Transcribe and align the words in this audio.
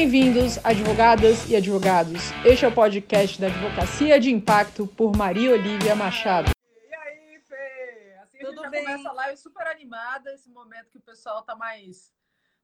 Bem-vindos, 0.00 0.64
advogadas 0.64 1.50
e 1.50 1.56
advogados. 1.56 2.30
Este 2.46 2.64
é 2.64 2.68
o 2.68 2.72
podcast 2.72 3.40
da 3.40 3.48
Advocacia 3.48 4.20
de 4.20 4.30
Impacto 4.30 4.86
por 4.86 5.16
Maria 5.16 5.50
Olivia 5.50 5.96
Machado. 5.96 6.52
E 6.88 6.94
aí, 6.94 7.40
Fê? 7.40 8.16
Assim 8.22 8.38
Tudo 8.38 8.60
a 8.60 8.62
gente 8.62 8.70
bem? 8.70 8.84
já 8.84 8.90
começa 8.92 9.08
a 9.08 9.12
live 9.12 9.36
super 9.36 9.66
animada, 9.66 10.32
esse 10.32 10.48
momento 10.50 10.88
que 10.92 10.98
o 10.98 11.02
pessoal 11.02 11.42
tá 11.42 11.56
mais 11.56 12.14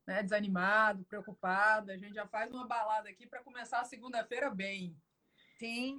né, 0.06 0.22
desanimado, 0.22 1.02
preocupado. 1.06 1.90
A 1.90 1.96
gente 1.96 2.14
já 2.14 2.24
faz 2.24 2.52
uma 2.54 2.68
balada 2.68 3.08
aqui 3.08 3.26
para 3.26 3.42
começar 3.42 3.80
a 3.80 3.84
segunda-feira 3.84 4.48
bem. 4.48 4.96
Sim, 5.58 5.98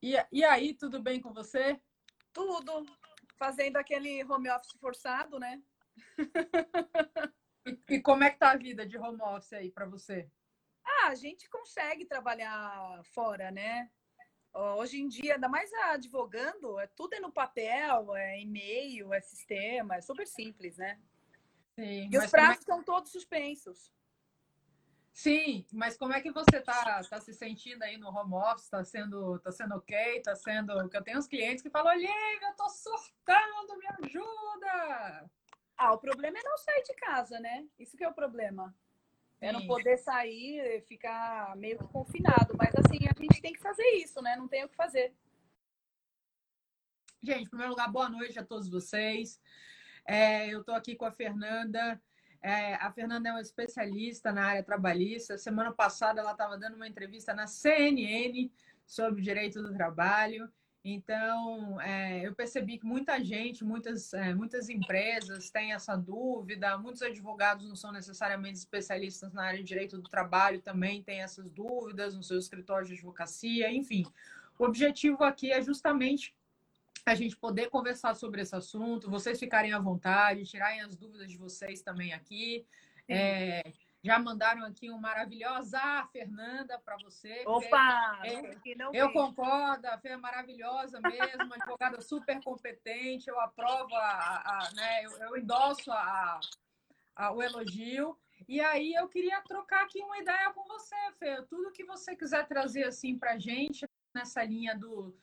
E, 0.00 0.14
e 0.30 0.44
aí, 0.44 0.72
tudo 0.72 1.02
bem 1.02 1.20
com 1.20 1.32
você? 1.32 1.80
tudo. 2.32 2.86
Fazendo 3.36 3.76
aquele 3.76 4.22
home 4.22 4.48
office 4.50 4.70
forçado, 4.80 5.40
né? 5.40 5.60
E, 7.66 7.94
e 7.94 8.00
como 8.00 8.22
é 8.22 8.30
que 8.30 8.38
tá 8.38 8.52
a 8.52 8.56
vida 8.56 8.86
de 8.86 8.96
home 8.96 9.20
office 9.20 9.52
aí 9.52 9.70
para 9.70 9.86
você? 9.86 10.30
Ah, 10.84 11.08
a 11.08 11.14
gente 11.14 11.48
consegue 11.48 12.04
trabalhar 12.04 13.02
fora, 13.04 13.50
né? 13.50 13.90
Hoje 14.54 15.00
em 15.00 15.08
dia, 15.08 15.34
ainda 15.34 15.48
mais 15.48 15.70
advogando, 15.90 16.78
é 16.78 16.86
tudo 16.86 17.14
é 17.14 17.20
no 17.20 17.30
papel, 17.30 18.14
é 18.16 18.40
e-mail, 18.40 19.12
é 19.12 19.20
sistema, 19.20 19.96
é 19.96 20.00
super 20.00 20.26
simples, 20.26 20.78
né? 20.78 20.98
Sim, 21.74 22.08
E 22.10 22.16
os 22.16 22.24
é- 22.24 22.28
prazos 22.30 22.60
estão 22.60 22.82
todos 22.82 23.10
suspensos. 23.12 23.92
Sim, 25.12 25.66
mas 25.72 25.96
como 25.96 26.12
é 26.12 26.20
que 26.20 26.30
você 26.30 26.60
tá, 26.60 27.02
tá 27.02 27.20
se 27.20 27.32
sentindo 27.32 27.82
aí 27.82 27.96
no 27.96 28.08
home 28.08 28.34
office? 28.34 28.68
Tá 28.68 28.84
sendo, 28.84 29.38
tá 29.40 29.50
sendo 29.50 29.74
ok? 29.74 30.20
Tá 30.22 30.36
sendo. 30.36 30.74
Porque 30.74 30.96
eu 30.96 31.02
tenho 31.02 31.18
uns 31.18 31.26
clientes 31.26 31.62
que 31.62 31.70
falam, 31.70 31.92
Olivia, 31.92 32.10
eu 32.42 32.54
tô 32.54 32.68
surtando, 32.68 33.78
me 33.78 33.86
ajuda! 34.06 35.30
Ah, 35.76 35.92
o 35.92 35.98
problema 35.98 36.38
é 36.38 36.42
não 36.42 36.56
sair 36.56 36.82
de 36.82 36.94
casa, 36.94 37.38
né? 37.38 37.66
Isso 37.78 37.96
que 37.96 38.04
é 38.04 38.08
o 38.08 38.14
problema. 38.14 38.74
É 39.40 39.52
não 39.52 39.66
poder 39.66 39.98
sair, 39.98 40.58
e 40.60 40.80
ficar 40.82 41.54
meio 41.56 41.78
que 41.78 41.84
confinado. 41.88 42.56
Mas 42.56 42.74
assim, 42.74 43.06
a 43.06 43.20
gente 43.20 43.42
tem 43.42 43.52
que 43.52 43.60
fazer 43.60 43.86
isso, 43.96 44.22
né? 44.22 44.34
Não 44.36 44.48
tem 44.48 44.64
o 44.64 44.68
que 44.68 44.74
fazer. 44.74 45.14
Gente, 47.22 47.42
em 47.42 47.48
primeiro 47.48 47.72
lugar, 47.72 47.90
boa 47.90 48.08
noite 48.08 48.38
a 48.38 48.44
todos 48.44 48.68
vocês. 48.68 49.38
É, 50.06 50.48
eu 50.48 50.60
estou 50.60 50.74
aqui 50.74 50.94
com 50.94 51.04
a 51.04 51.12
Fernanda. 51.12 52.00
É, 52.40 52.74
a 52.76 52.90
Fernanda 52.92 53.28
é 53.28 53.32
uma 53.32 53.40
especialista 53.40 54.32
na 54.32 54.46
área 54.46 54.62
trabalhista. 54.62 55.36
Semana 55.36 55.72
passada 55.72 56.20
ela 56.20 56.32
estava 56.32 56.56
dando 56.56 56.76
uma 56.76 56.88
entrevista 56.88 57.34
na 57.34 57.46
CNN 57.46 58.50
sobre 58.86 59.20
o 59.20 59.24
direito 59.24 59.62
do 59.62 59.74
trabalho. 59.74 60.50
Então, 60.88 61.80
é, 61.80 62.24
eu 62.24 62.32
percebi 62.32 62.78
que 62.78 62.86
muita 62.86 63.20
gente, 63.20 63.64
muitas, 63.64 64.14
é, 64.14 64.32
muitas 64.32 64.68
empresas 64.68 65.50
têm 65.50 65.72
essa 65.72 65.96
dúvida, 65.96 66.78
muitos 66.78 67.02
advogados 67.02 67.68
não 67.68 67.74
são 67.74 67.90
necessariamente 67.90 68.58
especialistas 68.58 69.32
na 69.32 69.42
área 69.42 69.58
de 69.58 69.64
direito 69.64 69.98
do 69.98 70.08
trabalho, 70.08 70.62
também 70.62 71.02
têm 71.02 71.22
essas 71.22 71.50
dúvidas 71.50 72.14
nos 72.14 72.28
seus 72.28 72.44
escritórios 72.44 72.86
de 72.86 72.94
advocacia, 72.94 73.68
enfim. 73.72 74.06
O 74.56 74.64
objetivo 74.64 75.24
aqui 75.24 75.50
é 75.50 75.60
justamente 75.60 76.32
a 77.04 77.16
gente 77.16 77.36
poder 77.36 77.68
conversar 77.68 78.14
sobre 78.14 78.42
esse 78.42 78.54
assunto, 78.54 79.10
vocês 79.10 79.40
ficarem 79.40 79.72
à 79.72 79.80
vontade, 79.80 80.44
tirarem 80.44 80.82
as 80.82 80.94
dúvidas 80.94 81.28
de 81.28 81.36
vocês 81.36 81.82
também 81.82 82.12
aqui. 82.12 82.64
É, 83.08 83.72
já 84.02 84.18
mandaram 84.18 84.64
aqui 84.64 84.90
um 84.90 84.98
maravilhosa 84.98 85.80
Fernanda 86.12 86.78
para 86.78 86.96
você. 86.98 87.42
Opa! 87.46 88.20
É, 88.24 88.40
Eu 88.94 89.10
concordo, 89.12 89.86
a 89.88 89.98
Fê 89.98 90.10
é 90.10 90.16
maravilhosa 90.16 91.00
mesmo, 91.00 91.44
uma 91.44 91.56
advogada 91.56 92.00
super 92.00 92.40
competente, 92.42 93.28
eu 93.28 93.40
aprovo, 93.40 93.94
a, 93.94 94.00
a- 94.00 94.42
a- 94.68 94.70
né, 94.74 95.04
eu, 95.04 95.10
eu 95.18 95.36
endosso 95.36 95.90
a- 95.90 96.40
a- 97.16 97.32
o 97.32 97.42
elogio. 97.42 98.16
E 98.46 98.60
aí 98.60 98.92
eu 98.94 99.08
queria 99.08 99.40
trocar 99.42 99.82
aqui 99.84 100.00
uma 100.02 100.18
ideia 100.18 100.52
com 100.52 100.62
você, 100.68 100.94
Fê. 101.18 101.42
Tudo 101.48 101.72
que 101.72 101.84
você 101.84 102.14
quiser 102.14 102.46
trazer 102.46 102.84
assim 102.84 103.18
para 103.18 103.38
gente 103.38 103.88
nessa 104.14 104.44
linha 104.44 104.76
do, 104.78 105.16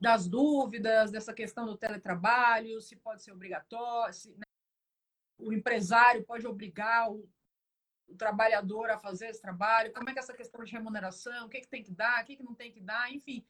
das 0.00 0.26
dúvidas, 0.26 1.10
dessa 1.12 1.32
questão 1.32 1.64
do 1.66 1.76
teletrabalho, 1.76 2.80
se 2.80 2.96
pode 2.96 3.22
ser 3.22 3.30
obrigatório, 3.32 4.12
se 4.14 4.30
né, 4.30 4.44
o 5.38 5.52
empresário 5.52 6.24
pode 6.24 6.46
obrigar 6.46 7.10
o, 7.12 7.28
o 8.08 8.14
trabalhador 8.14 8.90
a 8.90 8.98
fazer 8.98 9.28
esse 9.28 9.40
trabalho, 9.40 9.92
como 9.92 10.08
é 10.08 10.12
que 10.12 10.18
é 10.18 10.22
essa 10.22 10.34
questão 10.34 10.62
de 10.64 10.72
remuneração, 10.72 11.46
o 11.46 11.48
que, 11.48 11.60
que 11.60 11.68
tem 11.68 11.82
que 11.82 11.90
dar, 11.90 12.22
o 12.22 12.26
que, 12.26 12.36
que 12.36 12.42
não 12.42 12.54
tem 12.54 12.70
que 12.70 12.80
dar, 12.80 13.12
enfim, 13.12 13.44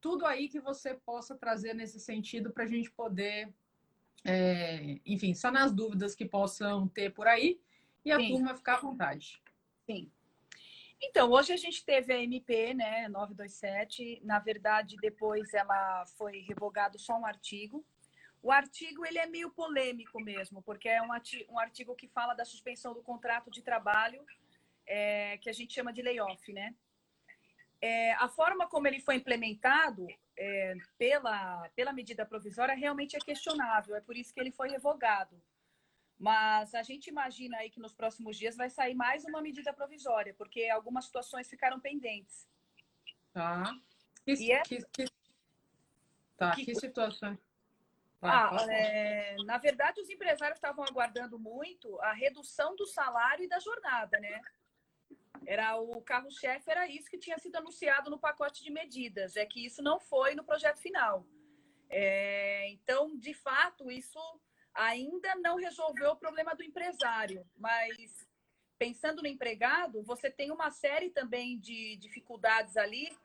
tudo 0.00 0.26
aí 0.26 0.48
que 0.48 0.60
você 0.60 0.94
possa 0.94 1.36
trazer 1.36 1.74
nesse 1.74 2.00
sentido 2.00 2.50
para 2.50 2.64
a 2.64 2.66
gente 2.66 2.90
poder, 2.90 3.52
é, 4.24 5.00
enfim, 5.06 5.34
sanar 5.34 5.64
as 5.64 5.72
dúvidas 5.72 6.14
que 6.14 6.26
possam 6.26 6.88
ter 6.88 7.12
por 7.12 7.26
aí 7.26 7.60
e 8.04 8.12
a 8.12 8.18
Sim. 8.18 8.28
turma 8.28 8.54
ficar 8.54 8.74
à 8.74 8.80
vontade. 8.80 9.42
Sim. 9.86 10.10
Então, 11.00 11.30
hoje 11.30 11.52
a 11.52 11.56
gente 11.56 11.84
teve 11.84 12.12
a 12.12 12.22
MP, 12.22 12.72
né, 12.72 13.08
927. 13.08 14.20
Na 14.24 14.38
verdade, 14.38 14.96
depois 15.00 15.52
ela 15.52 16.06
foi 16.16 16.40
revogado 16.40 16.98
só 16.98 17.18
um 17.18 17.26
artigo. 17.26 17.84
O 18.44 18.52
artigo 18.52 19.06
ele 19.06 19.18
é 19.18 19.24
meio 19.24 19.50
polêmico 19.50 20.20
mesmo, 20.20 20.60
porque 20.62 20.86
é 20.86 21.00
um 21.00 21.10
arti- 21.10 21.46
artigo 21.56 21.94
que 21.96 22.06
fala 22.08 22.34
da 22.34 22.44
suspensão 22.44 22.92
do 22.92 23.02
contrato 23.02 23.50
de 23.50 23.62
trabalho, 23.62 24.22
é, 24.86 25.38
que 25.38 25.48
a 25.48 25.52
gente 25.52 25.72
chama 25.72 25.90
de 25.94 26.02
layoff, 26.02 26.52
né? 26.52 26.74
É, 27.80 28.12
a 28.12 28.28
forma 28.28 28.68
como 28.68 28.86
ele 28.86 29.00
foi 29.00 29.14
implementado 29.16 30.06
é, 30.36 30.74
pela, 30.98 31.66
pela 31.70 31.90
medida 31.94 32.26
provisória 32.26 32.74
realmente 32.74 33.16
é 33.16 33.18
questionável, 33.18 33.96
é 33.96 34.02
por 34.02 34.14
isso 34.14 34.34
que 34.34 34.40
ele 34.40 34.52
foi 34.52 34.68
revogado. 34.68 35.40
Mas 36.18 36.74
a 36.74 36.82
gente 36.82 37.06
imagina 37.06 37.56
aí 37.56 37.70
que 37.70 37.80
nos 37.80 37.94
próximos 37.94 38.36
dias 38.36 38.56
vai 38.56 38.68
sair 38.68 38.94
mais 38.94 39.24
uma 39.24 39.40
medida 39.40 39.72
provisória, 39.72 40.34
porque 40.34 40.68
algumas 40.68 41.06
situações 41.06 41.48
ficaram 41.48 41.80
pendentes. 41.80 42.46
Tá? 43.32 43.74
Que, 44.22 44.32
E 44.34 44.52
é- 44.52 44.62
que, 44.62 44.84
que- 44.92 45.06
tá, 46.36 46.54
que- 46.54 46.66
que 46.66 46.74
situação? 46.74 47.38
Ah, 48.24 48.48
fala. 48.48 48.72
é, 48.72 49.36
na 49.44 49.58
verdade, 49.58 50.00
os 50.00 50.08
empresários 50.08 50.56
estavam 50.56 50.84
aguardando 50.84 51.38
muito 51.38 52.00
a 52.00 52.12
redução 52.12 52.74
do 52.74 52.86
salário 52.86 53.44
e 53.44 53.48
da 53.48 53.58
jornada, 53.58 54.18
né? 54.18 54.40
Era 55.46 55.76
o 55.76 56.00
carro-chefe, 56.00 56.70
era 56.70 56.88
isso 56.88 57.10
que 57.10 57.18
tinha 57.18 57.38
sido 57.38 57.56
anunciado 57.56 58.10
no 58.10 58.18
pacote 58.18 58.62
de 58.62 58.70
medidas, 58.70 59.36
é 59.36 59.44
que 59.44 59.64
isso 59.64 59.82
não 59.82 60.00
foi 60.00 60.34
no 60.34 60.44
projeto 60.44 60.78
final. 60.80 61.26
É, 61.90 62.68
então, 62.70 63.16
de 63.18 63.34
fato, 63.34 63.90
isso 63.90 64.18
ainda 64.72 65.34
não 65.36 65.56
resolveu 65.56 66.12
o 66.12 66.16
problema 66.16 66.54
do 66.54 66.62
empresário, 66.62 67.46
mas 67.56 68.26
pensando 68.78 69.22
no 69.22 69.28
empregado, 69.28 70.02
você 70.02 70.30
tem 70.30 70.50
uma 70.50 70.70
série 70.70 71.10
também 71.10 71.58
de 71.58 71.96
dificuldades 71.96 72.76
ali, 72.76 73.16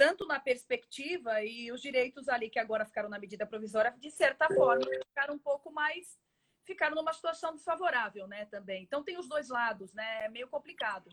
tanto 0.00 0.26
na 0.26 0.40
perspectiva 0.40 1.44
e 1.44 1.70
os 1.70 1.82
direitos 1.82 2.26
ali 2.26 2.48
que 2.48 2.58
agora 2.58 2.86
ficaram 2.86 3.10
na 3.10 3.18
medida 3.18 3.44
provisória, 3.44 3.94
de 3.98 4.10
certa 4.10 4.48
forma, 4.48 4.86
ficaram 5.08 5.34
um 5.34 5.38
pouco 5.38 5.70
mais 5.70 6.18
ficaram 6.64 6.96
numa 6.96 7.12
situação 7.12 7.54
desfavorável, 7.54 8.26
né, 8.26 8.46
também. 8.46 8.82
Então 8.82 9.04
tem 9.04 9.18
os 9.18 9.28
dois 9.28 9.50
lados, 9.50 9.92
né? 9.92 10.24
É 10.24 10.28
meio 10.30 10.48
complicado. 10.48 11.10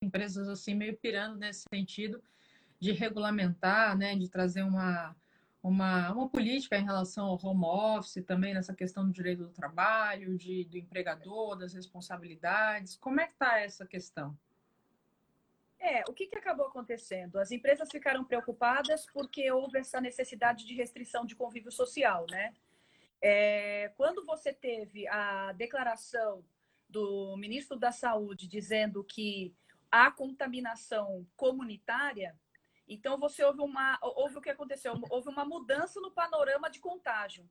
empresas 0.00 0.48
assim 0.48 0.76
meio 0.76 0.96
pirando 0.96 1.36
nesse 1.38 1.64
sentido 1.74 2.22
de 2.78 2.92
regulamentar, 2.92 3.98
né, 3.98 4.14
de 4.14 4.28
trazer 4.28 4.62
uma, 4.62 5.16
uma, 5.60 6.12
uma 6.12 6.28
política 6.28 6.78
em 6.78 6.84
relação 6.84 7.26
ao 7.26 7.40
home 7.44 7.64
office, 7.64 8.24
também 8.24 8.54
nessa 8.54 8.74
questão 8.74 9.04
do 9.04 9.12
direito 9.12 9.42
do 9.42 9.52
trabalho, 9.52 10.38
de, 10.38 10.64
do 10.66 10.78
empregador, 10.78 11.56
das 11.56 11.74
responsabilidades. 11.74 12.96
Como 12.96 13.20
é 13.20 13.26
que 13.26 13.32
está 13.32 13.58
essa 13.58 13.84
questão? 13.84 14.38
É, 15.84 16.02
o 16.08 16.14
que, 16.14 16.26
que 16.26 16.38
acabou 16.38 16.64
acontecendo? 16.64 17.38
As 17.38 17.50
empresas 17.50 17.90
ficaram 17.90 18.24
preocupadas 18.24 19.04
porque 19.12 19.50
houve 19.52 19.78
essa 19.78 20.00
necessidade 20.00 20.64
de 20.64 20.74
restrição 20.74 21.26
de 21.26 21.36
convívio 21.36 21.70
social, 21.70 22.24
né? 22.30 22.54
É, 23.20 23.92
quando 23.94 24.24
você 24.24 24.50
teve 24.50 25.06
a 25.08 25.52
declaração 25.52 26.42
do 26.88 27.36
ministro 27.36 27.78
da 27.78 27.92
Saúde 27.92 28.48
dizendo 28.48 29.04
que 29.04 29.54
há 29.90 30.10
contaminação 30.10 31.26
comunitária, 31.36 32.34
então 32.88 33.18
você 33.18 33.44
houve 33.44 33.60
uma 33.60 33.98
houve 34.00 34.38
o 34.38 34.40
que 34.40 34.48
aconteceu, 34.48 34.98
houve 35.10 35.28
uma 35.28 35.44
mudança 35.44 36.00
no 36.00 36.10
panorama 36.10 36.70
de 36.70 36.80
contágio. 36.80 37.46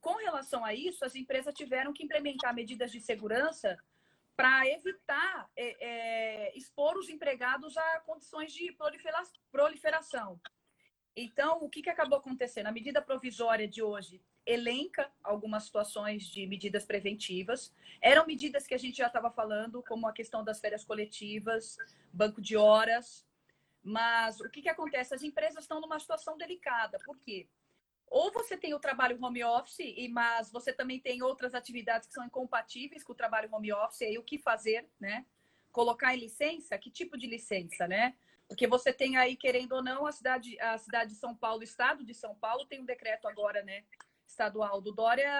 Com 0.00 0.16
relação 0.16 0.64
a 0.64 0.74
isso, 0.74 1.04
as 1.04 1.14
empresas 1.14 1.54
tiveram 1.54 1.92
que 1.92 2.02
implementar 2.02 2.52
medidas 2.52 2.90
de 2.90 3.00
segurança 3.00 3.78
para 4.36 4.68
evitar 4.68 5.50
é, 5.56 5.76
é, 5.80 6.58
expor 6.58 6.96
os 6.98 7.08
empregados 7.08 7.76
a 7.76 8.00
condições 8.00 8.52
de 8.52 8.70
prolifera 8.72 9.22
proliferação. 9.50 10.38
Então, 11.16 11.58
o 11.62 11.70
que, 11.70 11.82
que 11.82 11.88
acabou 11.88 12.18
acontecendo? 12.18 12.66
A 12.66 12.72
medida 12.72 13.00
provisória 13.00 13.66
de 13.66 13.82
hoje 13.82 14.22
elenca 14.44 15.10
algumas 15.24 15.64
situações 15.64 16.24
de 16.24 16.46
medidas 16.46 16.84
preventivas. 16.84 17.74
Eram 18.02 18.26
medidas 18.26 18.66
que 18.66 18.74
a 18.74 18.78
gente 18.78 18.98
já 18.98 19.06
estava 19.06 19.30
falando, 19.30 19.82
como 19.82 20.06
a 20.06 20.12
questão 20.12 20.44
das 20.44 20.60
férias 20.60 20.84
coletivas, 20.84 21.78
banco 22.12 22.42
de 22.42 22.54
horas. 22.54 23.26
Mas 23.82 24.38
o 24.40 24.50
que, 24.50 24.60
que 24.60 24.68
acontece? 24.68 25.14
As 25.14 25.22
empresas 25.22 25.64
estão 25.64 25.80
numa 25.80 25.98
situação 25.98 26.36
delicada. 26.36 26.98
Por 27.04 27.18
quê? 27.20 27.48
Ou 28.08 28.32
você 28.32 28.56
tem 28.56 28.72
o 28.72 28.80
trabalho 28.80 29.18
home 29.22 29.42
office, 29.42 29.80
e 29.80 30.08
mas 30.08 30.50
você 30.50 30.72
também 30.72 31.00
tem 31.00 31.22
outras 31.22 31.54
atividades 31.54 32.08
que 32.08 32.14
são 32.14 32.24
incompatíveis 32.24 33.02
com 33.02 33.12
o 33.12 33.16
trabalho 33.16 33.48
home 33.52 33.72
office, 33.72 34.00
e 34.00 34.04
aí 34.04 34.18
o 34.18 34.22
que 34.22 34.38
fazer, 34.38 34.88
né? 34.98 35.26
colocar 35.76 36.14
em 36.14 36.20
licença, 36.20 36.78
que 36.78 36.90
tipo 36.90 37.18
de 37.18 37.26
licença, 37.26 37.86
né? 37.86 38.14
Porque 38.48 38.66
você 38.66 38.94
tem 38.94 39.18
aí, 39.18 39.36
querendo 39.36 39.72
ou 39.72 39.82
não, 39.82 40.06
a 40.06 40.12
cidade, 40.12 40.58
a 40.58 40.78
cidade 40.78 41.10
de 41.10 41.18
São 41.18 41.36
Paulo, 41.36 41.60
o 41.60 41.64
estado 41.64 42.02
de 42.02 42.14
São 42.14 42.34
Paulo, 42.34 42.64
tem 42.64 42.80
um 42.80 42.86
decreto 42.86 43.28
agora, 43.28 43.62
né? 43.62 43.84
Estadual 44.26 44.80
do 44.80 44.90
Dória 44.90 45.30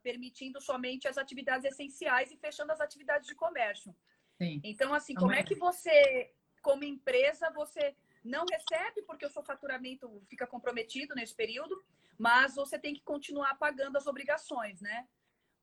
permitindo 0.00 0.60
somente 0.60 1.08
as 1.08 1.18
atividades 1.18 1.64
essenciais 1.64 2.30
e 2.30 2.36
fechando 2.36 2.70
as 2.70 2.80
atividades 2.80 3.26
de 3.26 3.34
comércio. 3.34 3.92
Sim. 4.38 4.60
Então, 4.62 4.94
assim, 4.94 5.12
como 5.12 5.32
é 5.32 5.42
que 5.42 5.56
você, 5.56 6.32
como 6.62 6.84
empresa, 6.84 7.50
você 7.50 7.96
não 8.22 8.44
recebe 8.50 9.02
porque 9.02 9.26
o 9.26 9.30
seu 9.30 9.42
faturamento 9.42 10.22
fica 10.28 10.46
comprometido 10.46 11.14
nesse 11.14 11.34
período, 11.34 11.82
mas 12.18 12.54
você 12.54 12.78
tem 12.78 12.94
que 12.94 13.02
continuar 13.02 13.54
pagando 13.56 13.96
as 13.96 14.06
obrigações, 14.06 14.80
né? 14.80 15.08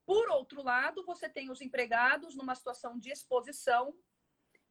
Por 0.05 0.29
outro 0.29 0.63
lado, 0.63 1.05
você 1.05 1.29
tem 1.29 1.51
os 1.51 1.61
empregados 1.61 2.35
numa 2.35 2.55
situação 2.55 2.97
de 2.97 3.11
exposição, 3.11 3.93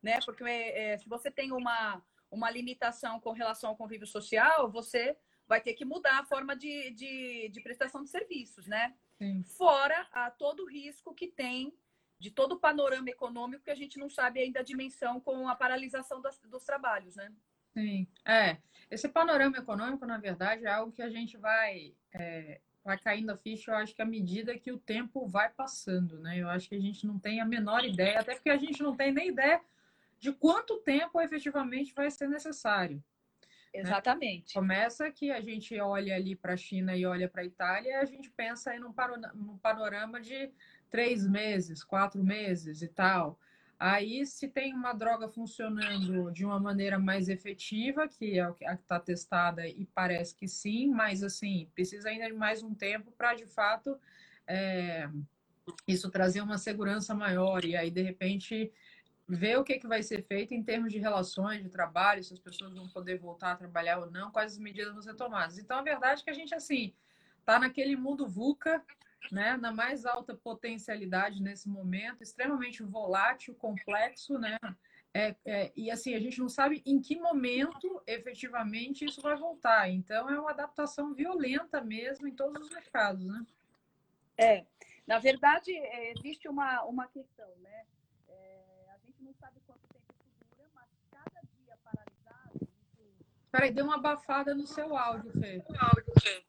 né? 0.02 0.18
Porque 0.24 0.44
é, 0.44 0.98
se 0.98 1.08
você 1.08 1.30
tem 1.30 1.52
uma, 1.52 2.02
uma 2.30 2.50
limitação 2.50 3.20
com 3.20 3.32
relação 3.32 3.70
ao 3.70 3.76
convívio 3.76 4.06
social, 4.06 4.70
você 4.70 5.16
vai 5.46 5.60
ter 5.60 5.74
que 5.74 5.84
mudar 5.84 6.18
a 6.18 6.24
forma 6.24 6.56
de, 6.56 6.90
de, 6.90 7.48
de 7.50 7.60
prestação 7.60 8.02
de 8.02 8.10
serviços, 8.10 8.66
né? 8.66 8.96
Sim. 9.18 9.44
Fora 9.44 10.08
a 10.12 10.30
todo 10.30 10.64
o 10.64 10.68
risco 10.68 11.14
que 11.14 11.28
tem 11.28 11.72
de 12.18 12.30
todo 12.30 12.52
o 12.52 12.60
panorama 12.60 13.10
econômico 13.10 13.64
que 13.64 13.70
a 13.70 13.74
gente 13.74 13.98
não 13.98 14.08
sabe 14.08 14.40
ainda 14.40 14.60
a 14.60 14.64
dimensão 14.64 15.20
com 15.20 15.48
a 15.48 15.54
paralisação 15.54 16.20
dos, 16.20 16.38
dos 16.40 16.64
trabalhos, 16.64 17.14
né? 17.14 17.32
Sim, 17.76 18.06
é. 18.24 18.56
Esse 18.90 19.06
panorama 19.06 19.58
econômico, 19.58 20.06
na 20.06 20.16
verdade, 20.16 20.64
é 20.64 20.70
algo 20.70 20.92
que 20.92 21.02
a 21.02 21.10
gente 21.10 21.36
vai, 21.36 21.94
é, 22.10 22.58
vai 22.82 22.98
caindo 22.98 23.28
a 23.28 23.36
ficha, 23.36 23.70
eu 23.70 23.76
acho 23.76 23.94
que 23.94 24.00
à 24.00 24.06
medida 24.06 24.58
que 24.58 24.72
o 24.72 24.78
tempo 24.78 25.26
vai 25.26 25.50
passando, 25.50 26.18
né? 26.18 26.38
Eu 26.38 26.48
acho 26.48 26.70
que 26.70 26.74
a 26.74 26.80
gente 26.80 27.06
não 27.06 27.18
tem 27.18 27.38
a 27.38 27.44
menor 27.44 27.84
ideia, 27.84 28.20
até 28.20 28.34
porque 28.34 28.48
a 28.48 28.56
gente 28.56 28.82
não 28.82 28.96
tem 28.96 29.12
nem 29.12 29.28
ideia 29.28 29.60
de 30.18 30.32
quanto 30.32 30.78
tempo 30.78 31.20
efetivamente 31.20 31.92
vai 31.92 32.10
ser 32.10 32.30
necessário. 32.30 32.96
Né? 33.74 33.82
Exatamente. 33.82 34.54
Né? 34.54 34.60
Começa 34.62 35.10
que 35.10 35.30
a 35.30 35.42
gente 35.42 35.78
olha 35.78 36.14
ali 36.14 36.34
para 36.34 36.54
a 36.54 36.56
China 36.56 36.96
e 36.96 37.04
olha 37.04 37.28
para 37.28 37.42
a 37.42 37.44
Itália, 37.44 37.90
e 37.90 37.94
a 37.94 38.06
gente 38.06 38.30
pensa 38.30 38.70
aí 38.70 38.78
num 38.78 39.58
panorama 39.58 40.18
de 40.18 40.50
três 40.88 41.28
meses, 41.28 41.84
quatro 41.84 42.24
meses 42.24 42.80
e 42.80 42.88
tal. 42.88 43.38
Aí, 43.78 44.24
se 44.24 44.48
tem 44.48 44.72
uma 44.72 44.94
droga 44.94 45.28
funcionando 45.28 46.30
de 46.32 46.46
uma 46.46 46.58
maneira 46.58 46.98
mais 46.98 47.28
efetiva, 47.28 48.08
que 48.08 48.38
é 48.38 48.48
o 48.48 48.54
que 48.54 48.64
está 48.64 48.98
testada 48.98 49.68
e 49.68 49.84
parece 49.94 50.34
que 50.34 50.48
sim, 50.48 50.88
mas 50.88 51.22
assim, 51.22 51.70
precisa 51.74 52.08
ainda 52.08 52.26
de 52.26 52.32
mais 52.32 52.62
um 52.62 52.74
tempo 52.74 53.12
para 53.12 53.34
de 53.34 53.46
fato 53.46 53.98
é, 54.46 55.10
isso 55.86 56.10
trazer 56.10 56.40
uma 56.40 56.56
segurança 56.56 57.14
maior. 57.14 57.64
E 57.66 57.76
aí, 57.76 57.90
de 57.90 58.00
repente, 58.00 58.72
ver 59.28 59.58
o 59.58 59.64
que, 59.64 59.78
que 59.78 59.86
vai 59.86 60.02
ser 60.02 60.22
feito 60.22 60.54
em 60.54 60.62
termos 60.62 60.92
de 60.92 60.98
relações 60.98 61.62
de 61.62 61.68
trabalho, 61.68 62.24
se 62.24 62.32
as 62.32 62.40
pessoas 62.40 62.72
vão 62.72 62.88
poder 62.88 63.18
voltar 63.18 63.52
a 63.52 63.56
trabalhar 63.56 63.98
ou 63.98 64.10
não, 64.10 64.30
quais 64.30 64.52
as 64.52 64.58
medidas 64.58 64.92
vão 64.92 65.02
ser 65.02 65.14
tomadas. 65.14 65.58
Então, 65.58 65.78
a 65.78 65.82
verdade 65.82 66.22
é 66.22 66.24
que 66.24 66.30
a 66.30 66.34
gente, 66.34 66.54
assim, 66.54 66.94
está 67.40 67.58
naquele 67.58 67.94
mundo 67.94 68.26
VUCA 68.26 68.82
né, 69.30 69.56
na 69.56 69.72
mais 69.72 70.04
alta 70.04 70.34
potencialidade 70.34 71.42
nesse 71.42 71.68
momento, 71.68 72.22
extremamente 72.22 72.82
volátil, 72.82 73.54
complexo, 73.54 74.38
né? 74.38 74.58
É, 75.18 75.34
é, 75.46 75.72
e 75.74 75.90
assim, 75.90 76.14
a 76.14 76.20
gente 76.20 76.38
não 76.38 76.48
sabe 76.48 76.82
em 76.84 77.00
que 77.00 77.18
momento 77.18 78.02
efetivamente 78.06 79.06
isso 79.06 79.22
vai 79.22 79.34
voltar. 79.34 79.88
Então, 79.88 80.28
é 80.28 80.38
uma 80.38 80.50
adaptação 80.50 81.14
violenta 81.14 81.80
mesmo 81.80 82.28
em 82.28 82.34
todos 82.34 82.66
os 82.66 82.70
mercados, 82.70 83.24
né? 83.24 83.46
É, 84.36 84.66
na 85.06 85.18
verdade, 85.18 85.74
é, 85.74 86.12
existe 86.12 86.46
uma, 86.46 86.82
uma 86.82 87.06
questão, 87.06 87.48
né? 87.62 87.86
É, 88.28 88.60
a 88.94 88.98
gente 88.98 89.22
não 89.22 89.32
sabe 89.32 89.58
quanto 89.66 89.80
tempo 89.88 90.12
dura, 90.54 90.68
mas 90.74 90.88
cada 91.10 91.40
dia 91.40 91.78
paralisado. 91.82 92.68
Peraí, 93.50 93.72
deu 93.72 93.86
uma 93.86 93.94
abafada 93.94 94.54
no 94.54 94.66
seu 94.66 94.94
áudio, 94.94 95.32
Fê. 95.40 95.64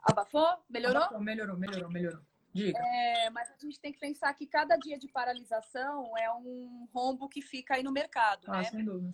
Abafou? 0.04 0.62
Melhorou? 0.70 1.04
Abafou, 1.04 1.22
melhorou, 1.22 1.56
melhorou, 1.58 1.90
melhorou. 1.90 2.22
Diga. 2.58 2.80
É, 2.80 3.30
mas 3.30 3.52
a 3.52 3.56
gente 3.60 3.80
tem 3.80 3.94
que 3.94 4.00
pensar 4.00 4.34
que 4.34 4.48
cada 4.48 4.76
dia 4.78 4.98
de 4.98 5.08
paralisação 5.08 6.18
é 6.18 6.32
um 6.34 6.88
rombo 6.92 7.30
que 7.30 7.40
fica 7.40 7.76
aí 7.76 7.84
no 7.84 7.92
mercado, 7.92 8.48
ah, 8.48 8.58
né? 8.58 8.64
Sem 8.64 8.84
dúvida. 8.84 9.14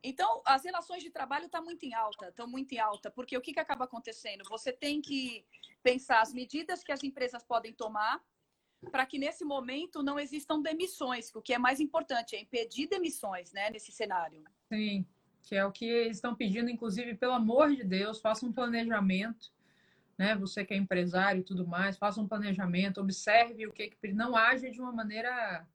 Então, 0.00 0.40
as 0.44 0.64
relações 0.64 1.02
de 1.02 1.10
trabalho 1.10 1.46
estão 1.46 1.60
tá 1.60 1.64
muito 1.64 1.84
em 1.84 1.92
alta, 1.92 2.28
estão 2.28 2.46
muito 2.46 2.72
em 2.72 2.78
alta, 2.78 3.10
porque 3.10 3.36
o 3.36 3.40
que, 3.40 3.52
que 3.52 3.58
acaba 3.58 3.84
acontecendo? 3.84 4.44
Você 4.48 4.72
tem 4.72 5.00
que 5.00 5.44
pensar 5.82 6.20
as 6.20 6.32
medidas 6.32 6.84
que 6.84 6.92
as 6.92 7.02
empresas 7.02 7.42
podem 7.42 7.72
tomar 7.72 8.22
para 8.90 9.06
que 9.06 9.18
nesse 9.18 9.44
momento 9.44 10.02
não 10.02 10.18
existam 10.18 10.60
demissões, 10.60 11.32
o 11.34 11.42
que 11.42 11.54
é 11.54 11.58
mais 11.58 11.80
importante, 11.80 12.34
é 12.34 12.40
impedir 12.40 12.88
demissões, 12.88 13.52
né, 13.52 13.70
nesse 13.70 13.92
cenário. 13.92 14.42
Sim, 14.68 15.06
que 15.42 15.54
é 15.54 15.64
o 15.64 15.70
que 15.70 16.08
estão 16.08 16.34
pedindo, 16.34 16.68
inclusive, 16.68 17.14
pelo 17.14 17.32
amor 17.32 17.74
de 17.74 17.84
Deus, 17.84 18.20
faça 18.20 18.44
um 18.44 18.52
planejamento 18.52 19.52
né? 20.18 20.34
Você 20.36 20.64
que 20.64 20.74
é 20.74 20.76
empresário 20.76 21.40
e 21.40 21.44
tudo 21.44 21.66
mais, 21.66 21.96
faça 21.96 22.20
um 22.20 22.28
planejamento, 22.28 23.00
observe 23.00 23.66
o 23.66 23.72
que, 23.72 23.88
que 23.88 24.12
não 24.12 24.36
age 24.36 24.70
de 24.70 24.80
uma 24.80 24.92
maneira 24.92 25.66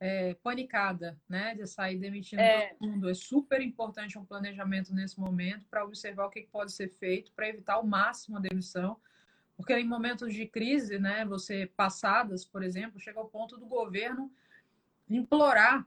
é, 0.00 0.34
panicada, 0.42 1.18
né? 1.28 1.54
De 1.54 1.66
sair 1.66 1.98
demitindo 1.98 2.42
é. 2.42 2.68
todo 2.68 2.88
mundo. 2.88 3.08
É 3.08 3.14
super 3.14 3.60
importante 3.60 4.18
um 4.18 4.24
planejamento 4.24 4.94
nesse 4.94 5.18
momento 5.18 5.66
para 5.68 5.84
observar 5.84 6.26
o 6.26 6.30
que, 6.30 6.42
que 6.42 6.50
pode 6.50 6.72
ser 6.72 6.88
feito 6.88 7.32
para 7.32 7.48
evitar 7.48 7.74
ao 7.74 7.86
máximo 7.86 8.36
a 8.36 8.40
demissão. 8.40 8.98
Porque 9.56 9.72
em 9.72 9.86
momentos 9.86 10.34
de 10.34 10.46
crise, 10.46 10.98
né, 10.98 11.24
você 11.24 11.66
passadas, 11.76 12.44
por 12.44 12.62
exemplo, 12.62 13.00
chega 13.00 13.20
ao 13.20 13.28
ponto 13.28 13.56
do 13.56 13.66
governo 13.66 14.30
implorar 15.08 15.86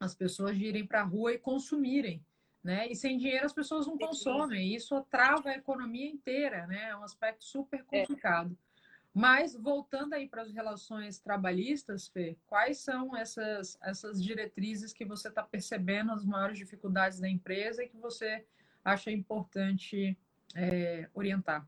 as 0.00 0.14
pessoas 0.14 0.56
de 0.56 0.66
irem 0.66 0.86
para 0.86 1.00
a 1.00 1.04
rua 1.04 1.32
e 1.32 1.38
consumirem 1.38 2.24
né? 2.62 2.88
E 2.88 2.94
sem 2.94 3.16
dinheiro 3.16 3.46
as 3.46 3.52
pessoas 3.52 3.86
não 3.86 3.96
consomem. 3.96 4.74
Isso 4.74 5.00
trava 5.10 5.50
a 5.50 5.56
economia 5.56 6.08
inteira, 6.08 6.66
né? 6.66 6.90
É 6.90 6.96
um 6.96 7.02
aspecto 7.02 7.44
super 7.44 7.84
é. 7.92 8.00
complicado. 8.00 8.56
É. 8.64 8.68
Mas 9.14 9.54
voltando 9.54 10.14
aí 10.14 10.28
para 10.28 10.42
as 10.42 10.52
relações 10.52 11.18
trabalhistas, 11.18 12.08
Fê, 12.08 12.36
quais 12.46 12.78
são 12.78 13.16
essas, 13.16 13.76
essas 13.82 14.22
diretrizes 14.22 14.92
que 14.92 15.04
você 15.04 15.28
está 15.28 15.42
percebendo 15.42 16.12
as 16.12 16.24
maiores 16.24 16.58
dificuldades 16.58 17.18
da 17.18 17.28
empresa 17.28 17.82
e 17.82 17.88
que 17.88 17.96
você 17.96 18.44
acha 18.84 19.10
importante 19.10 20.16
é, 20.54 21.08
orientar? 21.14 21.66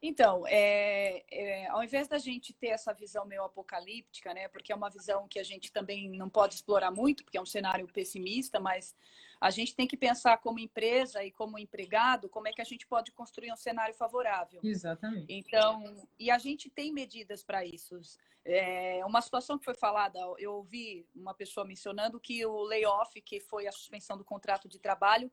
Então, 0.00 0.44
é, 0.48 1.22
é, 1.30 1.68
ao 1.68 1.82
invés 1.82 2.08
da 2.08 2.18
gente 2.18 2.52
ter 2.52 2.68
essa 2.68 2.92
visão 2.92 3.24
meio 3.24 3.44
apocalíptica, 3.44 4.34
né, 4.34 4.48
porque 4.48 4.72
é 4.72 4.76
uma 4.76 4.90
visão 4.90 5.28
que 5.28 5.38
a 5.38 5.44
gente 5.44 5.72
também 5.72 6.10
não 6.10 6.28
pode 6.28 6.54
explorar 6.54 6.90
muito, 6.90 7.22
porque 7.22 7.38
é 7.38 7.40
um 7.40 7.46
cenário 7.46 7.86
pessimista, 7.86 8.58
mas 8.58 8.96
a 9.42 9.50
gente 9.50 9.74
tem 9.74 9.88
que 9.88 9.96
pensar 9.96 10.38
como 10.38 10.60
empresa 10.60 11.24
e 11.24 11.32
como 11.32 11.58
empregado, 11.58 12.28
como 12.28 12.46
é 12.46 12.52
que 12.52 12.62
a 12.62 12.64
gente 12.64 12.86
pode 12.86 13.10
construir 13.10 13.52
um 13.52 13.56
cenário 13.56 13.92
favorável. 13.92 14.60
Exatamente. 14.62 15.26
Então, 15.28 16.06
e 16.16 16.30
a 16.30 16.38
gente 16.38 16.70
tem 16.70 16.92
medidas 16.92 17.42
para 17.42 17.64
isso. 17.66 17.98
É, 18.44 19.04
uma 19.04 19.20
situação 19.20 19.58
que 19.58 19.64
foi 19.64 19.74
falada, 19.74 20.20
eu 20.38 20.52
ouvi 20.54 21.04
uma 21.12 21.34
pessoa 21.34 21.66
mencionando 21.66 22.20
que 22.20 22.46
o 22.46 22.62
layoff, 22.62 23.20
que 23.20 23.40
foi 23.40 23.66
a 23.66 23.72
suspensão 23.72 24.16
do 24.16 24.24
contrato 24.24 24.68
de 24.68 24.78
trabalho, 24.78 25.28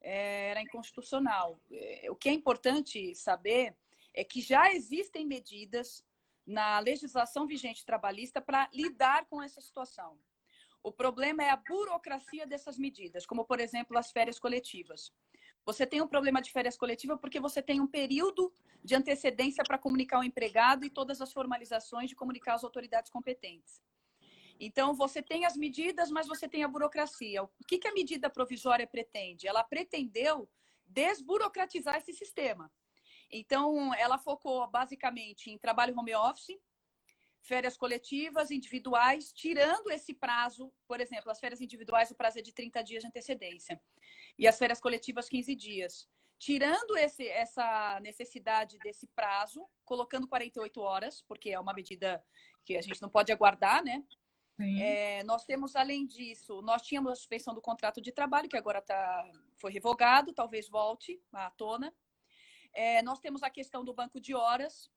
é, 0.00 0.52
era 0.52 0.62
inconstitucional. 0.62 1.60
É, 1.70 2.10
o 2.10 2.16
que 2.16 2.30
é 2.30 2.32
importante 2.32 3.14
saber 3.14 3.76
é 4.14 4.24
que 4.24 4.40
já 4.40 4.72
existem 4.72 5.26
medidas 5.26 6.02
na 6.46 6.78
legislação 6.78 7.46
vigente 7.46 7.84
trabalhista 7.84 8.40
para 8.40 8.70
lidar 8.72 9.26
com 9.26 9.42
essa 9.42 9.60
situação. 9.60 10.18
O 10.82 10.90
problema 10.90 11.42
é 11.42 11.50
a 11.50 11.56
burocracia 11.56 12.46
dessas 12.46 12.78
medidas, 12.78 13.26
como, 13.26 13.44
por 13.44 13.60
exemplo, 13.60 13.98
as 13.98 14.10
férias 14.10 14.38
coletivas. 14.38 15.12
Você 15.64 15.86
tem 15.86 16.00
um 16.00 16.08
problema 16.08 16.40
de 16.40 16.50
férias 16.50 16.76
coletivas 16.76 17.20
porque 17.20 17.38
você 17.38 17.60
tem 17.60 17.80
um 17.80 17.86
período 17.86 18.52
de 18.82 18.94
antecedência 18.94 19.62
para 19.62 19.78
comunicar 19.78 20.18
o 20.18 20.24
empregado 20.24 20.84
e 20.84 20.90
todas 20.90 21.20
as 21.20 21.32
formalizações 21.32 22.08
de 22.08 22.16
comunicar 22.16 22.54
às 22.54 22.64
autoridades 22.64 23.10
competentes. 23.10 23.82
Então, 24.58 24.94
você 24.94 25.22
tem 25.22 25.46
as 25.46 25.56
medidas, 25.56 26.10
mas 26.10 26.26
você 26.26 26.48
tem 26.48 26.62
a 26.62 26.68
burocracia. 26.68 27.42
O 27.42 27.48
que, 27.66 27.78
que 27.78 27.88
a 27.88 27.92
medida 27.92 28.28
provisória 28.28 28.86
pretende? 28.86 29.46
Ela 29.46 29.64
pretendeu 29.64 30.48
desburocratizar 30.86 31.96
esse 31.96 32.12
sistema. 32.12 32.70
Então, 33.30 33.94
ela 33.94 34.18
focou 34.18 34.66
basicamente 34.66 35.50
em 35.50 35.58
trabalho 35.58 35.98
home 35.98 36.14
office, 36.14 36.58
férias 37.42 37.76
coletivas, 37.76 38.50
individuais, 38.50 39.32
tirando 39.32 39.90
esse 39.90 40.14
prazo, 40.14 40.72
por 40.86 41.00
exemplo, 41.00 41.30
as 41.30 41.40
férias 41.40 41.60
individuais, 41.60 42.10
o 42.10 42.14
prazo 42.14 42.38
é 42.38 42.42
de 42.42 42.52
30 42.52 42.82
dias 42.82 43.02
de 43.02 43.08
antecedência, 43.08 43.80
e 44.38 44.46
as 44.46 44.58
férias 44.58 44.80
coletivas, 44.80 45.28
15 45.28 45.54
dias. 45.54 46.08
Tirando 46.38 46.96
esse, 46.96 47.26
essa 47.28 48.00
necessidade 48.00 48.78
desse 48.78 49.06
prazo, 49.08 49.66
colocando 49.84 50.26
48 50.26 50.80
horas, 50.80 51.22
porque 51.28 51.50
é 51.50 51.60
uma 51.60 51.74
medida 51.74 52.22
que 52.64 52.76
a 52.76 52.82
gente 52.82 53.02
não 53.02 53.10
pode 53.10 53.32
aguardar, 53.32 53.84
né? 53.84 54.02
É, 54.78 55.24
nós 55.24 55.44
temos, 55.44 55.74
além 55.74 56.06
disso, 56.06 56.60
nós 56.60 56.82
tínhamos 56.82 57.12
a 57.12 57.16
suspensão 57.16 57.54
do 57.54 57.62
contrato 57.62 58.00
de 58.00 58.12
trabalho, 58.12 58.48
que 58.48 58.56
agora 58.56 58.82
tá, 58.82 59.30
foi 59.56 59.72
revogado, 59.72 60.34
talvez 60.34 60.68
volte 60.68 61.18
à 61.32 61.50
tona. 61.50 61.94
É, 62.72 63.02
nós 63.02 63.20
temos 63.20 63.42
a 63.42 63.48
questão 63.48 63.82
do 63.82 63.94
banco 63.94 64.20
de 64.20 64.34
horas, 64.34 64.90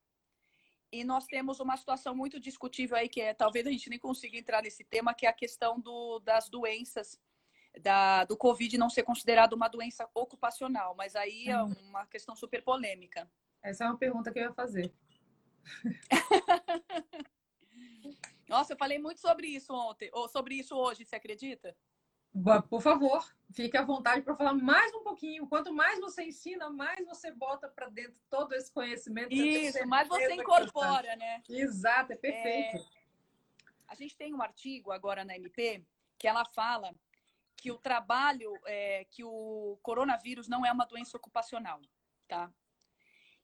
E 0.94 1.04
nós 1.04 1.26
temos 1.26 1.60
uma 1.60 1.76
situação 1.76 2.16
muito 2.16 2.40
discutível 2.40 2.96
aí, 2.96 3.10
que 3.10 3.20
é 3.20 3.34
talvez 3.34 3.66
a 3.66 3.72
gente 3.72 3.90
nem 3.90 3.98
consiga 3.98 4.38
entrar 4.38 4.62
nesse 4.62 4.84
tema, 4.84 5.12
que 5.12 5.26
é 5.26 5.30
a 5.30 5.34
questão 5.34 5.80
do, 5.80 6.20
das 6.20 6.48
doenças, 6.50 7.20
da, 7.82 8.26
do 8.26 8.38
Covid 8.38 8.78
não 8.78 8.92
ser 8.92 9.02
considerado 9.02 9.54
uma 9.54 9.68
doença 9.68 10.08
ocupacional. 10.14 10.94
Mas 10.96 11.16
aí 11.16 11.50
é 11.50 11.60
uhum. 11.60 11.74
uma 11.90 12.06
questão 12.06 12.36
super 12.36 12.64
polêmica. 12.64 13.28
Essa 13.64 13.86
é 13.86 13.88
uma 13.88 13.98
pergunta 13.98 14.32
que 14.32 14.38
eu 14.38 14.44
ia 14.44 14.54
fazer. 14.54 14.94
Nossa, 18.48 18.74
eu 18.74 18.78
falei 18.78 19.00
muito 19.00 19.20
sobre 19.20 19.48
isso 19.48 19.74
ontem, 19.74 20.12
ou 20.14 20.30
sobre 20.30 20.54
isso 20.54 20.76
hoje, 20.76 21.06
você 21.06 21.16
acredita? 21.16 21.76
Por 22.68 22.82
favor, 22.82 23.24
fique 23.52 23.78
à 23.78 23.84
vontade 23.84 24.24
para 24.24 24.36
falar 24.36 24.56
mais 24.56 24.94
um 24.96 25.04
pouquinho. 25.04 25.48
Quanto 25.48 25.72
mais 25.72 26.00
você 26.00 26.24
ensina, 26.24 26.70
mais 26.70 27.06
você 27.06 27.32
bota 27.32 27.68
para 27.68 27.90
dentro 27.90 28.20
todo 28.30 28.54
esse 28.54 28.72
conhecimento. 28.72 29.32
Isso, 29.32 29.86
mais 29.88 30.08
você 30.08 30.34
incorpora, 30.34 31.16
né? 31.16 31.44
Exato, 31.48 32.14
é 32.14 32.16
perfeito. 32.16 32.78
É... 32.78 33.04
A 33.88 33.96
gente 33.96 34.18
tem 34.18 34.34
um 34.34 34.42
artigo 34.42 34.92
agora 34.92 35.24
na 35.24 35.36
MP 35.36 35.86
que 36.18 36.28
ela 36.28 36.44
fala 36.44 36.96
que 37.56 37.72
o 37.72 37.78
trabalho, 37.78 38.52
é, 38.66 39.06
que 39.12 39.24
o 39.24 39.78
coronavírus 39.84 40.48
não 40.48 40.66
é 40.66 40.72
uma 40.72 40.86
doença 40.86 41.16
ocupacional, 41.16 41.80
tá? 42.28 42.52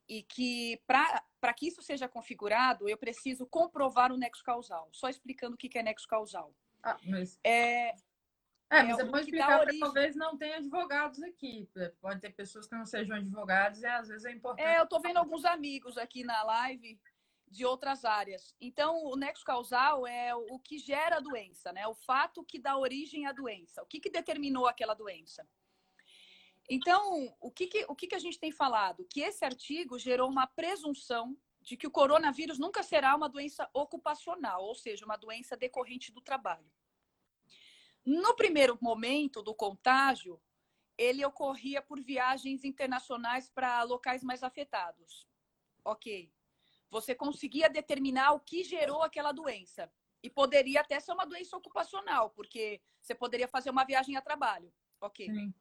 E 0.08 0.24
que 0.24 0.82
para 0.86 1.54
que 1.54 1.68
isso 1.68 1.80
seja 1.80 2.08
configurado, 2.08 2.88
eu 2.88 2.98
preciso 2.98 3.46
comprovar 3.46 4.12
o 4.12 4.16
nexo 4.16 4.42
causal. 4.42 4.88
Só 4.90 5.08
explicando 5.08 5.54
o 5.54 5.56
que 5.56 5.78
é 5.78 5.82
nexo 5.82 6.08
causal. 6.08 6.52
Ah, 6.82 6.96
mas... 7.04 7.38
É, 7.44 7.94
é, 8.70 8.82
mas 8.84 8.98
é, 8.98 9.04
bom 9.04 9.18
explicar 9.18 9.60
origem... 9.60 9.80
talvez 9.80 10.14
não 10.14 10.38
tenha 10.38 10.56
advogados 10.56 11.22
aqui. 11.22 11.68
Pode 12.00 12.20
ter 12.20 12.30
pessoas 12.30 12.68
que 12.68 12.76
não 12.76 12.86
sejam 12.86 13.16
advogados 13.16 13.82
e 13.82 13.86
às 13.86 14.08
vezes 14.08 14.24
é 14.24 14.32
importante. 14.32 14.66
É, 14.66 14.78
eu 14.78 14.84
estou 14.84 15.00
vendo 15.00 15.16
alguns 15.16 15.44
amigos 15.44 15.98
aqui 15.98 16.22
na 16.22 16.42
live 16.44 16.98
de 17.48 17.66
outras 17.66 18.04
áreas. 18.04 18.54
Então, 18.60 19.04
o 19.04 19.16
nexo 19.16 19.44
causal 19.44 20.06
é 20.06 20.32
o 20.34 20.58
que 20.60 20.78
gera 20.78 21.16
a 21.16 21.20
doença, 21.20 21.72
né? 21.72 21.86
O 21.88 21.94
fato 21.94 22.44
que 22.44 22.60
dá 22.60 22.78
origem 22.78 23.26
à 23.26 23.32
doença. 23.32 23.82
O 23.82 23.86
que, 23.86 23.98
que 23.98 24.08
determinou 24.08 24.68
aquela 24.68 24.94
doença? 24.94 25.46
Então, 26.68 27.34
o 27.40 27.50
que, 27.50 27.66
que, 27.66 27.84
o 27.88 27.96
que, 27.96 28.06
que 28.06 28.14
a 28.14 28.20
gente 28.20 28.38
tem 28.38 28.52
falado? 28.52 29.04
Que 29.10 29.22
esse 29.22 29.44
artigo 29.44 29.98
gerou 29.98 30.30
uma 30.30 30.46
presunção 30.46 31.36
de 31.60 31.76
que 31.76 31.88
o 31.88 31.90
coronavírus 31.90 32.58
nunca 32.58 32.84
será 32.84 33.16
uma 33.16 33.28
doença 33.28 33.68
ocupacional, 33.74 34.62
ou 34.62 34.74
seja, 34.76 35.04
uma 35.04 35.16
doença 35.16 35.56
decorrente 35.56 36.12
do 36.12 36.20
trabalho. 36.20 36.70
No 38.04 38.34
primeiro 38.34 38.78
momento 38.80 39.42
do 39.42 39.54
contágio, 39.54 40.40
ele 40.96 41.24
ocorria 41.24 41.80
por 41.80 42.00
viagens 42.00 42.64
internacionais 42.64 43.48
para 43.48 43.82
locais 43.82 44.22
mais 44.22 44.42
afetados. 44.42 45.26
Ok. 45.84 46.30
Você 46.90 47.14
conseguia 47.14 47.70
determinar 47.70 48.32
o 48.32 48.40
que 48.40 48.64
gerou 48.64 49.02
aquela 49.02 49.32
doença. 49.32 49.90
E 50.22 50.28
poderia 50.28 50.80
até 50.80 51.00
ser 51.00 51.12
uma 51.12 51.24
doença 51.24 51.56
ocupacional, 51.56 52.30
porque 52.30 52.82
você 53.00 53.14
poderia 53.14 53.48
fazer 53.48 53.70
uma 53.70 53.84
viagem 53.84 54.16
a 54.16 54.20
trabalho. 54.20 54.70
Ok. 55.00 55.26
Sim. 55.26 55.54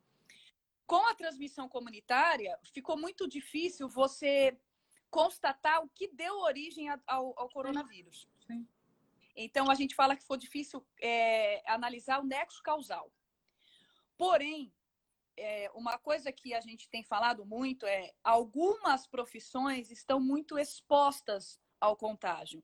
Com 0.85 1.05
a 1.05 1.15
transmissão 1.15 1.69
comunitária, 1.69 2.59
ficou 2.73 2.97
muito 2.97 3.27
difícil 3.27 3.87
você 3.87 4.59
constatar 5.09 5.83
o 5.83 5.89
que 5.89 6.07
deu 6.07 6.39
origem 6.39 6.89
ao, 6.89 7.33
ao 7.39 7.49
coronavírus. 7.49 8.27
Então, 9.41 9.71
a 9.71 9.73
gente 9.73 9.95
fala 9.95 10.17
que 10.17 10.25
foi 10.25 10.37
difícil 10.37 10.85
é, 11.01 11.63
analisar 11.65 12.19
o 12.19 12.25
nexo 12.25 12.61
causal. 12.61 13.09
Porém, 14.17 14.73
é, 15.37 15.71
uma 15.73 15.97
coisa 15.97 16.29
que 16.29 16.53
a 16.53 16.59
gente 16.59 16.89
tem 16.89 17.05
falado 17.05 17.45
muito 17.45 17.85
é 17.85 18.11
algumas 18.21 19.07
profissões 19.07 19.91
estão 19.91 20.19
muito 20.19 20.59
expostas 20.59 21.57
ao 21.79 21.95
contágio. 21.95 22.61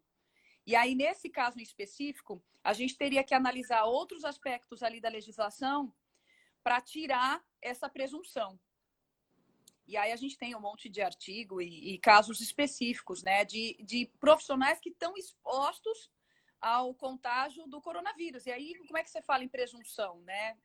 E 0.67 0.75
aí, 0.75 0.95
nesse 0.95 1.29
caso 1.29 1.61
específico, 1.61 2.43
a 2.61 2.73
gente 2.73 2.97
teria 2.97 3.23
que 3.23 3.33
analisar 3.33 3.85
outros 3.85 4.25
aspectos 4.25 4.83
ali 4.83 4.99
da 4.99 5.07
legislação 5.07 5.95
para 6.61 6.81
tirar 6.81 7.41
essa 7.61 7.87
presunção. 7.87 8.59
E 9.87 9.95
aí 9.95 10.11
a 10.11 10.17
gente 10.17 10.37
tem 10.37 10.53
um 10.53 10.59
monte 10.59 10.89
de 10.89 11.01
artigo 11.01 11.61
e, 11.61 11.93
e 11.93 11.99
casos 11.99 12.41
específicos, 12.41 13.23
né, 13.23 13.45
de, 13.45 13.77
de 13.81 14.07
profissionais 14.19 14.81
que 14.81 14.89
estão 14.89 15.15
expostos 15.15 16.09
ao 16.65 16.95
contágio 16.95 17.67
do 17.67 17.79
coronavírus. 17.79 18.47
E 18.47 18.51
aí, 18.51 18.73
como 18.87 18.97
é 18.97 19.03
que 19.03 19.09
você 19.11 19.21
fala 19.21 19.43
em 19.43 19.47
presunção, 19.47 20.19
né? 20.21 20.57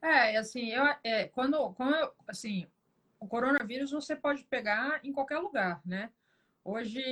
É, 0.00 0.38
assim, 0.38 0.70
eu, 0.70 0.84
é, 1.04 1.28
quando, 1.28 1.74
quando 1.74 1.94
eu, 1.94 2.14
assim, 2.26 2.66
o 3.20 3.28
coronavírus 3.28 3.90
você 3.90 4.16
pode 4.16 4.42
pegar 4.44 5.04
em 5.04 5.12
qualquer 5.12 5.38
lugar, 5.38 5.82
né? 5.84 6.10
Hoje, 6.64 7.02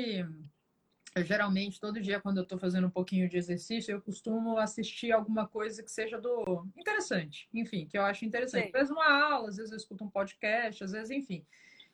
eu, 1.15 1.23
geralmente, 1.23 1.79
todo 1.79 2.01
dia, 2.01 2.19
quando 2.19 2.39
eu 2.39 2.45
estou 2.45 2.59
fazendo 2.59 2.87
um 2.87 2.91
pouquinho 2.91 3.29
de 3.29 3.37
exercício, 3.37 3.93
eu 3.93 4.01
costumo 4.01 4.57
assistir 4.57 5.13
alguma 5.13 5.47
coisa 5.47 5.83
que 5.83 5.91
seja 5.91 6.19
do 6.19 6.67
interessante, 6.79 7.51
enfim, 7.53 7.87
que 7.87 7.99
eu 7.99 8.03
acho 8.03 8.25
interessante. 8.25 8.69
Às 8.69 8.73
vezes 8.73 8.91
uma 8.91 9.13
aula, 9.13 9.51
às 9.51 9.59
vezes 9.59 9.73
eu 9.73 9.77
escuto 9.77 10.05
um 10.05 10.11
podcast, 10.11 10.83
às 10.83 10.93
vezes, 10.93 11.11
enfim. 11.11 11.47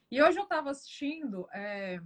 E 0.08 0.22
hoje 0.22 0.38
eu 0.38 0.44
estava 0.44 0.70
assistindo 0.70 1.48
é, 1.52 2.00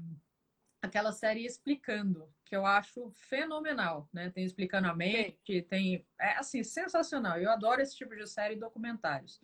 aquela 0.81 1.13
série 1.13 1.45
Explicando, 1.45 2.33
que 2.55 2.57
eu 2.57 2.65
acho 2.65 3.11
fenomenal, 3.11 4.09
né? 4.13 4.31
Tem 4.31 4.45
Explicando 4.45 4.87
a 4.87 4.95
Mente, 4.95 5.63
tem... 5.63 6.07
É, 6.17 6.37
assim, 6.37 6.63
sensacional. 6.63 7.37
Eu 7.37 7.51
adoro 7.51 7.83
esse 7.83 7.97
tipo 7.97 8.15
de 8.15 8.29
série 8.29 8.55
e 8.55 8.59
documentários. 8.59 9.41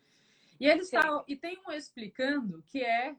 E 0.60 0.66
eles 0.68 0.84
estavam... 0.84 1.24
E 1.26 1.34
tem 1.34 1.60
um 1.66 1.72
Explicando 1.72 2.62
que 2.62 2.84
é 2.84 3.16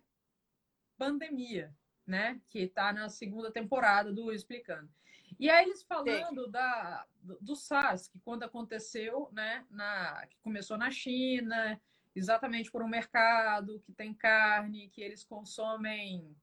pandemia, 0.97 1.75
né? 2.07 2.39
Que 2.49 2.59
está 2.59 2.93
na 2.93 3.09
segunda 3.09 3.51
temporada 3.51 4.13
do 4.13 4.31
Explicando. 4.31 4.89
E 5.37 5.49
aí 5.49 5.65
eles 5.65 5.83
falando 5.83 6.47
da, 6.47 7.05
do, 7.21 7.37
do 7.41 7.55
SARS, 7.57 8.07
que 8.07 8.19
quando 8.19 8.43
aconteceu, 8.43 9.27
né? 9.33 9.65
Na, 9.69 10.25
que 10.25 10.37
começou 10.39 10.77
na 10.77 10.89
China, 10.89 11.81
exatamente 12.15 12.71
por 12.71 12.81
um 12.81 12.87
mercado 12.87 13.81
que 13.81 13.91
tem 13.91 14.13
carne, 14.13 14.87
que 14.87 15.01
eles 15.01 15.25
consomem 15.25 16.33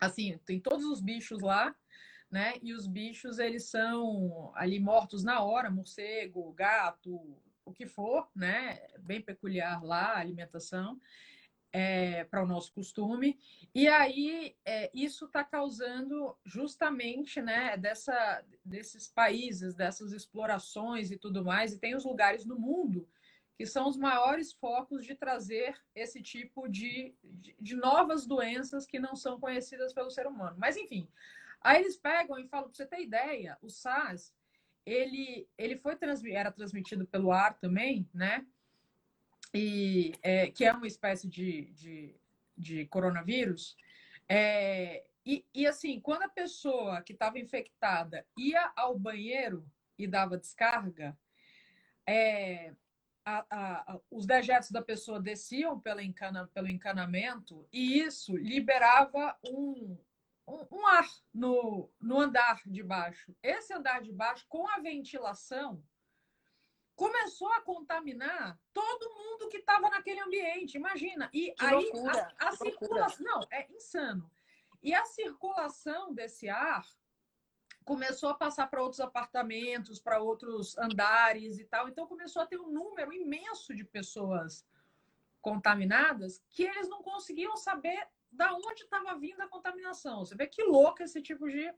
assim, 0.00 0.38
tem 0.46 0.58
todos 0.58 0.86
os 0.86 1.02
bichos 1.02 1.42
lá, 1.42 1.76
né? 2.30 2.54
E 2.62 2.72
os 2.72 2.86
bichos, 2.86 3.38
eles 3.38 3.64
são 3.64 4.52
ali 4.54 4.78
mortos 4.78 5.24
na 5.24 5.42
hora, 5.42 5.70
morcego, 5.70 6.52
gato, 6.52 7.20
o 7.64 7.72
que 7.72 7.86
for, 7.86 8.28
né? 8.34 8.80
Bem 9.00 9.20
peculiar 9.20 9.82
lá 9.82 10.12
a 10.12 10.18
alimentação. 10.18 11.00
É, 11.72 12.24
para 12.24 12.42
o 12.42 12.46
nosso 12.48 12.72
costume. 12.72 13.38
E 13.72 13.86
aí 13.86 14.56
é, 14.64 14.90
isso 14.92 15.26
está 15.26 15.44
causando 15.44 16.36
justamente 16.44 17.40
né, 17.40 17.76
dessa, 17.76 18.44
desses 18.64 19.06
países, 19.06 19.72
dessas 19.72 20.10
explorações 20.10 21.12
e 21.12 21.16
tudo 21.16 21.44
mais, 21.44 21.72
e 21.72 21.78
tem 21.78 21.94
os 21.94 22.04
lugares 22.04 22.44
no 22.44 22.58
mundo 22.58 23.08
que 23.60 23.66
são 23.66 23.86
os 23.86 23.96
maiores 23.98 24.54
focos 24.54 25.04
de 25.04 25.14
trazer 25.14 25.76
esse 25.94 26.22
tipo 26.22 26.66
de, 26.66 27.14
de, 27.22 27.54
de, 27.60 27.76
novas 27.76 28.26
doenças 28.26 28.86
que 28.86 28.98
não 28.98 29.14
são 29.14 29.38
conhecidas 29.38 29.92
pelo 29.92 30.10
ser 30.10 30.26
humano. 30.26 30.56
Mas, 30.58 30.78
enfim, 30.78 31.06
aí 31.60 31.80
eles 31.80 31.96
pegam 31.96 32.38
e 32.38 32.48
falam, 32.48 32.68
para 32.68 32.76
você 32.76 32.86
ter 32.86 33.02
ideia, 33.02 33.58
o 33.60 33.68
SARS, 33.68 34.34
ele, 34.84 35.48
ele 35.56 35.76
foi 35.76 35.96
transmitido, 35.96 36.38
era 36.38 36.50
transmitido 36.50 37.06
pelo 37.06 37.32
ar 37.32 37.58
também, 37.58 38.08
né? 38.14 38.46
E, 39.54 40.12
é, 40.22 40.50
que 40.50 40.64
é 40.64 40.72
uma 40.72 40.86
espécie 40.86 41.28
de, 41.28 41.70
de, 41.72 42.14
de 42.56 42.86
coronavírus. 42.86 43.76
É, 44.28 45.04
e, 45.26 45.44
e, 45.52 45.66
assim, 45.66 46.00
quando 46.00 46.22
a 46.22 46.28
pessoa 46.28 47.02
que 47.02 47.12
estava 47.12 47.38
infectada 47.38 48.26
ia 48.38 48.72
ao 48.76 48.98
banheiro 48.98 49.66
e 49.98 50.06
dava 50.06 50.38
descarga, 50.38 51.16
é, 52.06 52.72
a, 53.24 53.44
a, 53.50 54.00
os 54.10 54.26
dejetos 54.26 54.70
da 54.70 54.82
pessoa 54.82 55.20
desciam 55.20 55.78
pelo, 55.78 56.00
encana, 56.00 56.48
pelo 56.48 56.68
encanamento 56.68 57.66
e 57.72 58.00
isso 58.00 58.36
liberava 58.36 59.36
um, 59.46 59.96
um, 60.50 60.78
um, 60.78 60.86
ar 60.86 61.08
no, 61.32 61.90
no 62.00 62.20
andar 62.20 62.60
de 62.66 62.82
baixo. 62.82 63.34
Esse 63.42 63.72
andar 63.72 64.02
de 64.02 64.12
baixo, 64.12 64.44
com 64.48 64.68
a 64.68 64.78
ventilação, 64.78 65.82
começou 66.96 67.50
a 67.52 67.60
contaminar 67.62 68.58
todo 68.72 69.14
mundo 69.14 69.48
que 69.48 69.58
estava 69.58 69.88
naquele 69.88 70.20
ambiente. 70.20 70.76
Imagina. 70.76 71.30
E 71.32 71.52
que 71.52 71.64
aí 71.64 71.74
loucura, 71.74 72.34
a, 72.38 72.48
a 72.48 72.52
circulação. 72.52 73.24
Não, 73.24 73.40
é 73.50 73.70
insano. 73.72 74.30
E 74.82 74.94
a 74.94 75.04
circulação 75.04 76.12
desse 76.12 76.48
ar 76.48 76.84
começou 77.84 78.28
a 78.28 78.34
passar 78.34 78.66
para 78.68 78.82
outros 78.82 79.00
apartamentos, 79.00 80.00
para 80.00 80.20
outros 80.20 80.76
andares 80.78 81.58
e 81.58 81.64
tal. 81.64 81.88
Então 81.88 82.06
começou 82.06 82.42
a 82.42 82.46
ter 82.46 82.58
um 82.58 82.70
número 82.70 83.12
imenso 83.12 83.74
de 83.74 83.84
pessoas 83.84 84.66
contaminadas 85.40 86.42
que 86.50 86.64
eles 86.64 86.88
não 86.88 87.02
conseguiam 87.02 87.56
saber 87.56 88.08
da 88.32 88.54
onde 88.54 88.82
estava 88.82 89.18
vindo 89.18 89.40
a 89.40 89.48
contaminação. 89.48 90.24
Você 90.24 90.34
vê 90.34 90.46
que 90.46 90.62
louco 90.62 91.02
esse 91.02 91.20
tipo 91.20 91.48
de 91.48 91.72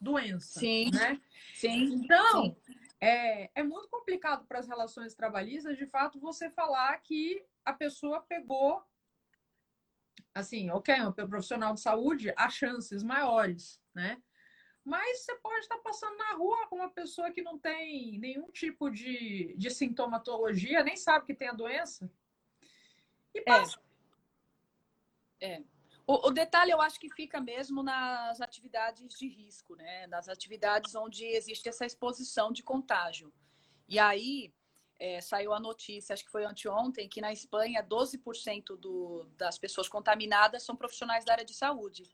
doença, 0.00 0.60
sim, 0.60 0.90
né? 0.90 1.20
Sim. 1.54 1.94
Então 1.94 2.44
sim. 2.44 2.56
É, 3.00 3.50
é 3.54 3.62
muito 3.62 3.88
complicado 3.88 4.46
para 4.46 4.58
as 4.58 4.66
relações 4.66 5.14
trabalhistas, 5.14 5.76
de 5.76 5.86
fato, 5.86 6.18
você 6.18 6.50
falar 6.50 6.96
que 6.98 7.44
a 7.64 7.72
pessoa 7.72 8.20
pegou 8.20 8.82
assim, 10.34 10.70
ok, 10.70 10.94
um 11.02 11.12
profissional 11.12 11.72
de 11.74 11.80
saúde, 11.80 12.32
há 12.36 12.50
chances 12.50 13.02
maiores, 13.02 13.80
né? 13.94 14.22
Mas 14.84 15.24
você 15.24 15.34
pode 15.36 15.60
estar 15.60 15.78
passando 15.78 16.16
na 16.16 16.32
rua 16.34 16.68
com 16.68 16.76
uma 16.76 16.90
pessoa 16.90 17.30
que 17.32 17.42
não 17.42 17.58
tem 17.58 18.18
nenhum 18.18 18.50
tipo 18.50 18.90
de, 18.90 19.54
de 19.56 19.70
sintomatologia, 19.70 20.84
nem 20.84 20.96
sabe 20.96 21.26
que 21.26 21.34
tem 21.34 21.48
a 21.48 21.52
doença. 21.52 22.10
E 23.34 23.40
passa. 23.40 23.80
É. 25.40 25.54
é. 25.54 25.64
O, 26.06 26.28
o, 26.28 26.30
detalhe 26.30 26.70
eu 26.70 26.80
acho 26.80 27.00
que 27.00 27.10
fica 27.10 27.40
mesmo 27.40 27.82
nas 27.82 28.40
atividades 28.40 29.18
de 29.18 29.26
risco, 29.26 29.74
né? 29.74 30.06
Nas 30.06 30.28
atividades 30.28 30.94
onde 30.94 31.24
existe 31.24 31.68
essa 31.68 31.84
exposição 31.84 32.52
de 32.52 32.62
contágio. 32.62 33.32
E 33.88 33.98
aí 33.98 34.54
é, 34.98 35.20
saiu 35.20 35.52
a 35.52 35.58
notícia, 35.58 36.12
acho 36.12 36.24
que 36.24 36.30
foi 36.30 36.44
anteontem, 36.44 37.08
que 37.08 37.20
na 37.20 37.32
Espanha 37.32 37.82
12% 37.82 38.76
do, 38.78 39.24
das 39.36 39.58
pessoas 39.58 39.88
contaminadas 39.88 40.62
são 40.62 40.76
profissionais 40.76 41.24
da 41.24 41.32
área 41.32 41.44
de 41.44 41.54
saúde. 41.54 42.04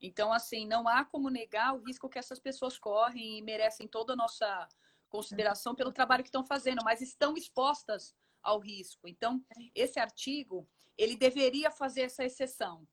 Então, 0.00 0.32
assim, 0.32 0.66
não 0.66 0.86
há 0.86 1.04
como 1.04 1.28
negar 1.28 1.74
o 1.74 1.82
risco 1.82 2.08
que 2.08 2.18
essas 2.18 2.38
pessoas 2.38 2.78
correm 2.78 3.38
e 3.38 3.42
merecem 3.42 3.88
toda 3.88 4.12
a 4.12 4.16
nossa 4.16 4.68
consideração 5.08 5.74
pelo 5.74 5.92
trabalho 5.92 6.22
que 6.22 6.28
estão 6.28 6.44
fazendo, 6.44 6.82
mas 6.84 7.00
estão 7.00 7.36
expostas 7.36 8.14
ao 8.42 8.58
risco. 8.58 9.08
Então, 9.08 9.44
esse 9.74 9.98
artigo, 9.98 10.68
ele 10.96 11.16
deveria 11.16 11.70
fazer 11.70 12.02
essa 12.02 12.24
exceção. 12.24 12.86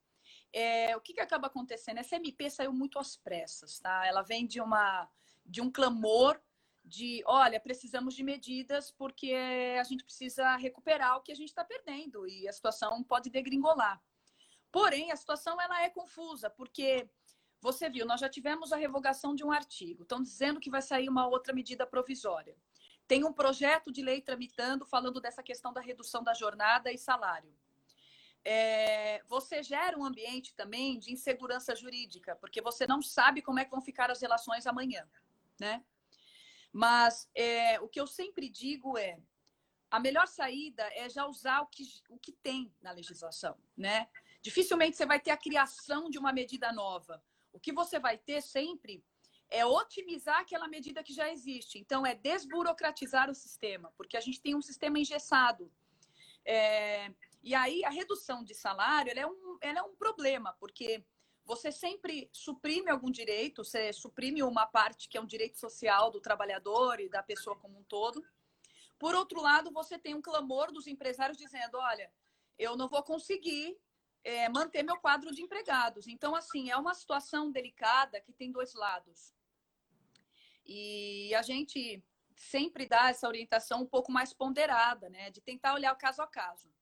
É, 0.53 0.95
o 0.95 1.01
que, 1.01 1.13
que 1.13 1.19
acaba 1.19 1.47
acontecendo? 1.47 1.97
Essa 1.97 2.15
MP 2.15 2.49
saiu 2.49 2.73
muito 2.73 2.97
às 2.97 3.15
pressas, 3.15 3.79
tá? 3.79 4.05
Ela 4.05 4.21
vem 4.21 4.47
de, 4.47 4.61
uma, 4.61 5.09
de 5.45 5.61
um 5.61 5.71
clamor 5.71 6.39
de, 6.83 7.21
olha, 7.25 7.59
precisamos 7.59 8.15
de 8.15 8.23
medidas 8.23 8.91
porque 8.91 9.33
a 9.79 9.83
gente 9.83 10.03
precisa 10.03 10.55
recuperar 10.55 11.17
o 11.17 11.21
que 11.21 11.31
a 11.31 11.35
gente 11.35 11.49
está 11.49 11.63
perdendo 11.63 12.27
e 12.27 12.47
a 12.47 12.53
situação 12.53 13.03
pode 13.03 13.29
degringolar. 13.29 14.01
Porém, 14.71 15.11
a 15.11 15.15
situação 15.15 15.59
ela 15.59 15.83
é 15.83 15.89
confusa, 15.89 16.49
porque 16.49 17.09
você 17.59 17.89
viu, 17.89 18.05
nós 18.05 18.21
já 18.21 18.29
tivemos 18.29 18.71
a 18.71 18.77
revogação 18.77 19.35
de 19.35 19.43
um 19.43 19.51
artigo, 19.51 20.03
estão 20.03 20.21
dizendo 20.21 20.59
que 20.59 20.69
vai 20.69 20.81
sair 20.81 21.09
uma 21.09 21.27
outra 21.27 21.53
medida 21.53 21.85
provisória. 21.85 22.55
Tem 23.07 23.23
um 23.23 23.33
projeto 23.33 23.91
de 23.91 24.01
lei 24.01 24.21
tramitando 24.21 24.85
falando 24.85 25.19
dessa 25.19 25.41
questão 25.41 25.73
da 25.73 25.81
redução 25.81 26.23
da 26.23 26.33
jornada 26.33 26.91
e 26.91 26.97
salário. 26.97 27.53
É, 28.49 29.21
você 29.27 29.61
gera 29.61 29.99
um 29.99 30.05
ambiente 30.05 30.55
também 30.55 30.97
de 30.97 31.11
insegurança 31.11 31.75
jurídica, 31.75 32.33
porque 32.37 32.61
você 32.61 32.87
não 32.87 33.01
sabe 33.01 33.41
como 33.41 33.59
é 33.59 33.65
que 33.65 33.71
vão 33.71 33.81
ficar 33.81 34.09
as 34.09 34.21
relações 34.21 34.65
amanhã, 34.65 35.05
né? 35.59 35.83
Mas 36.71 37.29
é, 37.35 37.77
o 37.81 37.89
que 37.89 37.99
eu 37.99 38.07
sempre 38.07 38.47
digo 38.47 38.97
é 38.97 39.19
a 39.91 39.99
melhor 39.99 40.27
saída 40.27 40.83
é 40.93 41.09
já 41.09 41.27
usar 41.27 41.59
o 41.59 41.67
que, 41.67 41.83
o 42.07 42.17
que 42.17 42.31
tem 42.31 42.73
na 42.81 42.91
legislação, 42.91 43.57
né? 43.75 44.07
Dificilmente 44.41 44.95
você 44.95 45.05
vai 45.05 45.19
ter 45.19 45.31
a 45.31 45.37
criação 45.37 46.09
de 46.09 46.17
uma 46.17 46.31
medida 46.31 46.71
nova. 46.71 47.21
O 47.51 47.59
que 47.59 47.73
você 47.73 47.99
vai 47.99 48.17
ter 48.17 48.41
sempre 48.41 49.03
é 49.49 49.65
otimizar 49.65 50.39
aquela 50.39 50.69
medida 50.69 51.03
que 51.03 51.13
já 51.13 51.29
existe. 51.29 51.79
Então, 51.79 52.05
é 52.05 52.15
desburocratizar 52.15 53.29
o 53.29 53.35
sistema, 53.35 53.93
porque 53.97 54.15
a 54.15 54.21
gente 54.21 54.41
tem 54.41 54.55
um 54.55 54.61
sistema 54.61 54.99
engessado. 54.99 55.69
É... 56.45 57.11
E 57.47 57.55
aí, 57.55 57.81
a 57.85 57.89
redução 57.89 58.43
de 58.43 58.53
salário 58.53 59.09
ela 59.09 59.21
é, 59.21 59.25
um, 59.25 59.57
ela 59.61 59.79
é 59.79 59.81
um 59.81 59.95
problema, 59.95 60.51
porque 60.59 61.01
você 61.45 61.71
sempre 61.71 62.29
suprime 62.33 62.91
algum 62.91 63.09
direito, 63.09 63.63
você 63.63 63.93
suprime 63.93 64.43
uma 64.43 64.65
parte 64.65 65.07
que 65.07 65.17
é 65.17 65.21
um 65.21 65.25
direito 65.25 65.57
social 65.57 66.11
do 66.11 66.19
trabalhador 66.19 66.99
e 66.99 67.07
da 67.07 67.23
pessoa 67.23 67.55
como 67.55 67.79
um 67.79 67.83
todo. 67.85 68.21
Por 68.99 69.15
outro 69.15 69.41
lado, 69.41 69.71
você 69.71 69.97
tem 69.97 70.13
um 70.13 70.21
clamor 70.21 70.73
dos 70.73 70.87
empresários 70.87 71.37
dizendo: 71.37 71.77
olha, 71.77 72.11
eu 72.59 72.75
não 72.75 72.89
vou 72.89 73.01
conseguir 73.01 73.79
é, 74.25 74.49
manter 74.49 74.83
meu 74.83 74.97
quadro 74.97 75.33
de 75.33 75.41
empregados. 75.41 76.05
Então, 76.05 76.35
assim, 76.35 76.69
é 76.69 76.75
uma 76.75 76.93
situação 76.93 77.49
delicada 77.49 78.19
que 78.19 78.33
tem 78.33 78.51
dois 78.51 78.73
lados. 78.73 79.33
E 80.65 81.33
a 81.33 81.41
gente 81.41 82.03
sempre 82.35 82.85
dá 82.85 83.07
essa 83.07 83.25
orientação 83.25 83.83
um 83.83 83.87
pouco 83.87 84.11
mais 84.11 84.33
ponderada, 84.33 85.09
né? 85.09 85.31
De 85.31 85.39
tentar 85.39 85.75
olhar 85.75 85.93
o 85.93 85.97
caso 85.97 86.21
a 86.21 86.27
caso. 86.27 86.75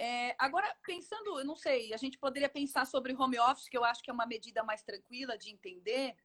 É, 0.00 0.36
agora, 0.38 0.72
pensando, 0.84 1.40
eu 1.40 1.44
não 1.44 1.56
sei, 1.56 1.92
a 1.92 1.96
gente 1.96 2.16
poderia 2.18 2.48
pensar 2.48 2.86
sobre 2.86 3.12
home 3.12 3.36
office, 3.40 3.68
que 3.68 3.76
eu 3.76 3.84
acho 3.84 4.00
que 4.00 4.08
é 4.08 4.14
uma 4.14 4.26
medida 4.26 4.62
mais 4.62 4.80
tranquila 4.84 5.36
de 5.36 5.50
entender 5.50 6.16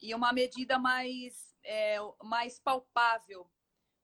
e 0.00 0.14
uma 0.14 0.32
medida 0.32 0.78
mais, 0.78 1.54
é, 1.62 1.98
mais 2.24 2.58
palpável, 2.58 3.50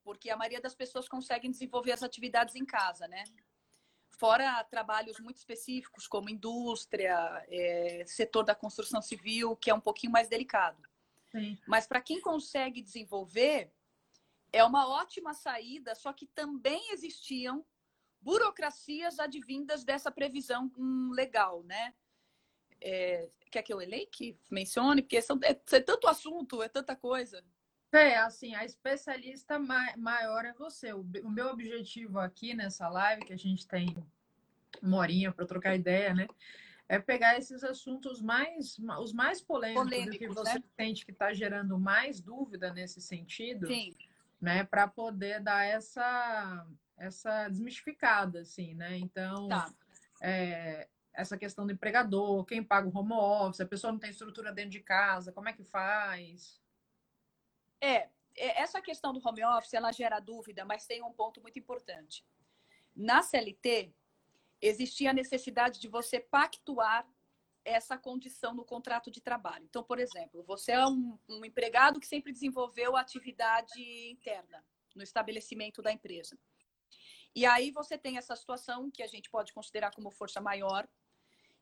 porque 0.05 0.29
a 0.29 0.37
maioria 0.37 0.61
das 0.61 0.75
pessoas 0.75 1.09
conseguem 1.09 1.51
desenvolver 1.51 1.93
as 1.93 2.03
atividades 2.03 2.55
em 2.55 2.67
casa, 2.67 3.09
né? 3.09 3.25
Fora 4.19 4.63
trabalhos 4.65 5.19
muito 5.21 5.39
específicos, 5.39 6.07
como 6.07 6.29
indústria, 6.29 7.17
é, 7.49 8.05
setor 8.07 8.45
da 8.45 8.55
construção 8.55 9.01
civil, 9.01 9.57
que 9.57 9.71
é 9.71 9.75
um 9.75 9.81
pouquinho 9.81 10.13
mais 10.13 10.29
delicado. 10.29 10.83
Sim. 11.31 11.59
Mas 11.67 11.87
para 11.87 12.03
quem 12.03 12.21
consegue 12.21 12.83
desenvolver, 12.83 13.73
é 14.53 14.63
uma 14.63 14.87
ótima 14.87 15.33
saída, 15.33 15.95
só 15.95 16.13
que 16.13 16.27
também 16.27 16.93
existiam 16.93 17.65
burocracias 18.23 19.19
advindas 19.19 19.85
dessa 19.85 20.11
previsão 20.11 20.71
hum, 20.79 21.11
legal, 21.13 21.63
né? 21.65 21.93
É, 22.81 23.29
quer 23.51 23.63
que 23.63 23.73
eu 23.73 23.81
eleite 23.81 24.11
que 24.11 24.39
mencione? 24.51 25.03
Porque 25.03 25.21
são, 25.21 25.39
é, 25.43 25.51
é, 25.51 25.81
tanto 25.81 26.09
assunto, 26.09 26.63
é 26.63 26.69
tanta 26.69 26.97
coisa. 26.97 27.45
É, 27.93 28.17
assim, 28.17 28.55
a 28.55 28.65
especialista 28.65 29.59
maior 29.97 30.45
é 30.47 30.53
você. 30.55 30.93
O, 30.93 31.07
o 31.23 31.31
meu 31.31 31.49
objetivo 31.49 32.19
aqui 32.19 32.55
nessa 32.55 32.89
live, 32.89 33.25
que 33.25 33.35
a 33.35 33.39
gente 33.39 33.67
tem 33.67 33.95
uma 34.81 34.97
horinha 34.97 35.31
para 35.31 35.47
trocar 35.47 35.75
ideia, 35.75 36.15
né? 36.15 36.27
É 36.89 36.99
pegar 36.99 37.39
esses 37.39 37.63
assuntos 37.63 38.21
mais, 38.21 38.79
os 39.01 39.13
mais 39.13 39.41
polêmicos, 39.41 39.85
polêmicos 39.85 40.19
que 40.19 40.29
você 40.29 40.55
né? 40.55 40.65
sente 40.77 41.05
que 41.05 41.13
está 41.13 41.33
gerando 41.33 41.79
mais 41.79 42.21
dúvida 42.21 42.73
nesse 42.73 43.01
sentido, 43.01 43.67
Sim. 43.67 43.95
né? 44.41 44.65
Para 44.65 44.89
poder 44.89 45.41
dar 45.41 45.65
essa, 45.65 46.67
essa 46.97 47.49
desmistificada, 47.49 48.41
assim, 48.41 48.75
né? 48.75 48.97
Então, 48.97 49.49
tá. 49.49 49.73
é, 50.21 50.89
essa 51.13 51.37
questão 51.37 51.67
do 51.67 51.73
empregador, 51.73 52.45
quem 52.45 52.63
paga 52.63 52.89
o 52.89 52.97
home 52.97 53.13
office, 53.13 53.61
a 53.61 53.67
pessoa 53.67 53.93
não 53.93 53.99
tem 53.99 54.11
estrutura 54.11 54.53
dentro 54.53 54.71
de 54.71 54.81
casa, 54.81 55.33
como 55.33 55.49
é 55.49 55.53
que 55.53 55.65
faz? 55.65 56.61
É, 57.81 58.09
é, 58.37 58.63
essa 58.63 58.81
questão 58.81 59.13
do 59.13 59.27
home 59.27 59.45
office, 59.45 59.75
ela 59.75 59.93
gera 59.93 60.21
dúvida, 60.21 60.65
mas 60.65 60.87
tem 60.87 61.03
um 61.03 61.13
ponto 61.13 61.41
muito 61.41 61.59
importante. 61.59 62.25
Na 62.95 63.23
CLT, 63.23 63.95
existia 64.61 65.11
a 65.11 65.15
necessidade 65.15 65.81
de 65.81 65.89
você 65.89 66.21
pactuar 66.21 67.07
essa 67.65 67.97
condição 67.97 68.55
no 68.55 68.65
contrato 68.65 69.11
de 69.11 69.21
trabalho. 69.21 69.65
Então, 69.65 69.85
por 69.85 69.99
exemplo, 69.99 70.43
você 70.43 70.73
é 70.73 70.87
um, 70.87 71.19
um 71.29 71.45
empregado 71.45 72.01
que 72.01 72.07
sempre 72.07 72.33
desenvolveu 72.33 72.97
atividade 72.97 73.81
interna 74.11 74.65
no 74.95 75.03
estabelecimento 75.03 75.81
da 75.81 75.93
empresa. 75.93 76.39
E 77.35 77.47
aí 77.47 77.71
você 77.71 77.97
tem 77.97 78.19
essa 78.19 78.37
situação 78.37 78.91
que 78.91 79.03
a 79.03 79.07
gente 79.07 79.31
pode 79.31 79.53
considerar 79.53 79.95
como 79.95 80.11
força 80.11 80.41
maior. 80.41 80.87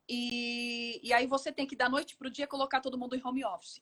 E, 0.08 1.00
e 1.02 1.12
aí 1.12 1.26
você 1.26 1.52
tem 1.52 1.66
que, 1.66 1.76
da 1.76 1.88
noite 1.88 2.16
para 2.16 2.26
o 2.26 2.30
dia, 2.30 2.46
colocar 2.46 2.80
todo 2.80 2.98
mundo 2.98 3.14
em 3.14 3.24
home 3.24 3.44
office. 3.44 3.80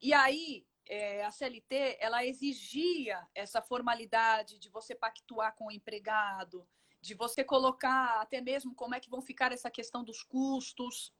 E 0.00 0.12
aí, 0.14 0.66
é, 0.86 1.24
a 1.24 1.30
CLT, 1.30 1.98
ela 2.00 2.24
exigia 2.24 3.26
essa 3.34 3.60
formalidade 3.60 4.58
de 4.58 4.70
você 4.70 4.94
pactuar 4.94 5.54
com 5.54 5.66
o 5.66 5.70
empregado, 5.70 6.66
de 7.00 7.14
você 7.14 7.44
colocar 7.44 8.20
até 8.20 8.40
mesmo 8.40 8.74
como 8.74 8.94
é 8.94 9.00
que 9.00 9.10
vão 9.10 9.20
ficar 9.20 9.52
essa 9.52 9.70
questão 9.70 10.02
dos 10.02 10.22
custos. 10.22 11.12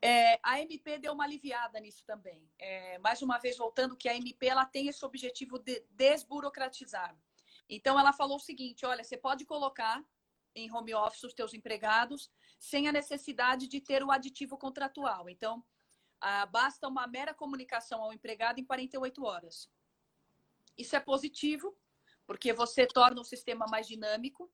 É, 0.00 0.38
a 0.42 0.60
MP 0.60 0.98
deu 0.98 1.12
uma 1.12 1.24
aliviada 1.24 1.80
nisso 1.80 2.04
também. 2.06 2.48
É, 2.58 2.98
mais 2.98 3.22
uma 3.22 3.38
vez, 3.38 3.56
voltando 3.56 3.96
que 3.96 4.08
a 4.08 4.14
MP 4.14 4.46
ela 4.46 4.64
tem 4.64 4.86
esse 4.86 5.04
objetivo 5.04 5.58
de 5.58 5.84
desburocratizar. 5.90 7.16
Então, 7.68 7.98
ela 7.98 8.12
falou 8.12 8.36
o 8.36 8.40
seguinte: 8.40 8.86
olha, 8.86 9.04
você 9.04 9.16
pode 9.16 9.44
colocar 9.44 10.04
em 10.54 10.72
home 10.72 10.94
office 10.94 11.24
os 11.24 11.34
teus 11.34 11.52
empregados 11.52 12.30
sem 12.58 12.88
a 12.88 12.92
necessidade 12.92 13.68
de 13.68 13.80
ter 13.80 14.02
o 14.02 14.10
aditivo 14.10 14.56
contratual. 14.56 15.28
Então, 15.28 15.64
basta 16.50 16.88
uma 16.88 17.06
mera 17.06 17.34
comunicação 17.34 18.02
ao 18.02 18.12
empregado 18.12 18.58
em 18.58 18.64
48 18.64 19.24
horas. 19.24 19.70
Isso 20.76 20.96
é 20.96 21.00
positivo, 21.00 21.76
porque 22.26 22.52
você 22.52 22.86
torna 22.86 23.20
o 23.20 23.24
sistema 23.24 23.66
mais 23.66 23.86
dinâmico. 23.86 24.50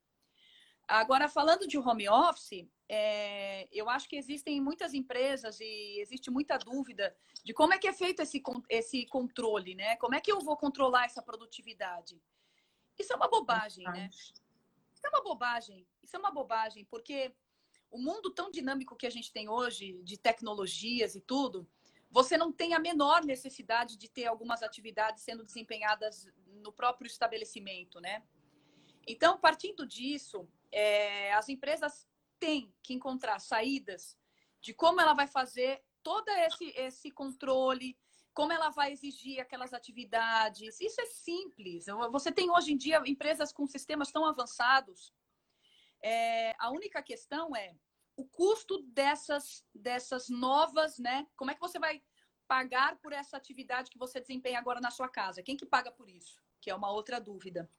Agora, 0.87 1.29
falando 1.29 1.67
de 1.67 1.79
home 1.79 2.09
office, 2.09 2.69
é, 2.89 3.69
eu 3.73 3.89
acho 3.89 4.09
que 4.09 4.17
existem 4.17 4.61
muitas 4.61 4.93
empresas 4.93 5.59
e 5.61 6.01
existe 6.01 6.31
muita 6.31 6.59
dúvida 6.59 7.17
de 7.45 7.55
como 7.55 7.73
é 7.73 7.79
que 7.79 7.87
é 7.87 7.93
feito 7.93 8.21
esse, 8.21 8.43
esse 8.69 9.07
controle, 9.07 9.75
né? 9.75 9.97
Como 9.97 10.15
é 10.15 10.21
que 10.21 10.31
eu 10.31 10.41
vou 10.41 10.57
controlar 10.57 11.05
essa 11.05 11.23
produtividade? 11.23 12.21
Isso 13.03 13.13
é 13.13 13.17
uma 13.17 13.29
bobagem, 13.29 13.85
né? 13.85 14.09
Isso 14.13 15.07
é 15.07 15.09
uma 15.09 15.23
bobagem. 15.23 15.87
Isso 16.03 16.17
é 16.17 16.19
uma 16.19 16.31
bobagem, 16.31 16.85
porque 16.85 17.35
o 17.91 17.99
mundo 17.99 18.31
tão 18.31 18.51
dinâmico 18.51 18.97
que 18.97 19.07
a 19.07 19.11
gente 19.11 19.33
tem 19.33 19.49
hoje, 19.49 20.01
de 20.03 20.17
tecnologias 20.17 21.15
e 21.15 21.21
tudo, 21.21 21.69
você 22.11 22.37
não 22.37 22.53
tem 22.53 22.75
a 22.75 22.79
menor 22.79 23.25
necessidade 23.25 23.97
de 23.97 24.09
ter 24.09 24.27
algumas 24.27 24.63
atividades 24.63 25.23
sendo 25.23 25.45
desempenhadas 25.45 26.29
no 26.47 26.73
próprio 26.73 27.07
estabelecimento, 27.07 28.01
né? 28.01 28.23
Então, 29.07 29.39
partindo 29.39 29.87
disso, 29.87 30.49
é, 30.71 31.33
as 31.33 31.49
empresas 31.49 32.09
têm 32.39 32.73
que 32.83 32.95
encontrar 32.95 33.41
saídas 33.41 34.17
de 34.61 34.73
como 34.73 35.01
ela 35.01 35.15
vai 35.15 35.27
fazer 35.27 35.83
todo 36.03 36.29
esse, 36.29 36.67
esse 36.77 37.11
controle, 37.11 37.99
como 38.35 38.53
ela 38.53 38.71
vai 38.71 38.93
exigir 38.93 39.41
aquelas 39.41 39.73
atividades. 39.73 40.81
Isso 40.81 41.01
é 41.01 41.07
simples. 41.07 41.87
Você 42.11 42.33
tem 42.33 42.51
hoje 42.51 42.73
em 42.73 42.77
dia 42.77 43.03
empresas 43.07 43.53
com 43.53 43.67
sistemas 43.67 44.11
tão 44.11 44.25
avançados. 44.25 45.13
É, 46.03 46.55
a 46.59 46.71
única 46.71 47.03
questão 47.03 47.55
é 47.55 47.75
o 48.17 48.25
custo 48.25 48.83
dessas, 48.83 49.65
dessas 49.75 50.29
novas, 50.29 50.99
né? 50.99 51.27
Como 51.37 51.51
é 51.51 51.55
que 51.55 51.61
você 51.61 51.79
vai 51.79 52.03
pagar 52.49 52.97
por 52.97 53.13
essa 53.13 53.37
atividade 53.37 53.91
que 53.91 53.99
você 53.99 54.21
desempenha 54.21 54.59
agora 54.59 54.81
na 54.81 54.91
sua 54.91 55.09
casa? 55.09 55.43
Quem 55.43 55.57
que 55.57 55.67
paga 55.67 55.91
por 55.91 56.09
isso? 56.09 56.43
Que 56.61 56.71
é 56.71 56.75
uma 56.75 56.91
outra 56.91 57.21
dúvida. 57.21 57.71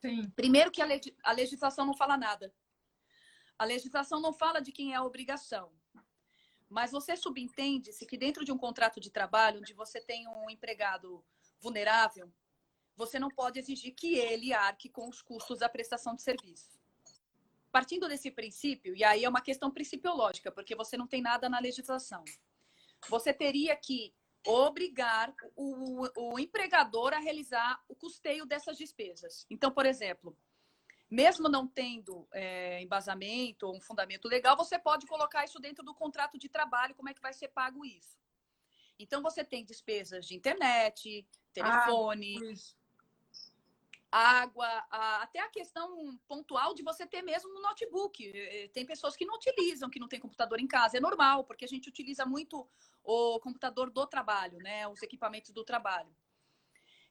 Sim. 0.00 0.30
Primeiro 0.30 0.70
que 0.70 0.82
a, 0.82 0.84
leg 0.84 1.16
a 1.22 1.32
legislação 1.32 1.86
não 1.86 1.94
fala 1.94 2.16
nada. 2.16 2.52
A 3.58 3.64
legislação 3.64 4.20
não 4.20 4.32
fala 4.32 4.60
de 4.60 4.72
quem 4.72 4.92
é 4.92 4.96
a 4.96 5.04
obrigação. 5.04 5.72
Mas 6.72 6.90
você 6.90 7.14
subentende-se 7.16 8.06
que 8.06 8.16
dentro 8.16 8.46
de 8.46 8.50
um 8.50 8.56
contrato 8.56 8.98
de 8.98 9.10
trabalho, 9.10 9.60
onde 9.60 9.74
você 9.74 10.00
tem 10.00 10.26
um 10.26 10.48
empregado 10.48 11.22
vulnerável, 11.60 12.32
você 12.96 13.18
não 13.18 13.28
pode 13.28 13.58
exigir 13.58 13.94
que 13.94 14.16
ele 14.16 14.54
arque 14.54 14.88
com 14.88 15.06
os 15.06 15.20
custos 15.20 15.58
da 15.58 15.68
prestação 15.68 16.14
de 16.14 16.22
serviço. 16.22 16.80
Partindo 17.70 18.08
desse 18.08 18.30
princípio, 18.30 18.96
e 18.96 19.04
aí 19.04 19.22
é 19.22 19.28
uma 19.28 19.42
questão 19.42 19.70
principiológica, 19.70 20.50
porque 20.50 20.74
você 20.74 20.96
não 20.96 21.06
tem 21.06 21.20
nada 21.20 21.46
na 21.46 21.58
legislação, 21.58 22.24
você 23.06 23.34
teria 23.34 23.76
que 23.76 24.14
obrigar 24.46 25.34
o, 25.54 26.08
o 26.16 26.38
empregador 26.38 27.12
a 27.12 27.18
realizar 27.18 27.84
o 27.86 27.94
custeio 27.94 28.46
dessas 28.46 28.78
despesas. 28.78 29.46
Então, 29.50 29.70
por 29.70 29.84
exemplo, 29.84 30.34
mesmo 31.12 31.46
não 31.46 31.68
tendo 31.68 32.26
é, 32.32 32.80
embasamento 32.80 33.66
ou 33.66 33.76
um 33.76 33.80
fundamento 33.82 34.26
legal, 34.26 34.56
você 34.56 34.78
pode 34.78 35.06
colocar 35.06 35.44
isso 35.44 35.60
dentro 35.60 35.84
do 35.84 35.94
contrato 35.94 36.38
de 36.38 36.48
trabalho, 36.48 36.94
como 36.94 37.10
é 37.10 37.12
que 37.12 37.20
vai 37.20 37.34
ser 37.34 37.48
pago 37.48 37.84
isso. 37.84 38.18
Então, 38.98 39.20
você 39.20 39.44
tem 39.44 39.62
despesas 39.62 40.26
de 40.26 40.34
internet, 40.34 41.26
telefone, 41.52 42.38
ah, 44.10 44.40
água, 44.40 44.66
a, 44.90 45.22
até 45.22 45.40
a 45.40 45.50
questão 45.50 46.18
pontual 46.26 46.74
de 46.74 46.82
você 46.82 47.06
ter 47.06 47.20
mesmo 47.20 47.58
um 47.58 47.60
notebook. 47.60 48.32
É, 48.34 48.68
tem 48.68 48.86
pessoas 48.86 49.14
que 49.14 49.26
não 49.26 49.34
utilizam, 49.34 49.90
que 49.90 50.00
não 50.00 50.08
tem 50.08 50.18
computador 50.18 50.60
em 50.60 50.66
casa. 50.66 50.96
É 50.96 51.00
normal, 51.00 51.44
porque 51.44 51.66
a 51.66 51.68
gente 51.68 51.90
utiliza 51.90 52.24
muito 52.24 52.66
o 53.04 53.38
computador 53.40 53.90
do 53.90 54.06
trabalho, 54.06 54.56
né? 54.60 54.88
Os 54.88 55.02
equipamentos 55.02 55.50
do 55.50 55.62
trabalho. 55.62 56.14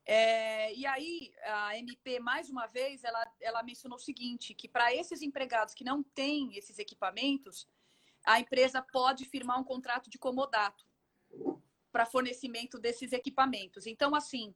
É, 0.05 0.73
e 0.73 0.85
aí, 0.85 1.31
a 1.43 1.77
MP, 1.77 2.19
mais 2.19 2.49
uma 2.49 2.67
vez, 2.67 3.03
ela, 3.03 3.31
ela 3.39 3.63
mencionou 3.63 3.97
o 3.97 4.01
seguinte, 4.01 4.53
que 4.53 4.67
para 4.67 4.93
esses 4.93 5.21
empregados 5.21 5.73
que 5.73 5.83
não 5.83 6.01
têm 6.01 6.57
esses 6.57 6.79
equipamentos, 6.79 7.67
a 8.25 8.39
empresa 8.39 8.81
pode 8.81 9.25
firmar 9.25 9.59
um 9.59 9.63
contrato 9.63 10.09
de 10.09 10.17
comodato 10.17 10.85
para 11.91 12.05
fornecimento 12.05 12.79
desses 12.79 13.11
equipamentos. 13.11 13.85
Então, 13.85 14.15
assim, 14.15 14.55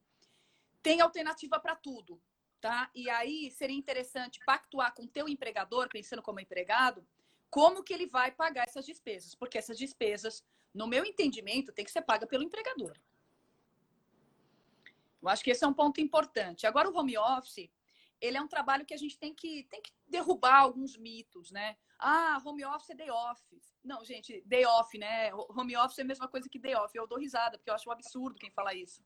tem 0.81 1.01
alternativa 1.01 1.59
para 1.59 1.75
tudo, 1.75 2.21
tá? 2.59 2.89
E 2.95 3.09
aí, 3.09 3.51
seria 3.51 3.77
interessante 3.77 4.39
pactuar 4.45 4.93
com 4.93 5.03
o 5.03 5.07
teu 5.07 5.27
empregador, 5.27 5.89
pensando 5.89 6.21
como 6.21 6.39
empregado, 6.39 7.07
como 7.49 7.83
que 7.83 7.93
ele 7.93 8.07
vai 8.07 8.31
pagar 8.31 8.63
essas 8.63 8.85
despesas, 8.85 9.35
porque 9.35 9.57
essas 9.57 9.77
despesas, 9.77 10.43
no 10.73 10.87
meu 10.87 11.05
entendimento, 11.05 11.71
tem 11.71 11.85
que 11.85 11.91
ser 11.91 12.01
paga 12.01 12.25
pelo 12.27 12.43
empregador. 12.43 12.97
Eu 15.25 15.29
acho 15.29 15.43
que 15.43 15.49
esse 15.49 15.63
é 15.63 15.67
um 15.67 15.73
ponto 15.73 15.99
importante. 15.99 16.67
Agora, 16.67 16.87
o 16.87 16.95
home 16.95 17.17
office, 17.17 17.69
ele 18.21 18.37
é 18.37 18.41
um 18.41 18.47
trabalho 18.47 18.85
que 18.85 18.93
a 18.93 18.97
gente 18.97 19.17
tem 19.17 19.33
que, 19.33 19.63
tem 19.63 19.81
que 19.81 19.91
derrubar 20.07 20.61
alguns 20.61 20.95
mitos, 20.95 21.51
né? 21.51 21.75
Ah, 21.97 22.39
home 22.45 22.63
office 22.63 22.91
é 22.91 22.95
day 22.95 23.09
off. 23.09 23.41
Não, 23.83 24.05
gente, 24.05 24.43
day 24.45 24.65
off, 24.65 24.95
né? 24.97 25.33
Home 25.33 25.75
office 25.77 25.97
é 25.97 26.01
a 26.03 26.05
mesma 26.05 26.27
coisa 26.27 26.47
que 26.47 26.59
day 26.59 26.75
off. 26.75 26.95
Eu 26.95 27.07
dou 27.07 27.17
risada, 27.17 27.57
porque 27.57 27.71
eu 27.71 27.73
acho 27.73 27.89
um 27.89 27.93
absurdo 27.93 28.39
quem 28.39 28.51
fala 28.51 28.73
isso. 28.75 29.03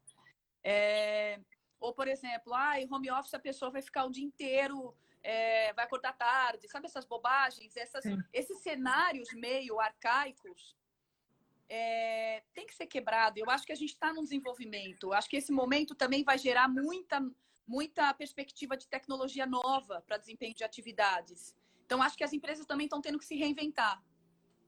É... 0.61 1.39
Ou, 1.79 1.93
por 1.93 2.09
exemplo, 2.09 2.53
ah, 2.53 2.73
home 2.91 3.09
office 3.11 3.33
a 3.33 3.39
pessoa 3.39 3.71
vai 3.71 3.81
ficar 3.81 4.03
o 4.03 4.11
dia 4.11 4.25
inteiro, 4.25 4.93
é... 5.23 5.71
vai 5.73 5.85
acordar 5.85 6.17
tarde. 6.17 6.67
Sabe 6.67 6.87
essas 6.87 7.05
bobagens? 7.05 7.77
Essas... 7.77 8.03
Esses 8.33 8.61
cenários 8.61 9.31
meio 9.33 9.79
arcaicos 9.79 10.75
é, 11.69 12.41
tem 12.53 12.65
que 12.65 12.73
ser 12.73 12.87
quebrado. 12.87 13.37
Eu 13.37 13.49
acho 13.49 13.65
que 13.65 13.71
a 13.71 13.75
gente 13.75 13.93
está 13.93 14.11
no 14.11 14.23
desenvolvimento. 14.23 15.07
Eu 15.07 15.13
acho 15.13 15.29
que 15.29 15.37
esse 15.37 15.51
momento 15.51 15.93
também 15.93 16.23
vai 16.23 16.37
gerar 16.37 16.67
muita, 16.67 17.23
muita 17.67 18.13
perspectiva 18.13 18.75
de 18.75 18.87
tecnologia 18.87 19.45
nova 19.45 20.03
para 20.05 20.17
desempenho 20.17 20.55
de 20.55 20.63
atividades. 20.63 21.55
Então, 21.85 22.01
acho 22.01 22.17
que 22.17 22.23
as 22.23 22.33
empresas 22.33 22.65
também 22.65 22.85
estão 22.85 23.01
tendo 23.01 23.19
que 23.19 23.25
se 23.25 23.35
reinventar. 23.35 24.01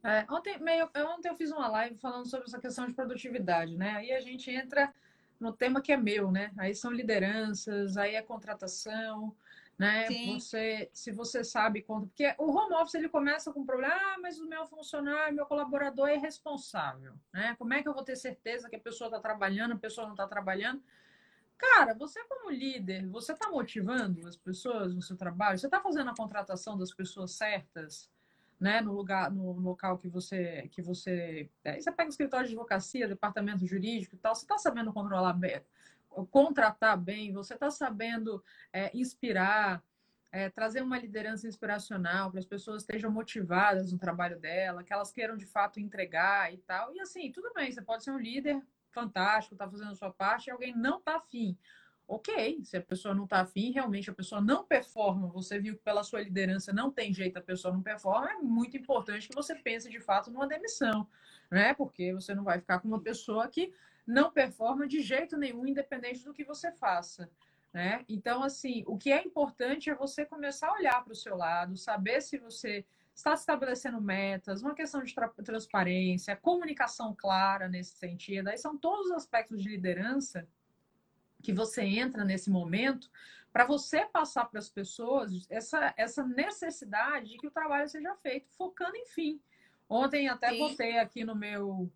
É, 0.03 0.25
ontem, 0.31 0.57
meio, 0.59 0.89
ontem 1.15 1.29
eu 1.29 1.35
fiz 1.35 1.51
uma 1.51 1.67
live 1.67 1.95
falando 1.97 2.27
sobre 2.27 2.47
essa 2.47 2.59
questão 2.59 2.87
de 2.87 2.93
produtividade, 2.93 3.75
né? 3.75 3.91
Aí 3.91 4.11
a 4.11 4.19
gente 4.19 4.49
entra 4.49 4.91
no 5.39 5.53
tema 5.53 5.81
que 5.81 5.91
é 5.91 5.97
meu, 5.97 6.31
né? 6.31 6.51
Aí 6.57 6.73
são 6.73 6.91
lideranças, 6.91 7.97
aí 7.97 8.15
é 8.15 8.21
contratação, 8.21 9.35
né? 9.81 10.05
Sim. 10.05 10.39
Você, 10.39 10.91
se 10.93 11.11
você 11.11 11.43
sabe 11.43 11.81
quanto, 11.81 12.05
porque 12.05 12.35
o 12.37 12.55
home 12.55 12.75
office 12.75 12.93
ele 12.93 13.09
começa 13.09 13.51
com 13.51 13.61
um 13.61 13.65
problema, 13.65 13.95
ah, 13.95 14.17
mas 14.21 14.39
o 14.39 14.47
meu 14.47 14.67
funcionário, 14.67 15.33
meu 15.33 15.47
colaborador 15.47 16.07
é 16.07 16.17
responsável, 16.17 17.15
né? 17.33 17.55
Como 17.57 17.73
é 17.73 17.81
que 17.81 17.89
eu 17.89 17.93
vou 17.95 18.03
ter 18.03 18.15
certeza 18.15 18.69
que 18.69 18.75
a 18.75 18.79
pessoa 18.79 19.07
está 19.07 19.19
trabalhando, 19.19 19.71
a 19.71 19.79
pessoa 19.79 20.05
não 20.05 20.13
está 20.13 20.27
trabalhando? 20.27 20.83
Cara, 21.57 21.95
você 21.95 22.23
como 22.25 22.51
líder, 22.51 23.07
você 23.07 23.33
está 23.33 23.49
motivando 23.49 24.27
as 24.27 24.37
pessoas 24.37 24.93
no 24.93 25.01
seu 25.01 25.17
trabalho? 25.17 25.57
Você 25.57 25.65
está 25.65 25.81
fazendo 25.81 26.11
a 26.11 26.15
contratação 26.15 26.77
das 26.77 26.93
pessoas 26.93 27.31
certas, 27.31 28.07
né? 28.59 28.81
No 28.81 28.93
lugar, 28.93 29.31
no 29.31 29.53
local 29.53 29.97
que 29.97 30.07
você, 30.07 30.69
que 30.71 30.83
você, 30.83 31.49
aí 31.65 31.81
você 31.81 31.91
pega 31.91 32.07
o 32.07 32.11
escritório 32.11 32.45
de 32.45 32.53
advocacia, 32.53 33.07
departamento 33.07 33.65
jurídico 33.65 34.13
e 34.13 34.19
tal, 34.19 34.35
você 34.35 34.43
está 34.43 34.59
sabendo 34.59 34.93
controlar 34.93 35.33
bem 35.33 35.59
contratar 36.29 36.97
bem, 36.97 37.31
você 37.31 37.53
está 37.53 37.71
sabendo 37.71 38.43
é, 38.73 38.95
inspirar, 38.95 39.83
é, 40.31 40.49
trazer 40.49 40.81
uma 40.81 40.97
liderança 40.97 41.47
inspiracional 41.47 42.29
para 42.29 42.39
as 42.39 42.45
pessoas 42.45 42.81
estejam 42.81 43.11
motivadas 43.11 43.91
no 43.91 43.97
trabalho 43.97 44.39
dela, 44.39 44.83
que 44.83 44.93
elas 44.93 45.11
queiram 45.11 45.37
de 45.37 45.45
fato 45.45 45.79
entregar 45.79 46.53
e 46.53 46.57
tal. 46.59 46.93
E 46.93 46.99
assim, 46.99 47.31
tudo 47.31 47.51
bem, 47.53 47.71
você 47.71 47.81
pode 47.81 48.03
ser 48.03 48.11
um 48.11 48.19
líder 48.19 48.61
fantástico, 48.91 49.55
está 49.55 49.69
fazendo 49.69 49.91
a 49.91 49.95
sua 49.95 50.11
parte 50.11 50.47
e 50.47 50.51
alguém 50.51 50.75
não 50.75 50.99
está 50.99 51.15
afim. 51.15 51.57
Ok, 52.07 52.59
se 52.65 52.75
a 52.75 52.81
pessoa 52.81 53.15
não 53.15 53.23
está 53.23 53.39
afim, 53.39 53.71
realmente 53.71 54.09
a 54.09 54.13
pessoa 54.13 54.41
não 54.41 54.65
performa, 54.65 55.29
você 55.29 55.57
viu 55.59 55.77
que 55.77 55.81
pela 55.81 56.03
sua 56.03 56.21
liderança 56.21 56.73
não 56.73 56.91
tem 56.91 57.13
jeito, 57.13 57.37
a 57.37 57.41
pessoa 57.41 57.73
não 57.73 57.81
performa, 57.81 58.31
é 58.31 58.35
muito 58.35 58.75
importante 58.75 59.29
que 59.29 59.35
você 59.35 59.55
pense 59.55 59.89
de 59.89 60.01
fato 60.01 60.29
numa 60.29 60.45
demissão, 60.45 61.07
né? 61.49 61.73
Porque 61.73 62.13
você 62.13 62.35
não 62.35 62.43
vai 62.43 62.59
ficar 62.59 62.79
com 62.79 62.89
uma 62.89 62.99
pessoa 62.99 63.47
que 63.47 63.73
não 64.05 64.31
performa 64.31 64.87
de 64.87 65.01
jeito 65.01 65.37
nenhum, 65.37 65.65
independente 65.65 66.23
do 66.23 66.33
que 66.33 66.43
você 66.43 66.71
faça. 66.71 67.29
Né? 67.73 68.03
Então, 68.09 68.43
assim, 68.43 68.83
o 68.85 68.97
que 68.97 69.11
é 69.11 69.23
importante 69.23 69.89
é 69.89 69.95
você 69.95 70.25
começar 70.25 70.67
a 70.67 70.73
olhar 70.73 71.03
para 71.03 71.13
o 71.13 71.15
seu 71.15 71.37
lado, 71.37 71.77
saber 71.77 72.21
se 72.21 72.37
você 72.37 72.85
está 73.13 73.33
estabelecendo 73.33 74.01
metas, 74.01 74.61
uma 74.61 74.73
questão 74.73 75.03
de 75.03 75.13
tra 75.13 75.29
transparência, 75.29 76.35
comunicação 76.35 77.15
clara 77.15 77.69
nesse 77.69 77.95
sentido. 77.95 78.49
Aí 78.49 78.57
são 78.57 78.77
todos 78.77 79.07
os 79.07 79.11
aspectos 79.13 79.61
de 79.61 79.69
liderança 79.69 80.47
que 81.41 81.53
você 81.53 81.81
entra 81.83 82.23
nesse 82.23 82.49
momento 82.49 83.09
para 83.51 83.65
você 83.65 84.05
passar 84.05 84.45
para 84.45 84.59
as 84.59 84.69
pessoas 84.69 85.45
essa, 85.49 85.93
essa 85.97 86.25
necessidade 86.25 87.29
de 87.29 87.37
que 87.37 87.47
o 87.47 87.51
trabalho 87.51 87.87
seja 87.89 88.15
feito, 88.15 88.49
focando 88.51 88.95
em 88.95 89.05
fim. 89.05 89.41
Ontem 89.89 90.29
até 90.29 90.49
Sim. 90.51 90.57
botei 90.57 90.97
aqui 90.97 91.25
no 91.25 91.35
meu 91.35 91.91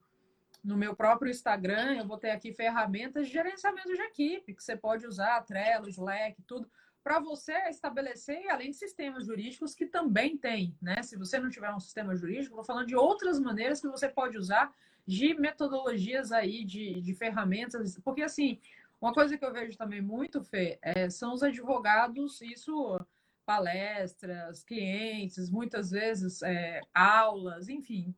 no 0.65 0.75
meu 0.75 0.95
próprio 0.95 1.29
Instagram, 1.29 1.95
eu 1.95 2.07
vou 2.07 2.17
ter 2.17 2.31
aqui 2.31 2.51
ferramentas 2.51 3.27
de 3.27 3.33
gerenciamento 3.33 3.93
de 3.93 4.01
equipe, 4.01 4.53
que 4.53 4.63
você 4.63 4.75
pode 4.75 5.05
usar, 5.05 5.41
Trello, 5.41 5.87
Slack, 5.87 6.41
tudo, 6.41 6.67
para 7.03 7.19
você 7.19 7.53
estabelecer, 7.69 8.49
além 8.49 8.71
de 8.71 8.77
sistemas 8.77 9.27
jurídicos 9.27 9.75
que 9.75 9.85
também 9.85 10.35
tem, 10.35 10.75
né? 10.81 11.03
Se 11.03 11.15
você 11.15 11.37
não 11.39 11.51
tiver 11.51 11.71
um 11.71 11.79
sistema 11.79 12.15
jurídico, 12.15 12.55
vou 12.55 12.63
falando 12.63 12.87
de 12.87 12.95
outras 12.95 13.39
maneiras 13.39 13.79
que 13.79 13.87
você 13.87 14.09
pode 14.09 14.37
usar 14.39 14.73
de 15.05 15.35
metodologias 15.35 16.31
aí, 16.31 16.65
de, 16.65 16.99
de 16.99 17.13
ferramentas, 17.13 17.99
porque 18.03 18.23
assim, 18.23 18.59
uma 18.99 19.13
coisa 19.13 19.37
que 19.37 19.45
eu 19.45 19.53
vejo 19.53 19.77
também 19.77 20.01
muito, 20.01 20.43
Fê, 20.43 20.79
é, 20.81 21.07
são 21.11 21.35
os 21.35 21.43
advogados, 21.43 22.41
isso 22.41 22.99
palestras, 23.45 24.63
clientes, 24.63 25.51
muitas 25.51 25.91
vezes 25.91 26.41
é, 26.41 26.81
aulas, 26.91 27.69
enfim, 27.69 28.15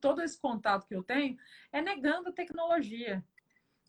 todo 0.00 0.22
esse 0.22 0.38
contato 0.38 0.86
que 0.86 0.94
eu 0.94 1.02
tenho 1.02 1.36
é 1.72 1.80
negando 1.80 2.28
a 2.28 2.32
tecnologia, 2.32 3.24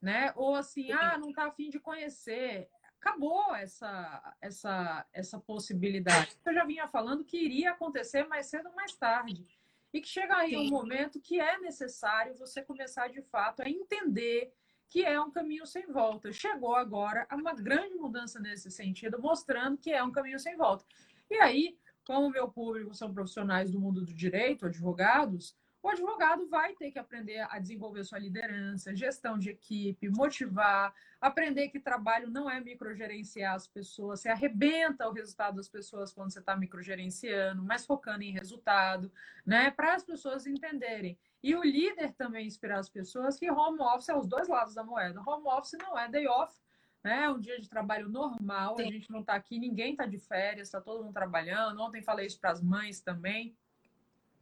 né? 0.01 0.31
Ou 0.35 0.55
assim, 0.55 0.91
ah, 0.91 1.17
não 1.17 1.29
está 1.29 1.45
afim 1.45 1.69
de 1.69 1.79
conhecer. 1.79 2.69
Acabou 2.99 3.55
essa, 3.55 4.35
essa, 4.41 5.05
essa 5.13 5.39
possibilidade. 5.39 6.35
Eu 6.45 6.53
já 6.53 6.65
vinha 6.65 6.87
falando 6.87 7.23
que 7.23 7.37
iria 7.37 7.71
acontecer 7.71 8.27
mais 8.27 8.47
cedo 8.47 8.69
ou 8.69 8.75
mais 8.75 8.93
tarde. 8.95 9.45
E 9.91 10.01
que 10.01 10.07
chega 10.07 10.35
aí 10.35 10.51
Sim. 10.51 10.67
um 10.67 10.69
momento 10.69 11.19
que 11.19 11.39
é 11.39 11.57
necessário 11.59 12.35
você 12.35 12.61
começar 12.61 13.07
de 13.07 13.21
fato 13.23 13.61
a 13.61 13.69
entender 13.69 14.53
que 14.87 15.05
é 15.05 15.19
um 15.21 15.31
caminho 15.31 15.65
sem 15.65 15.85
volta. 15.87 16.31
Chegou 16.31 16.75
agora 16.75 17.25
a 17.29 17.35
uma 17.35 17.53
grande 17.53 17.95
mudança 17.95 18.39
nesse 18.39 18.69
sentido, 18.71 19.21
mostrando 19.21 19.77
que 19.77 19.91
é 19.91 20.03
um 20.03 20.11
caminho 20.11 20.39
sem 20.39 20.57
volta. 20.57 20.83
E 21.29 21.35
aí, 21.35 21.77
como 22.05 22.27
o 22.27 22.31
meu 22.31 22.49
público 22.49 22.93
são 22.93 23.13
profissionais 23.13 23.69
do 23.69 23.79
mundo 23.79 24.03
do 24.03 24.13
direito, 24.13 24.65
advogados, 24.65 25.55
o 25.81 25.89
advogado 25.89 26.47
vai 26.47 26.73
ter 26.73 26.91
que 26.91 26.99
aprender 26.99 27.47
a 27.49 27.57
desenvolver 27.57 28.03
sua 28.03 28.19
liderança, 28.19 28.95
gestão 28.95 29.37
de 29.37 29.49
equipe, 29.49 30.09
motivar, 30.09 30.93
aprender 31.21 31.69
que 31.69 31.79
trabalho 31.79 32.29
não 32.29 32.49
é 32.49 32.59
microgerenciar 32.59 33.55
as 33.55 33.67
pessoas, 33.67 34.21
você 34.21 34.29
arrebenta 34.29 35.07
o 35.07 35.13
resultado 35.13 35.55
das 35.55 35.69
pessoas 35.69 36.11
quando 36.11 36.31
você 36.31 36.39
está 36.39 36.55
microgerenciando, 36.55 37.63
mas 37.63 37.85
focando 37.85 38.23
em 38.23 38.31
resultado, 38.31 39.11
né? 39.45 39.71
Para 39.71 39.95
as 39.95 40.03
pessoas 40.03 40.45
entenderem. 40.45 41.17
E 41.41 41.55
o 41.55 41.63
líder 41.63 42.11
também 42.13 42.45
inspirar 42.45 42.79
as 42.79 42.89
pessoas 42.89 43.39
que 43.39 43.49
home 43.49 43.79
office 43.79 44.09
é 44.09 44.15
os 44.15 44.27
dois 44.27 44.49
lados 44.49 44.73
da 44.73 44.83
moeda. 44.83 45.21
Home 45.25 45.47
office 45.47 45.77
não 45.81 45.97
é 45.97 46.09
day 46.09 46.27
off, 46.27 46.53
né? 47.01 47.23
É 47.23 47.29
um 47.29 47.39
dia 47.39 47.57
de 47.57 47.69
trabalho 47.69 48.09
normal, 48.09 48.75
Sim. 48.75 48.83
a 48.83 48.91
gente 48.91 49.09
não 49.09 49.21
está 49.21 49.35
aqui, 49.35 49.57
ninguém 49.57 49.91
está 49.91 50.05
de 50.05 50.19
férias, 50.19 50.67
está 50.67 50.81
todo 50.81 51.05
mundo 51.05 51.13
trabalhando. 51.13 51.81
Ontem 51.81 52.01
falei 52.01 52.25
isso 52.25 52.39
para 52.39 52.51
as 52.51 52.61
mães 52.61 52.99
também 52.99 53.55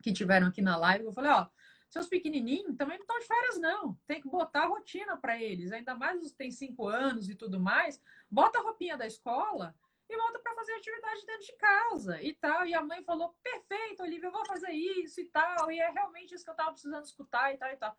que 0.07 0.13
tiveram 0.13 0.47
aqui 0.47 0.61
na 0.61 0.77
live, 0.77 1.03
eu 1.03 1.11
falei, 1.11 1.31
ó, 1.31 1.47
seus 1.89 2.07
pequenininhos 2.07 2.77
também 2.77 2.97
não 2.97 3.03
estão 3.03 3.19
de 3.19 3.25
férias, 3.25 3.59
não. 3.59 3.99
Tem 4.07 4.21
que 4.21 4.29
botar 4.29 4.63
a 4.63 4.67
rotina 4.67 5.17
para 5.17 5.41
eles. 5.41 5.71
Ainda 5.73 5.95
mais 5.95 6.21
os 6.21 6.31
que 6.31 6.37
têm 6.37 6.51
cinco 6.51 6.87
anos 6.87 7.29
e 7.29 7.35
tudo 7.35 7.59
mais. 7.59 8.01
Bota 8.31 8.59
a 8.59 8.61
roupinha 8.61 8.97
da 8.97 9.05
escola 9.05 9.75
e 10.09 10.15
volta 10.15 10.39
para 10.39 10.55
fazer 10.55 10.73
atividade 10.73 11.25
dentro 11.25 11.45
de 11.45 11.57
casa 11.57 12.21
e 12.21 12.33
tal. 12.33 12.65
E 12.65 12.73
a 12.73 12.81
mãe 12.81 13.03
falou: 13.03 13.35
perfeito, 13.43 14.03
Olivia, 14.03 14.27
eu 14.27 14.31
vou 14.31 14.45
fazer 14.45 14.71
isso 14.71 15.19
e 15.19 15.25
tal. 15.25 15.69
E 15.71 15.79
é 15.79 15.89
realmente 15.89 16.33
isso 16.33 16.43
que 16.43 16.49
eu 16.49 16.53
estava 16.53 16.71
precisando 16.71 17.03
escutar 17.03 17.53
e 17.53 17.57
tal 17.57 17.69
e 17.69 17.77
tal. 17.77 17.97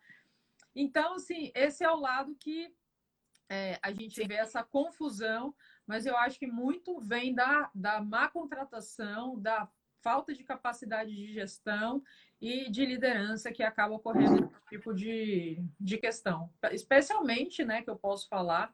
Então, 0.75 1.13
assim, 1.15 1.51
esse 1.53 1.83
é 1.83 1.91
o 1.91 1.99
lado 1.99 2.35
que 2.35 2.73
é, 3.49 3.79
a 3.81 3.91
gente 3.91 4.23
vê 4.27 4.35
essa 4.35 4.63
confusão, 4.63 5.55
mas 5.85 6.05
eu 6.05 6.15
acho 6.15 6.37
que 6.37 6.47
muito 6.47 6.99
vem 6.99 7.33
da, 7.33 7.69
da 7.73 8.01
má 8.01 8.29
contratação, 8.29 9.39
da 9.39 9.67
falta 10.01 10.33
de 10.33 10.43
capacidade 10.43 11.15
de 11.15 11.33
gestão 11.33 12.03
e 12.41 12.69
de 12.69 12.85
liderança 12.85 13.51
que 13.51 13.63
acaba 13.63 13.95
ocorrendo 13.95 14.45
esse 14.45 14.69
tipo 14.69 14.93
de, 14.93 15.63
de 15.79 15.97
questão. 15.97 16.51
Especialmente, 16.71 17.63
né, 17.65 17.81
que 17.81 17.89
eu 17.89 17.97
posso 17.97 18.27
falar 18.27 18.73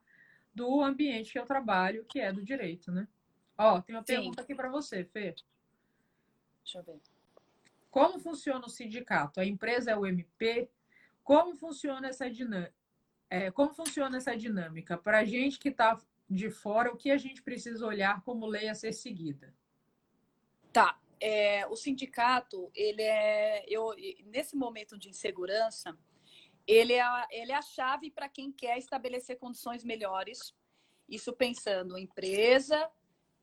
do 0.54 0.82
ambiente 0.82 1.32
que 1.32 1.40
eu 1.40 1.46
trabalho, 1.46 2.06
que 2.06 2.20
é 2.20 2.32
do 2.32 2.44
direito, 2.44 2.92
né? 2.92 3.08
Ó, 3.58 3.82
tem 3.82 3.96
uma 3.96 4.02
Sim. 4.02 4.16
pergunta 4.16 4.42
aqui 4.42 4.56
para 4.56 4.70
você, 4.70 5.04
Fê. 5.04 5.36
Deixa 6.64 6.80
eu 6.80 6.84
ver. 6.84 7.02
Como 7.90 8.20
funciona 8.20 8.66
o 8.66 8.70
sindicato? 8.70 9.40
A 9.40 9.46
empresa 9.46 9.92
é 9.92 9.98
o 9.98 10.06
MP? 10.06 10.70
Como 11.24 11.56
funciona 11.56 12.08
essa 12.08 12.30
dinâmica? 12.30 12.74
É, 13.30 13.50
como 13.52 13.74
funciona 13.74 14.18
essa 14.18 14.36
dinâmica? 14.38 14.98
Para 14.98 15.20
a 15.20 15.26
gente 15.26 15.58
que 15.58 15.70
está 15.70 16.00
de 16.30 16.50
fora, 16.50 16.92
o 16.92 16.98
que 16.98 17.12
a 17.12 17.18
gente 17.18 17.42
precisa 17.42 17.86
olhar 17.86 18.22
como 18.22 18.46
lei 18.46 18.68
a 18.68 18.76
ser 18.76 18.94
seguida? 18.94 19.54
Tá 20.72 21.00
é, 21.20 21.66
o 21.68 21.76
sindicato, 21.76 22.72
ele 22.76 23.02
é, 23.02 23.64
eu, 23.68 23.94
nesse 24.26 24.56
momento 24.56 24.98
de 24.98 25.10
insegurança, 25.10 25.98
ele 26.68 26.94
é, 26.94 27.02
a, 27.02 27.28
ele 27.32 27.52
é 27.52 27.56
a 27.56 27.62
chave 27.62 28.10
para 28.10 28.28
quem 28.28 28.52
quer 28.52 28.78
estabelecer 28.78 29.38
condições 29.38 29.84
melhores. 29.84 30.54
Isso 31.08 31.32
pensando 31.34 31.98
empresa, 31.98 32.90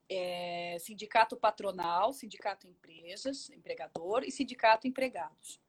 é, 0.09 0.77
sindicato 0.81 1.37
patronal, 1.37 2.13
sindicato 2.13 2.67
empresas, 2.67 3.49
empregador 3.51 4.25
e 4.25 4.31
sindicato 4.31 4.87
empregados. 4.87 5.61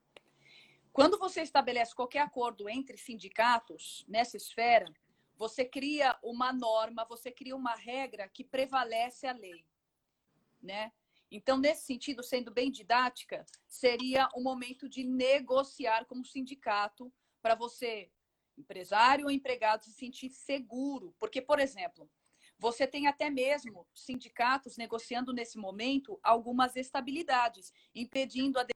Quando 0.92 1.18
você 1.18 1.42
estabelece 1.42 1.96
qualquer 1.96 2.20
acordo 2.20 2.70
entre 2.70 2.98
sindicatos 2.98 4.06
nessa 4.08 4.38
esfera, 4.38 4.92
você 5.36 5.66
cria 5.66 6.18
uma 6.22 6.54
norma, 6.54 7.06
você 7.06 7.32
cria 7.32 7.56
uma 7.56 7.76
regra 7.76 8.28
que 8.28 8.44
prevalece 8.44 9.26
a 9.26 9.32
lei, 9.32 9.66
né? 10.62 10.92
Então, 11.36 11.58
nesse 11.58 11.88
sentido, 11.88 12.22
sendo 12.22 12.52
bem 12.52 12.70
didática, 12.70 13.44
seria 13.68 14.30
o 14.36 14.42
momento 14.44 14.88
de 14.88 15.04
negociar 15.04 16.06
com 16.06 16.20
o 16.20 16.24
sindicato 16.24 17.12
para 17.42 17.56
você, 17.56 18.12
empresário 18.56 19.26
ou 19.26 19.32
empregado, 19.32 19.84
se 19.84 19.94
sentir 19.94 20.30
seguro. 20.30 21.16
Porque, 21.20 21.42
por 21.42 21.60
exemplo, 21.60 22.08
você 22.60 22.86
tem 22.86 23.08
até 23.08 23.32
mesmo 23.32 23.88
sindicatos 23.96 24.78
negociando 24.78 25.34
nesse 25.34 25.58
momento 25.58 26.20
algumas 26.22 26.76
estabilidades, 26.76 27.74
impedindo 27.96 28.60
a 28.60 28.68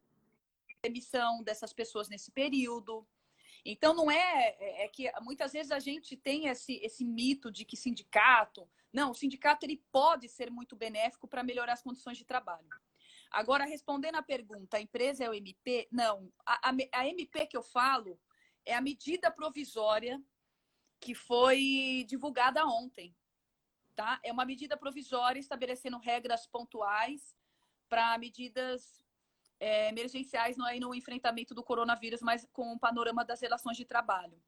demissão 0.82 1.43
dessas 1.43 1.72
pessoas 1.72 2.10
nesse 2.10 2.32
período. 2.32 3.08
Então, 3.63 3.93
não 3.93 4.10
é, 4.10 4.56
é, 4.60 4.86
é 4.86 4.88
que 4.88 5.12
muitas 5.22 5.54
vezes 5.54 5.72
a 5.72 5.78
gente 5.78 6.17
tem 6.17 6.48
esse, 6.48 6.78
esse 6.78 7.06
mito 7.06 7.52
de 7.52 7.63
que 7.63 7.78
sindicato 7.78 8.67
não, 8.98 9.12
o 9.12 9.14
sindicato 9.14 9.64
ele 9.64 9.78
pode 9.92 10.28
ser 10.28 10.50
muito 10.50 10.76
benéfico 10.76 11.28
para 11.28 11.44
melhorar 11.44 11.74
as 11.74 11.84
condições 11.84 12.18
de 12.18 12.26
trabalho. 12.26 12.68
Agora, 13.30 13.64
respondendo 13.64 14.16
à 14.16 14.24
pergunta, 14.24 14.78
a 14.78 14.82
empresa 14.82 15.24
é 15.24 15.30
o 15.30 15.36
MP? 15.36 15.88
Não. 15.92 16.34
A, 16.44 16.72
a, 16.72 16.74
a 16.94 17.08
MP 17.08 17.46
que 17.46 17.56
eu 17.56 17.62
falo 17.62 18.20
é 18.66 18.74
a 18.74 18.82
medida 18.82 19.30
provisória 19.30 20.20
que 21.00 21.14
foi 21.14 22.06
divulgada 22.08 22.66
ontem. 22.66 23.16
Tá? 23.96 24.20
É 24.24 24.32
uma 24.32 24.46
medida 24.46 24.76
provisória 24.76 25.40
estabelecendo 25.40 26.00
regras 26.00 26.48
pontuais 26.48 27.36
para 27.88 28.18
medidas 28.18 29.06
é, 29.60 29.90
emergenciais 29.90 30.58
no, 30.58 30.66
no 30.80 30.96
enfrentamento 30.96 31.54
do 31.54 31.64
coronavírus, 31.64 32.22
mas 32.24 32.48
com 32.52 32.74
o 32.74 32.80
panorama 32.80 33.24
das 33.24 33.42
relações 33.42 33.78
de 33.78 33.86
trabalho. 33.86 34.42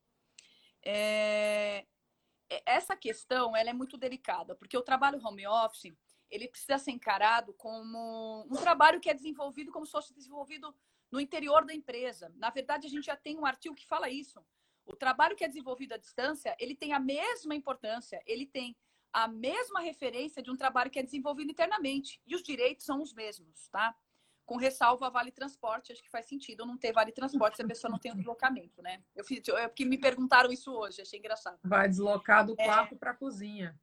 É, 0.83 1.85
essa 2.65 2.95
questão 2.95 3.55
ela 3.55 3.69
é 3.69 3.73
muito 3.73 3.97
delicada, 3.97 4.55
porque 4.55 4.77
o 4.77 4.81
trabalho 4.81 5.19
home 5.23 5.45
office 5.47 5.93
ele 6.29 6.47
precisa 6.47 6.77
ser 6.77 6.91
encarado 6.91 7.53
como 7.53 8.45
um 8.49 8.55
trabalho 8.55 8.99
que 8.99 9.09
é 9.09 9.13
desenvolvido 9.13 9.71
como 9.71 9.85
se 9.85 9.91
fosse 9.91 10.13
desenvolvido 10.13 10.73
no 11.11 11.19
interior 11.19 11.65
da 11.65 11.73
empresa. 11.73 12.31
Na 12.35 12.49
verdade, 12.49 12.85
a 12.85 12.89
gente 12.89 13.05
já 13.05 13.15
tem 13.15 13.37
um 13.37 13.45
artigo 13.45 13.75
que 13.75 13.87
fala 13.87 14.09
isso. 14.09 14.43
O 14.85 14.95
trabalho 14.95 15.35
que 15.35 15.43
é 15.43 15.47
desenvolvido 15.47 15.93
à 15.93 15.97
distância, 15.97 16.55
ele 16.59 16.75
tem 16.75 16.93
a 16.93 16.99
mesma 16.99 17.55
importância, 17.55 18.21
ele 18.25 18.45
tem 18.45 18.75
a 19.11 19.27
mesma 19.27 19.79
referência 19.79 20.41
de 20.41 20.51
um 20.51 20.55
trabalho 20.55 20.91
que 20.91 20.99
é 20.99 21.03
desenvolvido 21.03 21.51
internamente. 21.51 22.21
E 22.27 22.35
os 22.35 22.43
direitos 22.43 22.85
são 22.85 23.01
os 23.01 23.13
mesmos, 23.13 23.67
tá? 23.69 23.95
Com 24.49 24.57
ressalva 24.57 25.11
Vale 25.11 25.31
Transporte, 25.31 25.91
acho 25.91 26.01
que 26.01 26.09
faz 26.09 26.25
sentido 26.25 26.65
não 26.65 26.75
ter 26.75 26.91
Vale 26.91 27.11
Transporte 27.11 27.57
se 27.57 27.61
a 27.61 27.67
pessoa 27.67 27.91
não 27.91 27.99
tem 27.99 28.11
um 28.11 28.15
deslocamento, 28.15 28.81
né? 28.81 29.03
Eu 29.15 29.23
fiz, 29.23 29.47
eu, 29.47 29.55
porque 29.69 29.85
me 29.85 29.95
perguntaram 29.95 30.51
isso 30.51 30.73
hoje, 30.73 31.03
achei 31.03 31.19
engraçado. 31.19 31.59
Vai 31.63 31.87
deslocar 31.87 32.43
do 32.43 32.55
é. 32.57 32.65
quarto 32.65 32.95
é, 32.95 32.97
para 32.97 33.11
a 33.11 33.13
cozinha. 33.13 33.79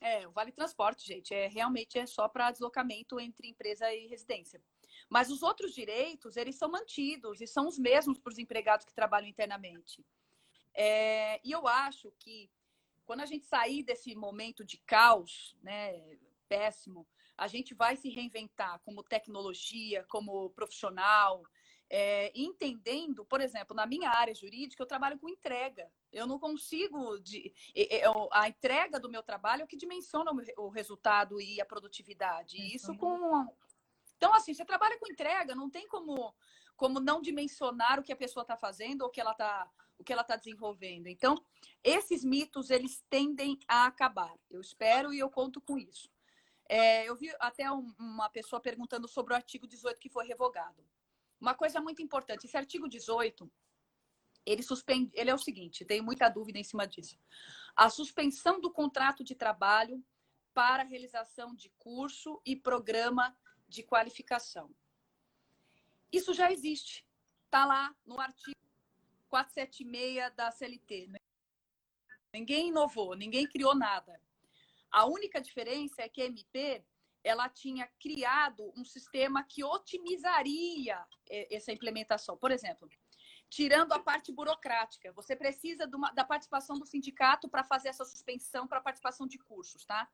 É, 0.00 0.28
o 0.28 0.30
Vale 0.30 0.52
Transporte, 0.52 1.04
gente, 1.04 1.34
é 1.34 1.48
realmente 1.48 1.98
é 1.98 2.06
só 2.06 2.28
para 2.28 2.52
deslocamento 2.52 3.18
entre 3.18 3.48
empresa 3.48 3.92
e 3.92 4.06
residência. 4.06 4.62
Mas 5.10 5.28
os 5.28 5.42
outros 5.42 5.74
direitos, 5.74 6.36
eles 6.36 6.54
são 6.54 6.70
mantidos 6.70 7.40
e 7.40 7.46
são 7.48 7.66
os 7.66 7.76
mesmos 7.76 8.16
para 8.20 8.30
os 8.30 8.38
empregados 8.38 8.86
que 8.86 8.94
trabalham 8.94 9.26
internamente. 9.26 10.06
É, 10.72 11.40
e 11.42 11.50
eu 11.50 11.66
acho 11.66 12.12
que 12.20 12.48
quando 13.04 13.22
a 13.22 13.26
gente 13.26 13.44
sair 13.44 13.82
desse 13.82 14.14
momento 14.14 14.64
de 14.64 14.78
caos, 14.86 15.56
né, 15.60 16.16
péssimo, 16.48 17.04
a 17.36 17.46
gente 17.46 17.74
vai 17.74 17.96
se 17.96 18.08
reinventar 18.08 18.80
como 18.84 19.02
tecnologia, 19.02 20.04
como 20.08 20.50
profissional, 20.50 21.42
é, 21.90 22.32
entendendo, 22.34 23.24
por 23.24 23.40
exemplo, 23.40 23.74
na 23.76 23.86
minha 23.86 24.10
área 24.10 24.34
jurídica, 24.34 24.82
eu 24.82 24.86
trabalho 24.86 25.18
com 25.18 25.28
entrega. 25.28 25.90
Eu 26.12 26.26
não 26.26 26.38
consigo. 26.38 27.18
De, 27.20 27.52
eu, 27.74 28.28
a 28.32 28.48
entrega 28.48 28.98
do 28.98 29.10
meu 29.10 29.22
trabalho 29.22 29.62
é 29.62 29.64
o 29.64 29.68
que 29.68 29.76
dimensiona 29.76 30.30
o, 30.56 30.68
resultado 30.68 31.40
e 31.40 31.60
a 31.60 31.66
produtividade. 31.66 32.56
É, 32.60 32.74
Isso 32.74 32.96
com. 32.96 33.46
Então, 34.16 34.32
assim, 34.32 34.54
você 34.54 34.64
trabalha 34.64 34.98
com 34.98 35.10
entrega, 35.10 35.54
não 35.54 35.68
tem 35.68 35.86
como, 35.86 36.34
como 36.76 37.00
não 37.00 37.20
dimensionar 37.20 37.98
o 37.98 38.02
que 38.02 38.12
a 38.12 38.16
pessoa 38.16 38.42
está 38.42 38.56
fazendo 38.56 39.02
ou 39.02 39.08
o 39.08 39.10
que 39.10 39.20
ela 39.20 39.32
está 39.32 39.70
o 39.96 40.02
que 40.02 40.12
ela 40.12 40.22
está 40.22 40.34
desenvolvendo. 40.34 41.06
Então, 41.06 41.36
esses 41.82 42.24
mitos 42.24 42.70
eles 42.70 43.04
tendem 43.08 43.56
a 43.68 43.86
acabar. 43.86 44.34
Eu 44.50 44.60
espero 44.60 45.12
e 45.12 45.20
eu 45.20 45.30
conto 45.30 45.60
com 45.60 45.78
isso. 45.78 46.10
É, 46.68 47.08
eu 47.08 47.14
vi 47.14 47.34
até 47.38 47.70
um, 47.70 47.94
uma 47.98 48.28
pessoa 48.30 48.60
perguntando 48.60 49.06
sobre 49.06 49.32
o 49.32 49.36
artigo 49.36 49.66
18 49.66 50.00
que 50.00 50.08
foi 50.08 50.26
revogado. 50.26 50.84
Uma 51.40 51.54
coisa 51.54 51.80
muito 51.80 52.00
importante, 52.00 52.46
esse 52.46 52.56
artigo 52.56 52.88
18, 52.88 53.50
ele 54.46 54.62
suspende, 54.62 55.10
ele 55.14 55.30
é 55.30 55.34
o 55.34 55.38
seguinte, 55.38 55.84
tenho 55.84 56.02
muita 56.02 56.28
dúvida 56.28 56.58
em 56.58 56.64
cima 56.64 56.86
disso. 56.86 57.18
A 57.76 57.90
suspensão 57.90 58.60
do 58.60 58.70
contrato 58.70 59.22
de 59.22 59.34
trabalho 59.34 60.02
para 60.54 60.84
realização 60.84 61.54
de 61.54 61.68
curso 61.78 62.40
e 62.46 62.54
programa 62.54 63.36
de 63.68 63.82
qualificação. 63.82 64.70
Isso 66.12 66.32
já 66.32 66.52
existe. 66.52 67.04
Está 67.46 67.66
lá 67.66 67.94
no 68.06 68.20
artigo 68.20 68.56
476 69.28 70.32
da 70.36 70.50
CLT. 70.50 71.10
Ninguém 72.32 72.68
inovou, 72.68 73.14
ninguém 73.14 73.48
criou 73.48 73.74
nada. 73.74 74.20
A 74.94 75.06
única 75.06 75.40
diferença 75.40 76.02
é 76.02 76.08
que 76.08 76.22
a 76.22 76.26
MP 76.26 76.84
ela 77.24 77.48
tinha 77.48 77.84
criado 77.98 78.72
um 78.76 78.84
sistema 78.84 79.42
que 79.42 79.64
otimizaria 79.64 81.04
é, 81.28 81.52
essa 81.52 81.72
implementação. 81.72 82.36
Por 82.36 82.52
exemplo, 82.52 82.88
tirando 83.50 83.92
a 83.92 83.98
parte 83.98 84.30
burocrática, 84.30 85.10
você 85.10 85.34
precisa 85.34 85.90
uma, 85.92 86.12
da 86.12 86.22
participação 86.22 86.78
do 86.78 86.86
sindicato 86.86 87.48
para 87.48 87.64
fazer 87.64 87.88
essa 87.88 88.04
suspensão 88.04 88.68
para 88.68 88.80
participação 88.80 89.26
de 89.26 89.36
cursos, 89.36 89.84
tá? 89.84 90.08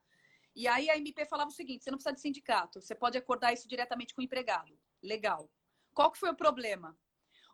E 0.55 0.67
aí 0.67 0.89
a 0.89 0.97
MP 0.97 1.27
falava 1.27 1.51
o 1.51 1.53
seguinte: 1.53 1.83
você 1.83 1.91
não 1.91 1.99
precisa 1.99 2.15
de 2.15 2.21
sindicato, 2.21 2.81
você 2.81 2.95
pode 2.95 3.19
acordar 3.19 3.53
isso 3.53 3.67
diretamente 3.67 4.15
com 4.15 4.21
o 4.21 4.23
empregado. 4.23 4.75
Legal. 5.03 5.47
Qual 5.93 6.11
que 6.11 6.17
foi 6.17 6.31
o 6.31 6.35
problema? 6.35 6.97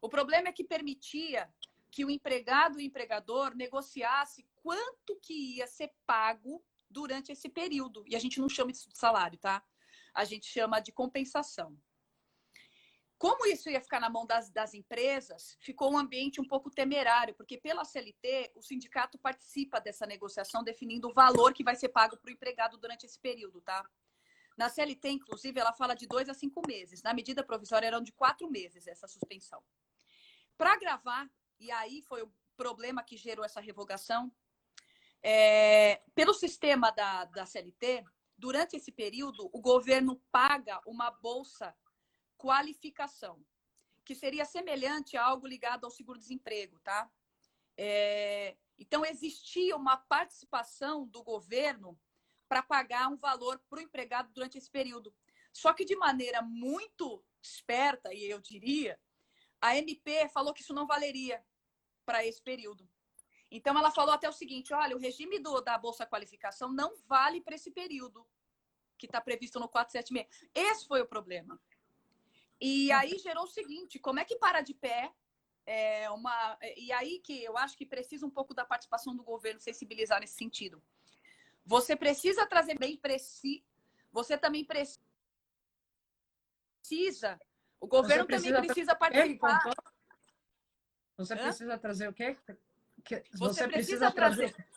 O 0.01 0.07
problema 0.07 0.47
é 0.47 0.53
que 0.53 0.63
permitia 0.63 1.53
que 1.91 2.05
o 2.05 2.09
empregado 2.09 2.79
e 2.79 2.83
o 2.83 2.87
empregador 2.87 3.53
negociasse 3.53 4.47
quanto 4.63 5.17
que 5.17 5.57
ia 5.57 5.67
ser 5.67 5.91
pago 6.05 6.63
durante 6.97 7.31
esse 7.31 7.47
período. 7.47 8.03
E 8.07 8.15
a 8.15 8.19
gente 8.19 8.39
não 8.39 8.49
chama 8.49 8.71
isso 8.71 8.89
de 8.89 8.97
salário, 8.97 9.37
tá? 9.37 9.63
A 10.15 10.25
gente 10.25 10.47
chama 10.47 10.79
de 10.79 10.91
compensação. 10.91 11.77
Como 13.19 13.45
isso 13.45 13.69
ia 13.69 13.81
ficar 13.81 13.99
na 13.99 14.09
mão 14.09 14.25
das, 14.25 14.49
das 14.49 14.73
empresas, 14.73 15.55
ficou 15.59 15.91
um 15.91 15.97
ambiente 15.97 16.41
um 16.41 16.47
pouco 16.47 16.71
temerário, 16.71 17.35
porque 17.35 17.55
pela 17.57 17.85
CLT, 17.85 18.51
o 18.55 18.63
sindicato 18.63 19.19
participa 19.19 19.79
dessa 19.79 20.07
negociação, 20.07 20.63
definindo 20.63 21.07
o 21.07 21.13
valor 21.13 21.53
que 21.53 21.63
vai 21.63 21.75
ser 21.75 21.89
pago 21.89 22.17
para 22.17 22.29
o 22.29 22.33
empregado 22.33 22.77
durante 22.77 23.05
esse 23.05 23.19
período, 23.19 23.61
tá? 23.61 23.87
Na 24.57 24.67
CLT, 24.67 25.09
inclusive, 25.09 25.59
ela 25.59 25.73
fala 25.73 25.93
de 25.95 26.07
dois 26.07 26.27
a 26.29 26.33
cinco 26.33 26.61
meses. 26.67 27.03
Na 27.03 27.13
medida 27.13 27.43
provisória, 27.43 27.85
eram 27.85 28.01
de 28.01 28.11
quatro 28.11 28.49
meses 28.49 28.87
essa 28.87 29.07
suspensão. 29.07 29.61
Para 30.57 30.75
gravar, 30.77 31.29
e 31.59 31.69
aí 31.71 32.01
foi 32.01 32.23
o 32.23 32.33
problema 32.55 33.03
que 33.03 33.17
gerou 33.17 33.45
essa 33.45 33.61
revogação, 33.61 34.31
é, 35.23 36.01
pelo 36.13 36.33
sistema 36.33 36.91
da, 36.91 37.25
da 37.25 37.45
CLT, 37.45 38.03
durante 38.37 38.75
esse 38.75 38.91
período, 38.91 39.49
o 39.51 39.59
governo 39.59 40.21
paga 40.31 40.79
uma 40.85 41.09
bolsa 41.09 41.75
qualificação, 42.37 43.43
que 44.05 44.15
seria 44.15 44.45
semelhante 44.45 45.17
a 45.17 45.25
algo 45.25 45.47
ligado 45.47 45.85
ao 45.85 45.91
seguro-desemprego, 45.91 46.79
tá? 46.79 47.09
É, 47.75 48.55
então, 48.77 49.05
existia 49.05 49.75
uma 49.75 49.97
participação 49.97 51.05
do 51.07 51.23
governo 51.23 51.99
para 52.47 52.63
pagar 52.63 53.09
um 53.09 53.17
valor 53.17 53.61
para 53.69 53.79
o 53.79 53.81
empregado 53.81 54.31
durante 54.31 54.57
esse 54.57 54.69
período. 54.69 55.13
Só 55.51 55.73
que 55.73 55.83
de 55.83 55.95
maneira 55.95 56.41
muito 56.41 57.23
esperta, 57.41 58.13
e 58.13 58.25
eu 58.29 58.39
diria, 58.39 58.99
a 59.59 59.75
MP 59.75 60.29
falou 60.29 60.53
que 60.53 60.61
isso 60.61 60.73
não 60.73 60.85
valeria 60.85 61.43
para 62.05 62.25
esse 62.25 62.41
período. 62.41 62.87
Então, 63.49 63.77
ela 63.77 63.91
falou 63.91 64.13
até 64.13 64.27
o 64.27 64.33
seguinte: 64.33 64.73
olha, 64.73 64.95
o 64.95 64.99
regime 64.99 65.39
do, 65.39 65.61
da 65.61 65.77
Bolsa 65.77 66.05
Qualificação 66.05 66.71
não 66.71 66.95
vale 67.07 67.41
para 67.41 67.55
esse 67.55 67.71
período 67.71 68.25
que 68.97 69.05
está 69.05 69.21
previsto 69.21 69.59
no 69.59 69.69
476. 69.69 70.49
Esse 70.53 70.87
foi 70.87 71.01
o 71.01 71.07
problema. 71.07 71.59
E 72.59 72.91
aí 72.91 73.17
gerou 73.19 73.43
o 73.43 73.47
seguinte: 73.47 73.99
como 73.99 74.19
é 74.19 74.25
que 74.25 74.35
para 74.37 74.61
de 74.61 74.73
pé? 74.73 75.13
É 75.65 76.09
uma, 76.11 76.57
e 76.77 76.93
aí 76.93 77.19
que 77.19 77.43
eu 77.43 77.57
acho 77.57 77.77
que 77.77 77.85
precisa 77.85 78.25
um 78.25 78.29
pouco 78.29 78.53
da 78.53 78.65
participação 78.65 79.13
do 79.13 79.21
governo 79.21 79.59
sensibilizar 79.59 80.19
nesse 80.19 80.35
sentido. 80.35 80.81
Você 81.65 81.93
precisa 81.93 82.47
trazer 82.47 82.79
bem 82.79 82.95
preci, 82.95 83.65
você 84.09 84.37
também 84.37 84.63
precisa, 84.63 84.97
o 87.81 87.87
governo 87.87 88.25
precisa 88.25 88.55
também 88.55 88.67
precisa 88.67 88.95
participar. 88.95 89.61
Você 91.17 91.35
precisa 91.35 91.77
trazer 91.77 92.07
o 92.07 92.13
quê? 92.13 92.37
Você, 93.15 93.23
você 93.37 93.67
precisa, 93.67 93.67
precisa 93.67 94.11
trazer, 94.11 94.53
trazer. 94.53 94.69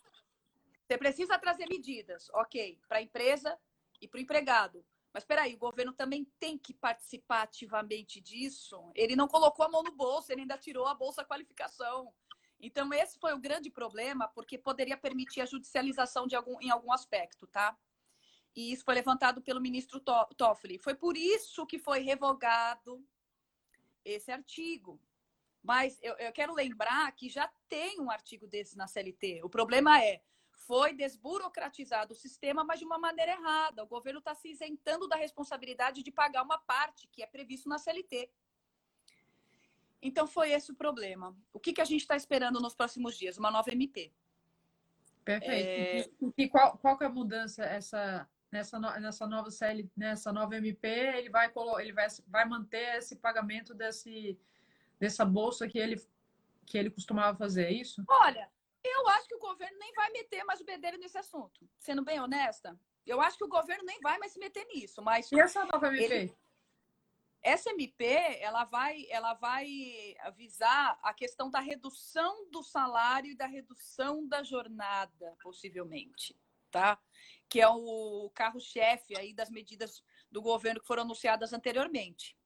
Você 0.87 0.99
precisa 0.99 1.39
trazer 1.39 1.67
medidas, 1.69 2.31
ok, 2.31 2.79
para 2.89 2.99
a 2.99 3.03
empresa 3.03 3.59
e 4.01 4.09
para 4.09 4.19
o 4.19 4.21
empregado. 4.21 4.85
Mas 5.13 5.25
espera 5.25 5.43
aí, 5.43 5.55
o 5.55 5.59
governo 5.59 5.93
também 5.93 6.25
tem 6.39 6.57
que 6.57 6.73
participar 6.73 7.43
ativamente 7.43 8.21
disso. 8.21 8.91
Ele 8.95 9.17
não 9.17 9.27
colocou 9.27 9.65
a 9.65 9.69
mão 9.69 9.83
no 9.83 9.93
bolso, 9.93 10.31
ele 10.31 10.43
ainda 10.43 10.57
tirou 10.57 10.87
a 10.87 10.95
bolsa 10.95 11.25
qualificação. 11.25 12.13
Então 12.61 12.93
esse 12.93 13.19
foi 13.19 13.33
o 13.33 13.39
grande 13.39 13.71
problema, 13.71 14.29
porque 14.29 14.57
poderia 14.59 14.97
permitir 14.97 15.41
a 15.41 15.47
judicialização 15.47 16.27
de 16.27 16.37
algum, 16.37 16.61
em 16.61 16.71
algum 16.71 16.93
aspecto, 16.93 17.47
tá? 17.47 17.77
E 18.55 18.73
isso 18.73 18.85
foi 18.85 18.95
levantado 18.95 19.41
pelo 19.41 19.61
ministro 19.61 20.01
Toffoli. 20.01 20.79
Foi 20.79 20.95
por 20.95 21.17
isso 21.17 21.67
que 21.67 21.79
foi 21.79 22.01
revogado 22.01 23.05
esse 24.05 24.31
artigo. 24.31 25.01
Mas 25.63 25.99
eu, 26.03 26.15
eu 26.15 26.33
quero 26.33 26.55
lembrar 26.55 27.11
que 27.13 27.29
já 27.29 27.51
tem 27.69 28.01
um 28.01 28.11
artigo 28.11 28.47
desse 28.47 28.77
na 28.77 28.87
CLT. 28.87 29.43
O 29.45 29.49
problema 29.49 30.03
é 30.03 30.23
foi 30.67 30.95
desburocratizado 30.95 32.13
o 32.13 32.17
sistema, 32.17 32.63
mas 32.63 32.79
de 32.79 32.85
uma 32.85 32.99
maneira 32.99 33.33
errada. 33.33 33.83
O 33.83 33.87
governo 33.87 34.21
está 34.21 34.35
se 34.35 34.51
isentando 34.51 35.09
da 35.09 35.17
responsabilidade 35.17 36.03
de 36.03 36.13
pagar 36.13 36.43
uma 36.43 36.59
parte 36.59 37.09
que 37.09 37.23
é 37.23 37.27
previsto 37.27 37.69
na 37.69 37.79
CLT. 37.79 38.31
Então, 40.03 40.27
foi 40.27 40.53
esse 40.53 40.71
o 40.71 40.75
problema. 40.75 41.37
O 41.53 41.61
que, 41.61 41.73
que 41.73 41.81
a 41.81 41.85
gente 41.85 42.03
está 42.03 42.17
esperando 42.17 42.61
nos 42.61 42.75
próximos 42.75 43.19
dias? 43.19 43.37
Uma 43.37 43.51
nova 43.51 43.71
MP. 43.71 44.13
Perfeito. 45.25 46.25
É... 46.25 46.33
E 46.39 46.49
qual, 46.49 46.79
qual 46.79 46.97
que 46.97 47.05
é 47.05 47.07
a 47.07 47.11
mudança 47.11 47.65
essa, 47.65 48.29
nessa, 48.51 48.79
nessa 48.79 49.27
nova 49.27 49.51
CL, 49.51 49.91
nessa 49.97 50.33
nova 50.33 50.57
MP? 50.57 50.89
Ele 50.89 51.29
vai, 51.29 51.53
ele 51.81 51.93
vai, 51.93 52.07
vai 52.29 52.49
manter 52.49 52.97
esse 52.97 53.17
pagamento 53.17 53.75
desse, 53.75 54.39
dessa 55.01 55.25
bolsa 55.25 55.67
que 55.67 55.79
ele, 55.79 56.01
que 56.67 56.77
ele 56.77 56.91
costumava 56.91 57.37
fazer, 57.37 57.65
é 57.65 57.73
isso? 57.73 58.05
Olha, 58.07 58.49
eu 58.85 59.09
acho 59.09 59.27
que 59.27 59.35
o 59.35 59.41
governo 59.41 59.79
nem 59.79 59.93
vai 59.95 60.11
meter 60.11 60.45
mais 60.45 60.61
o 60.61 60.65
bedelho 60.65 60.99
nesse 60.99 61.17
assunto. 61.17 61.67
Sendo 61.79 62.05
bem 62.05 62.21
honesta, 62.21 62.79
eu 63.07 63.21
acho 63.21 63.39
que 63.39 63.45
o 63.45 63.49
governo 63.49 63.85
nem 63.85 63.99
vai 64.01 64.19
mais 64.19 64.33
se 64.33 64.39
meter 64.39 64.67
nisso. 64.67 65.03
Mas 65.03 65.33
e 65.33 65.41
essa 65.41 65.65
nova 65.65 65.89
MP? 65.89 66.05
Ele... 66.05 66.37
Essa 67.43 67.71
MP, 67.71 68.05
ela 68.41 68.65
vai, 68.65 69.07
ela 69.09 69.33
vai 69.33 70.15
avisar 70.21 70.99
a 71.03 71.15
questão 71.15 71.51
da 71.51 71.59
redução 71.59 72.51
do 72.51 72.63
salário 72.63 73.31
e 73.31 73.35
da 73.35 73.47
redução 73.47 74.29
da 74.29 74.43
jornada, 74.43 75.35
possivelmente, 75.43 76.39
tá? 76.71 77.01
Que 77.49 77.63
é 77.63 77.69
o 77.69 78.31
carro-chefe 78.35 79.17
aí 79.17 79.33
das 79.33 79.49
medidas 79.49 80.05
do 80.31 80.43
governo 80.43 80.83
que 80.83 80.87
foram 80.87 81.03
anunciadas 81.03 81.55
anteriormente. 81.55 82.37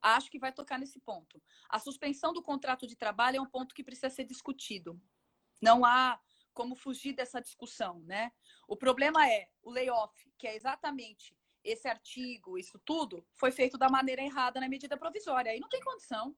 Acho 0.00 0.30
que 0.30 0.38
vai 0.38 0.52
tocar 0.52 0.78
nesse 0.78 1.00
ponto. 1.00 1.42
A 1.68 1.78
suspensão 1.78 2.32
do 2.32 2.42
contrato 2.42 2.86
de 2.86 2.96
trabalho 2.96 3.38
é 3.38 3.40
um 3.40 3.46
ponto 3.46 3.74
que 3.74 3.84
precisa 3.84 4.10
ser 4.10 4.24
discutido. 4.24 5.00
Não 5.60 5.84
há 5.84 6.20
como 6.54 6.74
fugir 6.74 7.12
dessa 7.12 7.40
discussão, 7.40 8.00
né? 8.00 8.32
O 8.66 8.76
problema 8.76 9.28
é 9.28 9.48
o 9.62 9.70
layoff, 9.70 10.32
que 10.36 10.46
é 10.46 10.56
exatamente 10.56 11.36
esse 11.62 11.88
artigo, 11.88 12.58
isso 12.58 12.78
tudo, 12.84 13.24
foi 13.34 13.50
feito 13.50 13.76
da 13.76 13.88
maneira 13.88 14.22
errada 14.22 14.60
na 14.60 14.68
medida 14.68 14.96
provisória. 14.96 15.52
Aí 15.52 15.60
não 15.60 15.68
tem 15.68 15.80
condição. 15.80 16.34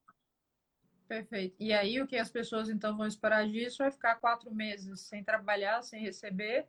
Perfeito. 1.06 1.56
E 1.58 1.72
aí 1.72 2.00
o 2.00 2.06
que 2.06 2.16
as 2.16 2.30
pessoas 2.30 2.68
então 2.68 2.96
vão 2.96 3.06
esperar 3.06 3.46
disso 3.46 3.82
é 3.82 3.90
ficar 3.90 4.16
quatro 4.16 4.54
meses 4.54 5.00
sem 5.00 5.24
trabalhar, 5.24 5.82
sem 5.82 6.00
receber, 6.02 6.66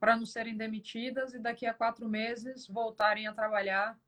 para 0.00 0.16
não 0.16 0.24
serem 0.24 0.56
demitidas 0.56 1.34
e 1.34 1.38
daqui 1.38 1.66
a 1.66 1.74
quatro 1.74 2.08
meses 2.08 2.66
voltarem 2.66 3.26
a 3.26 3.34
trabalhar 3.34 3.98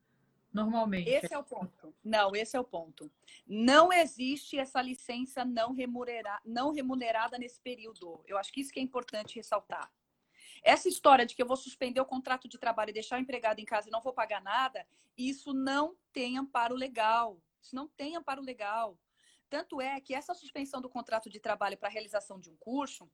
normalmente. 0.55 1.11
Esse 1.11 1.35
é 1.35 1.39
o 1.39 1.43
ponto. 1.43 1.93
Não, 2.03 2.35
esse 2.35 2.57
é 2.57 2.61
o 2.61 2.65
ponto. 2.65 3.11
Não 3.47 3.93
existe 3.93 4.57
essa 4.57 4.81
licença 4.81 5.45
não, 5.45 5.73
remunerada, 5.73 6.41
não 6.45 6.73
remunerada 6.73 7.37
nesse 7.37 7.61
período. 7.61 8.23
Eu 8.25 8.39
acho 8.39 8.53
que 8.53 8.61
isso 8.61 8.73
que 8.73 8.79
é 8.79 8.83
importante 8.83 9.35
ressaltar. 9.35 9.93
Essa 10.63 10.89
história 10.89 11.27
de 11.27 11.35
que 11.35 11.43
eu 11.43 11.47
vou 11.47 11.57
suspender 11.57 12.01
o 12.01 12.07
contrato 12.07 12.49
de 12.49 12.57
trabalho 12.57 12.91
e 12.91 12.95
deixar 12.95 13.19
o 13.19 13.21
empregado 13.21 13.59
em 13.59 13.65
casa 13.65 13.89
e 13.89 13.91
não 13.91 14.01
vou 14.01 14.15
pagar 14.15 14.41
nada, 14.41 14.87
isso 15.19 15.53
não 15.53 15.97
tem 16.13 16.39
amparo 16.39 16.77
legal. 16.77 17.43
Isso 17.61 17.75
não 17.75 17.89
tem 17.89 18.17
amparo 18.17 18.41
legal. 18.41 18.97
Tanto 19.51 19.81
é 19.81 20.01
que 20.01 20.15
essa 20.15 20.35
suspensão 20.35 20.81
do 20.81 20.89
contrato 20.89 21.29
de 21.29 21.41
trabalho 21.41 21.77
para 21.77 21.89
realização 21.89 22.39
de 22.39 22.49
um 22.49 22.57
curso 22.57 23.11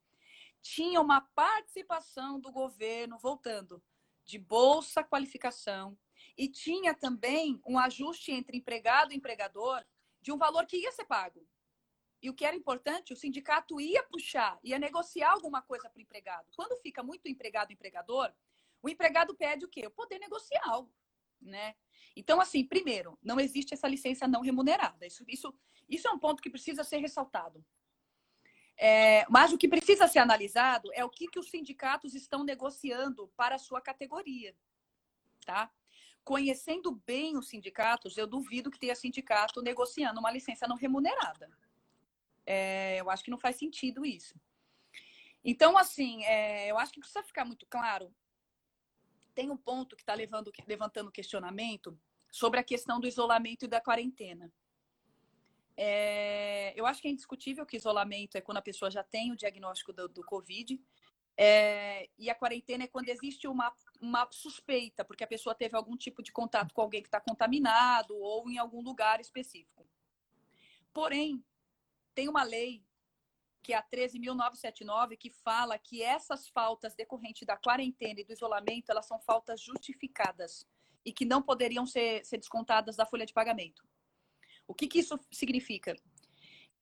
tinha 0.61 1.00
uma 1.00 1.22
participação 1.22 2.38
do 2.38 2.53
governo, 2.53 3.18
voltando, 3.18 3.83
de 4.24 4.38
bolsa 4.38 5.03
qualificação, 5.03 5.96
e 6.40 6.48
tinha 6.48 6.94
também 6.94 7.61
um 7.66 7.79
ajuste 7.79 8.33
entre 8.33 8.57
empregado 8.57 9.12
e 9.12 9.16
empregador 9.16 9.85
de 10.22 10.33
um 10.33 10.38
valor 10.38 10.64
que 10.64 10.79
ia 10.79 10.90
ser 10.90 11.05
pago. 11.05 11.46
E 12.22 12.31
o 12.31 12.35
que 12.35 12.46
era 12.46 12.57
importante, 12.57 13.12
o 13.12 13.16
sindicato 13.16 13.79
ia 13.79 14.03
puxar, 14.05 14.59
ia 14.64 14.79
negociar 14.79 15.33
alguma 15.33 15.61
coisa 15.61 15.90
para 15.90 15.98
o 15.98 16.00
empregado. 16.00 16.48
Quando 16.57 16.81
fica 16.81 17.03
muito 17.03 17.29
empregado 17.29 17.74
empregador, 17.74 18.33
o 18.83 18.88
empregado 18.88 19.35
pede 19.35 19.67
o 19.67 19.69
quê? 19.69 19.87
O 19.87 19.90
poder 19.90 20.19
negociar 20.19 20.62
algo, 20.64 20.90
né? 21.42 21.75
Então, 22.17 22.40
assim, 22.40 22.64
primeiro, 22.64 23.19
não 23.23 23.38
existe 23.38 23.75
essa 23.75 23.87
licença 23.87 24.27
não 24.27 24.40
remunerada. 24.40 25.06
Isso, 25.06 25.23
isso, 25.29 25.54
isso 25.90 26.08
é 26.08 26.10
um 26.10 26.19
ponto 26.19 26.42
que 26.42 26.48
precisa 26.48 26.83
ser 26.83 27.00
ressaltado. 27.00 27.62
É, 28.79 29.27
mas 29.29 29.52
o 29.52 29.58
que 29.58 29.69
precisa 29.69 30.08
ser 30.08 30.21
analisado 30.21 30.90
é 30.94 31.04
o 31.04 31.10
que, 31.10 31.29
que 31.29 31.38
os 31.38 31.50
sindicatos 31.50 32.14
estão 32.14 32.44
negociando 32.44 33.29
para 33.37 33.56
a 33.56 33.58
sua 33.58 33.83
categoria, 33.83 34.56
tá? 35.44 35.71
Conhecendo 36.25 36.92
bem 37.06 37.37
os 37.37 37.48
sindicatos, 37.48 38.16
eu 38.16 38.27
duvido 38.27 38.71
que 38.71 38.79
tenha 38.79 38.94
sindicato 38.94 39.62
negociando 39.62 40.21
uma 40.21 40.31
licença 40.31 40.68
não 40.68 40.77
remunerada. 40.77 41.50
É, 42.46 43.00
eu 43.00 43.10
acho 43.10 43.25
que 43.25 43.31
não 43.31 43.38
faz 43.38 43.56
sentido 43.56 44.04
isso. 44.04 44.35
Então, 45.44 45.79
assim, 45.79 46.25
é, 46.25 46.71
eu 46.71 46.79
acho 46.79 46.92
que 46.92 47.00
precisa 47.00 47.23
ficar 47.23 47.44
muito 47.44 47.66
claro. 47.66 48.14
Tem 49.35 49.50
um 49.50 49.56
ponto 49.56 49.96
que 49.96 50.02
está 50.02 50.14
levantando 50.66 51.10
questionamento 51.10 51.98
sobre 52.31 52.60
a 52.60 52.64
questão 52.64 53.00
do 53.00 53.08
isolamento 53.08 53.64
e 53.64 53.68
da 53.68 53.81
quarentena. 53.81 54.52
É, 55.77 56.75
eu 56.77 56.85
acho 56.85 57.00
que 57.00 57.08
é 57.08 57.10
indiscutível 57.10 57.64
que 57.64 57.77
isolamento 57.77 58.37
é 58.37 58.40
quando 58.40 58.58
a 58.58 58.62
pessoa 58.62 58.90
já 58.90 59.02
tem 59.02 59.33
o 59.33 59.37
diagnóstico 59.37 59.92
do, 59.92 60.08
do 60.08 60.23
Covid 60.23 60.79
é, 61.42 62.10
e 62.18 62.28
a 62.28 62.34
quarentena 62.34 62.84
é 62.84 62.86
quando 62.86 63.08
existe 63.08 63.48
uma, 63.48 63.74
uma 63.98 64.28
suspeita, 64.30 65.02
porque 65.02 65.24
a 65.24 65.26
pessoa 65.26 65.54
teve 65.54 65.74
algum 65.74 65.96
tipo 65.96 66.22
de 66.22 66.30
contato 66.30 66.74
com 66.74 66.82
alguém 66.82 67.00
que 67.00 67.08
está 67.08 67.18
contaminado 67.18 68.14
ou 68.14 68.50
em 68.50 68.58
algum 68.58 68.82
lugar 68.82 69.22
específico. 69.22 69.88
Porém, 70.92 71.42
tem 72.14 72.28
uma 72.28 72.42
lei 72.42 72.84
que 73.62 73.72
é 73.72 73.76
a 73.76 73.82
13.979, 73.82 75.16
que 75.16 75.30
fala 75.30 75.78
que 75.78 76.02
essas 76.02 76.46
faltas 76.46 76.94
decorrentes 76.94 77.46
da 77.46 77.56
quarentena 77.56 78.20
e 78.20 78.24
do 78.24 78.34
isolamento, 78.34 78.90
elas 78.90 79.06
são 79.06 79.18
faltas 79.18 79.62
justificadas 79.62 80.66
e 81.06 81.10
que 81.10 81.24
não 81.24 81.40
poderiam 81.40 81.86
ser, 81.86 82.22
ser 82.22 82.36
descontadas 82.36 82.96
da 82.96 83.06
folha 83.06 83.24
de 83.24 83.32
pagamento. 83.32 83.82
O 84.68 84.74
que, 84.74 84.86
que 84.86 84.98
isso 84.98 85.18
significa? 85.32 85.96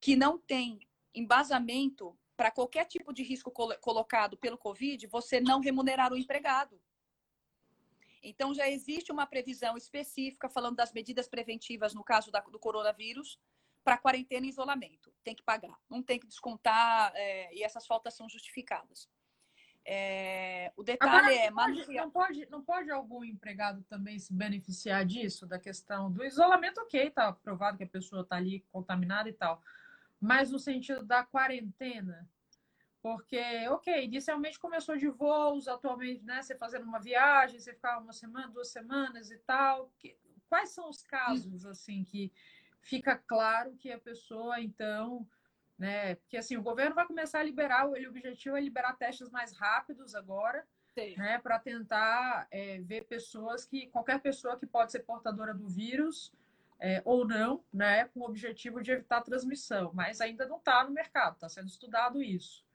Que 0.00 0.16
não 0.16 0.36
tem 0.36 0.80
embasamento 1.14 2.18
para 2.38 2.52
qualquer 2.52 2.84
tipo 2.84 3.12
de 3.12 3.24
risco 3.24 3.50
colocado 3.50 4.36
pelo 4.36 4.56
Covid, 4.56 5.08
você 5.08 5.40
não 5.40 5.60
remunerar 5.60 6.12
o 6.12 6.16
empregado. 6.16 6.80
Então, 8.22 8.54
já 8.54 8.70
existe 8.70 9.10
uma 9.10 9.26
previsão 9.26 9.76
específica 9.76 10.48
falando 10.48 10.76
das 10.76 10.92
medidas 10.92 11.26
preventivas 11.26 11.94
no 11.94 12.04
caso 12.04 12.30
da, 12.30 12.38
do 12.38 12.58
coronavírus, 12.60 13.40
para 13.82 13.98
quarentena 13.98 14.46
e 14.46 14.50
isolamento. 14.50 15.12
Tem 15.24 15.34
que 15.34 15.42
pagar, 15.42 15.76
não 15.90 16.00
tem 16.00 16.20
que 16.20 16.28
descontar, 16.28 17.10
é, 17.16 17.52
e 17.52 17.64
essas 17.64 17.84
faltas 17.84 18.14
são 18.14 18.28
justificadas. 18.28 19.10
É, 19.84 20.72
o 20.76 20.84
detalhe 20.84 21.12
Agora, 21.12 21.34
é. 21.34 21.50
Não 21.50 21.56
pode, 21.56 21.92
não, 21.92 22.10
pode, 22.10 22.50
não 22.50 22.62
pode 22.62 22.90
algum 22.92 23.24
empregado 23.24 23.82
também 23.88 24.16
se 24.16 24.32
beneficiar 24.32 25.04
disso, 25.04 25.44
da 25.44 25.58
questão 25.58 26.08
do 26.12 26.24
isolamento, 26.24 26.80
ok, 26.82 27.10
tá 27.10 27.32
provado 27.32 27.78
que 27.78 27.84
a 27.84 27.88
pessoa 27.88 28.22
está 28.22 28.36
ali 28.36 28.64
contaminada 28.70 29.28
e 29.28 29.32
tal. 29.32 29.60
Mas 30.20 30.50
no 30.50 30.58
sentido 30.58 31.04
da 31.04 31.24
quarentena, 31.24 32.28
porque, 33.00 33.40
ok, 33.68 34.04
inicialmente 34.04 34.58
começou 34.58 34.96
de 34.96 35.08
voos, 35.08 35.68
atualmente, 35.68 36.24
né, 36.24 36.42
você 36.42 36.56
fazendo 36.56 36.84
uma 36.84 36.98
viagem, 36.98 37.60
você 37.60 37.72
ficava 37.72 38.02
uma 38.02 38.12
semana, 38.12 38.48
duas 38.48 38.68
semanas 38.68 39.30
e 39.30 39.38
tal. 39.38 39.92
Que, 39.98 40.16
quais 40.48 40.70
são 40.70 40.88
os 40.88 41.02
casos, 41.02 41.64
assim, 41.64 42.04
que 42.04 42.32
fica 42.80 43.16
claro 43.16 43.76
que 43.76 43.92
a 43.92 43.98
pessoa, 43.98 44.60
então, 44.60 45.26
né? 45.78 46.16
Porque 46.16 46.36
assim, 46.36 46.56
o 46.56 46.62
governo 46.62 46.94
vai 46.94 47.06
começar 47.06 47.40
a 47.40 47.42
liberar, 47.42 47.88
o 47.88 47.92
objetivo 47.92 48.56
é 48.56 48.60
liberar 48.60 48.96
testes 48.96 49.30
mais 49.30 49.52
rápidos 49.52 50.14
agora, 50.14 50.66
Sim. 50.94 51.16
né? 51.16 51.38
Para 51.38 51.58
tentar 51.60 52.48
é, 52.50 52.80
ver 52.80 53.04
pessoas 53.04 53.64
que, 53.64 53.86
qualquer 53.88 54.20
pessoa 54.20 54.58
que 54.58 54.66
pode 54.66 54.90
ser 54.90 55.00
portadora 55.00 55.54
do 55.54 55.68
vírus 55.68 56.32
é, 56.78 57.02
ou 57.04 57.26
não, 57.26 57.64
né? 57.72 58.04
Com 58.06 58.20
o 58.20 58.24
objetivo 58.24 58.82
de 58.82 58.92
evitar 58.92 59.18
a 59.18 59.22
transmissão, 59.22 59.90
mas 59.94 60.20
ainda 60.20 60.46
não 60.46 60.58
está 60.58 60.84
no 60.84 60.90
mercado, 60.90 61.34
está 61.34 61.48
sendo 61.48 61.68
estudado 61.68 62.22
isso. 62.22 62.66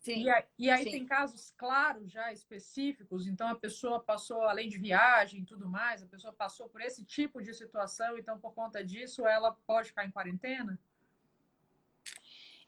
Sim, 0.00 0.24
e, 0.24 0.30
aí, 0.30 0.44
e 0.58 0.70
aí 0.70 0.84
tem 0.84 1.04
casos 1.04 1.52
claros 1.58 2.10
já 2.10 2.32
específicos, 2.32 3.26
então 3.26 3.48
a 3.48 3.54
pessoa 3.54 4.00
passou, 4.00 4.42
além 4.44 4.66
de 4.66 4.78
viagem 4.78 5.42
e 5.42 5.44
tudo 5.44 5.68
mais, 5.68 6.02
a 6.02 6.06
pessoa 6.06 6.32
passou 6.32 6.70
por 6.70 6.80
esse 6.80 7.04
tipo 7.04 7.42
de 7.42 7.52
situação, 7.52 8.16
então 8.16 8.40
por 8.40 8.54
conta 8.54 8.82
disso 8.82 9.26
ela 9.26 9.52
pode 9.66 9.88
ficar 9.88 10.06
em 10.06 10.10
quarentena? 10.10 10.78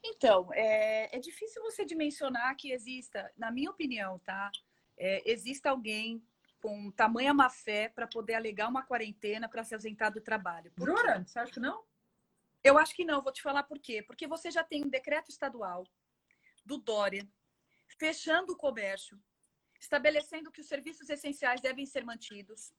Então, 0.03 0.49
é, 0.53 1.15
é 1.15 1.19
difícil 1.19 1.61
você 1.63 1.83
dimensionar 1.83 2.55
que 2.55 2.71
exista, 2.71 3.31
na 3.35 3.49
minha 3.49 3.71
opinião, 3.71 4.19
tá? 4.19 4.51
É, 4.95 5.31
exista 5.31 5.71
alguém 5.71 6.21
com 6.63 6.89
tamanha 6.91 7.33
má 7.33 7.49
fé 7.49 7.89
para 7.89 8.07
poder 8.07 8.35
alegar 8.35 8.69
uma 8.69 8.83
quarentena 8.83 9.49
para 9.49 9.65
se 9.65 9.73
ausentar 9.73 10.13
do 10.13 10.21
trabalho. 10.21 10.71
Por 10.71 10.87
Jura? 10.87 11.21
Você 11.27 11.37
acha 11.37 11.51
que 11.51 11.59
não? 11.59 11.83
Eu 12.63 12.77
acho 12.77 12.95
que 12.95 13.03
não, 13.03 13.21
vou 13.21 13.33
te 13.33 13.41
falar 13.41 13.63
por 13.63 13.77
quê. 13.79 14.01
Porque 14.01 14.25
você 14.25 14.49
já 14.49 14.63
tem 14.63 14.85
um 14.85 14.87
decreto 14.87 15.29
estadual 15.29 15.85
do 16.65 16.77
Dória, 16.77 17.27
fechando 17.99 18.53
o 18.53 18.57
comércio, 18.57 19.21
estabelecendo 19.77 20.49
que 20.49 20.61
os 20.61 20.67
serviços 20.67 21.09
essenciais 21.09 21.59
devem 21.59 21.85
ser 21.85 22.05
mantidos. 22.05 22.73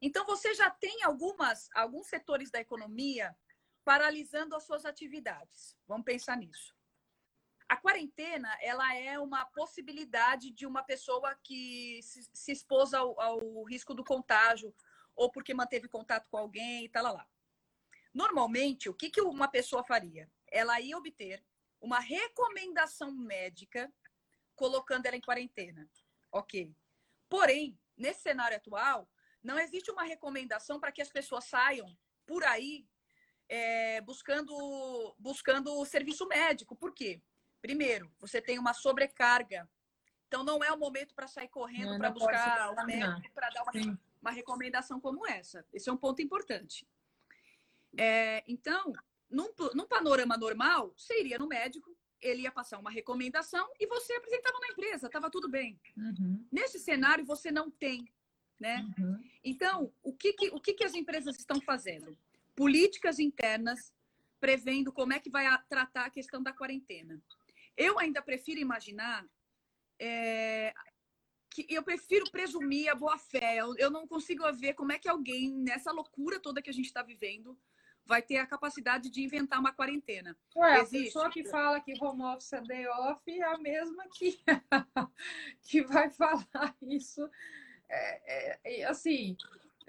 Então, 0.00 0.24
você 0.24 0.54
já 0.54 0.70
tem 0.70 1.02
algumas, 1.02 1.68
alguns 1.74 2.06
setores 2.06 2.52
da 2.52 2.60
economia 2.60 3.36
paralisando 3.84 4.54
as 4.54 4.62
suas 4.62 4.84
atividades. 4.84 5.76
Vamos 5.88 6.04
pensar 6.04 6.36
nisso. 6.36 6.72
A 7.68 7.76
quarentena, 7.76 8.56
ela 8.62 8.94
é 8.96 9.18
uma 9.18 9.44
possibilidade 9.44 10.50
de 10.50 10.66
uma 10.66 10.82
pessoa 10.82 11.34
que 11.44 12.00
se, 12.02 12.22
se 12.32 12.52
expôs 12.52 12.94
ao, 12.94 13.20
ao, 13.20 13.62
risco 13.64 13.92
do 13.92 14.02
contágio 14.02 14.74
ou 15.14 15.30
porque 15.30 15.52
manteve 15.52 15.86
contato 15.86 16.28
com 16.30 16.38
alguém 16.38 16.86
e 16.86 16.88
tal 16.88 17.12
lá. 17.12 17.28
Normalmente, 18.14 18.88
o 18.88 18.94
que, 18.94 19.10
que 19.10 19.20
uma 19.20 19.48
pessoa 19.48 19.84
faria? 19.84 20.30
Ela 20.50 20.80
ia 20.80 20.96
obter 20.96 21.44
uma 21.80 22.00
recomendação 22.00 23.12
médica 23.12 23.92
colocando 24.56 25.04
ela 25.04 25.16
em 25.16 25.20
quarentena. 25.20 25.88
Ok. 26.32 26.74
Porém, 27.28 27.78
nesse 27.96 28.22
cenário 28.22 28.56
atual, 28.56 29.08
não 29.42 29.58
existe 29.58 29.90
uma 29.90 30.04
recomendação 30.04 30.80
para 30.80 30.90
que 30.90 31.02
as 31.02 31.10
pessoas 31.10 31.44
saiam 31.44 31.96
por 32.26 32.42
aí 32.44 32.86
é, 33.48 34.00
buscando, 34.00 35.14
buscando 35.18 35.84
serviço 35.84 36.26
médico. 36.26 36.74
Por 36.74 36.94
quê? 36.94 37.22
Primeiro, 37.60 38.10
você 38.18 38.40
tem 38.40 38.58
uma 38.58 38.72
sobrecarga. 38.72 39.68
Então, 40.26 40.44
não 40.44 40.62
é 40.62 40.70
o 40.70 40.78
momento 40.78 41.14
para 41.14 41.26
sair 41.26 41.48
correndo 41.48 41.96
para 41.96 42.10
buscar 42.10 42.70
o 42.70 42.86
médico 42.86 43.32
para 43.34 43.48
dar 43.50 43.62
uma, 43.62 43.98
uma, 44.20 44.30
recomendação 44.30 45.00
como 45.00 45.26
essa. 45.26 45.64
Esse 45.72 45.88
é 45.88 45.92
um 45.92 45.96
ponto 45.96 46.20
importante. 46.20 46.86
É, 47.96 48.44
então, 48.46 48.92
num, 49.30 49.48
num 49.74 49.86
panorama 49.86 50.36
normal, 50.36 50.92
você 50.96 51.20
iria 51.20 51.38
no 51.38 51.48
médico, 51.48 51.96
ele 52.20 52.42
ia 52.42 52.52
passar 52.52 52.78
uma 52.78 52.90
recomendação 52.90 53.70
e 53.78 53.86
você 53.86 54.12
apresentava 54.14 54.58
na 54.60 54.68
empresa, 54.68 55.06
estava 55.06 55.30
tudo 55.30 55.48
bem. 55.48 55.80
Uhum. 55.96 56.46
Nesse 56.52 56.78
cenário, 56.78 57.24
você 57.24 57.50
não 57.50 57.70
tem. 57.70 58.12
Né? 58.60 58.84
Uhum. 58.98 59.24
Então, 59.42 59.92
o, 60.02 60.12
que, 60.12 60.32
que, 60.32 60.48
o 60.48 60.60
que, 60.60 60.74
que 60.74 60.84
as 60.84 60.94
empresas 60.94 61.36
estão 61.38 61.60
fazendo? 61.60 62.18
Políticas 62.56 63.18
internas 63.18 63.92
prevendo 64.40 64.92
como 64.92 65.12
é 65.12 65.20
que 65.20 65.30
vai 65.30 65.46
tratar 65.68 66.06
a 66.06 66.10
questão 66.10 66.42
da 66.42 66.52
quarentena. 66.52 67.20
Eu 67.78 67.98
ainda 67.98 68.20
prefiro 68.20 68.58
imaginar 68.58 69.24
é, 70.00 70.74
que 71.48 71.64
eu 71.70 71.82
prefiro 71.82 72.28
presumir 72.30 72.90
a 72.90 72.94
boa 72.94 73.16
fé. 73.16 73.56
Eu, 73.56 73.76
eu, 73.76 73.88
não 73.88 74.06
consigo 74.06 74.42
ver 74.52 74.74
como 74.74 74.92
é 74.92 74.98
que 74.98 75.08
alguém, 75.08 75.52
nessa 75.52 75.92
loucura 75.92 76.40
toda 76.40 76.60
que 76.60 76.68
a 76.68 76.72
gente 76.72 76.86
está 76.86 77.02
vivendo, 77.02 77.56
vai 78.04 78.20
ter 78.20 78.38
a 78.38 78.46
capacidide 78.46 79.08
de 79.08 79.22
inventar 79.22 79.60
uma 79.60 79.72
quarentena. 79.72 80.36
Ué, 80.56 80.80
Existe? 80.80 80.96
a 80.96 81.04
pessoa 81.04 81.30
que 81.30 81.44
fala 81.44 81.80
que 81.80 81.94
home 82.02 82.22
office 82.24 82.52
é 82.52 82.60
day 82.62 82.86
off 82.88 83.22
é 83.30 83.44
a 83.44 83.58
mesma 83.58 84.04
que, 84.12 84.42
que 85.62 85.82
vai 85.82 86.10
falar 86.10 86.76
isso. 86.82 87.30
É, 87.88 88.80
é, 88.80 88.84
assim, 88.84 89.36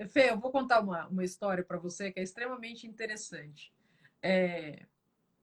Fê, 0.09 0.29
eu 0.29 0.39
vou 0.39 0.51
contar 0.51 0.79
uma, 0.79 1.07
uma 1.07 1.23
história 1.23 1.63
para 1.63 1.77
você 1.77 2.11
que 2.11 2.19
é 2.19 2.23
extremamente 2.23 2.85
interessante. 2.85 3.73
É, 4.21 4.85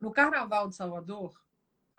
no 0.00 0.12
Carnaval 0.12 0.68
de 0.68 0.76
Salvador, 0.76 1.34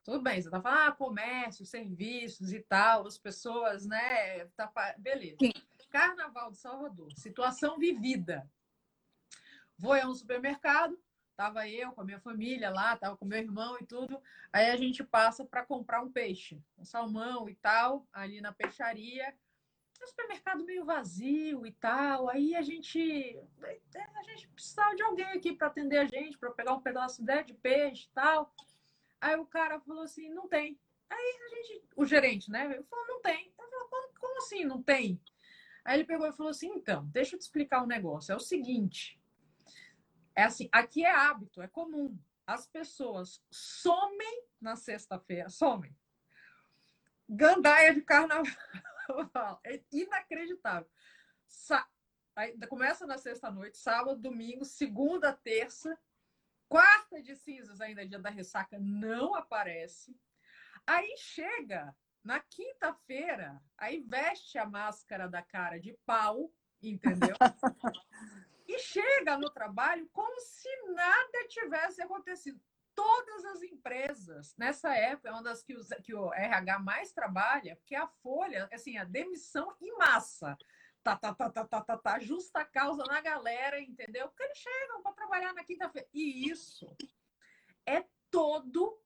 tudo 0.08 0.22
bem, 0.22 0.41
você 0.41 0.47
está 0.47 0.62
falando, 0.62 0.88
ah, 0.88 0.91
comércio, 0.93 1.66
serviços 1.66 2.53
e 2.53 2.62
tal, 2.62 3.05
as 3.05 3.18
pessoas, 3.18 3.86
né? 3.86 4.45
Tá, 4.55 4.72
beleza. 4.97 5.36
Sim. 5.41 5.51
Carnaval 5.89 6.49
de 6.49 6.58
Salvador, 6.58 7.12
situação 7.12 7.78
vivida. 7.78 8.49
Vou 9.78 9.91
a 9.91 10.08
um 10.08 10.16
supermercado, 10.16 10.97
tava 11.36 11.68
eu 11.68 11.91
com 11.91 11.99
a 11.99 12.05
minha 12.05 12.22
família 12.22 12.70
lá, 12.70 12.95
tava 12.95 13.18
com 13.18 13.26
meu 13.26 13.38
irmão 13.38 13.78
e 13.82 13.86
tudo. 13.86 14.22
Aí 14.53 14.70
a 14.70 14.78
gente 14.78 15.03
passa 15.03 15.43
para 15.43 15.66
comprar 15.66 16.01
um 16.01 16.10
peixe, 16.10 16.64
um 16.78 16.86
salmão 16.86 17.49
e 17.49 17.55
tal, 17.55 18.08
ali 18.14 18.39
na 18.39 18.53
peixaria. 18.53 19.36
Um 20.01 20.08
supermercado 20.08 20.64
meio 20.64 20.86
vazio 20.86 21.66
e 21.66 21.72
tal. 21.74 22.30
Aí 22.30 22.55
a 22.55 22.62
gente 22.62 23.38
a 24.16 24.24
gente 24.24 24.47
precisava 24.49 24.95
de 24.95 25.03
alguém 25.03 25.26
aqui 25.26 25.51
para 25.51 25.68
atender 25.68 25.97
a 25.97 26.05
gente, 26.05 26.38
para 26.38 26.51
pegar 26.51 26.76
um 26.76 26.82
pedaço 26.82 27.22
de 27.26 27.53
peixe 27.55 28.05
e 28.05 28.14
tal. 28.14 28.53
Aí 29.20 29.36
o 29.36 29.45
cara 29.45 29.80
falou 29.80 30.03
assim: 30.03 30.30
"Não 30.30 30.47
tem". 30.47 30.80
Aí 31.09 31.39
a 31.45 31.55
gente, 31.55 31.84
o 31.95 32.05
gerente, 32.05 32.51
né, 32.51 32.65
ele 32.65 32.84
falou: 32.84 33.07
"Não 33.07 33.22
tem". 33.22 33.53
Eu 33.57 33.70
falei, 33.70 33.88
como, 33.89 34.20
como 34.20 34.38
assim 34.38 34.65
não 34.65 34.82
tem? 34.82 35.22
Aí 35.86 35.97
ele 35.97 36.05
pegou 36.05 36.28
e 36.28 36.34
falou 36.34 36.49
assim: 36.49 36.68
"Então, 36.70 37.05
deixa 37.07 37.36
eu 37.36 37.39
te 37.39 37.43
explicar 37.43 37.84
um 37.84 37.88
negócio. 37.88 38.32
É 38.32 38.36
o 38.36 38.39
seguinte, 38.39 39.20
é 40.36 40.43
assim, 40.43 40.70
aqui 40.72 41.03
é 41.03 41.11
hábito, 41.11 41.63
é 41.63 41.68
comum. 41.68 42.15
As 42.45 42.68
pessoas 42.68 43.43
somem 43.49 44.43
na 44.61 44.76
sexta-feira, 44.76 45.49
somem. 45.49 45.95
Gandaia 47.28 47.93
de 47.93 48.01
carnaval. 48.01 48.45
É 49.63 49.82
inacreditável. 49.89 50.89
Sa 51.47 51.88
Aí, 52.36 52.55
começa 52.68 53.07
na 53.07 53.18
sexta-noite, 53.18 53.78
sábado, 53.78 54.22
domingo, 54.22 54.63
segunda, 54.63 55.34
terça, 55.34 55.97
quarta 56.68 57.22
de 57.22 57.36
cinzas, 57.36 57.82
ainda 57.82 58.05
dia 58.05 58.20
da 58.20 58.30
ressaca, 58.30 58.78
não 58.80 59.36
aparece. 59.36 60.15
Aí 60.86 61.15
chega 61.18 61.95
na 62.24 62.39
quinta-feira, 62.39 63.61
aí 63.78 64.01
veste 64.01 64.57
a 64.57 64.65
máscara 64.65 65.28
da 65.30 65.41
cara 65.41 65.80
de 65.80 65.97
pau, 66.05 66.51
entendeu? 66.82 67.36
e 68.68 68.80
chega 68.80 69.38
no 69.38 69.49
trabalho 69.49 70.09
como 70.11 70.39
se 70.41 70.70
nada 70.93 71.47
tivesse 71.47 72.01
acontecido. 72.01 72.59
Todas 72.93 73.45
as 73.45 73.61
empresas, 73.61 74.55
nessa 74.57 74.93
época, 74.95 75.30
é 75.30 75.32
uma 75.32 75.43
das 75.43 75.61
que, 75.61 75.76
os, 75.76 75.88
que 76.03 76.15
o 76.15 76.34
RH 76.34 76.80
mais 76.80 77.11
trabalha, 77.11 77.76
porque 77.76 77.95
a 77.95 78.07
folha, 78.07 78.68
assim, 78.74 78.97
a 78.97 79.03
demissão 79.03 79.76
em 79.80 79.95
massa. 79.97 80.57
Tá, 81.08 81.16
tá, 81.16 81.34
tá, 81.34 81.49
tá, 81.49 81.66
tá, 81.66 81.82
tá, 81.82 81.97
tá, 81.97 82.20
justa 82.20 82.66
causa 82.66 83.03
na 83.05 83.22
galera, 83.22 83.80
entendeu? 83.80 84.28
Porque 84.28 84.43
eles 84.43 84.58
chegam 84.58 85.01
para 85.01 85.14
trabalhar 85.14 85.53
na 85.53 85.64
quinta-feira. 85.64 86.08
E 86.14 86.49
isso 86.49 86.86
todo 88.30 88.99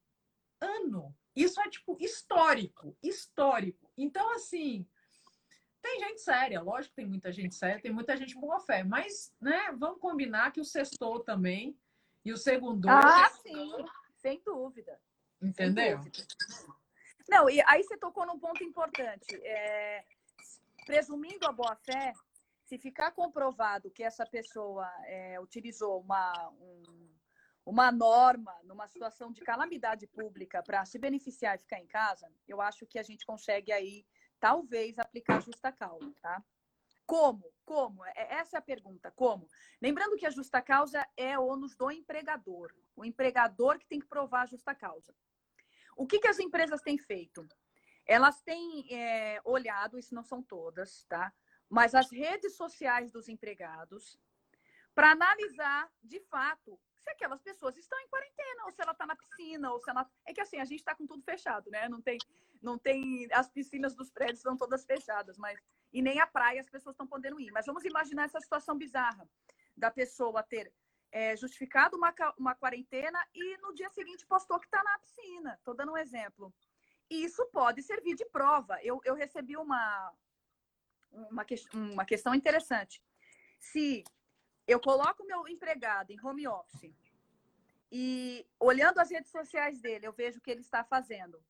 ano. 0.60 1.16
Isso 1.36 1.60
é, 1.62 1.70
tipo, 1.70 1.97
histórico. 1.99 2.97
Histórico. 3.02 3.91
Então, 3.97 4.34
assim, 4.34 4.86
tem 5.82 5.99
gente 5.99 6.22
séria, 6.22 6.62
lógico 6.62 6.89
que 6.89 7.02
tem 7.02 7.08
muita 7.08 7.32
gente 7.32 7.56
séria, 7.56 7.82
tem 7.82 7.93
muita 7.93 8.16
gente 8.18 8.36
boa 8.36 8.60
fé, 8.60 8.84
mas, 8.84 9.34
né, 9.39 9.72
vamos 9.78 9.99
combinar 9.99 10.52
que 10.52 10.60
o 10.60 10.66
sextou 10.66 11.22
também 11.22 11.80
e 12.24 12.32
o 12.32 12.38
segundo. 12.38 12.89
Ah, 12.89 13.30
sim, 13.41 13.72
sem 14.18 14.41
dúvida. 14.45 14.99
Entendeu? 15.41 16.02
Sem 16.04 16.12
dúvida. 16.12 16.28
Não, 17.30 17.49
e 17.49 17.62
aí 17.66 17.84
você 17.84 17.97
tocou 17.97 18.26
num 18.26 18.38
ponto 18.38 18.64
importante. 18.64 19.34
É, 19.43 20.04
presumindo 20.86 21.46
a 21.46 21.52
boa 21.52 21.76
fé, 21.76 22.14
se 22.66 22.78
ficar 22.78 23.12
comprovado 23.12 23.92
que 23.92 24.04
essa 24.04 24.26
pessoa 24.26 24.90
é, 25.06 25.40
utilizou 25.40 26.02
uma, 26.02 26.50
um, 26.52 27.10
uma 27.66 27.92
norma 27.92 28.56
numa 28.64 28.88
situação 28.88 29.32
de 29.32 29.42
calamidade 29.42 30.08
pública 30.08 30.64
para 30.64 30.86
se 30.86 30.98
beneficiar 30.98 31.56
e 31.56 31.60
ficar 31.60 31.80
em 31.80 31.88
casa, 31.88 32.32
eu 32.48 32.62
acho 32.62 32.86
que 32.88 32.98
a 32.98 33.04
gente 33.04 33.26
consegue 33.26 33.72
aí 33.72 34.06
talvez 34.40 34.98
aplicar 34.98 35.42
justa 35.42 35.72
causa, 35.72 36.12
tá? 36.22 36.44
Como? 37.06 37.44
Como? 37.66 38.06
É, 38.06 38.36
essa 38.36 38.56
é 38.56 38.60
a 38.60 38.62
pergunta. 38.62 39.12
Como? 39.12 39.48
Lembrando 39.82 40.16
que 40.16 40.26
a 40.26 40.32
justa 40.32 40.62
causa 40.62 41.06
é 41.18 41.38
ônus 41.38 41.76
do 41.76 41.92
empregador. 41.92 42.74
O 42.96 43.04
empregador 43.04 43.78
que 43.78 43.86
tem 43.86 44.00
que 44.00 44.08
provar 44.08 44.44
a 44.44 44.46
justa 44.46 44.74
causa. 44.74 45.14
O 45.98 46.08
que, 46.08 46.20
que 46.20 46.28
as 46.28 46.40
empresas 46.40 46.82
têm 46.82 46.98
feito? 46.98 47.46
Elas 48.06 48.41
têm 48.41 48.86
é, 48.91 49.41
olhado, 49.43 49.97
isso 49.97 50.14
não 50.14 50.24
são 50.24 50.41
todas, 50.41 51.04
tá? 51.06 51.34
Mas 51.70 51.95
as 51.95 52.12
redes 52.12 52.56
sociais 52.56 53.12
dos 53.12 53.30
empregados 53.30 54.20
para 54.93 55.12
analisar, 55.12 55.89
de 56.04 56.20
fato, 56.22 56.80
se 56.97 57.10
aquelas 57.10 57.41
pessoas 57.41 57.78
estão 57.78 57.99
em 57.99 58.08
quarentena, 58.08 58.66
ou 58.66 58.72
se 58.72 58.82
ela 58.82 58.91
está 58.91 59.06
na 59.06 59.16
piscina, 59.16 59.72
ou 59.72 59.80
se 59.80 59.89
ela. 59.89 60.10
É 60.26 60.34
que 60.34 60.41
assim, 60.41 60.60
a 60.60 60.66
gente 60.66 60.80
está 60.80 60.93
com 60.95 61.08
tudo 61.08 61.24
fechado, 61.24 61.70
né? 61.72 61.89
Não 61.89 62.02
tem, 62.02 62.18
não 62.62 62.78
tem. 62.78 63.28
As 63.32 63.49
piscinas 63.49 63.95
dos 63.95 64.12
prédios 64.12 64.39
estão 64.39 64.58
todas 64.58 64.86
fechadas, 64.86 65.38
mas. 65.38 65.60
E 65.93 66.02
nem 66.02 66.20
a 66.20 66.28
praia 66.28 66.62
as 66.62 66.70
pessoas 66.70 66.93
estão 66.93 67.08
podendo 67.08 67.39
ir. 67.39 67.52
Mas 67.52 67.66
vamos 67.66 67.84
imaginar 67.84 68.24
essa 68.24 68.39
situação 68.39 68.78
bizarra 68.78 69.28
da 69.76 69.89
pessoa 69.89 70.43
ter 70.43 70.72
é, 71.12 71.36
justificado 71.36 71.97
uma, 71.97 72.14
uma 72.38 72.56
quarentena 72.56 73.20
e 73.34 73.58
no 73.58 73.74
dia 73.74 73.89
seguinte 73.89 74.26
postou 74.26 74.60
que 74.60 74.68
está 74.68 74.82
na 74.84 74.99
piscina. 74.99 75.56
Estou 75.56 75.76
dando 75.76 75.91
um 75.91 75.97
exemplo. 75.97 76.54
E 77.12 77.26
isso 77.26 77.45
pode 77.47 77.84
servir 77.84 78.16
de 78.16 78.24
prova. 78.24 78.80
Eu, 78.82 79.01
eu 79.03 79.14
recebi 79.14 79.57
uma, 79.57 80.14
uma, 81.12 81.45
uma 81.74 82.05
questão 82.05 82.34
interessante. 82.34 83.03
Se 83.59 84.05
eu 84.66 84.80
coloco 84.80 85.26
meu 85.26 85.45
empregado 85.45 86.12
em 86.12 86.26
home 86.26 86.47
office 86.47 86.95
e 87.91 88.47
olhando 88.57 88.99
as 88.99 89.12
redes 89.12 89.30
sociais 89.30 89.82
dele, 89.82 90.07
eu 90.07 90.14
vejo 90.14 90.39
o 90.39 90.41
que 90.41 90.51
ele 90.51 90.62
está 90.62 90.86
fazendo. 90.86 91.43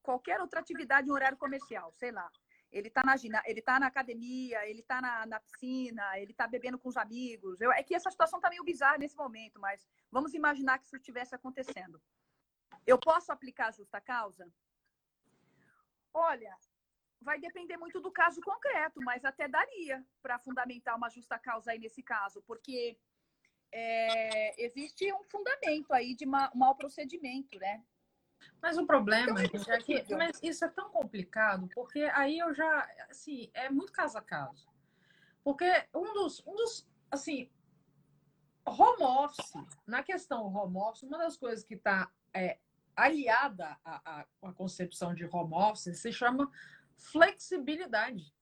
Qualquer 0.00 0.40
outra 0.40 0.60
atividade 0.60 1.08
em 1.08 1.12
horário 1.12 1.36
comercial, 1.36 1.92
sei 1.96 2.12
lá. 2.12 2.30
Ele 2.70 2.86
está 2.86 3.02
na, 3.02 3.16
ele 3.46 3.60
tá 3.60 3.80
na 3.80 3.88
academia, 3.88 4.64
ele 4.70 4.78
está 4.78 5.00
na, 5.00 5.26
na, 5.26 5.40
piscina, 5.40 6.20
ele 6.20 6.30
está 6.30 6.46
bebendo 6.46 6.78
com 6.78 6.88
os 6.88 6.96
amigos. 6.96 7.60
Eu, 7.60 7.72
é 7.72 7.82
que 7.82 7.96
essa 7.96 8.12
situação 8.12 8.38
está 8.38 8.48
meio 8.48 8.62
bizarra 8.62 8.98
nesse 8.98 9.16
momento, 9.16 9.58
mas 9.58 9.84
vamos 10.08 10.34
imaginar 10.34 10.78
que 10.78 10.84
isso 10.84 10.94
estivesse 10.94 11.34
acontecendo. 11.34 12.00
Eu 12.86 12.96
posso 12.96 13.32
aplicar 13.32 13.66
a 13.66 13.72
justa 13.72 14.00
causa? 14.00 14.48
Olha, 16.12 16.56
vai 17.20 17.38
depender 17.38 17.76
muito 17.76 18.00
do 18.00 18.10
caso 18.10 18.40
concreto, 18.40 19.00
mas 19.02 19.24
até 19.24 19.46
daria 19.46 20.04
para 20.22 20.38
fundamentar 20.38 20.96
uma 20.96 21.10
justa 21.10 21.38
causa 21.38 21.72
aí 21.72 21.78
nesse 21.78 22.02
caso, 22.02 22.42
porque 22.46 22.98
é, 23.72 24.64
existe 24.64 25.12
um 25.12 25.22
fundamento 25.24 25.92
aí 25.92 26.14
de 26.14 26.26
um 26.26 26.32
mau 26.54 26.74
procedimento, 26.74 27.58
né? 27.58 27.84
Mas 28.60 28.78
o 28.78 28.86
problema 28.86 29.44
então, 29.44 29.74
é 29.74 29.78
que 29.78 30.14
mas 30.14 30.40
isso 30.42 30.64
é 30.64 30.68
tão 30.68 30.90
complicado, 30.90 31.68
porque 31.74 32.00
aí 32.14 32.38
eu 32.38 32.54
já, 32.54 32.88
assim, 33.10 33.50
é 33.52 33.68
muito 33.68 33.92
caso 33.92 34.16
a 34.16 34.22
caso. 34.22 34.66
Porque 35.44 35.86
um 35.94 36.12
dos, 36.14 36.42
um 36.46 36.54
dos 36.54 36.88
assim, 37.10 37.50
home 38.66 39.02
office, 39.02 39.52
na 39.86 40.02
questão 40.02 40.46
home 40.46 40.76
office, 40.76 41.02
uma 41.02 41.18
das 41.18 41.36
coisas 41.36 41.64
que 41.64 41.74
está 41.74 42.10
é, 42.34 42.58
aliada 43.04 43.78
à, 43.84 44.26
à, 44.42 44.52
concepção 44.52 45.14
de 45.14 45.24
home 45.24 45.54
office 45.54 45.98
se 45.98 46.12
chama 46.12 46.50
flexibilidade. 46.96 48.34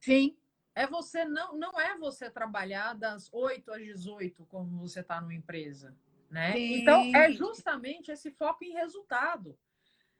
Sim. 0.00 0.36
É 0.74 0.86
você 0.86 1.24
não, 1.24 1.56
não 1.56 1.78
é 1.78 1.96
você 1.98 2.30
trabalhar 2.30 2.94
das 2.94 3.28
8 3.32 3.72
às 3.72 3.82
18 3.82 4.46
como 4.46 4.78
você 4.78 5.00
está 5.00 5.20
numa 5.20 5.34
empresa, 5.34 5.96
né? 6.30 6.52
Sim. 6.52 6.80
Então 6.80 7.14
é 7.14 7.30
justamente 7.30 8.10
esse 8.10 8.30
foco 8.30 8.64
em 8.64 8.72
resultado. 8.72 9.58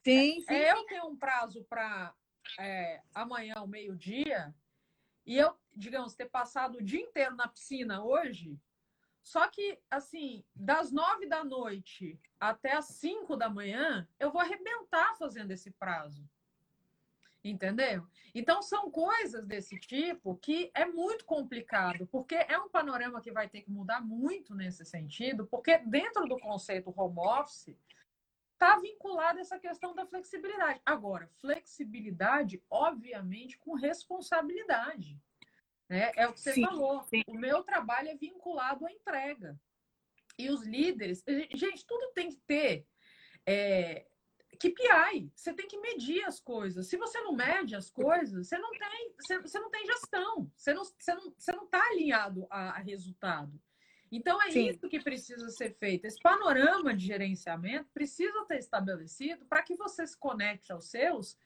Sim, 0.05 0.41
sim. 0.41 0.53
É, 0.53 0.73
eu 0.73 0.85
tenho 0.85 1.07
um 1.07 1.17
prazo 1.17 1.65
para 1.65 2.15
é, 2.59 3.01
amanhã 3.15 3.55
ao 3.57 3.67
meio-dia 3.67 4.55
e 5.25 5.39
eu, 5.39 5.57
digamos, 5.75 6.15
ter 6.15 6.27
passado 6.27 6.79
o 6.79 6.83
dia 6.83 7.01
inteiro 7.01 7.37
na 7.37 7.49
piscina 7.49 8.05
hoje, 8.05 8.59
só 9.23 9.47
que, 9.49 9.79
assim, 9.91 10.45
das 10.55 10.91
nove 10.91 11.27
da 11.27 11.45
noite 11.45 12.19
até 12.41 12.73
as 12.73 12.87
cinco 12.87 13.37
da 13.37 13.49
manhã, 13.49 14.09
eu 14.19 14.33
vou 14.33 14.41
arrebentar 14.41 15.17
fazendo 15.17 15.53
esse 15.53 15.71
prazo. 15.71 16.29
Entendeu? 17.45 18.07
Então, 18.35 18.63
são 18.63 18.91
coisas 18.91 19.45
desse 19.47 19.79
tipo 19.79 20.37
que 20.37 20.71
é 20.75 20.85
muito 20.85 21.25
complicado, 21.25 22.07
porque 22.07 22.35
é 22.35 22.57
um 22.59 22.69
panorama 22.69 23.21
que 23.21 23.33
vai 23.33 23.49
ter 23.49 23.63
que 23.63 23.71
mudar 23.71 24.01
muito 24.01 24.55
nesse 24.55 24.85
sentido, 24.85 25.47
porque 25.47 25.79
dentro 25.79 26.27
do 26.27 26.39
conceito 26.39 26.95
home 26.97 27.19
office 27.19 27.77
está 28.53 28.79
vinculada 28.79 29.41
essa 29.41 29.59
questão 29.59 29.93
da 29.93 30.07
flexibilidade. 30.07 30.81
Agora, 30.87 31.29
flexibilidade, 31.41 32.63
obviamente, 32.71 33.59
com 33.59 33.75
responsabilidade. 33.75 35.21
Né? 35.93 36.11
É 36.17 36.27
o 36.27 36.33
que 36.33 36.41
você 36.41 36.55
sim, 36.55 36.63
falou. 36.63 37.03
Sim. 37.03 37.23
O 37.27 37.35
meu 37.35 37.63
trabalho 37.63 38.09
é 38.09 38.15
vinculado 38.15 38.87
à 38.87 38.91
entrega. 38.91 39.61
E 40.39 40.49
os 40.49 40.65
líderes, 40.65 41.23
gente, 41.53 41.85
tudo 41.85 42.13
tem 42.15 42.31
que 42.31 42.41
ter 42.47 42.87
é, 43.45 44.07
KPI. 44.59 45.31
Você 45.37 45.53
tem 45.53 45.69
que 45.69 45.79
medir 45.79 46.25
as 46.25 46.41
coisas. 46.41 46.87
Se 46.87 46.97
você 46.97 47.21
não 47.21 47.35
mede 47.35 47.77
as 47.77 47.91
coisas, 47.91 48.49
você 48.49 48.57
não 48.57 48.71
tem, 48.71 49.15
você, 49.21 49.39
você 49.39 49.61
não 49.61 49.71
tem 49.71 49.85
gestão. 49.85 50.51
Você 50.57 50.73
não 50.73 50.81
está 50.81 50.97
você 50.99 51.15
não, 51.15 51.35
você 51.37 51.53
não 51.53 51.67
tá 51.67 51.87
alinhado 51.91 52.47
a, 52.49 52.71
a, 52.71 52.79
resultado. 52.79 53.61
Então 54.11 54.41
é 54.41 54.51
Sim. 54.51 54.71
isso 54.71 54.89
que 54.89 54.99
precisa 54.99 55.51
ser 55.51 55.77
feito. 55.77 56.07
Esse 56.07 56.23
panorama 56.23 56.97
de 56.97 57.05
gerenciamento 57.05 57.91
precisa 57.93 58.47
ter 58.47 58.61
estabelecido 58.61 59.45
para 59.45 59.63
que 59.63 59.77
você 59.77 60.07
se 60.07 60.17
conecte 60.17 60.73
aos 60.73 60.87
seus. 60.87 61.37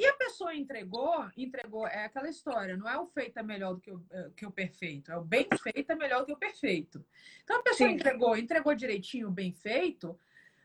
E 0.00 0.06
a 0.06 0.14
pessoa 0.14 0.54
entregou, 0.54 1.30
entregou, 1.36 1.86
é 1.86 2.06
aquela 2.06 2.30
história, 2.30 2.74
não 2.74 2.88
é 2.88 2.98
o 2.98 3.04
feito 3.04 3.38
é 3.38 3.42
melhor 3.42 3.74
do 3.74 3.80
que 3.82 3.90
o, 3.90 4.02
é, 4.10 4.30
que 4.34 4.46
o 4.46 4.50
perfeito, 4.50 5.12
é 5.12 5.16
o 5.18 5.22
bem 5.22 5.46
feito 5.62 5.92
é 5.92 5.94
melhor 5.94 6.20
do 6.20 6.24
que 6.24 6.32
o 6.32 6.38
perfeito. 6.38 7.04
Então 7.44 7.60
a 7.60 7.62
pessoa 7.62 7.86
Sim. 7.86 7.96
entregou, 7.96 8.34
entregou 8.34 8.74
direitinho 8.74 9.28
o 9.28 9.30
bem 9.30 9.52
feito, 9.52 10.18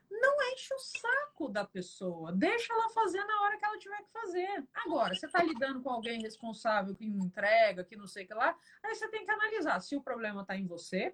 não 0.09 0.41
enche 0.53 0.73
o 0.73 0.79
saco 0.79 1.49
da 1.49 1.65
pessoa. 1.65 2.31
Deixa 2.31 2.71
ela 2.71 2.89
fazer 2.91 3.25
na 3.25 3.41
hora 3.41 3.57
que 3.57 3.65
ela 3.65 3.77
tiver 3.77 4.03
que 4.03 4.11
fazer. 4.13 4.63
Agora, 4.73 5.13
você 5.13 5.25
está 5.25 5.43
lidando 5.43 5.81
com 5.81 5.89
alguém 5.89 6.21
responsável 6.21 6.95
que 6.95 7.05
não 7.05 7.25
entrega, 7.25 7.83
que 7.83 7.97
não 7.97 8.07
sei 8.07 8.23
o 8.23 8.27
que 8.27 8.33
lá, 8.33 8.57
aí 8.81 8.95
você 8.95 9.09
tem 9.09 9.25
que 9.25 9.31
analisar 9.31 9.81
se 9.81 9.97
o 9.97 10.01
problema 10.01 10.43
está 10.43 10.55
em 10.55 10.65
você, 10.65 11.13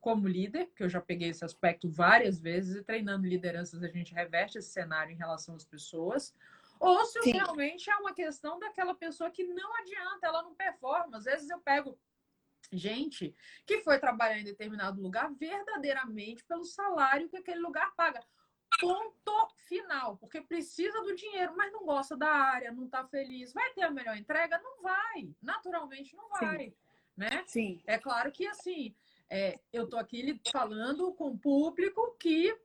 como 0.00 0.26
líder, 0.26 0.72
que 0.74 0.82
eu 0.82 0.88
já 0.88 1.00
peguei 1.00 1.28
esse 1.28 1.44
aspecto 1.44 1.88
várias 1.88 2.40
vezes, 2.40 2.74
e 2.74 2.82
treinando 2.82 3.28
lideranças 3.28 3.80
a 3.80 3.86
gente 3.86 4.12
reverte 4.12 4.58
esse 4.58 4.70
cenário 4.70 5.12
em 5.12 5.16
relação 5.16 5.54
às 5.54 5.64
pessoas, 5.64 6.34
ou 6.80 7.04
se 7.04 7.20
Sim. 7.20 7.32
realmente 7.32 7.90
é 7.90 7.96
uma 7.96 8.14
questão 8.14 8.58
daquela 8.58 8.94
pessoa 8.94 9.30
que 9.30 9.44
não 9.44 9.76
adianta, 9.76 10.26
ela 10.26 10.42
não 10.42 10.54
performa. 10.54 11.18
Às 11.18 11.24
vezes 11.24 11.50
eu 11.50 11.60
pego 11.60 12.00
gente 12.72 13.36
que 13.66 13.80
foi 13.80 13.98
trabalhar 13.98 14.38
em 14.38 14.44
determinado 14.44 15.00
lugar 15.00 15.30
verdadeiramente 15.34 16.42
pelo 16.44 16.64
salário 16.64 17.28
que 17.28 17.36
aquele 17.36 17.60
lugar 17.60 17.94
paga. 17.94 18.24
Ponto 18.80 19.48
final, 19.66 20.16
porque 20.16 20.40
precisa 20.40 21.02
do 21.02 21.14
dinheiro, 21.14 21.54
mas 21.54 21.70
não 21.70 21.84
gosta 21.84 22.16
da 22.16 22.30
área, 22.30 22.72
não 22.72 22.86
está 22.86 23.06
feliz. 23.06 23.52
Vai 23.52 23.70
ter 23.74 23.82
a 23.82 23.90
melhor 23.90 24.16
entrega? 24.16 24.58
Não 24.58 24.80
vai. 24.80 25.34
Naturalmente 25.42 26.16
não 26.16 26.30
vai. 26.30 26.58
Sim. 26.58 26.74
Né? 27.14 27.44
Sim. 27.46 27.82
É 27.84 27.98
claro 27.98 28.32
que 28.32 28.46
assim, 28.46 28.94
é, 29.28 29.60
eu 29.70 29.84
estou 29.84 29.98
aqui 29.98 30.40
falando 30.50 31.12
com 31.12 31.28
o 31.28 31.38
público 31.38 32.16
que 32.18 32.56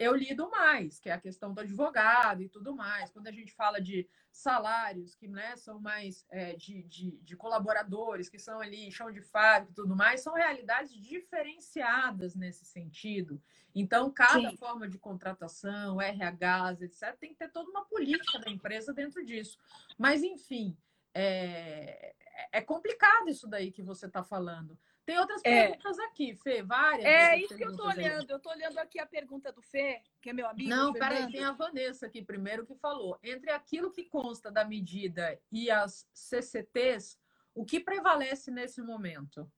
eu 0.00 0.16
lido 0.16 0.48
mais, 0.48 0.98
que 0.98 1.10
é 1.10 1.12
a 1.12 1.20
questão 1.20 1.52
do 1.52 1.60
advogado 1.60 2.42
e 2.42 2.48
tudo 2.48 2.74
mais. 2.74 3.10
Quando 3.10 3.26
a 3.26 3.32
gente 3.32 3.52
fala 3.52 3.78
de 3.82 4.08
salários 4.32 5.14
que 5.14 5.28
né, 5.28 5.54
são 5.56 5.78
mais 5.78 6.24
é, 6.30 6.56
de, 6.56 6.82
de, 6.84 7.18
de, 7.18 7.36
colaboradores, 7.36 8.26
que 8.26 8.38
são 8.38 8.60
ali 8.60 8.90
chão 8.90 9.12
de 9.12 9.20
fábrica 9.20 9.72
e 9.72 9.74
tudo 9.74 9.94
mais, 9.94 10.22
são 10.22 10.32
realidades 10.32 10.94
diferenciadas 10.94 12.34
nesse 12.34 12.64
sentido. 12.64 13.42
Então, 13.74 14.10
cada 14.10 14.48
Sim. 14.48 14.56
forma 14.56 14.88
de 14.88 14.98
contratação, 14.98 15.98
RHs, 16.00 16.80
etc., 16.80 17.14
tem 17.20 17.32
que 17.32 17.38
ter 17.38 17.50
toda 17.50 17.70
uma 17.70 17.84
política 17.84 18.38
da 18.38 18.50
empresa 18.50 18.94
dentro 18.94 19.22
disso. 19.22 19.58
Mas, 19.98 20.22
enfim, 20.22 20.74
é, 21.12 22.14
é 22.50 22.62
complicado 22.62 23.28
isso 23.28 23.46
daí 23.46 23.70
que 23.70 23.82
você 23.82 24.06
está 24.06 24.22
falando 24.24 24.78
Tem 25.10 25.18
outras 25.18 25.40
é. 25.44 25.66
perguntas 25.66 25.98
aqui, 25.98 26.36
Fê, 26.36 26.62
várias. 26.62 27.04
É 27.04 27.36
isso 27.36 27.56
que 27.56 27.64
eu 27.64 27.72
estou 27.72 27.88
olhando. 27.88 28.20
Aí. 28.20 28.26
Eu 28.28 28.36
estou 28.36 28.52
olhando 28.52 28.78
aqui 28.78 29.00
a 29.00 29.04
pergunta 29.04 29.50
do 29.50 29.60
Fê, 29.60 30.00
que 30.22 30.30
é 30.30 30.32
meu 30.32 30.46
amigo. 30.46 30.70
Não, 30.70 30.92
peraí, 30.92 31.28
tem 31.32 31.42
a 31.42 31.50
Vanessa 31.50 32.06
aqui 32.06 32.22
primeiro 32.22 32.64
que 32.64 32.76
falou. 32.76 33.18
Entre 33.20 33.50
aquilo 33.50 33.90
que 33.90 34.04
consta 34.04 34.52
da 34.52 34.64
medida 34.64 35.36
e 35.50 35.68
as 35.68 36.08
CCTs, 36.14 37.18
o 37.52 37.64
que 37.64 37.80
prevalece 37.80 38.52
nesse 38.52 38.80
momento? 38.80 39.50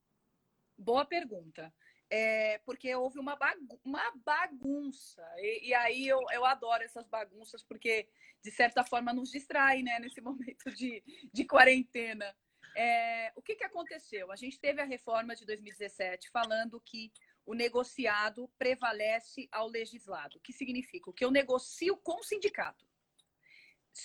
Boa 0.78 1.05
pergunta. 1.05 1.70
É, 2.09 2.57
porque 2.64 2.94
houve 2.94 3.18
uma, 3.18 3.36
bagu 3.36 3.78
uma 3.84 4.11
bagunça. 4.24 5.22
E, 5.36 5.68
e, 5.68 5.74
aí 5.74 6.09
eu, 6.09 6.24
eu 6.32 6.46
adoro 6.46 6.82
essas 6.82 7.07
bagunças, 7.07 7.62
porque, 7.62 8.09
de 8.42 8.50
certa 8.50 8.82
forma, 8.82 9.12
nos 9.12 9.30
distrai 9.30 9.82
né, 9.82 9.98
nesse 9.98 10.22
momento 10.22 10.70
de, 10.74 11.05
de 11.30 11.44
quarentena. 11.44 12.34
É, 12.76 13.32
o 13.36 13.42
que, 13.42 13.54
que 13.54 13.64
aconteceu? 13.64 14.32
A 14.32 14.36
gente 14.36 14.58
teve 14.58 14.80
a 14.80 14.84
reforma 14.84 15.34
de 15.34 15.44
2017 15.44 16.30
falando 16.30 16.80
que 16.80 17.12
o 17.44 17.54
negociado 17.54 18.48
prevalece 18.58 19.48
ao 19.50 19.68
legislado. 19.68 20.38
O 20.38 20.40
que 20.40 20.52
significa? 20.52 21.10
O 21.10 21.12
que 21.12 21.24
eu 21.24 21.30
negocio 21.30 21.96
com 21.96 22.20
o 22.20 22.22
sindicato. 22.22 22.86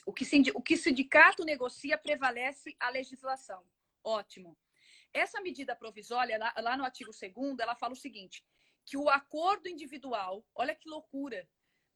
O 0.05 0.11
que, 0.11 0.26
o 0.53 0.61
que 0.61 0.76
sindicato 0.76 1.45
negocia 1.45 1.97
prevalece 1.97 2.76
a 2.80 2.89
legislação. 2.89 3.63
Ótimo. 4.03 4.57
Essa 5.13 5.41
medida 5.41 5.76
provisória, 5.76 6.38
lá, 6.38 6.53
lá 6.57 6.78
no 6.78 6.84
artigo 6.84 7.11
2 7.11 7.59
ela 7.59 7.76
fala 7.76 7.93
o 7.93 7.97
seguinte, 7.97 8.43
que 8.86 8.97
o 8.97 9.09
acordo 9.09 9.68
individual, 9.68 10.45
olha 10.53 10.76
que 10.76 10.89
loucura, 10.89 11.47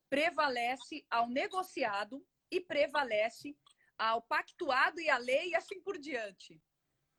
prevalece 0.10 1.06
ao 1.10 1.30
negociado 1.30 2.26
e 2.50 2.60
prevalece 2.60 3.58
ao 4.02 4.20
pactuado 4.20 5.00
e 5.00 5.12
à 5.12 5.18
lei 5.20 5.50
e 5.50 5.56
assim 5.56 5.80
por 5.80 5.96
diante. 6.00 6.60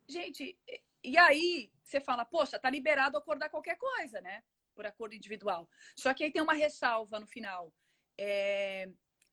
Gente, 0.09 0.59
e 1.05 1.16
aí 1.16 1.70
você 1.85 2.01
fala, 2.01 2.24
poxa, 2.24 2.59
tá 2.59 2.68
liberado 2.68 3.16
acordar 3.16 3.49
qualquer 3.51 3.76
coisa, 3.76 4.20
né? 4.20 4.43
Por 4.74 4.85
acordo 4.85 5.14
individual. 5.14 5.70
Só 5.97 6.12
que 6.12 6.24
aí 6.24 6.33
tem 6.33 6.43
uma 6.43 6.55
ressalva 6.55 7.20
no 7.20 7.26
final. 7.26 7.72
É, 8.18 8.91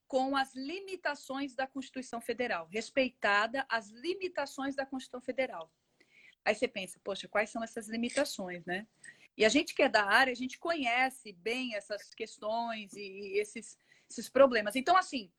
com 0.08 0.36
as 0.38 0.54
limitações 0.54 1.56
da 1.56 1.66
Constituição 1.66 2.22
Federal, 2.22 2.68
respeitada 2.68 3.66
as 3.68 3.90
limitações 3.90 4.76
da 4.76 4.86
Constituição 4.86 5.22
Federal. 5.22 5.74
Aí 6.46 6.54
você 6.54 6.68
pensa, 6.68 7.00
poxa, 7.04 7.28
quais 7.28 7.50
são 7.50 7.64
essas 7.64 7.88
limitações, 7.88 8.64
né? 8.64 8.88
E 9.36 9.44
a 9.44 9.50
gente 9.50 9.74
que 9.74 9.82
é 9.82 9.90
da 9.90 10.06
área, 10.06 10.32
a 10.32 10.36
gente 10.36 10.60
conhece 10.60 11.34
bem 11.34 11.74
essas 11.74 12.14
questões 12.14 12.94
e 12.94 13.40
esses, 13.40 13.78
esses 14.08 14.30
problemas. 14.30 14.76
Então, 14.76 14.96
assim, 14.96 15.32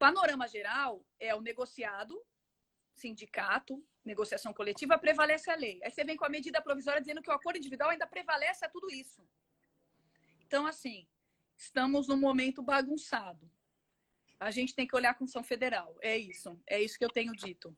panorama 0.00 0.48
geral 0.48 1.04
é 1.20 1.34
o 1.34 1.42
negociado, 1.42 2.18
sindicato, 2.94 3.86
negociação 4.02 4.52
coletiva, 4.54 4.98
prevalece 4.98 5.50
a 5.50 5.54
lei. 5.54 5.78
Aí 5.84 5.90
você 5.90 6.02
vem 6.02 6.16
com 6.16 6.24
a 6.24 6.30
medida 6.30 6.62
provisória 6.62 7.02
dizendo 7.02 7.20
que 7.20 7.30
o 7.30 7.34
acordo 7.34 7.58
individual 7.58 7.90
ainda 7.90 8.06
prevalece 8.06 8.64
a 8.64 8.68
tudo 8.68 8.90
isso. 8.90 9.22
Então, 10.46 10.66
assim, 10.66 11.06
estamos 11.54 12.08
num 12.08 12.16
momento 12.16 12.62
bagunçado. 12.62 13.46
A 14.40 14.50
gente 14.50 14.74
tem 14.74 14.86
que 14.86 14.96
olhar 14.96 15.14
com 15.18 15.26
São 15.26 15.44
Federal. 15.44 15.94
É 16.00 16.16
isso. 16.16 16.58
É 16.66 16.80
isso 16.80 16.98
que 16.98 17.04
eu 17.04 17.10
tenho 17.10 17.34
dito. 17.34 17.76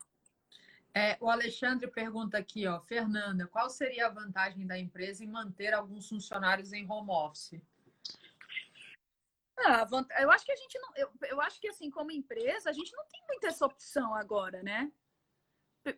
É, 0.94 1.18
o 1.20 1.28
Alexandre 1.28 1.90
pergunta 1.90 2.38
aqui, 2.38 2.68
ó, 2.68 2.80
Fernanda, 2.82 3.48
qual 3.48 3.68
seria 3.68 4.06
a 4.06 4.10
vantagem 4.10 4.64
da 4.64 4.78
empresa 4.78 5.24
em 5.24 5.26
manter 5.26 5.74
alguns 5.74 6.08
funcionários 6.08 6.72
em 6.72 6.88
home 6.88 7.10
office? 7.10 7.60
Ah, 9.58 9.86
eu 10.20 10.30
acho 10.30 10.44
que 10.44 10.52
a 10.52 10.56
gente 10.56 10.78
não. 10.78 10.92
Eu, 10.96 11.10
eu 11.28 11.40
acho 11.40 11.60
que 11.60 11.68
assim, 11.68 11.90
como 11.90 12.10
empresa, 12.10 12.70
a 12.70 12.72
gente 12.72 12.92
não 12.96 13.06
tem 13.06 13.22
muita 13.28 13.48
essa 13.48 13.66
opção 13.66 14.14
agora, 14.14 14.62
né? 14.62 14.90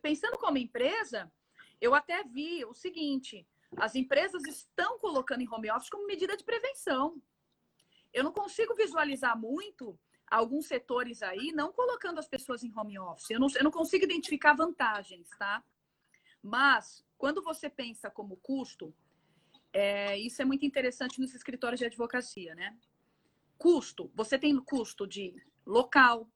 Pensando 0.03 0.39
como 0.39 0.59
empresa, 0.59 1.33
eu 1.81 1.95
até 1.95 2.25
vi 2.25 2.65
o 2.65 2.75
seguinte: 2.75 3.47
as 3.77 3.95
empresas 3.95 4.43
estão 4.47 4.99
colocando 4.99 5.43
em 5.43 5.49
home 5.49 5.71
office 5.71 5.91
como 5.91 6.07
medida 6.07 6.37
de 6.37 6.45
prevenção. 6.45 7.21
Eu 8.13 8.25
não 8.25 8.33
consigo 8.33 8.75
visualizar 8.75 9.39
muito 9.39 9.99
alguns 10.27 10.67
setores 10.67 11.23
aí 11.23 11.53
não 11.53 11.73
colocando 11.73 12.19
as 12.19 12.29
pessoas 12.29 12.63
em 12.65 12.73
home 12.77 12.99
office. 12.99 13.31
Eu 13.31 13.41
não, 13.41 13.49
eu 13.55 13.65
não 13.65 13.71
consigo 13.71 14.05
identificar 14.05 14.55
vantagens, 14.55 15.29
tá? 15.39 15.63
Mas, 16.43 17.05
quando 17.17 17.43
você 17.43 17.71
pensa 17.71 18.11
como 18.11 18.37
custo, 18.37 18.95
é, 19.73 20.17
isso 20.19 20.43
é 20.43 20.45
muito 20.45 20.65
interessante 20.65 21.21
nos 21.21 21.35
escritórios 21.35 21.79
de 21.79 21.87
advocacia, 21.87 22.55
né? 22.55 22.77
Custo, 23.65 24.13
você 24.15 24.39
tem 24.39 24.55
custo 24.63 25.07
de 25.07 25.35
local, 25.65 26.31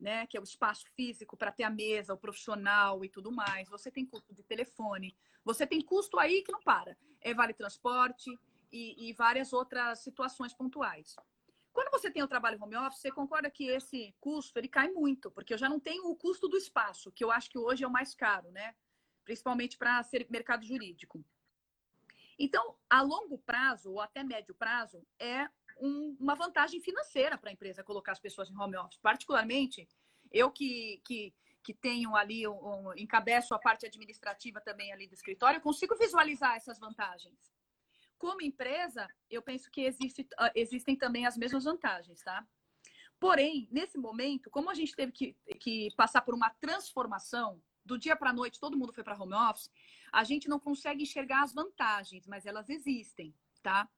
né, 0.00 0.26
que 0.26 0.38
é 0.38 0.40
o 0.40 0.44
espaço 0.44 0.86
físico 0.96 1.36
para 1.36 1.52
ter 1.52 1.64
a 1.64 1.68
mesa, 1.68 2.14
o 2.14 2.16
profissional 2.16 3.04
e 3.04 3.08
tudo 3.10 3.30
mais. 3.30 3.68
Você 3.68 3.90
tem 3.90 4.06
custo 4.06 4.32
de 4.32 4.42
telefone. 4.42 5.14
Você 5.44 5.66
tem 5.66 5.82
custo 5.82 6.18
aí 6.18 6.42
que 6.42 6.50
não 6.50 6.62
para. 6.62 6.96
É 7.20 7.34
vale 7.34 7.52
transporte 7.52 8.30
e, 8.72 9.10
e 9.10 9.12
várias 9.12 9.52
outras 9.52 9.98
situações 9.98 10.54
pontuais. 10.54 11.16
Quando 11.70 11.90
você 11.90 12.10
tem 12.10 12.22
o 12.22 12.28
trabalho 12.28 12.58
home 12.58 12.76
office, 12.76 13.02
você 13.02 13.12
concorda 13.12 13.50
que 13.50 13.66
esse 13.68 14.14
custo 14.18 14.58
ele 14.58 14.66
cai 14.66 14.90
muito, 14.90 15.30
porque 15.30 15.52
eu 15.52 15.58
já 15.58 15.68
não 15.68 15.78
tenho 15.78 16.06
o 16.06 16.16
custo 16.16 16.48
do 16.48 16.56
espaço, 16.56 17.12
que 17.12 17.22
eu 17.22 17.30
acho 17.30 17.50
que 17.50 17.58
hoje 17.58 17.84
é 17.84 17.86
o 17.86 17.92
mais 17.92 18.14
caro, 18.14 18.50
né? 18.52 18.74
Principalmente 19.22 19.76
para 19.76 20.02
ser 20.02 20.26
mercado 20.30 20.64
jurídico. 20.64 21.22
Então, 22.38 22.74
a 22.88 23.02
longo 23.02 23.36
prazo 23.36 23.92
ou 23.92 24.00
até 24.00 24.24
médio 24.24 24.54
prazo, 24.54 25.06
é 25.18 25.46
um, 25.80 26.16
uma 26.20 26.34
vantagem 26.34 26.80
financeira 26.80 27.36
para 27.38 27.50
a 27.50 27.52
empresa 27.52 27.82
colocar 27.82 28.12
as 28.12 28.20
pessoas 28.20 28.50
em 28.50 28.56
home 28.56 28.76
office. 28.76 28.98
Particularmente, 28.98 29.88
eu 30.30 30.50
que, 30.50 31.00
que, 31.04 31.34
que 31.62 31.74
tenho 31.74 32.14
ali, 32.14 32.46
um, 32.46 32.52
um, 32.52 32.94
encabeço 32.96 33.54
a 33.54 33.58
parte 33.58 33.86
administrativa 33.86 34.60
também 34.60 34.92
ali 34.92 35.06
do 35.06 35.14
escritório, 35.14 35.60
consigo 35.60 35.96
visualizar 35.96 36.56
essas 36.56 36.78
vantagens. 36.78 37.38
Como 38.18 38.42
empresa, 38.42 39.08
eu 39.30 39.42
penso 39.42 39.70
que 39.70 39.80
existe, 39.80 40.28
ah, 40.38 40.52
existem 40.54 40.94
também 40.94 41.26
as 41.26 41.36
mesmas 41.36 41.64
vantagens, 41.64 42.22
tá? 42.22 42.46
Porém, 43.18 43.68
nesse 43.70 43.98
momento, 43.98 44.50
como 44.50 44.70
a 44.70 44.74
gente 44.74 44.94
teve 44.94 45.12
que, 45.12 45.36
que 45.58 45.88
passar 45.96 46.22
por 46.22 46.34
uma 46.34 46.50
transformação, 46.50 47.62
do 47.84 47.98
dia 47.98 48.14
para 48.14 48.30
a 48.30 48.32
noite 48.32 48.60
todo 48.60 48.76
mundo 48.76 48.92
foi 48.92 49.02
para 49.02 49.20
home 49.20 49.34
office, 49.34 49.70
a 50.12 50.22
gente 50.22 50.48
não 50.48 50.60
consegue 50.60 51.02
enxergar 51.02 51.42
as 51.42 51.52
vantagens, 51.52 52.26
mas 52.26 52.46
elas 52.46 52.68
existem, 52.68 53.34
tá? 53.62 53.88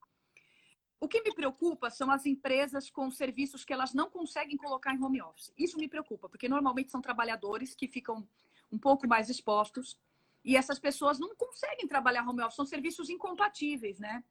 O 1.03 1.09
que 1.09 1.21
me 1.21 1.35
preocupa 1.35 1.91
são 1.91 2.13
as 2.13 2.27
empresas 2.27 2.89
com 2.89 3.11
serviços 3.11 3.65
que 3.65 3.73
elas 3.73 3.93
não 3.93 4.09
conseguem 4.09 4.57
colocar 4.57 4.95
em 4.95 5.03
home 5.03 5.21
office. 5.21 5.53
Isso 5.59 5.77
me 5.77 5.89
preocupa, 5.89 6.29
porque 6.29 6.49
normalmente 6.49 6.93
são 6.93 7.03
trabalhadores 7.03 7.75
que 7.75 7.89
ficam 7.89 8.25
um 8.71 8.79
pouco 8.79 9.09
mais 9.09 9.29
expostos 9.29 9.99
e 10.45 10.57
essas 10.57 10.79
pessoas 10.79 11.19
não 11.19 11.35
conseguem 11.35 11.89
trabalhar 11.89 12.25
home 12.25 12.41
office, 12.43 12.55
são 12.55 12.65
serviços 12.65 13.11
incompatíveis, 13.11 13.99
né? 13.99 14.23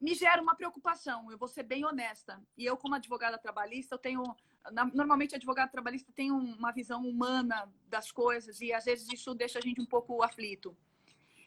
Me 0.00 0.14
gera 0.14 0.40
uma 0.40 0.54
preocupação, 0.54 1.28
eu 1.32 1.36
vou 1.36 1.48
ser 1.48 1.64
bem 1.64 1.84
honesta. 1.84 2.40
E 2.56 2.64
eu, 2.64 2.76
como 2.76 2.94
advogada 2.94 3.36
trabalhista, 3.36 3.96
eu 3.96 3.98
tenho. 3.98 4.22
Normalmente, 4.94 5.34
advogado 5.34 5.72
trabalhista 5.72 6.12
tem 6.14 6.30
uma 6.30 6.70
visão 6.70 7.04
humana 7.04 7.68
das 7.88 8.12
coisas 8.12 8.60
e 8.60 8.72
às 8.72 8.84
vezes 8.84 9.12
isso 9.12 9.34
deixa 9.34 9.58
a 9.58 9.62
gente 9.62 9.80
um 9.80 9.86
pouco 9.86 10.22
aflito. 10.22 10.76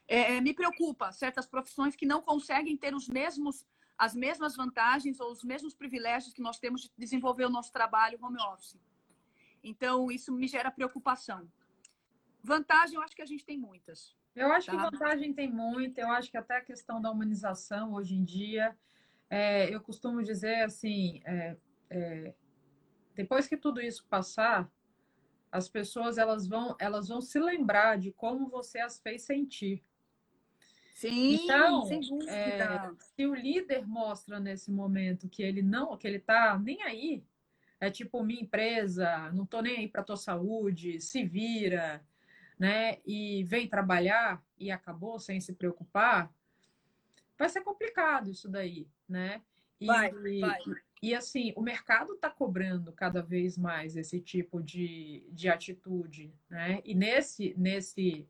É, 0.05 0.41
me 0.41 0.53
preocupa 0.53 1.13
certas 1.13 1.47
profissões 1.47 1.95
que 1.95 2.05
não 2.05 2.21
conseguem 2.21 2.75
ter 2.75 2.93
os 2.93 3.07
mesmos 3.07 3.65
as 3.99 4.15
mesmas 4.15 4.55
vantagens 4.55 5.19
ou 5.19 5.29
os 5.29 5.43
mesmos 5.43 5.75
privilégios 5.75 6.33
que 6.33 6.41
nós 6.41 6.57
temos 6.57 6.83
de 6.83 6.91
desenvolver 6.97 7.45
o 7.45 7.49
nosso 7.49 7.73
trabalho 7.73 8.17
home 8.21 8.41
office. 8.41 8.79
Então, 9.61 10.09
isso 10.09 10.31
me 10.31 10.47
gera 10.47 10.71
preocupação. 10.71 11.51
Vantagem, 12.41 12.95
eu 12.95 13.01
acho 13.01 13.13
que 13.13 13.21
a 13.21 13.25
gente 13.25 13.43
tem 13.43 13.57
muitas. 13.57 14.15
Eu 14.33 14.49
acho 14.53 14.67
tá? 14.67 14.71
que 14.71 14.91
vantagem 14.91 15.33
tem 15.33 15.51
muita, 15.51 15.99
eu 15.99 16.09
acho 16.11 16.31
que 16.31 16.37
até 16.37 16.55
a 16.57 16.63
questão 16.63 17.01
da 17.01 17.11
humanização 17.11 17.93
hoje 17.93 18.15
em 18.15 18.23
dia, 18.23 18.73
é, 19.29 19.73
eu 19.73 19.81
costumo 19.81 20.23
dizer 20.23 20.63
assim, 20.63 21.21
é, 21.25 21.57
é, 21.89 22.33
depois 23.15 23.47
que 23.47 23.57
tudo 23.57 23.81
isso 23.81 24.05
passar, 24.07 24.71
as 25.51 25.67
pessoas 25.67 26.17
elas 26.17 26.47
vão, 26.47 26.73
elas 26.79 27.09
vão 27.09 27.19
se 27.19 27.37
lembrar 27.37 27.97
de 27.97 28.13
como 28.13 28.47
você 28.47 28.79
as 28.79 28.97
fez 29.01 29.23
sentir. 29.23 29.83
Sim, 30.99 31.45
então, 31.45 31.85
sem 31.85 32.01
dúvida. 32.01 32.29
É, 32.29 32.91
se 32.99 33.25
o 33.25 33.33
líder 33.33 33.87
mostra 33.87 34.37
nesse 34.37 34.69
momento 34.69 35.29
que 35.29 35.41
ele 35.41 35.61
não, 35.61 35.95
que 35.95 36.05
ele 36.05 36.19
tá 36.19 36.59
nem 36.59 36.83
aí, 36.83 37.23
é 37.79 37.89
tipo 37.89 38.21
minha 38.21 38.41
empresa, 38.41 39.31
não 39.31 39.45
tô 39.45 39.61
nem 39.61 39.77
aí 39.77 39.87
para 39.87 40.03
tua 40.03 40.17
saúde, 40.17 40.99
se 40.99 41.23
vira, 41.23 42.03
né? 42.59 42.97
E 43.05 43.45
vem 43.45 43.65
trabalhar 43.65 44.43
e 44.57 44.69
acabou 44.69 45.17
sem 45.19 45.39
se 45.39 45.53
preocupar, 45.53 46.29
vai 47.37 47.47
ser 47.47 47.61
complicado 47.61 48.29
isso 48.29 48.49
daí, 48.49 48.85
né? 49.07 49.41
E, 49.79 49.85
vai, 49.85 50.11
vai. 50.11 50.59
E, 51.01 51.11
e 51.11 51.15
assim, 51.15 51.53
o 51.55 51.61
mercado 51.61 52.15
está 52.15 52.29
cobrando 52.29 52.91
cada 52.91 53.21
vez 53.21 53.57
mais 53.57 53.95
esse 53.95 54.19
tipo 54.19 54.61
de, 54.61 55.25
de 55.31 55.47
atitude, 55.47 56.33
né? 56.49 56.81
E 56.83 56.93
nesse, 56.93 57.55
nesse 57.57 58.27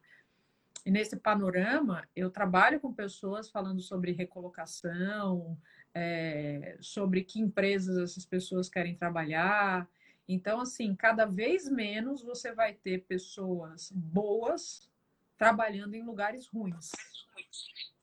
e 0.86 0.92
nesse 0.92 1.18
panorama, 1.18 2.08
eu 2.16 2.30
trabalho 2.30 2.80
com 2.80 2.94
pessoas 2.94 3.50
falando 3.50 3.82
sobre 3.82 4.12
recolocação, 4.12 5.58
é, 5.94 6.78
sobre 6.80 7.24
que 7.24 7.40
empresas 7.40 7.98
essas 7.98 8.26
pessoas 8.26 8.70
querem 8.70 8.96
trabalhar. 8.96 9.90
Então, 10.28 10.62
assim, 10.62 10.96
cada 10.96 11.26
vez 11.26 11.70
menos 11.70 12.24
você 12.24 12.54
vai 12.54 12.74
ter 12.74 13.06
pessoas 13.06 13.92
boas 13.92 14.90
trabalhando 15.38 15.96
em 15.96 16.04
lugares 16.04 16.48
ruins. 16.48 16.92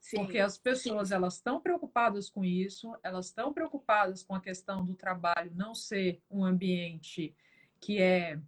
Sim. 0.01 0.19
Porque 0.19 0.39
as 0.39 0.57
pessoas 0.57 1.11
elas 1.11 1.35
estão 1.35 1.61
preocupadas 1.61 2.31
com 2.31 2.45
isso, 2.45 2.97
elas 3.03 3.27
estão 3.27 3.53
preocupadas 3.53 4.23
com 4.23 4.35
a 4.35 4.41
questão 4.41 4.85
do 4.85 4.95
trabalho 4.95 5.51
não 5.55 5.75
ser 5.75 6.23
um 6.31 6.45
ambiente 6.45 7.35
que 7.81 8.01
é 8.01 8.41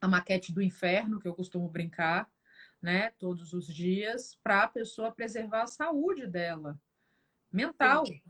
a 0.00 0.08
maquete 0.08 0.52
do 0.52 0.62
inferno, 0.62 1.20
que 1.20 1.28
eu 1.28 1.34
costumo 1.34 1.68
brincar, 1.68 2.28
né, 2.80 3.10
todos 3.18 3.52
os 3.52 3.66
dias, 3.66 4.38
para 4.42 4.62
a 4.62 4.68
pessoa 4.68 5.10
preservar 5.10 5.62
a 5.62 5.66
saúde 5.66 6.26
dela 6.26 6.80
mental, 7.50 8.06
Sim. 8.06 8.20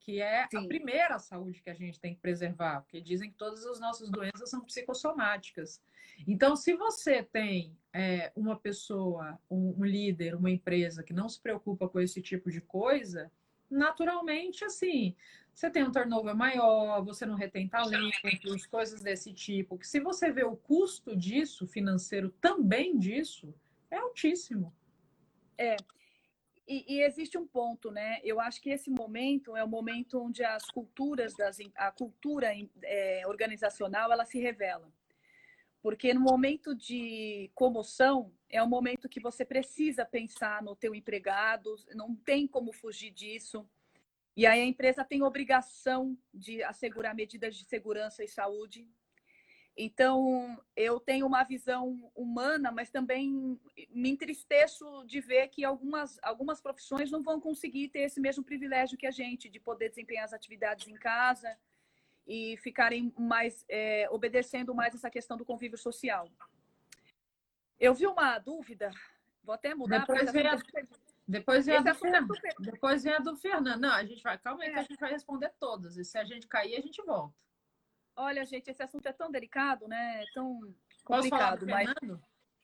que 0.00 0.20
é 0.20 0.46
Sim. 0.48 0.58
a 0.58 0.66
primeira 0.66 1.18
saúde 1.18 1.60
que 1.60 1.70
a 1.70 1.74
gente 1.74 1.98
tem 1.98 2.14
que 2.14 2.20
preservar, 2.20 2.82
porque 2.82 3.00
dizem 3.00 3.30
que 3.30 3.36
todas 3.36 3.66
as 3.66 3.80
nossas 3.80 4.10
doenças 4.10 4.48
são 4.48 4.64
psicossomáticas. 4.64 5.82
Então, 6.26 6.54
se 6.54 6.74
você 6.74 7.22
tem 7.22 7.76
é, 7.92 8.32
uma 8.36 8.56
pessoa, 8.56 9.38
um, 9.50 9.74
um, 9.78 9.84
líder, 9.84 10.34
uma 10.34 10.50
empresa 10.50 11.02
que 11.02 11.12
não 11.12 11.28
se 11.28 11.40
preocupa 11.40 11.88
com 11.88 12.00
esse 12.00 12.22
tipo 12.22 12.50
de 12.50 12.60
coisa, 12.60 13.30
naturalmente, 13.68 14.64
assim, 14.64 15.16
você 15.52 15.70
tem 15.70 15.84
um 15.84 15.90
turnover 15.90 16.34
maior, 16.34 17.02
você 17.02 17.26
não 17.26 17.34
retém 17.34 17.68
talentos, 17.68 18.66
coisas 18.66 19.02
desse 19.02 19.32
tipo. 19.32 19.78
Que 19.78 19.86
se 19.86 20.00
você 20.00 20.30
vê 20.30 20.44
o 20.44 20.56
custo 20.56 21.16
disso, 21.16 21.66
financeiro 21.66 22.30
também 22.40 22.98
disso, 22.98 23.54
é 23.96 24.00
altíssimo. 24.00 24.74
É. 25.58 25.76
E, 26.68 26.96
e, 26.96 27.02
existe 27.02 27.38
um 27.38 27.46
ponto, 27.46 27.90
né? 27.90 28.18
Eu 28.24 28.40
acho 28.40 28.60
que 28.60 28.70
esse 28.70 28.90
momento 28.90 29.56
é 29.56 29.62
o 29.62 29.68
momento 29.68 30.20
onde 30.20 30.42
as 30.44 30.64
culturas, 30.66 31.32
das, 31.34 31.58
a 31.76 31.92
cultura 31.92 32.52
é, 32.82 33.22
organizacional, 33.26 34.12
ela 34.12 34.24
se 34.24 34.40
revela. 34.40 34.92
Porque 35.80 36.12
no 36.12 36.20
momento 36.20 36.74
de 36.74 37.48
comoção, 37.54 38.32
é 38.50 38.60
um 38.60 38.68
momento 38.68 39.08
que 39.08 39.20
você 39.20 39.44
precisa 39.44 40.04
pensar 40.04 40.60
no 40.60 40.74
teu 40.74 40.92
empregado, 40.92 41.76
não 41.94 42.16
tem 42.16 42.48
como 42.48 42.72
fugir 42.72 43.12
disso. 43.12 43.64
E 44.36 44.44
aí 44.44 44.60
a 44.60 44.66
empresa 44.66 45.04
tem 45.04 45.22
obrigação 45.22 46.18
de 46.34 46.62
assegurar 46.64 47.14
medidas 47.14 47.54
de 47.54 47.64
segurança 47.64 48.24
e 48.24 48.28
saúde. 48.28 48.88
Então, 49.76 50.58
eu 50.74 50.98
tenho 50.98 51.26
uma 51.26 51.44
visão 51.44 52.10
humana, 52.14 52.72
mas 52.72 52.90
também 52.90 53.60
me 53.90 54.08
entristeço 54.08 55.04
de 55.06 55.20
ver 55.20 55.48
que 55.48 55.64
algumas, 55.64 56.18
algumas 56.22 56.62
profissões 56.62 57.10
não 57.10 57.22
vão 57.22 57.38
conseguir 57.38 57.88
ter 57.88 58.00
esse 58.00 58.18
mesmo 58.18 58.42
privilégio 58.42 58.96
que 58.96 59.06
a 59.06 59.10
gente, 59.10 59.50
de 59.50 59.60
poder 59.60 59.90
desempenhar 59.90 60.24
as 60.24 60.32
atividades 60.32 60.88
em 60.88 60.94
casa, 60.94 61.54
e 62.26 62.56
ficarem 62.56 63.12
mais 63.18 63.64
é, 63.68 64.08
obedecendo 64.10 64.74
mais 64.74 64.94
essa 64.94 65.10
questão 65.10 65.36
do 65.36 65.44
convívio 65.44 65.78
social. 65.78 66.28
Eu 67.78 67.94
vi 67.94 68.06
uma 68.06 68.38
dúvida, 68.38 68.90
vou 69.44 69.54
até 69.54 69.74
mudar. 69.74 70.00
Depois 70.00 70.32
vem 70.32 70.46
a, 70.46 70.56
depois 71.28 71.66
vem 71.66 71.76
a 71.76 71.80
do, 71.80 71.94
Fernando. 71.94 72.34
Depois 72.58 73.04
vem 73.04 73.12
a 73.12 73.18
do 73.18 73.36
Fernando. 73.36 73.80
Não, 73.80 73.92
a 73.92 74.04
gente 74.04 74.22
vai, 74.22 74.38
calma 74.38 74.64
aí 74.64 74.70
é. 74.70 74.72
que 74.72 74.78
a 74.78 74.82
gente 74.82 74.98
vai 74.98 75.12
responder 75.12 75.52
todas. 75.60 75.98
E 75.98 76.04
se 76.04 76.16
a 76.16 76.24
gente 76.24 76.48
cair, 76.48 76.76
a 76.76 76.80
gente 76.80 77.00
volta. 77.02 77.45
Olha, 78.16 78.44
gente, 78.44 78.70
esse 78.70 78.82
assunto 78.82 79.06
é 79.06 79.12
tão 79.12 79.30
delicado, 79.30 79.86
né? 79.86 80.22
É 80.22 80.24
tão 80.32 80.74
complicado. 81.04 81.66
mas... 81.66 81.92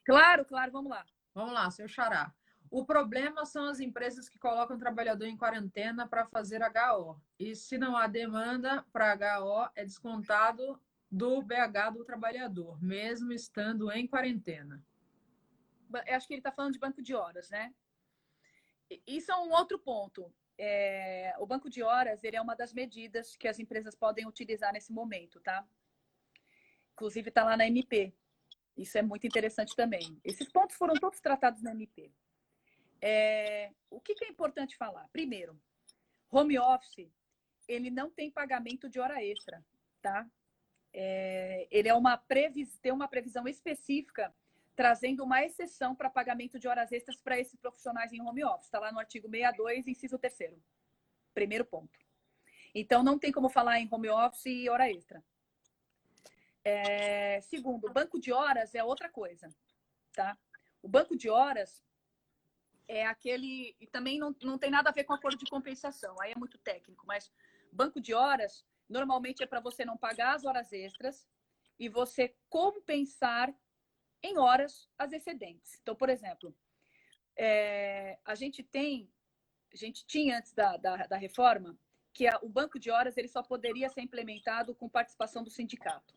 Claro, 0.04 0.44
claro, 0.44 0.72
vamos 0.72 0.90
lá. 0.90 1.04
Vamos 1.34 1.52
lá, 1.52 1.70
seu 1.70 1.86
xará. 1.86 2.34
O 2.70 2.86
problema 2.86 3.44
são 3.44 3.66
as 3.66 3.80
empresas 3.80 4.30
que 4.30 4.38
colocam 4.38 4.76
o 4.76 4.80
trabalhador 4.80 5.26
em 5.26 5.36
quarentena 5.36 6.08
para 6.08 6.24
fazer 6.24 6.62
HO. 6.62 7.20
E 7.38 7.54
se 7.54 7.76
não 7.76 7.94
há 7.94 8.06
demanda 8.06 8.82
para 8.90 9.38
HO, 9.38 9.70
é 9.74 9.84
descontado 9.84 10.80
do 11.10 11.42
BH 11.42 11.90
do 11.92 12.04
trabalhador, 12.04 12.82
mesmo 12.82 13.30
estando 13.30 13.92
em 13.92 14.06
quarentena. 14.06 14.82
Eu 16.06 16.16
acho 16.16 16.26
que 16.26 16.32
ele 16.32 16.40
está 16.40 16.50
falando 16.50 16.72
de 16.72 16.78
banco 16.78 17.02
de 17.02 17.14
horas, 17.14 17.50
né? 17.50 17.74
Isso 19.06 19.30
é 19.30 19.36
um 19.36 19.50
outro 19.52 19.78
ponto. 19.78 20.32
É... 20.58 21.34
o 21.38 21.46
banco 21.46 21.68
de 21.68 21.82
horas 21.82 22.22
ele 22.22 22.36
é 22.36 22.40
uma 22.40 22.54
das 22.54 22.72
medidas 22.72 23.34
que 23.36 23.48
as 23.48 23.58
empresas 23.58 23.94
podem 23.94 24.26
utilizar 24.26 24.72
nesse 24.72 24.92
momento, 24.92 25.40
tá? 25.40 25.66
Inclusive 26.92 27.28
está 27.30 27.44
lá 27.44 27.56
na 27.56 27.66
MP. 27.66 28.12
Isso 28.76 28.96
é 28.96 29.02
muito 29.02 29.26
interessante 29.26 29.74
também. 29.74 30.18
Esses 30.24 30.48
pontos 30.48 30.76
foram 30.76 30.94
todos 30.94 31.20
tratados 31.20 31.62
na 31.62 31.72
MP. 31.72 32.10
É, 33.00 33.72
o 33.90 34.00
que, 34.00 34.14
que, 34.14 34.24
é 34.24 34.28
importante 34.28 34.76
falar? 34.76 35.08
Primeiro, 35.08 35.60
home 36.30 36.58
office, 36.58 37.10
ele 37.66 37.90
não 37.90 38.10
tem 38.10 38.30
pagamento 38.30 38.88
de 38.88 39.00
hora 39.00 39.22
extra, 39.22 39.64
tá? 40.00 40.28
É, 40.92 41.66
ele 41.70 41.88
é 41.88 41.94
uma 41.94 42.16
previs, 42.16 42.78
tem 42.78 42.92
uma 42.92 43.08
previsão 43.08 43.48
específica 43.48 44.32
trazendo 44.74 45.24
uma 45.24 45.44
exceção 45.44 45.94
para 45.94 46.08
pagamento 46.10 46.58
de 46.58 46.66
horas 46.66 46.90
extras 46.92 47.16
para 47.16 47.38
esses 47.38 47.58
profissionais 47.58 48.12
em 48.12 48.22
home 48.22 48.44
office. 48.44 48.66
Está 48.66 48.78
lá 48.78 48.90
no 48.90 48.98
artigo 48.98 49.28
62, 49.28 49.86
inciso 49.86 50.18
3 50.18 50.54
Primeiro 51.34 51.64
ponto. 51.64 51.98
Então, 52.74 53.02
não 53.02 53.18
tem 53.18 53.30
como 53.30 53.48
falar 53.48 53.78
em 53.80 53.88
home 53.90 54.08
office 54.08 54.46
e 54.46 54.68
hora 54.68 54.90
extra. 54.90 55.22
É, 56.64 57.40
segundo, 57.42 57.92
banco 57.92 58.20
de 58.20 58.32
horas 58.32 58.74
é 58.74 58.82
outra 58.82 59.08
coisa, 59.08 59.48
tá? 60.12 60.38
O 60.80 60.88
banco 60.88 61.16
de 61.16 61.28
horas 61.28 61.84
é 62.86 63.04
aquele. 63.04 63.76
E 63.80 63.86
também 63.86 64.18
não, 64.18 64.34
não 64.42 64.58
tem 64.58 64.70
nada 64.70 64.90
a 64.90 64.92
ver 64.92 65.04
com 65.04 65.12
acordo 65.12 65.38
de 65.38 65.50
compensação, 65.50 66.16
aí 66.20 66.32
é 66.32 66.38
muito 66.38 66.58
técnico, 66.58 67.04
mas 67.06 67.30
banco 67.72 68.00
de 68.00 68.14
horas 68.14 68.64
normalmente 68.88 69.42
é 69.42 69.46
para 69.46 69.60
você 69.60 69.84
não 69.84 69.96
pagar 69.96 70.34
as 70.34 70.44
horas 70.44 70.72
extras 70.72 71.26
e 71.78 71.88
você 71.88 72.34
compensar 72.48 73.52
em 74.22 74.38
horas 74.38 74.88
as 74.98 75.12
excedentes. 75.12 75.78
Então, 75.82 75.94
por 75.94 76.08
exemplo, 76.08 76.54
é, 77.36 78.18
a 78.24 78.34
gente 78.34 78.62
tem, 78.62 79.10
a 79.72 79.76
gente 79.76 80.04
tinha 80.06 80.38
antes 80.38 80.52
da, 80.52 80.76
da, 80.76 80.96
da 81.06 81.16
reforma, 81.16 81.76
que 82.12 82.26
a, 82.26 82.38
o 82.42 82.48
banco 82.48 82.78
de 82.78 82.90
horas 82.90 83.16
ele 83.16 83.28
só 83.28 83.42
poderia 83.42 83.88
ser 83.88 84.02
implementado 84.02 84.74
com 84.74 84.88
participação 84.88 85.42
do 85.42 85.50
sindicato. 85.50 86.14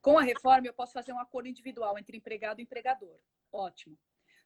Com 0.00 0.18
a 0.18 0.22
reforma, 0.22 0.66
eu 0.66 0.72
posso 0.72 0.92
fazer 0.92 1.12
um 1.12 1.18
acordo 1.18 1.48
individual 1.48 1.98
entre 1.98 2.16
empregado 2.16 2.60
e 2.60 2.62
empregador. 2.62 3.18
Ótimo. 3.52 3.96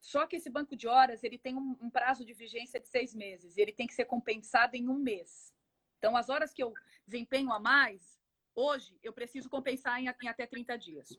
Só 0.01 0.27
que 0.27 0.37
esse 0.37 0.51
banco 0.51 0.77
de 0.77 0.87
horas 0.87 1.25
ele 1.25 1.39
tem 1.39 1.57
um, 1.57 1.77
um 1.81 1.91
prazo 1.91 2.25
de 2.25 2.33
vigência 2.33 2.79
de 2.79 2.89
seis 2.89 3.15
meses 3.15 3.57
e 3.57 3.61
ele 3.61 3.73
tem 3.73 3.87
que 3.87 3.95
ser 3.95 4.05
compensado 4.05 4.77
em 4.77 4.89
um 4.89 4.99
mês. 4.99 5.55
Então, 5.99 6.17
as 6.17 6.29
horas 6.29 6.53
que 6.53 6.63
eu 6.63 6.73
desempenho 7.07 7.53
a 7.53 7.59
mais, 7.59 8.21
hoje, 8.55 8.99
eu 9.03 9.13
preciso 9.13 9.49
compensar 9.49 10.01
em, 10.01 10.07
em 10.23 10.29
até 10.29 10.47
30 10.47 10.77
dias. 10.79 11.19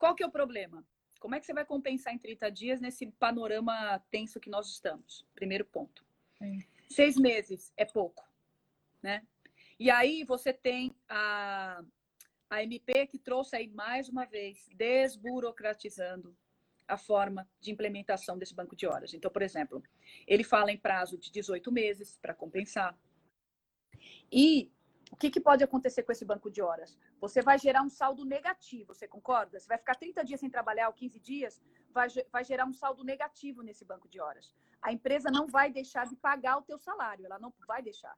Qual 0.00 0.14
que 0.14 0.22
é 0.22 0.26
o 0.26 0.30
problema? 0.30 0.82
Como 1.20 1.34
é 1.34 1.40
que 1.40 1.44
você 1.44 1.52
vai 1.52 1.66
compensar 1.66 2.14
em 2.14 2.18
30 2.18 2.50
dias 2.50 2.80
nesse 2.80 3.06
panorama 3.12 4.02
tenso 4.10 4.40
que 4.40 4.48
nós 4.48 4.66
estamos? 4.70 5.26
Primeiro 5.34 5.66
ponto. 5.66 6.02
Sim. 6.38 6.64
Seis 6.88 7.16
meses 7.16 7.70
é 7.76 7.84
pouco, 7.84 8.26
né? 9.02 9.22
E 9.78 9.90
aí 9.90 10.24
você 10.24 10.54
tem 10.54 10.96
a, 11.06 11.84
a 12.48 12.62
MP 12.62 13.08
que 13.08 13.18
trouxe 13.18 13.56
aí 13.56 13.68
mais 13.68 14.08
uma 14.08 14.24
vez, 14.24 14.70
desburocratizando 14.72 16.34
a 16.88 16.96
forma 16.96 17.46
de 17.60 17.70
implementação 17.70 18.38
desse 18.38 18.54
banco 18.54 18.74
de 18.74 18.86
horas. 18.86 19.12
Então, 19.12 19.30
por 19.30 19.42
exemplo, 19.42 19.82
ele 20.26 20.42
fala 20.42 20.72
em 20.72 20.78
prazo 20.78 21.18
de 21.18 21.30
18 21.30 21.70
meses 21.70 22.18
para 22.22 22.32
compensar. 22.32 22.98
E 24.32 24.72
o 25.10 25.16
que, 25.16 25.30
que, 25.30 25.40
pode 25.40 25.64
acontecer 25.64 26.02
com 26.04 26.12
esse 26.12 26.24
banco 26.24 26.50
de 26.50 26.62
horas? 26.62 26.96
Você 27.20 27.42
vai 27.42 27.58
gerar 27.58 27.82
um 27.82 27.90
saldo 27.90 28.24
negativo, 28.24 28.94
você 28.94 29.08
concorda? 29.08 29.58
Você 29.58 29.66
vai 29.66 29.76
ficar 29.76 29.96
30 29.96 30.24
dias 30.24 30.40
sem 30.40 30.48
trabalhar 30.48 30.88
ou 30.88 30.94
15 30.94 31.18
dias, 31.18 31.60
vai, 31.90 32.08
vai 32.30 32.44
gerar 32.44 32.64
um 32.64 32.72
saldo 32.72 33.02
negativo 33.02 33.62
nesse 33.62 33.84
banco 33.84 34.08
de 34.08 34.20
horas. 34.20 34.54
A 34.80 34.92
empresa 34.92 35.30
não 35.30 35.46
vai 35.46 35.70
deixar 35.70 36.06
de 36.06 36.16
pagar 36.16 36.58
o 36.58 36.62
teu 36.62 36.78
salário, 36.78 37.26
ela 37.26 37.38
não 37.38 37.52
vai 37.66 37.82
deixar. 37.82 38.16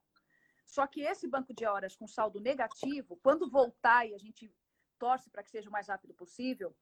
Só 0.64 0.86
que 0.86 1.02
esse 1.02 1.26
banco 1.26 1.52
de 1.52 1.66
horas 1.66 1.96
com 1.96 2.06
saldo 2.06 2.38
negativo, 2.38 3.18
quando 3.22 3.50
voltar 3.50 4.06
e 4.06 4.14
a 4.14 4.18
gente 4.18 4.54
torce 4.98 5.28
para 5.30 5.42
que 5.42 5.50
seja 5.50 5.68
o 5.68 5.72
mais 5.72 5.88
rápido 5.88 6.14
possível, 6.14 6.74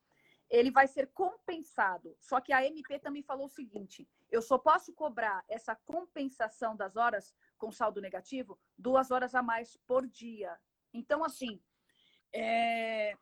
ele 0.51 0.71
vai 0.71 0.87
ser 0.89 1.07
compensado. 1.13 2.17
Só 2.19 2.41
que 2.41 2.53
a 2.53 2.67
MP 2.67 2.99
também 2.99 3.23
falou 3.23 3.47
o 3.47 3.57
seguinte: 3.61 4.07
eu 4.31 4.43
só 4.43 4.59
posso 4.59 4.93
cobrar 4.93 5.45
essa 5.49 5.75
compensação 5.75 6.77
das 6.77 6.97
horas 6.97 7.35
com 7.61 7.71
saldo 7.71 8.01
negativo 8.01 8.59
duas 8.77 9.11
horas 9.11 9.35
a 9.35 9.43
mais 9.43 9.77
por 9.87 10.07
dia. 10.07 10.57
Então, 10.93 11.23
assim, 11.23 11.61
é... 12.33 13.15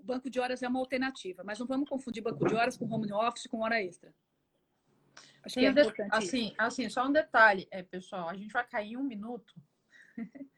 banco 0.00 0.30
de 0.30 0.40
horas 0.40 0.62
é 0.62 0.68
uma 0.68 0.78
alternativa, 0.78 1.42
mas 1.44 1.58
não 1.58 1.66
vamos 1.66 1.88
confundir 1.88 2.22
banco 2.22 2.46
de 2.46 2.54
horas 2.54 2.76
com 2.76 2.88
home 2.90 3.12
office 3.12 3.48
com 3.48 3.60
hora 3.60 3.82
extra. 3.82 4.14
Acho 5.44 5.54
que 5.54 5.66
é 5.66 5.70
importante. 5.70 6.14
Assim, 6.14 6.54
assim, 6.56 6.88
só 6.88 7.06
um 7.06 7.12
detalhe, 7.12 7.66
é, 7.70 7.82
pessoal, 7.82 8.28
a 8.28 8.34
gente 8.34 8.52
vai 8.52 8.64
cair 8.64 8.92
em 8.92 8.96
um 8.96 9.02
minuto. 9.02 9.52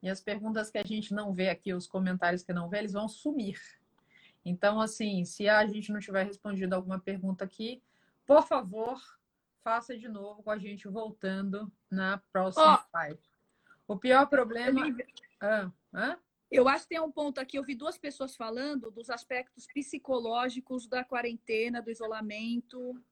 e 0.00 0.08
as 0.08 0.20
perguntas 0.20 0.70
que 0.70 0.78
a 0.78 0.84
gente 0.84 1.12
não 1.12 1.34
vê 1.34 1.48
aqui, 1.48 1.74
os 1.74 1.88
comentários 1.88 2.44
que 2.44 2.52
não 2.52 2.68
vê, 2.68 2.78
eles 2.78 2.92
vão 2.92 3.08
sumir. 3.08 3.60
Então, 4.44 4.80
assim, 4.80 5.24
se 5.24 5.48
a 5.48 5.66
gente 5.66 5.90
não 5.90 5.98
tiver 5.98 6.24
respondido 6.24 6.74
alguma 6.74 7.00
pergunta 7.00 7.44
aqui, 7.44 7.82
por 8.24 8.46
favor, 8.46 9.00
faça 9.64 9.96
de 9.96 10.06
novo 10.06 10.42
com 10.42 10.50
a 10.50 10.58
gente 10.58 10.86
voltando 10.86 11.72
na 11.90 12.18
próxima 12.30 12.84
oh, 12.84 12.96
live. 12.96 13.18
O 13.88 13.96
pior 13.98 14.26
problema. 14.26 14.82
Ah, 15.40 15.72
ah? 15.94 16.18
Eu 16.50 16.68
acho 16.68 16.84
que 16.84 16.90
tem 16.90 17.00
um 17.00 17.10
ponto 17.10 17.40
aqui. 17.40 17.58
Eu 17.58 17.64
vi 17.64 17.74
duas 17.74 17.96
pessoas 17.96 18.36
falando 18.36 18.90
dos 18.90 19.08
aspectos 19.08 19.66
psicológicos 19.66 20.86
da 20.86 21.02
quarentena, 21.02 21.80
do 21.80 21.90
isolamento. 21.90 23.02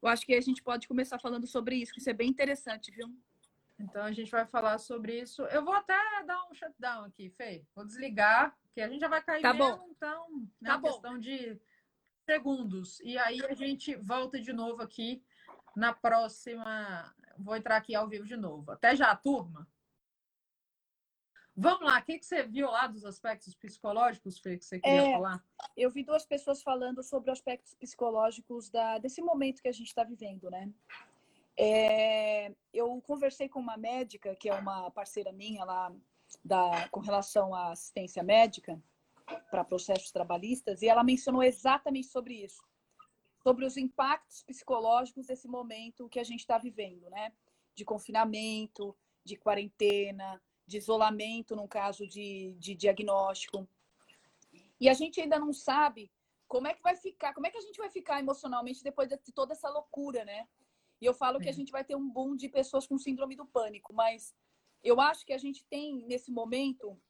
eu 0.00 0.08
acho 0.08 0.24
que 0.24 0.34
a 0.34 0.40
gente 0.40 0.62
pode 0.62 0.86
começar 0.86 1.18
falando 1.18 1.46
sobre 1.46 1.76
isso, 1.76 1.92
que 1.92 1.98
isso 1.98 2.10
é 2.10 2.14
bem 2.14 2.30
interessante, 2.30 2.92
viu? 2.92 3.12
Então 3.78 4.04
a 4.04 4.12
gente 4.12 4.30
vai 4.30 4.46
falar 4.46 4.78
sobre 4.78 5.20
isso. 5.20 5.42
Eu 5.46 5.64
vou 5.64 5.74
até 5.74 5.96
dar 6.24 6.48
um 6.48 6.54
shutdown 6.54 7.04
aqui, 7.04 7.30
Fê. 7.30 7.66
Vou 7.74 7.84
desligar, 7.84 8.56
que 8.72 8.80
a 8.80 8.88
gente 8.88 9.00
já 9.00 9.08
vai 9.08 9.22
cair 9.22 9.42
tá 9.42 9.52
mesmo, 9.52 9.76
bom. 9.76 9.88
então, 9.90 10.30
né, 10.60 10.70
tá 10.70 10.78
bom. 10.78 10.88
questão 10.88 11.18
de 11.18 11.60
segundos. 12.24 13.00
E 13.00 13.18
aí 13.18 13.44
a 13.44 13.54
gente 13.54 13.96
volta 13.96 14.40
de 14.40 14.52
novo 14.52 14.80
aqui 14.80 15.22
na 15.76 15.92
próxima. 15.92 17.14
Vou 17.38 17.56
entrar 17.56 17.76
aqui 17.76 17.94
ao 17.94 18.08
vivo 18.08 18.26
de 18.26 18.36
novo. 18.36 18.70
Até 18.72 18.94
já, 18.94 19.14
turma. 19.16 19.66
Vamos 21.54 21.84
lá, 21.84 21.98
o 21.98 22.02
que, 22.02 22.18
que 22.18 22.24
você 22.24 22.44
viu 22.44 22.70
lá 22.70 22.86
dos 22.86 23.04
aspectos 23.04 23.54
psicológicos, 23.54 24.38
Fê, 24.38 24.56
que 24.56 24.64
você 24.64 24.80
queria 24.80 25.02
É, 25.02 25.12
falar? 25.12 25.44
Eu 25.76 25.90
vi 25.90 26.02
duas 26.02 26.24
pessoas 26.24 26.62
falando 26.62 27.02
sobre 27.02 27.30
aspectos 27.30 27.74
psicológicos 27.74 28.70
da, 28.70 28.96
desse 28.96 29.20
momento 29.20 29.60
que 29.60 29.68
a 29.68 29.72
gente 29.72 29.88
está 29.88 30.02
vivendo, 30.02 30.50
né? 30.50 30.72
É, 31.54 32.54
eu 32.72 33.02
conversei 33.02 33.50
com 33.50 33.60
uma 33.60 33.76
médica, 33.76 34.34
que 34.34 34.48
é 34.48 34.54
uma 34.54 34.90
parceira 34.90 35.30
minha 35.30 35.62
lá, 35.62 35.92
da, 36.42 36.88
com 36.88 37.00
relação 37.00 37.54
à 37.54 37.72
assistência 37.72 38.22
médica 38.22 38.82
para 39.50 39.62
processos 39.62 40.10
trabalhistas, 40.10 40.80
e 40.80 40.88
ela 40.88 41.04
mencionou 41.04 41.42
exatamente 41.42 42.06
sobre 42.06 42.42
isso, 42.42 42.62
sobre 43.42 43.64
os 43.64 43.76
impactos 43.76 44.42
psicológicos 44.42 45.26
desse 45.26 45.48
momento 45.48 46.08
que 46.08 46.20
a 46.20 46.24
gente 46.24 46.40
está 46.40 46.58
vivendo, 46.58 47.08
né? 47.10 47.32
De 47.74 47.84
confinamento, 47.84 48.96
de 49.24 49.36
quarentena, 49.36 50.40
de 50.66 50.78
isolamento, 50.78 51.56
no 51.56 51.66
caso 51.68 52.06
de, 52.06 52.54
de 52.58 52.74
diagnóstico. 52.74 53.68
E 54.80 54.88
a 54.88 54.94
gente 54.94 55.20
ainda 55.20 55.38
não 55.38 55.52
sabe 55.52 56.10
como 56.48 56.66
é 56.66 56.74
que 56.74 56.82
vai 56.82 56.96
ficar, 56.96 57.32
como 57.34 57.46
é 57.46 57.50
que 57.50 57.58
a 57.58 57.62
gente 57.62 57.78
vai 57.78 57.90
ficar 57.90 58.20
emocionalmente 58.20 58.82
depois 58.82 59.08
de 59.08 59.32
toda 59.32 59.54
essa 59.54 59.70
loucura, 59.70 60.24
né? 60.24 60.46
E 61.00 61.04
eu 61.04 61.14
falo 61.14 61.40
que 61.40 61.48
a 61.48 61.52
Sim. 61.52 61.60
gente 61.60 61.72
vai 61.72 61.84
ter 61.84 61.96
um 61.96 62.08
boom 62.08 62.36
de 62.36 62.48
pessoas 62.48 62.86
com 62.86 62.98
síndrome 62.98 63.34
do 63.34 63.46
pânico, 63.46 63.92
mas 63.92 64.34
eu 64.84 65.00
acho 65.00 65.24
que 65.24 65.32
a 65.32 65.38
gente 65.38 65.64
tem, 65.64 66.04
nesse 66.06 66.30
momento, 66.30 67.00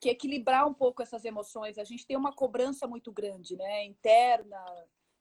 que 0.00 0.08
equilibrar 0.08 0.66
um 0.66 0.74
pouco 0.74 1.02
essas 1.02 1.24
emoções. 1.24 1.78
A 1.78 1.84
gente 1.84 2.06
tem 2.06 2.16
uma 2.16 2.32
cobrança 2.32 2.86
muito 2.86 3.12
grande, 3.12 3.56
né? 3.56 3.84
Interna, 3.84 4.58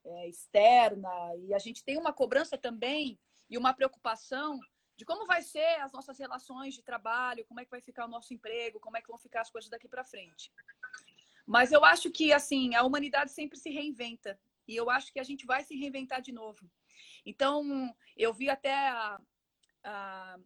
é, 0.04 0.28
externa, 0.28 1.10
e 1.38 1.54
a 1.54 1.60
gente 1.60 1.84
tem 1.84 1.98
uma 1.98 2.14
cobrança 2.14 2.58
também 2.58 3.20
e 3.50 3.58
uma 3.58 3.74
preocupação 3.74 4.60
de 4.98 5.06
como 5.06 5.26
vai 5.26 5.42
ser 5.42 5.82
as 5.82 5.92
nossas 5.92 6.20
relações 6.20 6.76
de 6.76 6.84
trabalho, 6.84 7.46
como 7.46 7.60
é 7.60 7.66
que 7.66 7.72
vai 7.72 7.82
ficar 7.82 8.06
o 8.06 8.10
nosso 8.10 8.34
emprego, 8.34 8.80
como 8.80 8.98
é 8.98 9.02
que 9.02 9.08
vão 9.08 9.18
ficar 9.18 9.42
as 9.42 9.50
coisas 9.50 9.70
daqui 9.70 9.88
para 9.88 10.04
frente. 10.04 10.52
Mas 11.46 11.72
eu 11.72 11.84
acho 11.84 12.12
que 12.12 12.32
assim 12.32 12.76
a 12.76 12.84
humanidade 12.84 13.32
sempre 13.32 13.58
se 13.58 13.70
reinventa 13.70 14.40
e 14.68 14.76
eu 14.76 14.90
acho 14.90 15.12
que 15.12 15.20
a 15.20 15.24
gente 15.24 15.46
vai 15.46 15.64
se 15.64 15.76
reinventar 15.76 16.22
de 16.22 16.32
novo. 16.32 16.70
Então 17.26 17.94
eu 18.16 18.34
vi 18.34 18.50
até 18.50 18.90
a, 18.90 19.20
a 19.84 20.40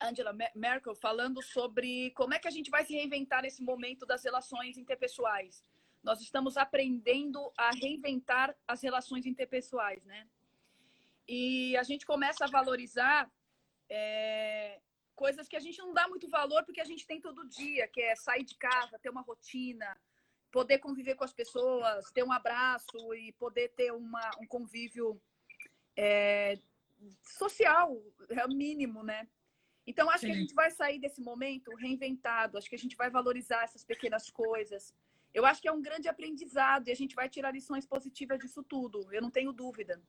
Angela 0.00 0.34
Merkel 0.54 0.94
falando 0.94 1.42
sobre 1.42 2.10
como 2.12 2.34
é 2.34 2.38
que 2.38 2.48
a 2.48 2.50
gente 2.50 2.70
vai 2.70 2.84
se 2.84 2.94
reinventar 2.94 3.42
nesse 3.42 3.62
momento 3.62 4.06
das 4.06 4.24
relações 4.24 4.76
interpessoais. 4.76 5.64
Nós 6.06 6.20
estamos 6.20 6.56
aprendendo 6.56 7.52
a 7.58 7.70
reinventar 7.72 8.56
as 8.68 8.80
relações 8.80 9.26
interpessoais, 9.26 10.04
né? 10.04 10.28
E 11.26 11.76
a 11.76 11.82
gente 11.82 12.06
começa 12.06 12.44
a 12.44 12.48
valorizar 12.48 13.28
é, 13.90 14.80
coisas 15.16 15.48
que 15.48 15.56
a 15.56 15.60
gente 15.60 15.78
não 15.78 15.92
dá 15.92 16.06
muito 16.06 16.28
valor 16.28 16.64
porque 16.64 16.80
a 16.80 16.84
gente 16.84 17.04
tem 17.04 17.20
todo 17.20 17.48
dia, 17.48 17.88
que 17.88 18.00
é 18.00 18.14
sair 18.14 18.44
de 18.44 18.54
casa, 18.54 19.00
ter 19.00 19.10
uma 19.10 19.22
rotina, 19.22 20.00
poder 20.52 20.78
conviver 20.78 21.16
com 21.16 21.24
as 21.24 21.32
pessoas, 21.32 22.08
ter 22.12 22.22
um 22.22 22.30
abraço 22.30 23.12
e 23.14 23.32
poder 23.32 23.70
ter 23.70 23.90
uma, 23.90 24.30
um 24.40 24.46
convívio 24.46 25.20
é, 25.96 26.56
social, 27.20 28.00
é 28.30 28.46
o 28.46 28.54
mínimo, 28.54 29.02
né? 29.02 29.26
Então, 29.84 30.08
acho 30.08 30.20
Sim. 30.20 30.26
que 30.26 30.32
a 30.32 30.36
gente 30.36 30.54
vai 30.54 30.70
sair 30.70 31.00
desse 31.00 31.20
momento 31.20 31.74
reinventado, 31.74 32.56
acho 32.56 32.68
que 32.68 32.76
a 32.76 32.78
gente 32.78 32.96
vai 32.96 33.10
valorizar 33.10 33.64
essas 33.64 33.84
pequenas 33.84 34.30
coisas. 34.30 34.94
Eu 35.36 35.44
acho 35.44 35.60
que 35.60 35.68
é 35.68 35.72
um 35.72 35.82
grande 35.82 36.08
aprendizado 36.08 36.88
e 36.88 36.90
a 36.90 36.96
gente 36.96 37.14
vai 37.14 37.28
tirar 37.28 37.50
lições 37.50 37.84
positivas 37.84 38.38
disso 38.38 38.62
tudo, 38.62 39.06
eu 39.12 39.20
não 39.20 39.30
tenho 39.30 39.52
dúvida. 39.52 40.02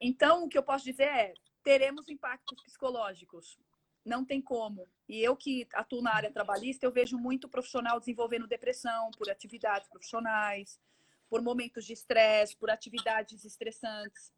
Então, 0.00 0.44
o 0.44 0.48
que 0.48 0.56
eu 0.56 0.62
posso 0.62 0.84
dizer 0.84 1.08
é: 1.08 1.34
teremos 1.64 2.08
impactos 2.08 2.62
psicológicos. 2.62 3.58
Não 4.04 4.24
tem 4.24 4.40
como. 4.40 4.88
E 5.08 5.20
eu 5.20 5.34
que 5.36 5.66
atuo 5.72 6.00
na 6.00 6.14
área 6.14 6.30
trabalhista, 6.30 6.86
eu 6.86 6.92
vejo 6.92 7.18
muito 7.18 7.48
profissional 7.48 7.98
desenvolvendo 7.98 8.46
depressão 8.46 9.10
por 9.18 9.28
atividades 9.28 9.88
profissionais, 9.88 10.80
por 11.28 11.42
momentos 11.42 11.84
de 11.84 11.92
estresse, 11.92 12.56
por 12.56 12.70
atividades 12.70 13.44
estressantes. 13.44 14.32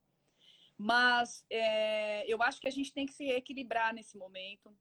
Mas 0.79 1.45
é, 1.51 2.25
eu 2.33 2.43
acho 2.43 2.63
que 2.63 2.69
a 2.69 2.71
gente 2.71 2.95
tem 2.95 3.05
que 3.05 3.13
se 3.13 3.27
reequilibrar 3.27 3.93
nesse 3.93 4.17
momento, 4.17 4.75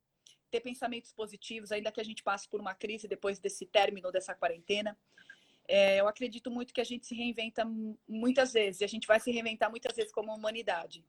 ter 0.50 0.60
pensamentos 0.60 1.12
positivos, 1.12 1.72
ainda 1.72 1.92
que 1.92 2.00
a 2.00 2.04
gente 2.04 2.22
passe 2.22 2.48
por 2.48 2.60
uma 2.60 2.74
crise 2.74 3.06
depois 3.06 3.38
desse 3.38 3.66
término 3.66 4.10
dessa 4.10 4.34
quarentena. 4.34 4.96
É, 5.66 6.00
eu 6.00 6.08
acredito 6.08 6.50
muito 6.50 6.72
que 6.72 6.80
a 6.80 6.84
gente 6.84 7.06
se 7.06 7.14
reinventa 7.14 7.64
muitas 8.08 8.52
vezes, 8.52 8.80
e 8.80 8.84
a 8.84 8.88
gente 8.88 9.06
vai 9.06 9.20
se 9.20 9.30
reinventar 9.30 9.70
muitas 9.70 9.94
vezes 9.94 10.10
como 10.10 10.34
humanidade. 10.34 11.04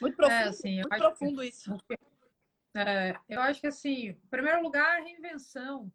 Muito 0.00 0.16
profundo, 0.16 0.38
é, 0.38 0.48
assim, 0.48 0.74
muito 0.76 0.88
profundo 0.88 1.42
que, 1.42 1.48
isso. 1.48 1.76
É, 2.74 3.18
eu 3.28 3.40
acho 3.40 3.60
que, 3.60 3.66
assim, 3.66 4.08
em 4.08 4.14
primeiro 4.30 4.62
lugar, 4.62 5.00
a 5.00 5.02
reinvenção. 5.02 5.90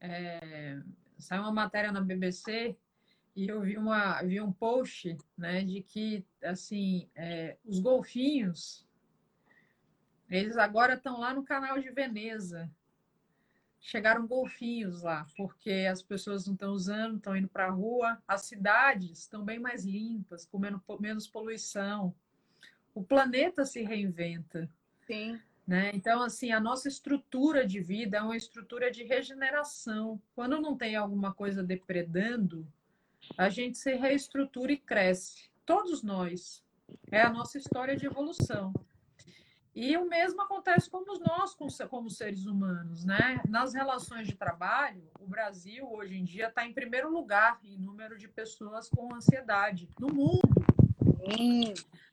É, 0.00 0.78
saiu 1.18 1.42
uma 1.42 1.50
matéria 1.50 1.90
na 1.90 2.00
BBC 2.00 2.76
e 3.34 3.48
eu 3.48 3.60
vi, 3.62 3.76
uma, 3.76 4.22
vi 4.22 4.40
um 4.40 4.52
post 4.52 5.16
né, 5.36 5.64
de 5.64 5.82
que, 5.82 6.24
assim, 6.42 7.08
é, 7.16 7.56
os 7.64 7.80
golfinhos, 7.80 8.86
eles 10.32 10.56
agora 10.56 10.94
estão 10.94 11.20
lá 11.20 11.34
no 11.34 11.44
canal 11.44 11.78
de 11.78 11.90
Veneza. 11.90 12.70
Chegaram 13.78 14.26
golfinhos 14.26 15.02
lá, 15.02 15.26
porque 15.36 15.86
as 15.90 16.00
pessoas 16.00 16.46
não 16.46 16.54
estão 16.54 16.72
usando, 16.72 17.16
estão 17.16 17.36
indo 17.36 17.48
para 17.48 17.66
a 17.66 17.70
rua. 17.70 18.16
As 18.26 18.42
cidades 18.42 19.18
estão 19.18 19.44
bem 19.44 19.58
mais 19.58 19.84
limpas, 19.84 20.46
com 20.46 20.58
menos, 20.58 20.80
menos 20.98 21.26
poluição. 21.26 22.14
O 22.94 23.02
planeta 23.02 23.66
se 23.66 23.82
reinventa. 23.82 24.70
Sim. 25.06 25.38
Né? 25.66 25.90
Então, 25.94 26.22
assim, 26.22 26.50
a 26.50 26.60
nossa 26.60 26.88
estrutura 26.88 27.66
de 27.66 27.80
vida 27.80 28.16
é 28.16 28.22
uma 28.22 28.36
estrutura 28.36 28.90
de 28.90 29.04
regeneração. 29.04 30.20
Quando 30.34 30.60
não 30.60 30.76
tem 30.76 30.96
alguma 30.96 31.34
coisa 31.34 31.62
depredando, 31.62 32.66
a 33.36 33.48
gente 33.48 33.76
se 33.76 33.94
reestrutura 33.94 34.72
e 34.72 34.78
cresce. 34.78 35.50
Todos 35.66 36.02
nós. 36.02 36.64
É 37.10 37.20
a 37.20 37.30
nossa 37.30 37.58
história 37.58 37.96
de 37.96 38.06
evolução. 38.06 38.72
E 39.74 39.96
o 39.96 40.06
mesmo 40.06 40.42
acontece 40.42 40.90
com 40.90 41.02
nós, 41.20 41.54
como 41.88 42.10
seres 42.10 42.44
humanos, 42.44 43.04
né? 43.04 43.40
Nas 43.48 43.72
relações 43.72 44.26
de 44.26 44.34
trabalho, 44.34 45.10
o 45.18 45.26
Brasil, 45.26 45.90
hoje 45.90 46.16
em 46.16 46.24
dia, 46.24 46.48
está 46.48 46.66
em 46.66 46.74
primeiro 46.74 47.10
lugar 47.10 47.58
em 47.64 47.78
número 47.78 48.18
de 48.18 48.28
pessoas 48.28 48.88
com 48.90 49.14
ansiedade 49.14 49.88
no 49.98 50.08
mundo. 50.08 50.42
Sim. 51.30 51.72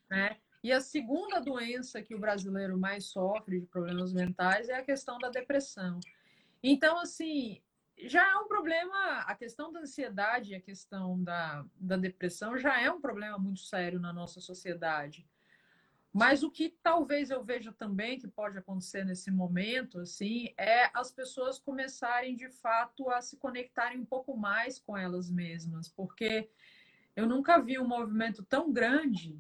Né? 0.10 0.38
E 0.64 0.72
a 0.72 0.80
segunda 0.80 1.40
doença 1.40 2.02
que 2.02 2.16
o 2.16 2.20
brasileiro 2.20 2.78
mais 2.78 3.06
sofre 3.06 3.60
de 3.60 3.66
problemas 3.66 4.14
mentais 4.14 4.70
é 4.70 4.76
a 4.76 4.84
questão 4.84 5.18
da 5.18 5.30
depressão. 5.30 6.00
Então, 6.64 6.98
assim, 6.98 7.62
já 7.98 8.26
é 8.32 8.36
um 8.36 8.48
problema, 8.48 9.20
a 9.22 9.36
questão 9.36 9.72
da 9.72 9.82
ansiedade, 9.82 10.56
a 10.56 10.62
questão 10.62 11.22
da, 11.22 11.66
da 11.76 11.98
depressão 11.98 12.58
já 12.58 12.82
é 12.82 12.90
um 12.90 13.02
problema 13.02 13.38
muito 13.38 13.60
sério 13.60 14.00
na 14.00 14.14
nossa 14.14 14.40
sociedade. 14.40 15.28
Mas 16.12 16.42
o 16.42 16.50
que 16.50 16.76
talvez 16.82 17.30
eu 17.30 17.44
veja 17.44 17.72
também 17.72 18.18
que 18.18 18.28
pode 18.28 18.58
acontecer 18.58 19.06
nesse 19.06 19.30
momento, 19.30 20.00
assim, 20.00 20.52
é 20.58 20.90
as 20.94 21.12
pessoas 21.12 21.60
começarem 21.60 22.36
de 22.36 22.50
fato 22.50 23.10
a 23.10 23.22
se 23.22 23.38
conectarem 23.38 24.00
um 24.00 24.06
pouco 24.06 24.36
mais 24.36 24.80
com 24.80 24.98
elas 24.98 25.30
mesmas, 25.30 25.88
porque 25.88 26.50
eu 27.16 27.28
nunca 27.28 27.60
vi 27.60 27.78
um 27.78 27.88
movimento 27.88 28.44
tão 28.44 28.74
grande 28.74 29.40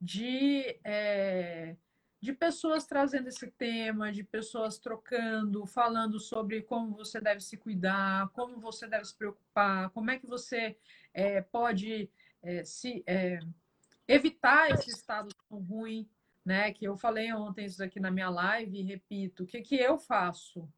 de, 0.00 0.78
é, 0.84 1.76
de 2.18 2.32
pessoas 2.32 2.86
trazendo 2.86 3.28
esse 3.28 3.50
tema, 3.50 4.10
de 4.10 4.24
pessoas 4.24 4.78
trocando, 4.78 5.66
falando 5.66 6.18
sobre 6.18 6.62
como 6.62 6.94
você 6.94 7.20
deve 7.20 7.40
se 7.42 7.58
cuidar, 7.58 8.30
como 8.30 8.58
você 8.58 8.86
deve 8.86 9.04
se 9.04 9.14
preocupar, 9.14 9.90
como 9.90 10.10
é 10.10 10.18
que 10.18 10.26
você 10.26 10.78
é, 11.12 11.42
pode 11.42 12.10
é, 12.42 12.64
se 12.64 13.04
evitar 14.08 14.70
esse 14.70 14.90
estado 14.90 15.34
ruim, 15.50 16.08
né? 16.44 16.72
Que 16.72 16.86
eu 16.86 16.96
falei 16.96 17.32
ontem 17.32 17.66
isso 17.66 17.82
aqui 17.82 18.00
na 18.00 18.10
minha 18.10 18.28
live 18.30 18.78
e 18.78 18.82
repito, 18.82 19.44
o 19.44 19.46
que, 19.46 19.60
que 19.60 19.76
eu 19.76 19.98
faço? 19.98 20.68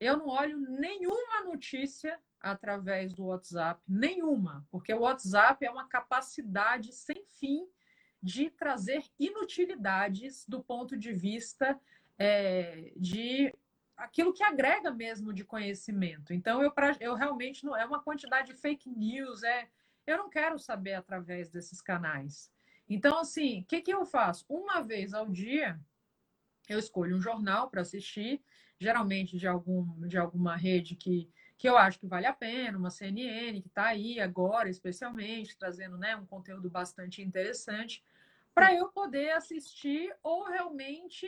Eu 0.00 0.16
não 0.16 0.28
olho 0.28 0.58
nenhuma 0.58 1.44
notícia 1.44 2.18
através 2.40 3.14
do 3.14 3.26
WhatsApp, 3.26 3.80
nenhuma, 3.88 4.66
porque 4.70 4.92
o 4.92 5.00
WhatsApp 5.00 5.64
é 5.64 5.70
uma 5.70 5.88
capacidade 5.88 6.92
sem 6.92 7.24
fim 7.38 7.66
de 8.22 8.50
trazer 8.50 9.02
inutilidades 9.18 10.46
do 10.46 10.62
ponto 10.62 10.96
de 10.96 11.12
vista 11.12 11.78
é, 12.18 12.92
de 12.96 13.52
aquilo 13.96 14.32
que 14.32 14.42
agrega 14.42 14.90
mesmo 14.90 15.32
de 15.32 15.44
conhecimento. 15.44 16.32
Então, 16.32 16.62
eu, 16.62 16.70
pra, 16.70 16.96
eu 17.00 17.14
realmente 17.14 17.64
não 17.64 17.76
é 17.76 17.84
uma 17.84 18.02
quantidade 18.02 18.52
de 18.52 18.58
fake 18.58 18.90
news, 18.90 19.42
é, 19.42 19.68
eu 20.06 20.18
não 20.18 20.28
quero 20.28 20.58
saber 20.58 20.94
através 20.94 21.48
desses 21.48 21.80
canais. 21.80 22.50
Então, 22.88 23.18
assim, 23.18 23.60
o 23.60 23.64
que, 23.64 23.80
que 23.80 23.92
eu 23.92 24.04
faço? 24.04 24.44
Uma 24.48 24.82
vez 24.82 25.14
ao 25.14 25.28
dia, 25.28 25.80
eu 26.68 26.78
escolho 26.78 27.16
um 27.16 27.20
jornal 27.20 27.70
para 27.70 27.82
assistir, 27.82 28.42
geralmente 28.78 29.36
de, 29.36 29.46
algum, 29.46 30.06
de 30.06 30.18
alguma 30.18 30.56
rede 30.56 30.94
que, 30.94 31.30
que 31.56 31.68
eu 31.68 31.76
acho 31.78 31.98
que 31.98 32.06
vale 32.06 32.26
a 32.26 32.32
pena, 32.32 32.78
uma 32.78 32.90
CNN 32.90 33.60
que 33.60 33.68
está 33.68 33.86
aí 33.86 34.20
agora, 34.20 34.68
especialmente, 34.68 35.56
trazendo 35.56 35.96
né, 35.96 36.16
um 36.16 36.26
conteúdo 36.26 36.68
bastante 36.68 37.22
interessante, 37.22 38.04
para 38.54 38.72
eu 38.74 38.88
poder 38.88 39.30
assistir 39.30 40.14
ou 40.22 40.44
realmente 40.44 41.26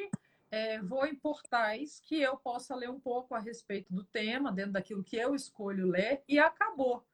é, 0.51 0.81
vou 0.81 1.07
em 1.07 1.15
portais 1.15 2.01
que 2.01 2.21
eu 2.21 2.37
possa 2.37 2.75
ler 2.75 2.89
um 2.89 3.01
pouco 3.01 3.35
a 3.35 3.39
respeito 3.39 3.93
do 3.93 4.05
tema, 4.05 4.53
dentro 4.53 4.73
daquilo 4.73 5.03
que 5.03 5.17
eu 5.17 5.35
escolho 5.35 5.89
ler, 5.89 6.23
e 6.29 6.39
acabou. 6.39 7.05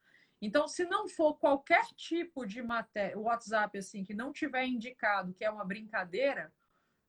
Então, 0.42 0.66
se 0.66 0.84
não 0.84 1.08
for 1.08 1.34
qualquer 1.34 1.84
tipo 1.94 2.44
de 2.44 2.60
matéria, 2.60 3.16
WhatsApp 3.16 3.78
assim, 3.78 4.02
que 4.02 4.12
não 4.12 4.32
tiver 4.32 4.66
indicado 4.66 5.32
que 5.32 5.44
é 5.44 5.50
uma 5.50 5.64
brincadeira, 5.64 6.52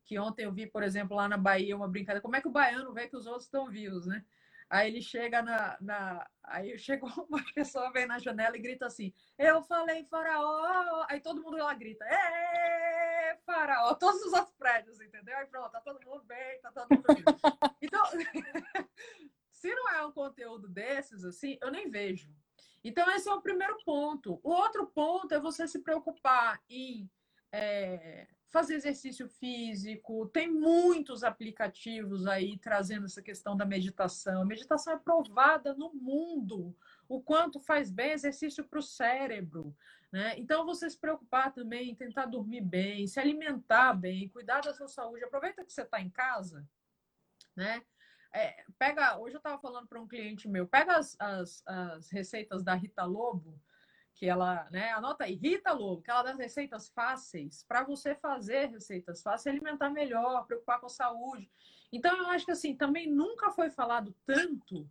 que 0.06 0.20
ontem 0.20 0.46
eu 0.46 0.52
vi, 0.52 0.68
por 0.68 0.84
exemplo, 0.84 1.18
lá 1.18 1.28
na 1.28 1.36
Bahia, 1.36 1.76
uma 1.76 1.88
brincadeira, 1.88 2.22
como 2.22 2.36
é 2.36 2.42
que 2.42 2.48
o 2.48 2.52
baiano 2.52 2.94
vê 2.94 3.08
que 3.08 3.18
os 3.18 3.26
outros 3.26 3.46
estão 3.46 3.72
vivos, 3.72 4.06
né? 4.06 4.24
Aí 4.70 4.88
ele 4.88 5.02
chega 5.02 5.42
na, 5.42 5.78
na. 5.82 6.28
Aí 6.44 6.78
chegou 6.78 7.10
uma 7.30 7.44
pessoa, 7.54 7.92
vem 7.92 8.06
na 8.06 8.20
janela 8.20 8.56
e 8.56 8.62
grita 8.62 8.86
assim: 8.86 9.14
Eu 9.38 9.64
falei 9.64 10.04
faraó. 10.06 11.06
Aí 11.10 11.20
todo 11.20 11.42
mundo 11.42 11.58
lá 11.58 11.74
grita: 11.74 12.06
É, 12.06 13.38
faraó. 13.46 13.94
Todos 13.96 14.22
os 14.22 14.34
outros 14.34 14.56
prédios, 14.56 15.00
entendeu? 15.02 15.38
Aí 15.38 15.46
pronto, 15.48 15.72
tá 15.72 15.82
todo 15.82 16.04
mundo 16.06 16.24
bem, 16.24 16.60
tá 16.62 16.72
todo 16.72 16.88
mundo 16.90 17.06
bem. 17.08 17.24
Então, 17.82 18.04
se 19.52 19.76
não 19.76 19.90
é 19.90 20.06
um 20.06 20.12
conteúdo 20.12 20.68
desses, 20.70 21.24
assim, 21.24 21.58
eu 21.62 21.70
nem 21.70 21.90
vejo. 21.90 22.34
Então, 22.84 23.10
esse 23.12 23.30
é 23.30 23.34
o 23.34 23.42
primeiro 23.42 23.78
ponto. 23.86 24.40
O 24.44 24.52
outro 24.52 24.86
ponto 24.88 25.34
é 25.34 25.40
você 25.40 25.68
se 25.68 25.80
preocupar 25.80 26.62
em. 26.70 27.10
É, 27.52 28.28
fazer 28.54 28.76
exercício 28.76 29.28
físico, 29.28 30.28
tem 30.28 30.48
muitos 30.48 31.24
aplicativos 31.24 32.28
aí 32.28 32.56
trazendo 32.60 33.06
essa 33.06 33.20
questão 33.20 33.58
da 33.58 33.66
meditação. 33.66 34.44
A 34.44 34.46
meditação 34.46 34.94
é 34.94 34.98
provada 35.00 35.74
no 35.74 35.92
mundo, 35.92 36.78
o 37.10 37.20
quanto 37.20 37.60
faz 37.60 37.90
bem 37.90 38.12
exercício 38.12 38.64
para 38.64 38.78
o 38.78 38.84
cérebro. 38.84 39.76
Né? 40.12 40.36
Então, 40.38 40.68
você 40.68 40.88
se 40.88 41.00
preocupar 41.00 41.52
também 41.52 41.90
em 41.90 41.96
tentar 41.96 42.28
dormir 42.28 42.62
bem, 42.62 43.08
se 43.08 43.20
alimentar 43.20 43.96
bem, 43.96 44.30
cuidar 44.30 44.62
da 44.62 44.72
sua 44.72 44.88
saúde. 44.88 45.24
Aproveita 45.24 45.66
que 45.66 45.74
você 45.74 45.82
está 45.82 46.00
em 46.00 46.12
casa, 46.12 46.64
né? 47.56 47.82
É, 48.34 48.66
pega, 48.80 49.18
hoje 49.20 49.36
eu 49.36 49.38
estava 49.38 49.60
falando 49.60 49.88
para 49.88 50.02
um 50.02 50.08
cliente 50.08 50.48
meu, 50.48 50.68
pega 50.68 50.98
as, 50.98 51.16
as, 51.20 51.64
as 51.68 52.10
receitas 52.10 52.64
da 52.64 52.74
Rita 52.74 53.04
Lobo, 53.06 53.62
que 54.16 54.26
ela, 54.28 54.68
né, 54.72 54.92
anota 54.92 55.26
aí, 55.26 55.36
Rita 55.36 55.72
Lobo, 55.72 56.02
que 56.02 56.10
ela 56.10 56.24
dá 56.24 56.34
receitas 56.34 56.90
fáceis 56.90 57.64
para 57.68 57.84
você 57.84 58.16
fazer 58.16 58.72
receitas 58.72 59.22
fáceis, 59.22 59.56
alimentar 59.56 59.90
melhor, 59.92 60.46
preocupar 60.48 60.80
com 60.80 60.88
a 60.88 60.90
saúde. 60.90 61.50
Então, 61.92 62.18
eu 62.18 62.28
acho 62.30 62.46
que 62.46 62.52
assim, 62.52 62.76
também 62.76 63.08
nunca 63.08 63.52
foi 63.52 63.70
falado 63.70 64.16
tanto 64.26 64.90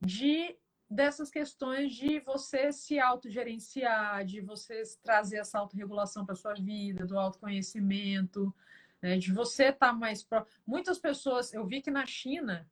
de 0.00 0.56
dessas 0.90 1.30
questões 1.30 1.92
de 1.92 2.20
você 2.20 2.72
se 2.72 2.98
autogerenciar, 2.98 4.24
de 4.24 4.40
você 4.40 4.82
trazer 5.02 5.38
essa 5.38 5.58
autorregulação 5.58 6.24
para 6.24 6.34
sua 6.34 6.54
vida, 6.54 7.04
do 7.04 7.18
autoconhecimento, 7.18 8.54
né, 9.00 9.16
de 9.18 9.32
você 9.32 9.64
estar 9.64 9.88
tá 9.88 9.92
mais 9.92 10.22
próximo. 10.22 10.52
Muitas 10.66 10.98
pessoas, 10.98 11.52
eu 11.52 11.66
vi 11.66 11.80
que 11.80 11.90
na 11.90 12.06
China, 12.06 12.68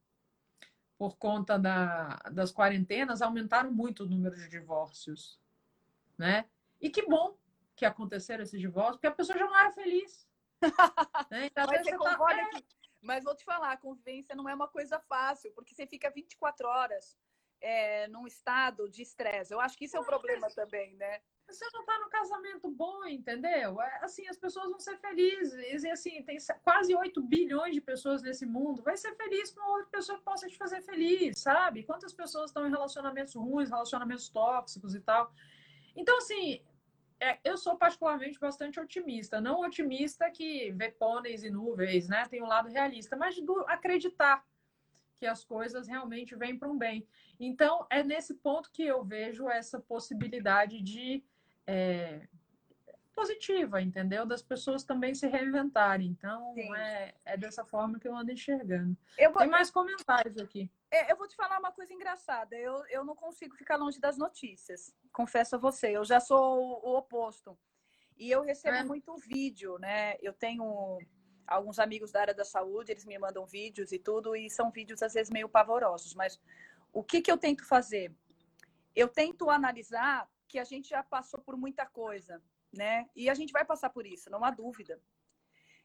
por 0.98 1.16
conta 1.16 1.58
da, 1.58 2.16
das 2.32 2.52
quarentenas, 2.52 3.22
aumentaram 3.22 3.72
muito 3.72 4.04
o 4.04 4.08
número 4.08 4.34
de 4.34 4.48
divórcios 4.48 5.38
né? 6.16 6.48
E 6.80 6.90
que 6.90 7.02
bom 7.06 7.36
que 7.74 7.84
aconteceram 7.84 8.42
esses 8.42 8.60
divórcios, 8.60 8.96
porque 8.96 9.06
a 9.06 9.12
pessoa 9.12 9.38
já 9.38 9.44
não 9.44 9.56
era 9.56 9.70
feliz. 9.72 10.26
né? 11.30 11.46
Então, 11.46 11.66
Mas 11.66 11.82
você 11.82 11.98
tá 11.98 12.16
tá... 12.16 12.50
que... 12.50 12.64
Mas 13.02 13.24
vou 13.24 13.36
te 13.36 13.44
falar, 13.44 13.72
a 13.72 13.76
convivência 13.76 14.34
não 14.34 14.48
é 14.48 14.54
uma 14.54 14.66
coisa 14.66 14.98
fácil, 15.00 15.52
porque 15.52 15.74
você 15.74 15.86
fica 15.86 16.10
24 16.10 16.66
horas 16.66 17.16
é, 17.60 18.06
num 18.08 18.26
estado 18.26 18.88
de 18.88 19.02
estresse. 19.02 19.52
Eu 19.52 19.60
acho 19.60 19.76
que 19.76 19.84
isso 19.84 19.96
é 19.96 20.00
um 20.00 20.04
problema 20.04 20.48
também, 20.50 20.94
né? 20.94 21.20
Você 21.48 21.64
não 21.72 21.80
está 21.80 21.98
no 22.00 22.08
casamento 22.08 22.68
bom, 22.68 23.04
entendeu? 23.04 23.80
É, 23.80 23.98
assim, 24.02 24.26
as 24.26 24.36
pessoas 24.36 24.68
vão 24.68 24.80
ser 24.80 24.98
felizes. 24.98 25.84
E 25.84 25.90
assim, 25.90 26.22
tem 26.24 26.38
quase 26.64 26.94
8 26.94 27.22
bilhões 27.22 27.72
de 27.72 27.80
pessoas 27.80 28.20
nesse 28.20 28.44
mundo. 28.44 28.82
Vai 28.82 28.96
ser 28.96 29.14
feliz 29.14 29.52
com 29.52 29.60
outra 29.70 29.86
pessoa 29.92 30.18
que 30.18 30.24
possa 30.24 30.48
te 30.48 30.56
fazer 30.56 30.82
feliz, 30.82 31.38
sabe? 31.38 31.84
Quantas 31.84 32.12
pessoas 32.12 32.50
estão 32.50 32.66
em 32.66 32.70
relacionamentos 32.70 33.34
ruins, 33.34 33.70
relacionamentos 33.70 34.28
tóxicos 34.28 34.94
e 34.94 35.00
tal. 35.00 35.32
Então, 35.94 36.18
assim, 36.18 36.60
é, 37.20 37.38
eu 37.44 37.56
sou 37.56 37.76
particularmente 37.76 38.40
bastante 38.40 38.80
otimista. 38.80 39.40
Não 39.40 39.60
otimista 39.60 40.30
que 40.30 40.72
vê 40.72 40.90
pôneis 40.90 41.44
e 41.44 41.50
nuvens, 41.50 42.08
né? 42.08 42.26
Tem 42.28 42.42
um 42.42 42.48
lado 42.48 42.68
realista, 42.68 43.16
mas 43.16 43.40
do 43.40 43.60
acreditar 43.68 44.44
que 45.16 45.26
as 45.26 45.44
coisas 45.44 45.88
realmente 45.88 46.34
vêm 46.36 46.58
para 46.58 46.68
um 46.68 46.76
bem. 46.78 47.06
Então, 47.38 47.86
é 47.90 48.02
nesse 48.02 48.34
ponto 48.34 48.70
que 48.70 48.84
eu 48.84 49.04
vejo 49.04 49.48
essa 49.48 49.80
possibilidade 49.80 50.80
de 50.80 51.24
é, 51.66 52.28
positiva, 53.16 53.80
entendeu? 53.80 54.26
Das 54.26 54.42
pessoas 54.42 54.84
também 54.84 55.14
se 55.14 55.26
reinventarem. 55.26 56.08
Então, 56.08 56.54
é, 56.76 57.14
é 57.24 57.36
dessa 57.36 57.64
forma 57.64 57.98
que 57.98 58.06
eu 58.06 58.14
ando 58.14 58.30
enxergando. 58.30 58.96
Eu 59.16 59.32
vou... 59.32 59.40
Tem 59.40 59.50
mais 59.50 59.70
comentários 59.70 60.36
aqui. 60.36 60.70
É, 60.90 61.10
eu 61.10 61.16
vou 61.16 61.26
te 61.26 61.34
falar 61.34 61.58
uma 61.58 61.72
coisa 61.72 61.92
engraçada. 61.92 62.54
Eu, 62.56 62.84
eu 62.88 63.04
não 63.04 63.16
consigo 63.16 63.56
ficar 63.56 63.76
longe 63.76 63.98
das 63.98 64.18
notícias. 64.18 64.94
Confesso 65.12 65.56
a 65.56 65.58
você. 65.58 65.96
Eu 65.96 66.04
já 66.04 66.20
sou 66.20 66.80
o, 66.84 66.96
oposto. 66.96 67.58
E 68.18 68.30
eu 68.30 68.42
recebo 68.42 68.76
é. 68.76 68.84
muito 68.84 69.16
vídeo, 69.16 69.78
né? 69.78 70.16
Eu 70.20 70.32
tenho 70.32 70.98
alguns 71.46 71.78
amigos 71.78 72.12
da 72.12 72.20
área 72.20 72.34
da 72.34 72.44
saúde, 72.44 72.92
eles 72.92 73.04
me 73.04 73.18
mandam 73.18 73.46
vídeos 73.46 73.92
e 73.92 73.98
tudo, 73.98 74.34
e 74.34 74.50
são 74.50 74.70
vídeos 74.70 75.02
às 75.02 75.14
vezes 75.14 75.30
meio 75.30 75.48
pavorosos. 75.48 76.14
Mas 76.14 76.40
o 76.92 77.02
que, 77.02 77.20
que 77.20 77.30
eu 77.30 77.38
tento 77.38 77.64
fazer? 77.64 78.12
Eu 78.94 79.08
tento 79.08 79.50
analisar 79.50 80.28
que 80.48 80.58
a 80.58 80.64
gente 80.64 80.88
já 80.88 81.02
passou 81.02 81.40
por 81.40 81.56
muita 81.56 81.84
coisa 81.86 82.42
né? 82.76 83.08
E 83.14 83.28
a 83.28 83.34
gente 83.34 83.52
vai 83.52 83.64
passar 83.64 83.90
por 83.90 84.06
isso, 84.06 84.30
não 84.30 84.44
há 84.44 84.50
dúvida. 84.50 85.00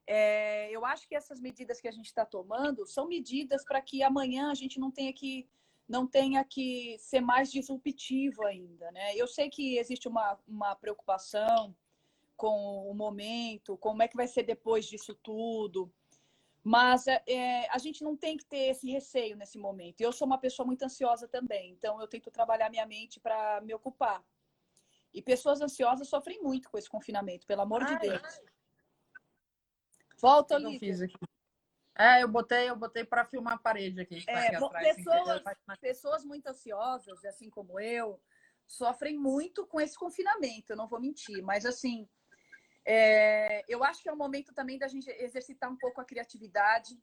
É, 0.06 0.70
eu 0.72 0.86
acho 0.86 1.08
que 1.08 1.16
essas 1.16 1.40
medidas 1.40 1.80
que 1.80 1.88
a 1.88 1.92
gente 1.92 2.08
está 2.08 2.26
tomando 2.26 2.86
são 2.86 3.08
medidas 3.08 3.64
para 3.64 3.82
que 3.82 4.04
amanhã 4.04 4.52
a 4.52 4.56
gente 4.56 4.80
não 4.80 4.92
tenha 4.92 5.14
que 5.14 5.48
não 5.88 6.08
tenha 6.08 6.42
que 6.46 6.96
ser 7.00 7.20
mais 7.20 7.52
disruptivo 7.52 8.46
ainda, 8.46 8.90
né? 8.92 9.14
Eu 9.16 9.28
sei 9.28 9.50
que 9.50 9.78
existe 9.78 10.08
uma, 10.08 10.40
uma 10.48 10.74
preocupação 10.74 11.76
com 12.42 12.90
o 12.90 12.94
momento, 12.96 13.78
como 13.78 14.02
é 14.02 14.08
que 14.08 14.16
vai 14.16 14.28
ser 14.28 14.42
depois 14.42 14.88
disso 14.88 15.14
tudo, 15.14 15.94
mas 16.64 17.06
é, 17.06 17.70
a 17.70 17.78
gente 17.78 18.04
não 18.04 18.18
tem 18.18 18.36
que 18.36 18.46
ter 18.46 18.72
esse 18.72 18.90
receio 18.90 19.38
nesse 19.38 19.60
momento. 19.60 20.02
Eu 20.02 20.12
sou 20.12 20.26
uma 20.26 20.40
pessoa 20.40 20.66
muito 20.66 20.82
ansiosa 20.82 21.28
também, 21.28 21.70
então 21.74 22.02
eu 22.02 22.08
tento 22.08 22.32
trabalhar 22.32 22.72
minha 22.72 22.88
mente 22.88 23.20
para 23.20 23.62
me 23.62 23.76
ocupar. 23.76 24.26
E 25.14 25.22
pessoas 25.22 25.62
ansiosas 25.62 26.08
sofrem 26.08 26.42
muito 26.42 26.68
com 26.72 26.80
esse 26.80 26.90
confinamento, 26.90 27.46
pelo 27.46 27.62
amor 27.62 27.84
ai, 27.84 27.94
de 27.94 28.08
Deus. 28.08 28.24
Ai. 28.24 28.46
Volta, 30.20 30.56
ali. 30.56 30.80
É, 31.96 32.24
eu 32.24 32.28
botei, 32.28 32.72
eu 32.72 32.76
botei 32.76 33.04
para 33.04 33.24
filmar 33.24 33.54
a 33.54 33.60
parede 33.60 34.02
aqui. 34.02 34.26
Tá 34.26 34.32
é, 34.32 34.48
aqui 34.48 34.56
atrás, 34.56 34.96
pessoas, 34.96 35.44
pessoas 35.80 36.26
muito 36.26 36.48
ansiosas, 36.48 37.24
assim 37.24 37.52
como 37.52 37.80
eu, 37.80 38.20
sofrem 38.66 39.16
muito 39.16 39.68
com 39.68 39.80
esse 39.80 39.96
confinamento, 39.96 40.74
eu 40.74 40.78
não 40.78 40.88
vou 40.88 41.00
mentir, 41.00 41.44
mas 41.44 41.68
assim, 41.68 42.10
é, 42.86 43.64
eu 43.68 43.84
acho 43.84 44.02
que 44.02 44.10
é 44.10 44.14
o 44.14 44.18
momento 44.18 44.54
também 44.54 44.78
da 44.78 44.88
gente 44.88 45.10
exercitar 45.12 45.72
um 45.72 45.78
pouco 45.78 46.02
a 46.02 46.06
criatividade, 46.06 47.00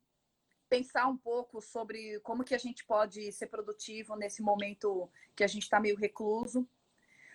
pensar 0.68 1.06
um 1.06 1.16
pouco 1.16 1.60
sobre 1.60 2.20
como 2.20 2.44
que 2.44 2.54
a 2.54 2.58
gente 2.58 2.84
pode 2.84 3.32
ser 3.32 3.46
produtivo 3.46 4.16
nesse 4.16 4.42
momento 4.42 5.10
que 5.34 5.44
a 5.44 5.46
gente 5.46 5.62
está 5.62 5.80
meio 5.80 5.96
recluso. 5.96 6.68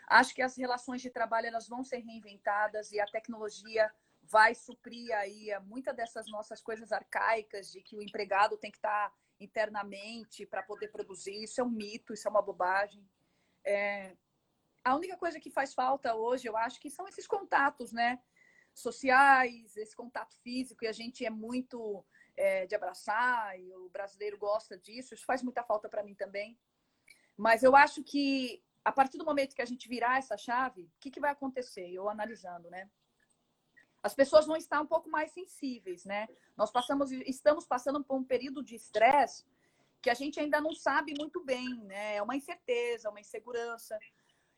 Acho 0.08 0.36
que 0.36 0.42
as 0.42 0.58
relações 0.58 1.02
de 1.02 1.10
trabalho 1.10 1.48
elas 1.48 1.68
vão 1.68 1.84
ser 1.84 2.00
reinventadas 2.00 2.92
e 2.92 3.00
a 3.00 3.06
tecnologia 3.06 3.92
vai 4.22 4.54
suprir 4.54 5.12
aí 5.16 5.50
muitas 5.66 5.96
dessas 5.96 6.28
nossas 6.30 6.62
coisas 6.62 6.92
arcaicas 6.92 7.72
de 7.72 7.82
que 7.82 7.96
o 7.96 8.02
empregado 8.02 8.58
tem 8.58 8.72
que 8.72 8.78
estar 8.78 9.14
internamente 9.40 10.46
para 10.46 10.64
poder 10.64 10.90
produzir. 10.90 11.44
Isso 11.44 11.60
é 11.60 11.64
um 11.64 11.70
mito, 11.70 12.14
isso 12.14 12.28
é 12.28 12.32
uma 12.32 12.42
bobagem. 12.42 13.08
É... 13.66 14.16
A 14.84 14.96
única 14.96 15.16
coisa 15.18 15.40
que 15.40 15.50
faz 15.50 15.74
falta 15.74 16.14
hoje, 16.14 16.48
eu 16.48 16.58
acho, 16.58 16.80
que 16.80 16.90
são 16.90 17.08
esses 17.08 17.26
contatos, 17.26 17.94
né? 17.94 18.22
Sociais, 18.74 19.78
esse 19.78 19.96
contato 19.96 20.36
físico, 20.38 20.84
e 20.84 20.88
a 20.88 20.92
gente 20.92 21.26
é 21.26 21.30
muito 21.30 22.04
é, 22.36 22.66
de 22.66 22.76
abraçar, 22.76 23.60
e 23.60 23.74
o 23.76 23.90
brasileiro 23.90 24.38
gosta 24.38 24.78
disso, 24.78 25.14
isso 25.14 25.26
faz 25.26 25.44
muita 25.44 25.64
falta 25.64 25.88
para 25.88 26.04
mim 26.04 26.16
também. 26.16 26.58
Mas 27.38 27.64
eu 27.64 27.76
acho 27.76 28.04
que 28.04 28.64
a 28.84 28.92
partir 28.92 29.18
do 29.18 29.26
momento 29.26 29.56
que 29.56 29.62
a 29.62 29.66
gente 29.66 29.88
virar 29.88 30.18
essa 30.18 30.38
chave, 30.38 30.84
o 30.84 30.92
que, 31.00 31.10
que 31.10 31.20
vai 31.20 31.32
acontecer? 31.32 31.90
Eu 31.90 32.10
analisando, 32.10 32.70
né? 32.70 32.90
As 34.02 34.14
pessoas 34.14 34.46
vão 34.46 34.58
estar 34.58 34.82
um 34.82 34.86
pouco 34.86 35.10
mais 35.10 35.32
sensíveis, 35.32 36.04
né? 36.04 36.28
Nós 36.58 36.70
passamos, 36.70 37.10
estamos 37.12 37.66
passando 37.66 38.04
por 38.04 38.18
um 38.18 38.24
período 38.24 38.62
de 38.62 38.76
estresse 38.76 39.46
que 40.02 40.10
a 40.10 40.14
gente 40.14 40.38
ainda 40.38 40.60
não 40.60 40.74
sabe 40.74 41.14
muito 41.18 41.42
bem, 41.46 41.82
né? 41.86 42.18
É 42.18 42.22
uma 42.22 42.36
incerteza, 42.36 43.10
uma 43.10 43.22
insegurança. 43.22 43.98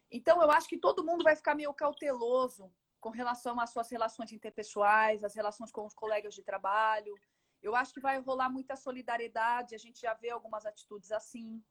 Então, 0.10 0.42
eu 0.42 0.50
acho 0.50 0.68
que 0.68 0.80
todo 0.80 1.06
mundo 1.06 1.24
vai 1.24 1.36
ficar 1.36 1.54
meio 1.54 1.72
cauteloso 1.72 2.74
com 3.06 3.12
relação 3.12 3.60
às 3.60 3.70
suas 3.70 3.88
relações 3.88 4.32
interpessoais, 4.32 5.24
as 5.24 5.36
relações 5.36 5.72
com 5.72 5.86
os 5.86 5.94
colegas 5.94 6.34
de 6.34 6.42
trabalho. 6.42 7.14
Eu 7.62 7.76
acho 7.76 7.94
que 7.94 8.00
vai 8.00 8.18
rolar 8.18 8.50
muita 8.50 8.76
solidariedade, 8.76 9.76
a 9.76 9.78
gente 9.78 10.02
já 10.02 10.16
vê 10.16 10.32
algumas 10.32 10.66
atitudes 10.66 11.12
assim. 11.12 11.64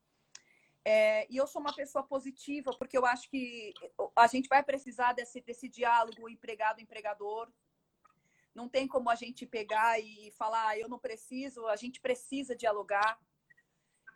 É, 0.85 1.27
e 1.29 1.37
eu 1.37 1.49
sou 1.49 1.61
uma 1.61 1.75
pessoa 1.75 2.05
positiva, 2.05 2.71
porque 2.79 2.97
eu 2.97 3.05
acho 3.05 3.29
que 3.29 3.75
a 4.15 4.29
gente 4.29 4.49
vai 4.49 4.63
precisar 4.63 5.13
desse, 5.13 5.41
desse 5.41 5.69
diálogo 5.69 6.29
empregado-empregador. 6.29 7.51
Não 8.55 8.69
tem 8.69 8.87
como 8.87 9.11
a 9.11 9.17
gente 9.17 9.45
pegar 9.45 9.99
e 9.99 10.31
falar, 10.39 10.69
ah, 10.69 10.79
eu 10.79 10.89
não 10.89 11.01
preciso, 11.01 11.67
a 11.67 11.75
gente 11.75 12.01
precisa 12.01 12.55
dialogar. 12.55 13.19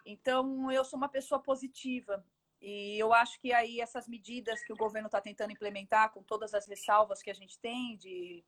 Então, 0.07 0.71
eu 0.71 0.85
sou 0.85 0.97
uma 0.97 1.09
pessoa 1.09 1.43
positiva. 1.43 2.25
E 2.61 2.99
eu 2.99 3.13
acho 3.13 3.39
que 3.41 3.53
aí 3.53 3.81
essas 3.81 4.09
medidas 4.09 4.63
que 4.65 4.73
o 4.73 4.77
governo 4.77 5.07
está 5.07 5.21
tentando 5.21 5.53
implementar, 5.53 6.13
com 6.13 6.23
todas 6.23 6.55
as 6.55 6.67
ressalvas 6.67 7.23
que 7.23 7.31
a 7.31 7.35
gente 7.35 7.59
tem, 7.59 7.97
de 7.97 8.45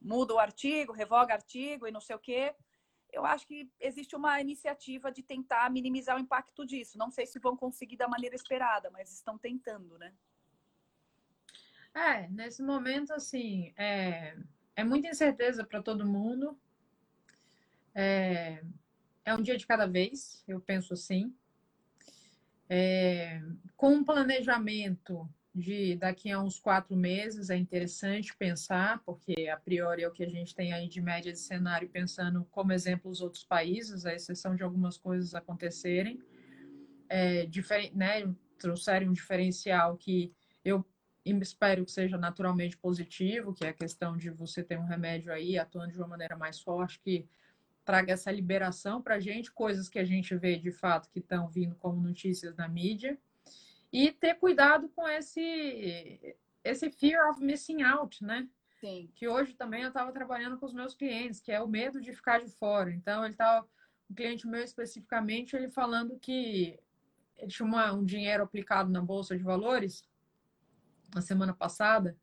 muda 0.00 0.34
o 0.34 0.38
artigo, 0.38 0.92
revoga 0.92 1.34
artigo 1.34 1.86
e 1.86 1.90
não 1.90 2.00
sei 2.00 2.16
o 2.16 2.20
quê, 2.20 2.54
eu 3.12 3.24
acho 3.24 3.46
que 3.46 3.70
existe 3.80 4.14
uma 4.14 4.40
iniciativa 4.40 5.10
de 5.10 5.22
tentar 5.22 5.70
minimizar 5.70 6.16
o 6.16 6.20
impacto 6.20 6.64
disso. 6.64 6.98
Não 6.98 7.10
sei 7.10 7.26
se 7.26 7.38
vão 7.38 7.56
conseguir 7.56 7.96
da 7.96 8.08
maneira 8.08 8.36
esperada, 8.36 8.90
mas 8.90 9.12
estão 9.12 9.38
tentando, 9.38 9.98
né? 9.98 10.12
É, 11.94 12.28
nesse 12.28 12.62
momento, 12.62 13.12
assim, 13.12 13.72
é, 13.76 14.36
é 14.76 14.84
muita 14.84 15.08
incerteza 15.08 15.64
para 15.64 15.82
todo 15.82 16.06
mundo. 16.06 16.58
É, 17.94 18.62
é 19.24 19.34
um 19.34 19.42
dia 19.42 19.56
de 19.56 19.66
cada 19.66 19.86
vez, 19.86 20.44
eu 20.46 20.60
penso 20.60 20.92
assim. 20.92 21.34
É, 22.68 23.40
com 23.76 23.94
um 23.94 24.04
planejamento 24.04 25.28
de 25.54 25.96
daqui 25.96 26.30
a 26.30 26.40
uns 26.40 26.60
quatro 26.60 26.94
meses 26.94 27.50
é 27.50 27.56
interessante 27.56 28.36
pensar, 28.36 29.02
porque 29.04 29.48
a 29.48 29.56
priori 29.56 30.02
é 30.02 30.08
o 30.08 30.12
que 30.12 30.22
a 30.22 30.28
gente 30.28 30.54
tem 30.54 30.72
aí 30.72 30.88
de 30.88 31.00
média 31.00 31.32
de 31.32 31.38
cenário, 31.38 31.88
pensando 31.88 32.46
como 32.50 32.72
exemplo 32.72 33.10
os 33.10 33.20
outros 33.20 33.44
países, 33.44 34.06
a 34.06 34.14
exceção 34.14 34.54
de 34.54 34.62
algumas 34.62 34.96
coisas 34.96 35.34
acontecerem, 35.34 36.20
é, 37.08 37.48
né, 37.94 38.32
trouxerem 38.58 39.08
um 39.08 39.12
diferencial 39.12 39.96
que 39.96 40.32
eu 40.64 40.84
espero 41.24 41.84
que 41.84 41.90
seja 41.90 42.16
naturalmente 42.16 42.76
positivo, 42.76 43.52
que 43.52 43.64
é 43.64 43.68
a 43.68 43.74
questão 43.74 44.16
de 44.16 44.30
você 44.30 44.62
ter 44.62 44.78
um 44.78 44.84
remédio 44.84 45.32
aí 45.32 45.58
atuando 45.58 45.92
de 45.92 45.98
uma 45.98 46.06
maneira 46.06 46.36
mais 46.36 46.60
forte, 46.60 47.00
que 47.00 47.26
traga 47.88 48.12
essa 48.12 48.30
liberação 48.30 49.00
para 49.00 49.14
a 49.14 49.18
gente, 49.18 49.50
coisas 49.50 49.88
que 49.88 49.98
a 49.98 50.04
gente 50.04 50.36
vê 50.36 50.58
de 50.58 50.70
fato 50.70 51.08
que 51.08 51.20
estão 51.20 51.48
vindo 51.48 51.74
como 51.76 51.98
notícias 51.98 52.54
na 52.54 52.68
mídia 52.68 53.18
e 53.90 54.12
ter 54.12 54.34
cuidado 54.34 54.90
com 54.90 55.08
esse 55.08 56.36
esse 56.62 56.90
fear 56.90 57.30
of 57.30 57.42
missing 57.42 57.80
out, 57.80 58.22
né? 58.22 58.46
Sim. 58.78 59.10
Que 59.14 59.26
hoje 59.26 59.54
também 59.54 59.84
eu 59.84 59.88
estava 59.88 60.12
trabalhando 60.12 60.58
com 60.58 60.66
os 60.66 60.74
meus 60.74 60.94
clientes, 60.94 61.40
que 61.40 61.50
é 61.50 61.62
o 61.62 61.66
medo 61.66 61.98
de 61.98 62.12
ficar 62.12 62.40
de 62.44 62.50
fora. 62.50 62.92
Então 62.92 63.24
ele 63.24 63.32
estava 63.32 63.66
um 64.10 64.14
cliente 64.14 64.46
meu 64.46 64.62
especificamente, 64.62 65.56
ele 65.56 65.70
falando 65.70 66.18
que 66.18 66.78
ele 67.38 67.50
tinha 67.50 67.66
uma, 67.66 67.90
um 67.94 68.04
dinheiro 68.04 68.42
aplicado 68.42 68.90
na 68.90 69.00
bolsa 69.00 69.34
de 69.34 69.42
valores 69.42 70.06
na 71.14 71.22
semana 71.22 71.54
passada 71.54 72.14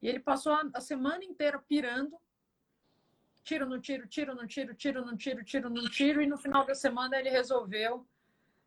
e 0.00 0.08
ele 0.08 0.20
passou 0.20 0.54
a, 0.54 0.62
a 0.72 0.80
semana 0.80 1.22
inteira 1.22 1.58
pirando 1.58 2.18
tiro 3.44 3.66
no 3.66 3.80
tiro, 3.80 4.08
tiro 4.08 4.34
no 4.34 4.46
tiro, 4.46 4.74
tiro 4.74 5.04
no 5.04 5.16
tiro, 5.16 5.44
tiro 5.44 5.70
no 5.70 5.88
tiro, 5.88 6.22
e 6.22 6.26
no 6.26 6.36
final 6.38 6.64
da 6.64 6.74
semana 6.74 7.18
ele 7.18 7.30
resolveu 7.30 8.06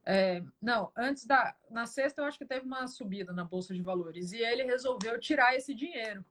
é, 0.10 0.42
não, 0.62 0.90
antes 0.96 1.26
da. 1.26 1.54
Na 1.70 1.86
sexta, 1.86 2.22
eu 2.22 2.26
acho 2.26 2.38
que 2.38 2.46
teve 2.46 2.66
uma 2.66 2.88
subida 2.88 3.34
na 3.34 3.44
Bolsa 3.44 3.74
de 3.74 3.82
Valores. 3.82 4.32
E 4.32 4.38
ele 4.38 4.64
resolveu 4.64 5.20
tirar 5.20 5.54
esse 5.54 5.76
dinheiro. 5.76 6.24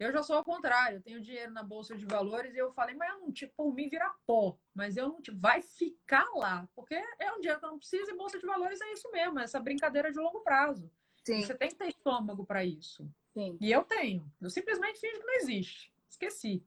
Eu 0.00 0.12
já 0.12 0.20
sou 0.20 0.36
ao 0.36 0.44
contrário, 0.44 0.98
eu 0.98 1.02
tenho 1.02 1.22
dinheiro 1.22 1.52
na 1.52 1.62
Bolsa 1.62 1.96
de 1.96 2.04
Valores 2.04 2.52
e 2.54 2.58
eu 2.58 2.72
falei, 2.72 2.96
mas 2.96 3.08
eu 3.08 3.20
não, 3.20 3.32
tipo, 3.32 3.54
por 3.56 3.72
mim 3.72 3.88
vira 3.88 4.12
pó. 4.26 4.58
Mas 4.74 4.96
eu 4.96 5.08
não, 5.08 5.22
tipo, 5.22 5.38
vai 5.38 5.62
ficar 5.62 6.28
lá. 6.34 6.68
Porque 6.74 6.96
é 7.20 7.32
um 7.32 7.40
dinheiro 7.40 7.60
que 7.60 7.64
eu 7.64 7.70
não 7.70 7.78
preciso 7.78 8.10
e 8.10 8.16
Bolsa 8.16 8.38
de 8.38 8.44
Valores 8.44 8.80
é 8.80 8.92
isso 8.92 9.10
mesmo, 9.12 9.38
é 9.38 9.44
essa 9.44 9.60
brincadeira 9.60 10.12
de 10.12 10.18
longo 10.18 10.40
prazo. 10.40 10.90
Sim. 11.24 11.42
Você 11.42 11.54
tem 11.54 11.68
que 11.68 11.76
ter 11.76 11.88
estômago 11.88 12.44
para 12.44 12.64
isso. 12.64 13.08
Sim. 13.32 13.56
E 13.60 13.70
eu 13.70 13.84
tenho. 13.84 14.30
Eu 14.40 14.50
simplesmente 14.50 14.98
fingo 14.98 15.20
que 15.20 15.26
não 15.26 15.34
existe. 15.36 15.90
Esqueci. 16.10 16.62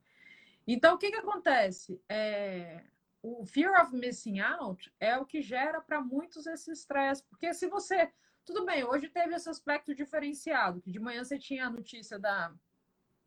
Então, 0.72 0.96
o 0.96 0.98
que, 0.98 1.10
que 1.10 1.18
acontece? 1.18 2.02
É 2.08 2.84
o 3.22 3.46
fear 3.46 3.82
of 3.82 3.96
missing 3.96 4.40
out 4.40 4.92
é 5.00 5.18
o 5.18 5.26
que 5.26 5.42
gera 5.42 5.82
para 5.82 6.02
muitos 6.02 6.46
esse 6.46 6.72
estresse. 6.72 7.24
Porque 7.26 7.54
se 7.54 7.68
você. 7.68 8.12
Tudo 8.46 8.66
bem, 8.66 8.84
hoje 8.84 9.10
teve 9.10 9.36
esse 9.36 9.50
aspecto 9.50 9.94
diferenciado, 9.94 10.82
que 10.82 10.92
de 10.92 11.00
manhã 11.00 11.24
você 11.24 11.38
tinha 11.38 11.68
a 11.68 11.70
notícia 11.70 12.18
da, 12.18 12.52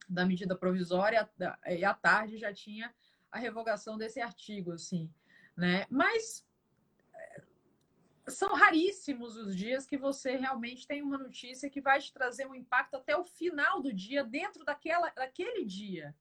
da 0.09 0.25
medida 0.25 0.57
provisória 0.57 1.29
e 1.69 1.85
à 1.85 1.95
tarde 1.95 2.39
já 2.39 2.53
tinha 2.53 2.93
a 3.31 3.39
revogação 3.39 3.97
desse 3.97 4.21
artigo, 4.21 4.73
assim, 4.73 5.13
né? 5.57 5.87
Mas 5.89 6.45
eh, 7.15 7.43
são 8.27 8.53
raríssimos 8.53 9.37
os 9.37 9.57
dias 9.57 9.87
que 9.87 9.97
você 9.97 10.37
realmente 10.37 10.89
tem 10.89 11.03
uma 11.03 11.19
notícia 11.19 11.71
que 11.71 11.81
vai 11.81 12.01
te 12.01 12.13
trazer 12.13 12.47
um 12.47 12.55
impacto 12.55 12.97
até 12.97 13.17
o 13.17 13.25
final 13.25 13.81
do 13.81 13.93
dia, 13.93 14.25
dentro 14.25 14.65
daquela, 14.65 15.09
daquele 15.11 15.65
dia 15.65 16.17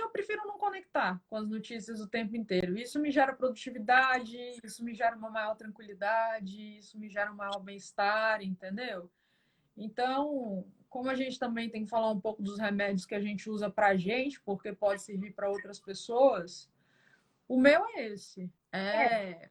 eu 0.00 0.10
prefiro 0.10 0.46
não 0.46 0.58
conectar 0.58 1.20
com 1.28 1.36
as 1.36 1.48
notícias 1.48 2.00
o 2.00 2.08
tempo 2.08 2.36
inteiro. 2.36 2.78
Isso 2.78 3.00
me 3.00 3.10
gera 3.10 3.34
produtividade, 3.34 4.36
isso 4.64 4.84
me 4.84 4.94
gera 4.94 5.16
uma 5.16 5.30
maior 5.30 5.54
tranquilidade, 5.54 6.78
isso 6.78 6.98
me 6.98 7.08
gera 7.08 7.32
um 7.32 7.36
maior 7.36 7.58
bem-estar, 7.60 8.42
entendeu? 8.42 9.10
Então, 9.76 10.66
como 10.88 11.08
a 11.08 11.14
gente 11.14 11.38
também 11.38 11.70
tem 11.70 11.84
que 11.84 11.90
falar 11.90 12.10
um 12.10 12.20
pouco 12.20 12.42
dos 12.42 12.58
remédios 12.58 13.06
que 13.06 13.14
a 13.14 13.20
gente 13.20 13.48
usa 13.48 13.70
para 13.70 13.96
gente, 13.96 14.40
porque 14.42 14.72
pode 14.72 15.02
servir 15.02 15.32
para 15.32 15.50
outras 15.50 15.80
pessoas, 15.80 16.70
o 17.48 17.58
meu 17.58 17.84
é 17.96 18.06
esse. 18.06 18.50
É, 18.70 19.48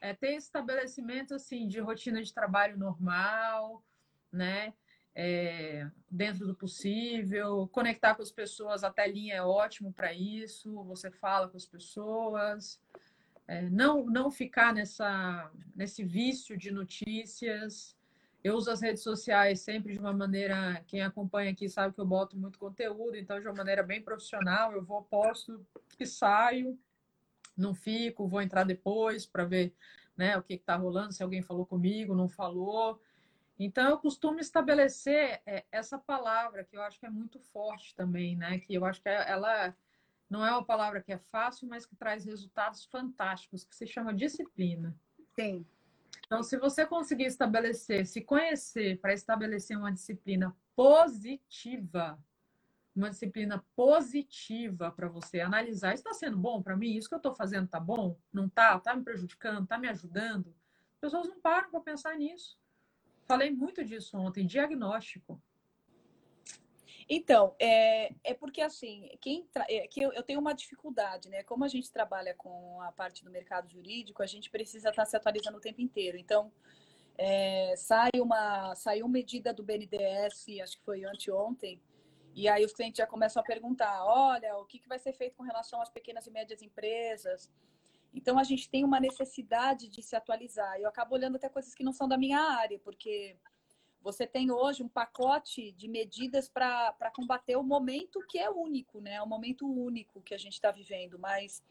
é 0.00 0.14
ter 0.14 0.34
estabelecimento 0.34 1.34
assim 1.34 1.68
de 1.68 1.78
rotina 1.80 2.22
de 2.22 2.32
trabalho 2.32 2.78
normal, 2.78 3.84
né? 4.32 4.72
É, 5.22 5.86
dentro 6.10 6.46
do 6.46 6.54
possível. 6.54 7.68
Conectar 7.70 8.14
com 8.14 8.22
as 8.22 8.32
pessoas, 8.32 8.82
a 8.82 8.90
telinha 8.90 9.34
é 9.34 9.42
ótimo 9.42 9.92
para 9.92 10.14
isso. 10.14 10.82
Você 10.84 11.10
fala 11.10 11.46
com 11.46 11.58
as 11.58 11.66
pessoas. 11.66 12.80
É, 13.46 13.68
não, 13.68 14.06
não 14.06 14.30
ficar 14.30 14.72
nessa, 14.72 15.50
nesse 15.76 16.02
vício 16.02 16.56
de 16.56 16.70
notícias. 16.70 17.94
Eu 18.42 18.54
uso 18.54 18.70
as 18.70 18.80
redes 18.80 19.02
sociais 19.02 19.60
sempre 19.60 19.92
de 19.92 19.98
uma 19.98 20.14
maneira. 20.14 20.82
Quem 20.86 21.02
acompanha 21.02 21.50
aqui 21.50 21.68
sabe 21.68 21.94
que 21.94 22.00
eu 22.00 22.06
boto 22.06 22.38
muito 22.38 22.58
conteúdo, 22.58 23.14
então 23.14 23.38
de 23.38 23.46
uma 23.46 23.54
maneira 23.54 23.82
bem 23.82 24.00
profissional. 24.00 24.72
Eu 24.72 24.82
vou, 24.82 25.02
posto 25.02 25.62
e 25.98 26.06
saio, 26.06 26.78
não 27.54 27.74
fico, 27.74 28.26
vou 28.26 28.40
entrar 28.40 28.64
depois 28.64 29.26
para 29.26 29.44
ver 29.44 29.74
né, 30.16 30.38
o 30.38 30.42
que 30.42 30.54
está 30.54 30.76
rolando, 30.76 31.12
se 31.12 31.22
alguém 31.22 31.42
falou 31.42 31.66
comigo, 31.66 32.14
não 32.14 32.26
falou. 32.26 32.98
Então, 33.62 33.90
eu 33.90 33.98
costumo 33.98 34.40
estabelecer 34.40 35.42
é, 35.44 35.66
essa 35.70 35.98
palavra, 35.98 36.64
que 36.64 36.74
eu 36.74 36.80
acho 36.80 36.98
que 36.98 37.04
é 37.04 37.10
muito 37.10 37.38
forte 37.38 37.94
também, 37.94 38.34
né? 38.34 38.58
Que 38.58 38.72
eu 38.72 38.86
acho 38.86 39.02
que 39.02 39.08
é, 39.10 39.30
ela 39.30 39.76
não 40.30 40.46
é 40.46 40.50
uma 40.50 40.64
palavra 40.64 41.02
que 41.02 41.12
é 41.12 41.18
fácil, 41.18 41.68
mas 41.68 41.84
que 41.84 41.94
traz 41.94 42.24
resultados 42.24 42.86
fantásticos, 42.86 43.62
que 43.62 43.76
se 43.76 43.86
chama 43.86 44.14
disciplina. 44.14 44.96
Sim. 45.38 45.66
Então, 46.24 46.42
se 46.42 46.56
você 46.56 46.86
conseguir 46.86 47.24
estabelecer, 47.24 48.06
se 48.06 48.22
conhecer 48.22 48.98
para 48.98 49.12
estabelecer 49.12 49.76
uma 49.76 49.92
disciplina 49.92 50.56
positiva, 50.74 52.18
uma 52.96 53.10
disciplina 53.10 53.62
positiva 53.76 54.90
para 54.90 55.06
você 55.08 55.40
analisar, 55.40 55.92
está 55.92 56.14
sendo 56.14 56.38
bom 56.38 56.62
para 56.62 56.78
mim? 56.78 56.96
Isso 56.96 57.10
que 57.10 57.14
eu 57.14 57.18
estou 57.18 57.34
fazendo 57.34 57.66
está 57.66 57.78
bom? 57.78 58.16
Não 58.32 58.46
está? 58.46 58.76
Está 58.76 58.96
me 58.96 59.04
prejudicando? 59.04 59.64
Está 59.64 59.76
me 59.76 59.88
ajudando? 59.88 60.54
As 60.94 60.98
pessoas 60.98 61.28
não 61.28 61.38
param 61.40 61.70
para 61.70 61.80
pensar 61.80 62.16
nisso. 62.16 62.59
Falei 63.30 63.52
muito 63.52 63.84
disso 63.84 64.18
ontem, 64.18 64.44
diagnóstico. 64.44 65.40
Então, 67.08 67.54
é, 67.60 68.12
é 68.24 68.34
porque 68.34 68.60
assim, 68.60 69.08
quem 69.20 69.48
é, 69.68 69.86
que 69.86 70.02
eu, 70.02 70.12
eu, 70.12 70.24
tenho 70.24 70.40
uma 70.40 70.52
dificuldade, 70.52 71.28
né? 71.28 71.44
Como 71.44 71.62
a 71.62 71.68
gente 71.68 71.92
trabalha 71.92 72.34
com 72.34 72.80
a 72.82 72.90
parte 72.90 73.22
do 73.22 73.30
mercado 73.30 73.68
jurídico, 73.68 74.20
a 74.20 74.26
gente 74.26 74.50
precisa 74.50 74.90
estar 74.90 75.04
se 75.04 75.16
atualizando 75.16 75.58
o 75.58 75.60
tempo 75.60 75.80
inteiro. 75.80 76.18
Então, 76.18 76.52
é, 77.16 77.74
sai 77.76 78.10
uma 78.16 78.74
saiu 78.74 79.06
medida 79.06 79.54
do 79.54 79.62
BNDES, 79.62 80.60
acho 80.60 80.78
que 80.78 80.84
foi 80.84 81.04
anteontem, 81.04 81.80
e 82.34 82.48
aí 82.48 82.64
os 82.64 82.72
clientes 82.72 82.98
já 82.98 83.06
começam 83.06 83.40
a 83.40 83.46
perguntar: 83.46 84.04
olha, 84.04 84.56
o 84.56 84.64
que, 84.64 84.80
que 84.80 84.88
vai 84.88 84.98
ser 84.98 85.12
feito 85.12 85.36
com 85.36 85.44
relação 85.44 85.80
às 85.80 85.88
pequenas 85.88 86.26
e 86.26 86.32
médias 86.32 86.62
empresas? 86.62 87.48
Então 88.12 88.38
a 88.38 88.44
gente 88.44 88.68
tem 88.68 88.84
uma 88.84 89.00
necessidade 89.00 89.88
de 89.88 90.02
se 90.02 90.16
atualizar. 90.16 90.78
Eu 90.78 90.88
acabo 90.88 91.14
olhando 91.14 91.36
até 91.36 91.48
coisas 91.48 91.74
que 91.74 91.84
não 91.84 91.92
são 91.92 92.08
da 92.08 92.18
minha 92.18 92.40
área, 92.40 92.78
porque 92.78 93.36
você 94.02 94.26
tem 94.26 94.50
hoje 94.50 94.82
um 94.82 94.88
pacote 94.88 95.72
de 95.72 95.86
medidas 95.86 96.48
para 96.48 97.12
combater 97.14 97.56
o 97.56 97.62
momento 97.62 98.24
que 98.28 98.38
é 98.38 98.50
único, 98.50 99.00
né? 99.00 99.20
O 99.22 99.26
momento 99.26 99.66
único 99.66 100.22
que 100.22 100.34
a 100.34 100.38
gente 100.38 100.54
está 100.54 100.70
vivendo. 100.70 101.18
Mas 101.18 101.62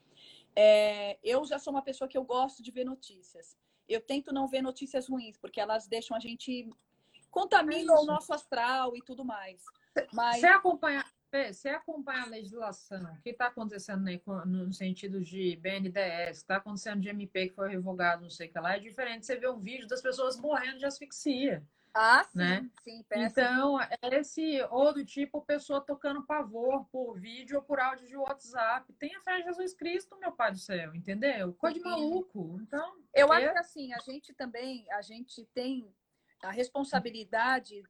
é, 0.56 1.18
eu 1.24 1.44
já 1.46 1.58
sou 1.58 1.74
uma 1.74 1.82
pessoa 1.82 2.08
que 2.08 2.18
eu 2.18 2.24
gosto 2.24 2.62
de 2.62 2.72
ver 2.72 2.86
notícias. 2.86 3.58
Eu 3.88 4.00
tento 4.00 4.32
não 4.32 4.48
ver 4.48 4.62
notícias 4.62 5.08
ruins, 5.08 5.38
porque 5.38 5.60
elas 5.60 5.88
deixam 5.88 6.16
a 6.16 6.20
gente 6.20 6.70
contaminam 7.32 7.96
é 7.96 8.00
o 8.00 8.06
nosso 8.06 8.34
astral 8.34 8.96
e 8.96 9.02
tudo 9.02 9.26
mais. 9.26 9.64
Mas... 10.14 10.40
Você 10.40 10.48
acompanha, 10.48 11.04
você 11.32 11.70
acompanha 11.70 12.24
a 12.24 12.28
legislação, 12.28 13.04
o 13.14 13.22
que 13.22 13.30
está 13.30 13.48
acontecendo 13.48 14.04
né, 14.04 14.20
no 14.46 14.74
sentido 14.74 15.22
de 15.22 15.56
BNDES, 15.58 16.38
está 16.38 16.58
acontecendo 16.58 17.02
de 17.02 17.10
MP 17.10 17.50
que 17.50 17.56
foi 17.56 17.70
revogado, 17.70 18.24
não 18.24 18.30
sei 18.30 18.48
o 18.48 18.52
que 18.52 18.60
lá, 18.60 18.76
é 18.76 18.80
diferente 18.80 19.26
você 19.26 19.36
ver 19.36 19.50
um 19.50 19.60
vídeo 19.60 19.88
das 19.88 20.02
pessoas 20.02 20.40
morrendo 20.40 20.80
de 20.80 20.86
asfixia. 20.86 21.64
Ah, 21.94 22.24
sim, 22.24 22.38
né? 22.38 22.70
sim, 22.84 23.04
Então, 23.12 23.82
é 23.82 23.98
esse, 24.14 24.62
ou 24.70 24.94
do 24.94 25.04
tipo, 25.04 25.42
pessoa 25.42 25.82
tocando 25.82 26.24
pavor 26.24 26.86
por 26.86 27.20
vídeo 27.20 27.58
ou 27.58 27.64
por 27.64 27.80
áudio 27.80 28.08
de 28.08 28.16
WhatsApp. 28.16 28.94
Tenha 28.94 29.20
fé 29.22 29.40
em 29.40 29.44
Jesus 29.44 29.74
Cristo, 29.74 30.18
meu 30.20 30.32
Pai 30.32 30.52
do 30.52 30.60
céu, 30.60 30.94
entendeu? 30.94 31.54
Coisa 31.54 31.78
de 31.78 31.84
maluco. 31.84 32.60
Então, 32.62 32.96
eu 33.14 33.34
é... 33.34 33.38
acho 33.38 33.54
que 33.54 33.60
assim, 33.60 33.94
a 33.94 34.00
gente 34.00 34.34
também, 34.34 34.86
a 34.92 35.02
gente 35.02 35.44
tem 35.54 35.92
a 36.44 36.52
responsabilidade 36.52 37.84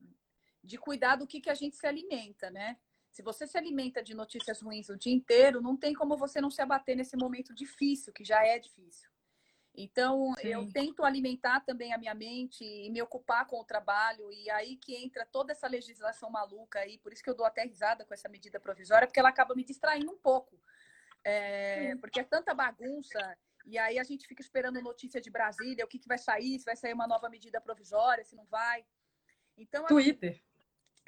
de 0.64 0.78
cuidar 0.78 1.18
do 1.18 1.28
que, 1.28 1.42
que 1.42 1.50
a 1.50 1.56
gente 1.56 1.76
se 1.76 1.86
alimenta, 1.86 2.50
né? 2.50 2.78
Se 3.20 3.24
você 3.24 3.46
se 3.46 3.58
alimenta 3.58 4.02
de 4.02 4.14
notícias 4.14 4.62
ruins 4.62 4.88
o 4.88 4.96
dia 4.96 5.14
inteiro, 5.14 5.62
não 5.62 5.76
tem 5.76 5.94
como 5.94 6.16
você 6.16 6.40
não 6.40 6.50
se 6.50 6.62
abater 6.62 6.96
nesse 6.96 7.18
momento 7.18 7.54
difícil, 7.54 8.14
que 8.14 8.24
já 8.24 8.48
é 8.48 8.58
difícil. 8.58 9.10
Então, 9.76 10.34
Sim. 10.40 10.48
eu 10.48 10.72
tento 10.72 11.04
alimentar 11.04 11.60
também 11.66 11.92
a 11.92 11.98
minha 11.98 12.14
mente 12.14 12.64
e 12.64 12.90
me 12.90 13.02
ocupar 13.02 13.46
com 13.46 13.60
o 13.60 13.66
trabalho, 13.66 14.32
e 14.32 14.50
aí 14.52 14.78
que 14.78 14.96
entra 14.96 15.26
toda 15.26 15.52
essa 15.52 15.68
legislação 15.68 16.30
maluca 16.30 16.80
aí, 16.80 16.98
por 16.98 17.12
isso 17.12 17.22
que 17.22 17.30
eu 17.30 17.36
dou 17.36 17.46
até 17.46 17.64
risada 17.64 18.06
com 18.06 18.14
essa 18.14 18.30
medida 18.30 18.58
provisória, 18.58 19.06
porque 19.06 19.20
ela 19.20 19.28
acaba 19.28 19.54
me 19.54 19.66
distraindo 19.66 20.14
um 20.14 20.18
pouco. 20.18 20.58
É, 21.22 21.98
porque 21.98 22.22
é 22.22 22.24
tanta 22.24 22.54
bagunça, 22.54 23.38
e 23.66 23.78
aí 23.78 24.00
a 24.00 24.04
gente 24.06 24.26
fica 24.30 24.42
esperando 24.42 24.82
notícia 24.82 25.20
de 25.20 25.30
Brasília, 25.30 25.84
o 25.84 25.90
que, 25.90 26.00
que 26.00 26.08
vai 26.08 26.18
sair, 26.18 26.58
se 26.58 26.64
vai 26.64 26.78
sair 26.78 26.94
uma 26.94 27.06
nova 27.06 27.28
medida 27.28 27.60
provisória, 27.60 28.24
se 28.24 28.34
não 28.34 28.46
vai. 28.46 28.86
Então, 29.58 29.86
Twitter. 29.88 30.42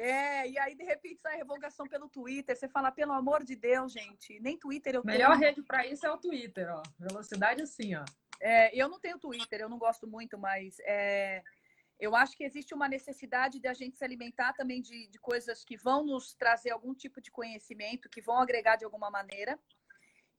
É, 0.01 0.49
e 0.49 0.57
aí 0.57 0.73
de 0.73 0.83
repente 0.83 1.21
sai 1.21 1.37
revogação 1.37 1.85
pelo 1.85 2.09
Twitter. 2.09 2.57
Você 2.57 2.67
fala, 2.67 2.91
pelo 2.91 3.11
amor 3.11 3.43
de 3.43 3.55
Deus, 3.55 3.93
gente, 3.93 4.39
nem 4.39 4.57
Twitter 4.57 4.95
eu 4.95 5.03
Melhor 5.05 5.37
tenho. 5.37 5.39
rede 5.39 5.61
para 5.61 5.85
isso 5.85 6.07
é 6.07 6.11
o 6.11 6.17
Twitter, 6.17 6.67
ó. 6.73 6.81
Velocidade 6.97 7.61
assim, 7.61 7.93
ó. 7.93 8.03
É, 8.39 8.75
eu 8.75 8.89
não 8.89 8.99
tenho 8.99 9.19
Twitter, 9.19 9.61
eu 9.61 9.69
não 9.69 9.77
gosto 9.77 10.07
muito, 10.07 10.39
mas 10.39 10.77
é, 10.79 11.43
eu 11.99 12.15
acho 12.15 12.35
que 12.35 12.43
existe 12.43 12.73
uma 12.73 12.89
necessidade 12.89 13.59
de 13.59 13.67
a 13.67 13.75
gente 13.75 13.95
se 13.95 14.03
alimentar 14.03 14.53
também 14.53 14.81
de, 14.81 15.05
de 15.05 15.19
coisas 15.19 15.63
que 15.63 15.77
vão 15.77 16.03
nos 16.03 16.33
trazer 16.33 16.71
algum 16.71 16.95
tipo 16.95 17.21
de 17.21 17.29
conhecimento, 17.29 18.09
que 18.09 18.23
vão 18.23 18.39
agregar 18.39 18.77
de 18.77 18.85
alguma 18.85 19.11
maneira. 19.11 19.59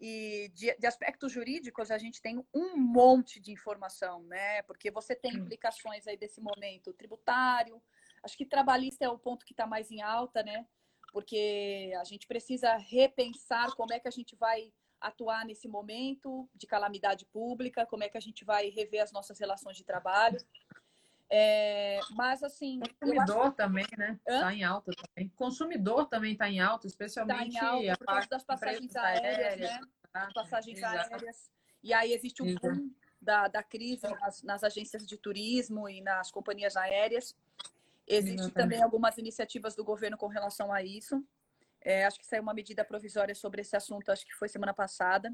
E 0.01 0.51
de, 0.53 0.77
de, 0.77 0.87
aspectos 0.89 1.31
jurídicos, 1.31 1.93
a 1.93 1.99
gente 1.99 2.21
tem 2.21 2.45
um 2.53 2.77
monte 2.77 3.39
de 3.39 3.53
informação, 3.53 4.25
né? 4.25 4.61
Porque 4.63 4.91
você 4.91 5.15
tem 5.15 5.37
implicações 5.37 6.09
aí 6.09 6.17
desse 6.17 6.41
momento 6.41 6.93
tributário, 6.93 7.81
acho 8.23 8.37
que 8.37 8.47
trabalhista 8.47 9.05
é 9.05 9.09
o 9.09 9.19
ponto 9.19 9.45
que 9.45 9.53
está 9.53 9.67
mais 9.67 9.91
em 9.91 10.01
alta, 10.03 10.43
né? 10.43 10.67
Porque 11.13 11.93
a 12.01 12.05
gente 12.05 12.27
precisa 12.27 12.77
repensar 12.77 13.75
como 13.75 13.93
é 13.93 14.01
que 14.01 14.09
a 14.09 14.13
gente 14.13 14.35
vai 14.37 14.73
atuar 15.01 15.45
nesse 15.45 15.69
momento 15.69 16.49
de 16.55 16.67
calamidade 16.67 17.27
pública, 17.27 17.85
como 17.87 18.05
é 18.05 18.09
que 18.09 18.17
a 18.17 18.21
gente 18.21 18.45
vai 18.45 18.69
rever 18.71 19.03
as 19.03 19.13
nossas 19.13 19.39
relações 19.39 19.77
de 19.77 19.85
trabalho. 19.85 20.39
É, 21.35 21.99
mas 22.11 22.43
assim. 22.43 22.81
Consumidor 23.01 23.47
acho... 23.47 23.53
também, 23.53 23.87
né? 23.97 24.21
Está 24.27 24.53
em 24.53 24.65
alta 24.65 24.93
também. 24.93 25.31
Consumidor 25.31 26.07
também 26.07 26.33
está 26.33 26.49
em 26.49 26.61
alta, 26.61 26.87
especialmente 26.87 27.59
tá 27.59 27.79
em 27.79 27.89
alta 27.89 27.97
por 27.99 28.07
causa 28.07 28.29
das 28.29 28.45
passagens 28.45 28.95
aéreas, 28.95 29.39
aéreas, 29.39 29.61
né? 29.61 29.81
Tá? 30.13 30.29
Passagens 30.35 30.79
Exato. 30.79 31.15
aéreas. 31.15 31.51
E 31.83 31.93
aí 31.93 32.13
existe 32.13 32.43
um 32.43 32.55
boom 32.57 32.91
da, 33.21 33.49
da 33.49 33.63
crise 33.63 34.07
nas, 34.07 34.43
nas, 34.43 34.63
agências 34.63 35.07
de 35.07 35.17
turismo 35.17 35.89
e 35.89 36.03
nas 36.03 36.31
companhias 36.31 36.77
aéreas. 36.77 37.35
Existem 38.17 38.51
também 38.51 38.83
algumas 38.83 39.17
iniciativas 39.19 39.75
do 39.75 39.85
governo 39.85 40.17
com 40.17 40.27
relação 40.27 40.73
a 40.73 40.83
isso. 40.83 41.25
É, 41.81 42.05
acho 42.05 42.19
que 42.19 42.27
saiu 42.27 42.43
uma 42.43 42.55
medida 42.55 42.85
provisória 42.85 43.35
sobre 43.35 43.63
esse 43.63 43.77
assunto, 43.77 44.11
acho 44.11 44.25
que 44.25 44.35
foi 44.35 44.49
semana 44.49 44.73
passada. 44.73 45.33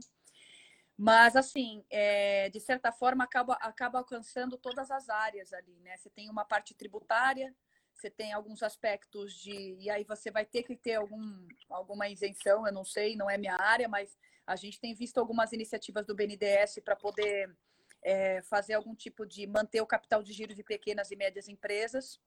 Mas, 0.97 1.37
assim, 1.37 1.85
é, 1.91 2.49
de 2.51 2.59
certa 2.59 2.91
forma, 2.91 3.23
acaba, 3.23 3.55
acaba 3.55 3.99
alcançando 3.99 4.59
todas 4.59 4.91
as 4.91 5.09
áreas 5.09 5.53
ali, 5.53 5.79
né? 5.81 5.97
Você 5.97 6.11
tem 6.11 6.29
uma 6.29 6.45
parte 6.45 6.75
tributária, 6.75 7.55
você 7.95 8.11
tem 8.11 8.33
alguns 8.33 8.63
aspectos 8.63 9.35
de. 9.35 9.77
E 9.79 9.91
aí 9.91 10.05
você 10.05 10.31
vai 10.31 10.45
ter 10.45 10.63
que 10.63 10.77
ter 10.77 10.95
algum, 10.95 11.47
alguma 11.69 12.09
isenção, 12.09 12.67
eu 12.67 12.73
não 12.73 12.85
sei, 12.85 13.15
não 13.15 13.31
é 13.31 13.37
minha 13.37 13.57
área, 13.57 13.89
mas 13.89 14.19
a 14.47 14.57
gente 14.57 14.81
tem 14.81 14.95
visto 14.95 15.19
algumas 15.19 15.53
iniciativas 15.53 16.07
do 16.07 16.15
BNDES 16.15 16.81
para 16.85 16.97
poder 16.97 17.55
é, 18.03 18.43
fazer 18.43 18.75
algum 18.75 18.95
tipo 18.95 19.27
de 19.27 19.47
manter 19.47 19.81
o 19.81 19.87
capital 19.87 20.23
de 20.23 20.33
giro 20.33 20.55
de 20.55 20.65
pequenas 20.65 21.11
e 21.11 21.17
médias 21.17 21.49
empresas. 21.49 22.21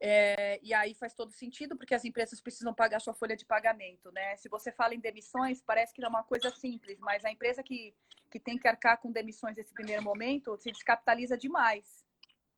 É, 0.00 0.60
e 0.62 0.72
aí 0.72 0.94
faz 0.94 1.12
todo 1.12 1.32
sentido, 1.32 1.76
porque 1.76 1.94
as 1.94 2.04
empresas 2.04 2.40
precisam 2.40 2.72
pagar 2.72 3.00
sua 3.00 3.14
folha 3.14 3.36
de 3.36 3.44
pagamento, 3.44 4.12
né? 4.12 4.36
Se 4.36 4.48
você 4.48 4.70
fala 4.70 4.94
em 4.94 5.00
demissões, 5.00 5.60
parece 5.60 5.92
que 5.92 6.04
é 6.04 6.08
uma 6.08 6.22
coisa 6.22 6.50
simples, 6.50 6.98
mas 7.00 7.24
a 7.24 7.32
empresa 7.32 7.62
que, 7.62 7.94
que 8.30 8.38
tem 8.38 8.56
que 8.56 8.68
arcar 8.68 9.00
com 9.00 9.10
demissões 9.10 9.56
nesse 9.56 9.74
primeiro 9.74 10.02
momento 10.02 10.56
se 10.56 10.70
descapitaliza 10.70 11.36
demais. 11.36 12.06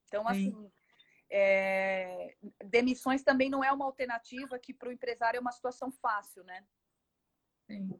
Então, 0.06 0.28
assim, 0.28 0.70
é, 1.30 2.34
demissões 2.64 3.22
também 3.22 3.48
não 3.48 3.64
é 3.64 3.72
uma 3.72 3.86
alternativa 3.86 4.58
que 4.58 4.74
para 4.74 4.88
o 4.88 4.92
empresário 4.92 5.38
é 5.38 5.40
uma 5.40 5.52
situação 5.52 5.90
fácil, 5.90 6.44
né? 6.44 6.64
Sim. 7.66 7.98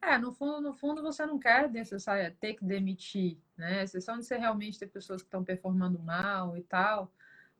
É, 0.00 0.16
no 0.16 0.32
fundo, 0.32 0.60
no 0.60 0.72
fundo 0.74 1.02
você 1.02 1.26
não 1.26 1.38
quer 1.38 1.70
necessariamente 1.70 2.36
ter 2.36 2.54
que 2.54 2.64
demitir, 2.64 3.38
né? 3.56 3.82
Exceção 3.82 4.18
de 4.18 4.24
você 4.24 4.36
realmente 4.36 4.78
ter 4.78 4.86
pessoas 4.86 5.20
que 5.20 5.26
estão 5.26 5.42
performando 5.44 5.98
mal 5.98 6.56
e 6.56 6.62
tal. 6.62 7.12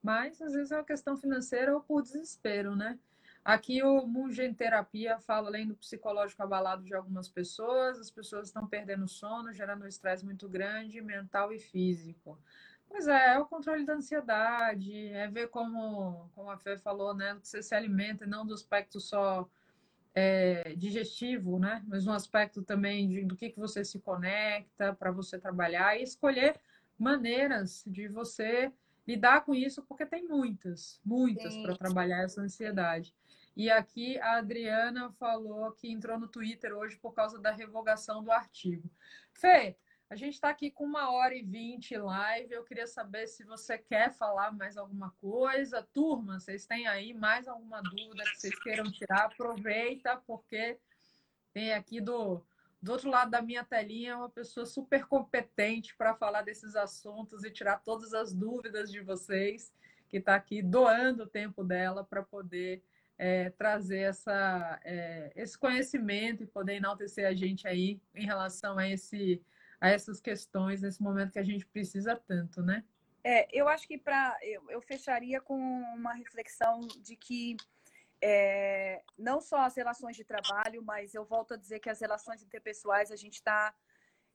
Mas 0.05 0.43
às 0.43 0.53
vezes 0.53 0.71
é 0.71 0.77
uma 0.77 0.85
questão 0.85 1.17
financeira 1.17 1.75
ou 1.75 1.81
por 1.81 2.03
desespero, 2.03 2.77
né? 2.77 2.99
Aqui 3.43 3.83
o 3.83 4.07
Mugen 4.07 4.53
Terapia 4.53 5.19
fala, 5.19 5.49
além 5.49 5.67
do 5.67 5.75
psicológico 5.75 6.43
abalado 6.43 6.85
de 6.85 6.95
algumas 6.95 7.27
pessoas, 7.27 7.99
as 7.99 8.11
pessoas 8.11 8.49
estão 8.49 8.67
perdendo 8.67 9.09
sono, 9.09 9.51
gerando 9.51 9.85
um 9.85 9.89
estresse 9.89 10.23
muito 10.23 10.47
grande, 10.47 11.01
mental 11.01 11.55
e 11.55 11.59
físico. 11.59 12.39
Pois 12.87 13.09
é, 13.09 13.35
é 13.35 13.39
o 13.39 13.47
controle 13.47 13.87
da 13.87 13.95
ansiedade, 13.95 15.09
é 15.09 15.27
ver 15.27 15.49
como, 15.49 16.31
como 16.35 16.51
a 16.51 16.59
Fê 16.59 16.77
falou, 16.77 17.15
né? 17.15 17.39
Que 17.41 17.49
você 17.49 17.63
se 17.63 17.75
alimenta, 17.75 18.27
não 18.27 18.47
do 18.47 18.53
aspecto 18.53 19.01
só 19.01 19.49
é, 20.15 20.75
digestivo, 20.77 21.59
né? 21.59 21.83
Mas 21.87 22.07
um 22.07 22.13
aspecto 22.13 22.63
também 22.63 23.09
de, 23.09 23.25
do 23.25 23.37
que, 23.37 23.49
que 23.49 23.59
você 23.59 23.83
se 23.83 23.99
conecta 24.01 24.93
para 24.95 25.11
você 25.11 25.39
trabalhar 25.39 25.99
e 25.99 26.03
escolher 26.03 26.61
maneiras 26.99 27.83
de 27.87 28.07
você 28.07 28.71
lidar 29.07 29.45
com 29.45 29.55
isso, 29.55 29.83
porque 29.83 30.07
tem 30.07 30.27
muitas, 30.27 31.01
muitas 31.05 31.57
para 31.59 31.77
trabalhar 31.77 32.23
essa 32.23 32.41
ansiedade. 32.41 33.15
E 33.57 33.71
aqui 33.71 34.19
a 34.19 34.39
Adriana 34.39 35.13
falou 35.13 35.71
que 35.73 35.91
entrou 35.91 36.19
no 36.19 36.27
Twitter 36.27 36.73
hoje 36.73 36.97
por 36.97 37.13
causa 37.13 37.39
da 37.39 37.53
revogação 37.53 38.23
do 38.23 38.33
artigo. 38.33 38.91
Fê, 39.33 39.77
a 40.11 40.17
gente 40.17 40.35
está 40.35 40.49
aqui 40.49 40.71
com 40.71 40.85
uma 40.85 41.11
hora 41.11 41.35
e 41.35 41.43
vinte 41.43 41.97
live. 41.97 42.53
Eu 42.53 42.65
queria 42.65 42.87
saber 42.87 43.27
se 43.27 43.45
você 43.45 43.79
quer 43.79 44.13
falar 44.13 44.53
mais 44.53 44.77
alguma 44.77 45.11
coisa. 45.21 45.83
Turma, 45.93 46.41
vocês 46.41 46.67
têm 46.67 46.87
aí 46.87 47.15
mais 47.15 47.47
alguma 47.47 47.81
dúvida 47.83 48.25
que 48.25 48.41
vocês 48.41 48.59
queiram 48.61 48.91
tirar? 48.91 49.27
Aproveita, 49.27 50.21
porque 50.27 50.79
tem 51.53 51.73
aqui 51.73 52.01
do 52.01 52.43
do 52.85 52.93
outro 52.93 53.09
lado 53.09 53.31
da 53.31 53.41
minha 53.41 53.65
telinha 53.65 54.19
uma 54.19 54.29
pessoa 54.29 54.67
super 54.67 55.07
competente 55.07 55.97
para 55.97 56.15
falar 56.15 56.43
desses 56.43 56.77
assuntos 56.77 57.43
e 57.43 57.51
tirar 57.51 57.79
todas 57.79 58.13
as 58.13 58.35
dúvidas 58.35 58.93
de 58.93 59.01
vocês, 59.01 59.73
que 60.07 60.19
está 60.19 60.35
aqui 60.35 60.61
doando 60.61 61.23
o 61.23 61.27
tempo 61.27 61.65
dela 61.65 62.05
para 62.05 62.23
poder 62.23 62.83
é, 63.17 63.49
trazer 63.49 64.01
essa, 64.01 64.79
é, 64.85 65.33
esse 65.35 65.57
conhecimento 65.57 66.43
e 66.43 66.47
poder 66.47 66.75
enaltecer 66.75 67.27
a 67.27 67.33
gente 67.33 67.67
aí 67.67 67.99
em 68.15 68.27
relação 68.27 68.77
a, 68.77 68.87
esse, 68.87 69.43
a 69.81 69.89
essas 69.89 70.21
questões 70.21 70.83
nesse 70.83 71.03
momento 71.03 71.33
que 71.33 71.39
a 71.39 71.45
gente 71.45 71.65
precisa 71.65 72.15
tanto, 72.15 72.63
né? 72.63 72.85
É, 73.27 73.49
eu 73.59 73.67
acho 73.67 73.89
que 73.89 73.97
para 73.97 74.37
eu, 74.43 74.71
eu 74.71 74.83
fecharia 74.83 75.41
com 75.41 75.57
uma 75.57 76.13
reflexão 76.13 76.83
de 77.01 77.17
que 77.17 77.57
é, 78.27 79.03
não 79.19 79.39
só 79.39 79.59
as 79.59 79.77
relações 79.77 80.17
de 80.17 80.25
trabalho, 80.25 80.83
mas 80.83 81.15
eu 81.15 81.27
volto 81.27 81.53
a 81.53 81.59
dizer 81.59 81.79
que 81.79 81.91
as 81.91 82.01
relações 82.01 82.43
interpessoais 82.43 83.11
a 83.11 83.17
gente 83.17 83.35
está 83.35 83.75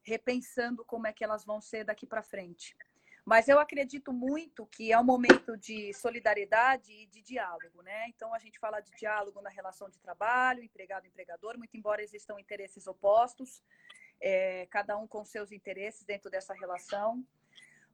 repensando 0.03 0.85
como 0.85 1.07
é 1.07 1.11
que 1.11 1.23
elas 1.23 1.43
vão 1.43 1.59
ser 1.59 1.83
daqui 1.83 2.05
para 2.05 2.21
frente. 2.21 2.77
Mas 3.25 3.47
eu 3.47 3.59
acredito 3.59 4.13
muito 4.13 4.67
que 4.67 4.93
é 4.93 4.99
um 4.99 5.03
momento 5.03 5.57
de 5.57 5.91
solidariedade 5.93 6.91
e 6.91 7.07
de 7.07 7.23
diálogo, 7.23 7.81
né? 7.81 8.07
Então 8.09 8.31
a 8.31 8.37
gente 8.37 8.59
fala 8.59 8.79
de 8.79 8.91
diálogo 8.91 9.41
na 9.41 9.49
relação 9.49 9.89
de 9.89 9.99
trabalho, 9.99 10.63
empregado-empregador, 10.63 11.57
muito 11.57 11.75
embora 11.75 12.03
existam 12.03 12.39
interesses 12.39 12.85
opostos, 12.85 13.63
é, 14.21 14.67
cada 14.67 14.95
um 14.99 15.07
com 15.07 15.25
seus 15.25 15.51
interesses 15.51 16.03
dentro 16.05 16.29
dessa 16.29 16.53
relação. 16.53 17.25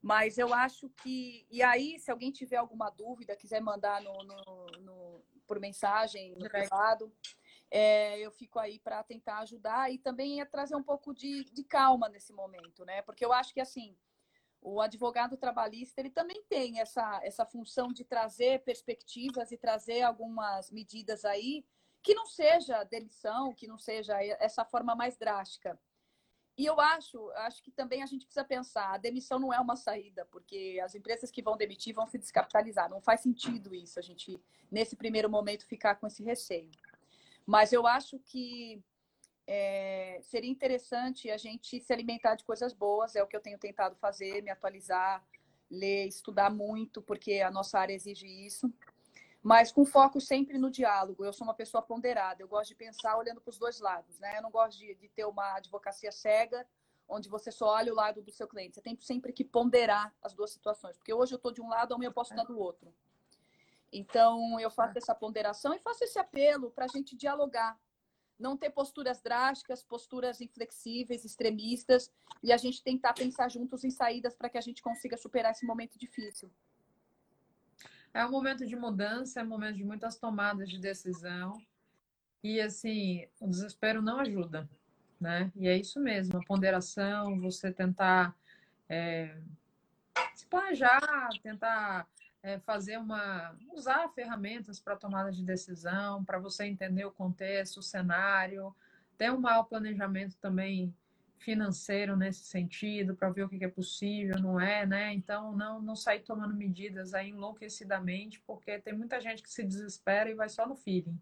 Mas 0.01 0.37
eu 0.37 0.53
acho 0.53 0.89
que. 0.89 1.47
E 1.49 1.63
aí, 1.63 1.97
se 1.99 2.11
alguém 2.11 2.31
tiver 2.31 2.57
alguma 2.57 2.89
dúvida, 2.91 3.35
quiser 3.35 3.59
mandar 3.59 4.01
no, 4.01 4.13
no, 4.23 4.65
no 4.81 5.04
por 5.47 5.59
mensagem, 5.59 6.35
no 6.37 6.49
privado, 6.49 7.11
é, 7.71 8.19
eu 8.19 8.31
fico 8.31 8.59
aí 8.59 8.79
para 8.79 9.03
tentar 9.03 9.39
ajudar 9.39 9.91
e 9.91 9.97
também 9.97 10.41
é 10.41 10.45
trazer 10.45 10.75
um 10.75 10.83
pouco 10.83 11.13
de, 11.13 11.43
de 11.45 11.63
calma 11.63 12.07
nesse 12.09 12.31
momento, 12.33 12.85
né? 12.85 13.01
Porque 13.01 13.25
eu 13.25 13.33
acho 13.33 13.53
que, 13.53 13.61
assim, 13.61 13.97
O 14.61 14.81
advogado 14.81 15.37
trabalhista 15.37 16.01
ele 16.01 16.09
também 16.09 16.43
tem 16.49 16.79
essa, 16.79 17.19
essa 17.23 17.45
função 17.45 17.93
de 17.93 18.03
trazer 18.03 18.63
perspectivas 18.63 19.51
e 19.51 19.57
trazer 19.57 20.01
algumas 20.01 20.71
medidas 20.71 21.23
aí 21.23 21.63
que 22.01 22.15
não 22.15 22.25
seja 22.25 22.83
demissão, 22.83 23.53
que 23.53 23.67
não 23.67 23.77
seja 23.77 24.15
essa 24.39 24.65
forma 24.65 24.95
mais 24.95 25.17
drástica. 25.17 25.79
E 26.57 26.65
eu 26.65 26.79
acho, 26.79 27.29
acho 27.31 27.61
que 27.61 27.69
também 27.69 28.01
a 28.01 28.05
gente 28.05 28.25
precisa 28.25 28.45
pensar, 28.45 28.93
a 28.93 28.97
demissão 28.97 29.37
não 29.37 29.53
é 29.53 29.59
uma 29.59 29.75
saída, 29.75 30.25
porque 30.31 30.79
as 30.83 30.95
empresas 30.95 31.29
que 31.29 31.41
vão 31.41 31.57
demitir 31.57 31.93
vão 31.93 32.07
se 32.07 32.17
descapitalizar. 32.17 32.89
Não 32.89 33.01
faz 33.01 33.19
sentido 33.21 33.75
isso, 33.75 33.99
a 33.99 34.01
gente, 34.01 34.39
nesse 34.71 34.95
primeiro 34.95 35.29
momento, 35.29 35.65
ficar 35.65 35.95
com 35.95 36.07
esse 36.07 36.23
receio. 36.23 36.71
Mas 37.45 37.73
eu 37.73 37.85
acho 37.85 38.17
que 38.19 38.81
é, 39.45 40.19
seria 40.23 40.49
interessante 40.49 41.29
a 41.29 41.37
gente 41.37 41.79
se 41.79 41.93
alimentar 41.93 42.35
de 42.35 42.43
coisas 42.43 42.73
boas, 42.73 43.15
é 43.15 43.21
o 43.21 43.27
que 43.27 43.35
eu 43.35 43.41
tenho 43.41 43.59
tentado 43.59 43.95
fazer, 43.97 44.41
me 44.41 44.49
atualizar, 44.49 45.27
ler, 45.69 46.07
estudar 46.07 46.49
muito, 46.49 47.01
porque 47.01 47.41
a 47.41 47.51
nossa 47.51 47.77
área 47.79 47.93
exige 47.93 48.27
isso, 48.27 48.73
mas 49.45 49.71
com 49.71 49.85
foco 49.85 50.19
sempre 50.19 50.57
no 50.57 50.71
diálogo. 50.71 51.23
Eu 51.23 51.31
sou 51.31 51.45
uma 51.45 51.53
pessoa 51.53 51.79
ponderada, 51.79 52.41
eu 52.41 52.47
gosto 52.47 52.69
de 52.69 52.75
pensar 52.75 53.15
olhando 53.15 53.39
para 53.39 53.51
os 53.51 53.59
dois 53.59 53.79
lados, 53.79 54.17
né? 54.17 54.39
Eu 54.39 54.41
não 54.41 54.49
gosto 54.49 54.79
de, 54.79 54.95
de 54.95 55.07
ter 55.09 55.23
uma 55.23 55.57
advocacia 55.57 56.11
cega, 56.11 56.67
onde 57.07 57.29
você 57.29 57.51
só 57.51 57.67
olha 57.67 57.93
o 57.93 57.95
lado 57.95 58.23
do 58.23 58.31
seu 58.31 58.47
cliente. 58.47 58.73
Você 58.73 58.81
tem 58.81 58.97
sempre 58.99 59.31
que 59.31 59.43
ponderar 59.43 60.11
as 60.19 60.33
duas 60.33 60.49
situações, 60.49 60.97
porque 60.97 61.13
hoje 61.13 61.35
eu 61.35 61.37
estou 61.37 61.51
de 61.51 61.61
um 61.61 61.69
lado, 61.69 61.93
amanhã 61.93 62.07
eu 62.07 62.11
posso 62.11 62.33
estar 62.33 62.43
do 62.43 62.57
outro. 62.57 62.91
Então, 63.93 64.59
eu 64.59 64.71
faço 64.71 64.97
essa 64.97 65.13
ponderação 65.13 65.75
e 65.75 65.79
faço 65.79 66.03
esse 66.03 66.17
apelo 66.17 66.71
para 66.71 66.85
a 66.85 66.87
gente 66.87 67.15
dialogar, 67.15 67.79
não 68.39 68.57
ter 68.57 68.71
posturas 68.71 69.21
drásticas, 69.21 69.83
posturas 69.83 70.41
inflexíveis, 70.41 71.23
extremistas, 71.23 72.11
e 72.41 72.51
a 72.51 72.57
gente 72.57 72.81
tentar 72.81 73.13
pensar 73.13 73.47
juntos 73.51 73.83
em 73.83 73.91
saídas 73.91 74.33
para 74.33 74.49
que 74.49 74.57
a 74.57 74.61
gente 74.61 74.81
consiga 74.81 75.15
superar 75.15 75.51
esse 75.51 75.67
momento 75.67 75.99
difícil. 75.99 76.51
É 78.15 78.25
um 78.25 78.31
momento 78.31 78.65
de 78.65 78.77
mudança, 78.77 79.41
é 79.41 79.43
um 79.43 79.47
momento 79.47 79.75
de 79.75 79.83
muitas 79.83 80.15
tomadas 80.15 80.69
de 80.69 80.79
decisão. 80.79 81.61
E 82.41 82.61
assim, 82.61 83.27
o 83.41 83.47
desespero 83.49 84.01
não 84.01 84.21
ajuda, 84.21 84.69
né? 85.19 85.51
E 85.53 85.67
é 85.67 85.75
isso 85.77 85.99
mesmo, 85.99 86.37
a 86.37 86.45
ponderação, 86.45 87.37
você 87.41 87.73
tentar 87.73 88.33
é, 88.87 89.37
se 90.33 90.45
planejar, 90.45 91.27
tentar 91.43 92.07
é, 92.41 92.57
fazer 92.59 92.97
uma. 92.97 93.53
usar 93.73 94.07
ferramentas 94.13 94.79
para 94.79 94.95
tomada 94.95 95.29
de 95.29 95.43
decisão, 95.43 96.23
para 96.23 96.39
você 96.39 96.63
entender 96.63 97.03
o 97.03 97.11
contexto, 97.11 97.81
o 97.81 97.83
cenário, 97.83 98.73
ter 99.17 99.29
um 99.29 99.41
maior 99.41 99.63
planejamento 99.63 100.37
também 100.37 100.95
financeiro 101.45 102.17
nesse 102.17 102.43
sentido, 102.43 103.15
para 103.15 103.29
ver 103.29 103.43
o 103.43 103.49
que 103.49 103.63
é 103.63 103.69
possível, 103.69 104.37
não 104.39 104.59
é, 104.59 104.85
né? 104.85 105.13
Então, 105.13 105.55
não, 105.55 105.81
não 105.81 105.95
sair 105.95 106.21
tomando 106.21 106.55
medidas 106.55 107.13
aí 107.13 107.29
enlouquecidamente, 107.29 108.41
porque 108.45 108.79
tem 108.79 108.93
muita 108.93 109.21
gente 109.21 109.43
que 109.43 109.49
se 109.49 109.63
desespera 109.63 110.29
e 110.29 110.33
vai 110.33 110.49
só 110.49 110.67
no 110.67 110.75
feeling. 110.75 111.17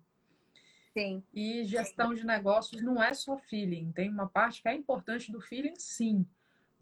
Sim. 0.94 1.24
E 1.34 1.66
gestão 1.66 2.14
de 2.14 2.26
negócios 2.26 2.82
não 2.82 3.04
é 3.04 3.14
só 3.14 3.38
feeling, 3.38 3.91
tem 3.91 4.10
uma 4.10 4.28
parte 4.28 4.62
que 4.62 4.70
é 4.70 4.74
importante 4.74 5.32
do 5.32 5.41
feeling, 5.41 5.76
sim 5.76 6.26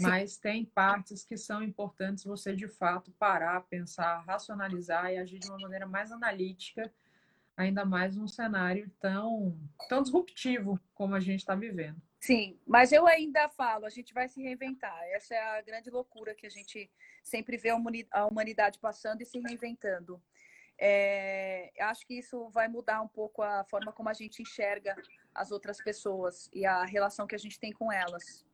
mas 0.01 0.37
tem 0.37 0.65
partes 0.65 1.23
que 1.23 1.37
são 1.37 1.61
importantes 1.61 2.23
você 2.23 2.55
de 2.55 2.67
fato 2.67 3.11
parar, 3.11 3.61
pensar, 3.61 4.23
racionalizar 4.25 5.11
e 5.11 5.17
agir 5.17 5.39
de 5.39 5.47
uma 5.47 5.59
maneira 5.59 5.85
mais 5.85 6.11
analítica, 6.11 6.91
ainda 7.55 7.85
mais 7.85 8.15
num 8.15 8.27
cenário 8.27 8.89
tão, 8.99 9.55
tão 9.87 10.01
disruptivo 10.01 10.79
como 10.95 11.13
a 11.13 11.19
gente 11.19 11.41
está 11.41 11.53
vivendo. 11.53 12.01
Sim, 12.21 12.59
mas 12.67 12.91
eu 12.91 13.07
ainda 13.07 13.49
falo, 13.49 13.83
a 13.83 13.89
gente 13.89 14.13
vai 14.13 14.29
se 14.29 14.39
reinventar. 14.39 14.95
Essa 15.05 15.33
é 15.33 15.57
a 15.57 15.61
grande 15.61 15.89
loucura 15.89 16.35
que 16.35 16.45
a 16.45 16.51
gente 16.51 16.89
sempre 17.23 17.57
vê 17.57 17.69
a 18.11 18.25
humanidade 18.27 18.77
passando 18.77 19.21
e 19.21 19.25
se 19.25 19.39
reinventando. 19.39 20.21
É, 20.77 21.71
acho 21.79 22.05
que 22.05 22.13
isso 22.13 22.47
vai 22.49 22.67
mudar 22.67 23.01
um 23.01 23.07
pouco 23.07 23.41
a 23.41 23.63
forma 23.63 23.91
como 23.91 24.07
a 24.07 24.13
gente 24.13 24.39
enxerga 24.39 24.95
as 25.33 25.51
outras 25.51 25.81
pessoas 25.83 26.47
e 26.53 26.63
a 26.63 26.83
relação 26.85 27.25
que 27.25 27.33
a 27.33 27.39
gente 27.39 27.59
tem 27.59 27.73
com 27.73 27.91
elas. 27.91 28.45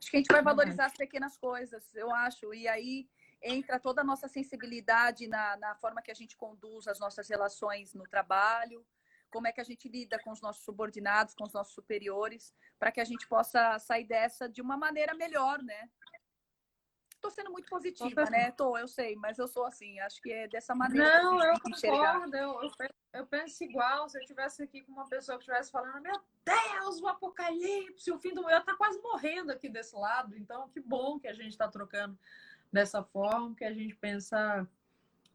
Acho 0.00 0.10
que 0.10 0.16
a 0.18 0.20
gente 0.20 0.32
vai 0.32 0.42
valorizar 0.42 0.86
as 0.86 0.96
pequenas 0.96 1.36
coisas, 1.36 1.92
eu 1.96 2.14
acho. 2.14 2.54
E 2.54 2.68
aí 2.68 3.08
entra 3.42 3.80
toda 3.80 4.02
a 4.02 4.04
nossa 4.04 4.28
sensibilidade 4.28 5.26
na, 5.26 5.56
na 5.56 5.74
forma 5.74 6.00
que 6.00 6.12
a 6.12 6.14
gente 6.14 6.36
conduz 6.36 6.86
as 6.86 7.00
nossas 7.00 7.28
relações 7.28 7.92
no 7.92 8.04
trabalho, 8.04 8.86
como 9.30 9.46
é 9.46 9.52
que 9.52 9.60
a 9.60 9.64
gente 9.64 9.88
lida 9.88 10.18
com 10.22 10.30
os 10.30 10.40
nossos 10.40 10.64
subordinados, 10.64 11.34
com 11.34 11.44
os 11.44 11.52
nossos 11.52 11.74
superiores, 11.74 12.54
para 12.78 12.92
que 12.92 13.00
a 13.00 13.04
gente 13.04 13.26
possa 13.28 13.78
sair 13.78 14.04
dessa 14.04 14.48
de 14.48 14.60
uma 14.60 14.76
maneira 14.76 15.14
melhor, 15.14 15.62
né? 15.62 15.90
Estou 17.16 17.30
sendo 17.30 17.50
muito 17.50 17.68
positiva, 17.68 18.24
né? 18.30 18.52
Tô, 18.52 18.78
eu 18.78 18.86
sei, 18.86 19.16
mas 19.16 19.38
eu 19.38 19.48
sou 19.48 19.64
assim. 19.64 19.98
Acho 20.00 20.20
que 20.22 20.32
é 20.32 20.46
dessa 20.46 20.74
maneira. 20.74 21.22
Não, 21.22 21.42
eu 21.42 21.60
concordo. 21.60 22.36
Eu, 22.36 22.62
eu, 22.62 22.70
eu 23.14 23.26
penso 23.26 23.64
igual. 23.64 24.08
Se 24.08 24.18
eu 24.18 24.22
estivesse 24.22 24.62
aqui 24.62 24.82
com 24.82 24.92
uma 24.92 25.08
pessoa 25.08 25.36
que 25.36 25.42
estivesse 25.42 25.72
falando, 25.72 26.00
meu 26.00 26.20
Deus, 26.44 27.00
o 27.00 27.08
apocalipse, 27.08 28.12
o 28.12 28.18
fim 28.18 28.32
do 28.32 28.42
mundo, 28.42 28.52
eu 28.52 28.64
tá 28.64 28.76
quase 28.76 29.00
morrendo 29.00 29.50
aqui 29.50 29.68
desse 29.68 29.96
lado. 29.96 30.36
Então, 30.36 30.68
que 30.68 30.80
bom 30.80 31.18
que 31.18 31.26
a 31.26 31.32
gente 31.32 31.50
está 31.50 31.66
trocando 31.66 32.16
dessa 32.72 33.02
forma, 33.02 33.56
que 33.56 33.64
a 33.64 33.72
gente 33.72 33.94
pensa, 33.96 34.68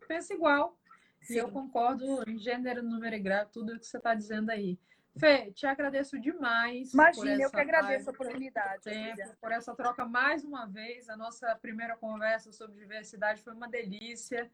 pensa 0.07 0.33
igual. 0.33 0.77
Sim. 1.21 1.35
E 1.35 1.37
eu 1.37 1.49
concordo 1.49 2.23
em 2.27 2.37
gênero, 2.37 2.83
número 2.83 3.15
e 3.15 3.19
grau, 3.19 3.45
tudo 3.45 3.79
que 3.79 3.85
você 3.85 3.97
está 3.97 4.13
dizendo 4.13 4.49
aí. 4.49 4.77
Fê, 5.17 5.51
te 5.51 5.65
agradeço 5.65 6.19
demais. 6.19 6.93
Imagina, 6.93 7.43
eu 7.43 7.51
que 7.51 7.59
agradeço 7.59 8.09
a 8.09 8.13
oportunidade. 8.13 8.83
Tempo, 8.83 9.35
por 9.41 9.51
essa 9.51 9.75
troca 9.75 10.05
mais 10.05 10.43
uma 10.43 10.65
vez. 10.65 11.09
A 11.09 11.17
nossa 11.17 11.53
primeira 11.55 11.97
conversa 11.97 12.51
sobre 12.51 12.77
diversidade 12.77 13.41
foi 13.41 13.53
uma 13.53 13.67
delícia 13.67 14.49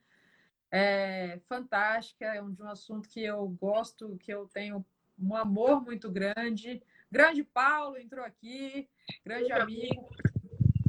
é, 0.71 1.39
fantástica, 1.47 2.25
é 2.25 2.41
um, 2.41 2.51
de 2.51 2.61
um 2.61 2.69
assunto 2.69 3.07
que 3.07 3.23
eu 3.23 3.47
gosto, 3.49 4.17
que 4.17 4.33
eu 4.33 4.47
tenho 4.47 4.83
um 5.17 5.35
amor 5.35 5.83
muito 5.83 6.11
grande. 6.11 6.81
Grande 7.11 7.43
Paulo 7.43 7.97
entrou 7.97 8.25
aqui, 8.25 8.89
grande 9.23 9.51
amigo, 9.51 10.09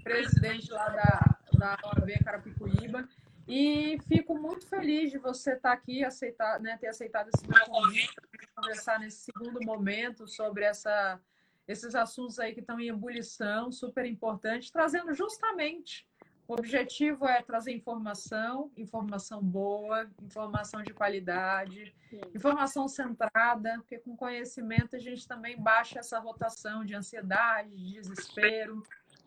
presidente 0.03 0.71
lá 0.73 0.89
da, 0.89 1.39
da 1.59 1.79
OAB 1.85 2.25
Carapicuíba. 2.25 3.07
E 3.49 3.99
fico 4.07 4.39
muito 4.39 4.66
feliz 4.66 5.11
de 5.11 5.19
você 5.19 5.55
estar 5.55 5.73
aqui, 5.73 6.05
aceitar, 6.05 6.61
né, 6.61 6.77
ter 6.77 6.89
aceitado 6.89 7.31
esse 7.35 7.49
meu 7.49 7.61
convite 7.65 8.15
para 8.15 8.49
conversar 8.55 9.01
nesse 9.01 9.25
segundo 9.25 9.59
momento 9.65 10.29
sobre 10.29 10.65
essa, 10.65 11.19
esses 11.66 11.95
assuntos 11.95 12.39
aí 12.39 12.53
que 12.53 12.61
estão 12.61 12.79
em 12.79 12.89
ebulição, 12.89 13.73
super 13.73 14.05
importante, 14.05 14.70
trazendo 14.70 15.15
justamente 15.15 16.07
o 16.49 16.55
objetivo 16.55 17.27
é 17.27 17.43
trazer 17.43 17.73
informação, 17.73 18.73
informação 18.75 19.43
boa, 19.43 20.11
informação 20.23 20.83
de 20.83 20.95
qualidade, 20.95 21.95
Sim. 22.09 22.23
informação 22.35 22.89
centrada, 22.89 23.75
porque 23.77 23.99
com 23.99 24.16
conhecimento 24.16 24.97
a 24.97 24.99
gente 24.99 25.29
também 25.29 25.61
baixa 25.61 25.99
essa 25.99 26.19
rotação 26.19 26.87
de 26.87 26.95
ansiedade, 26.95 27.77
de 27.77 27.93
desespero. 27.93 28.83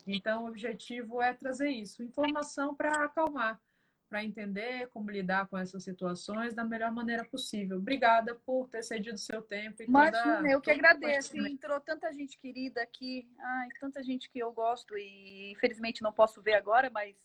Então, 0.07 0.45
o 0.45 0.47
objetivo 0.47 1.21
é 1.21 1.31
trazer 1.31 1.69
isso, 1.69 2.01
informação 2.01 2.73
para 2.73 3.05
acalmar, 3.05 3.61
para 4.11 4.25
entender 4.25 4.89
como 4.89 5.09
lidar 5.09 5.47
com 5.47 5.57
essas 5.57 5.85
situações 5.85 6.53
da 6.53 6.65
melhor 6.65 6.91
maneira 6.91 7.23
possível. 7.23 7.77
Obrigada 7.77 8.35
por 8.35 8.67
ter 8.67 8.83
cedido 8.83 9.17
seu 9.17 9.41
tempo. 9.41 9.81
Imagina, 9.81 10.35
toda, 10.35 10.51
eu 10.51 10.59
que 10.59 10.69
agradeço. 10.69 11.37
Entrou 11.47 11.79
tanta 11.79 12.11
gente 12.11 12.37
querida 12.37 12.83
aqui, 12.83 13.25
ai, 13.39 13.69
tanta 13.79 14.03
gente 14.03 14.29
que 14.29 14.37
eu 14.37 14.51
gosto 14.51 14.97
e 14.97 15.53
infelizmente 15.53 16.01
não 16.01 16.11
posso 16.11 16.41
ver 16.41 16.55
agora, 16.55 16.89
mas 16.89 17.15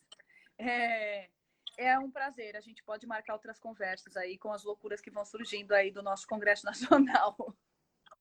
é, 0.57 1.29
é 1.77 1.99
um 1.99 2.09
prazer. 2.09 2.55
A 2.57 2.61
gente 2.61 2.85
pode 2.85 3.05
marcar 3.05 3.33
outras 3.33 3.59
conversas 3.59 4.17
aí 4.17 4.39
com 4.39 4.53
as 4.53 4.63
loucuras 4.63 5.01
que 5.01 5.11
vão 5.11 5.25
surgindo 5.25 5.73
aí 5.73 5.91
do 5.91 6.05
nosso 6.05 6.25
Congresso 6.29 6.65
Nacional. 6.71 7.37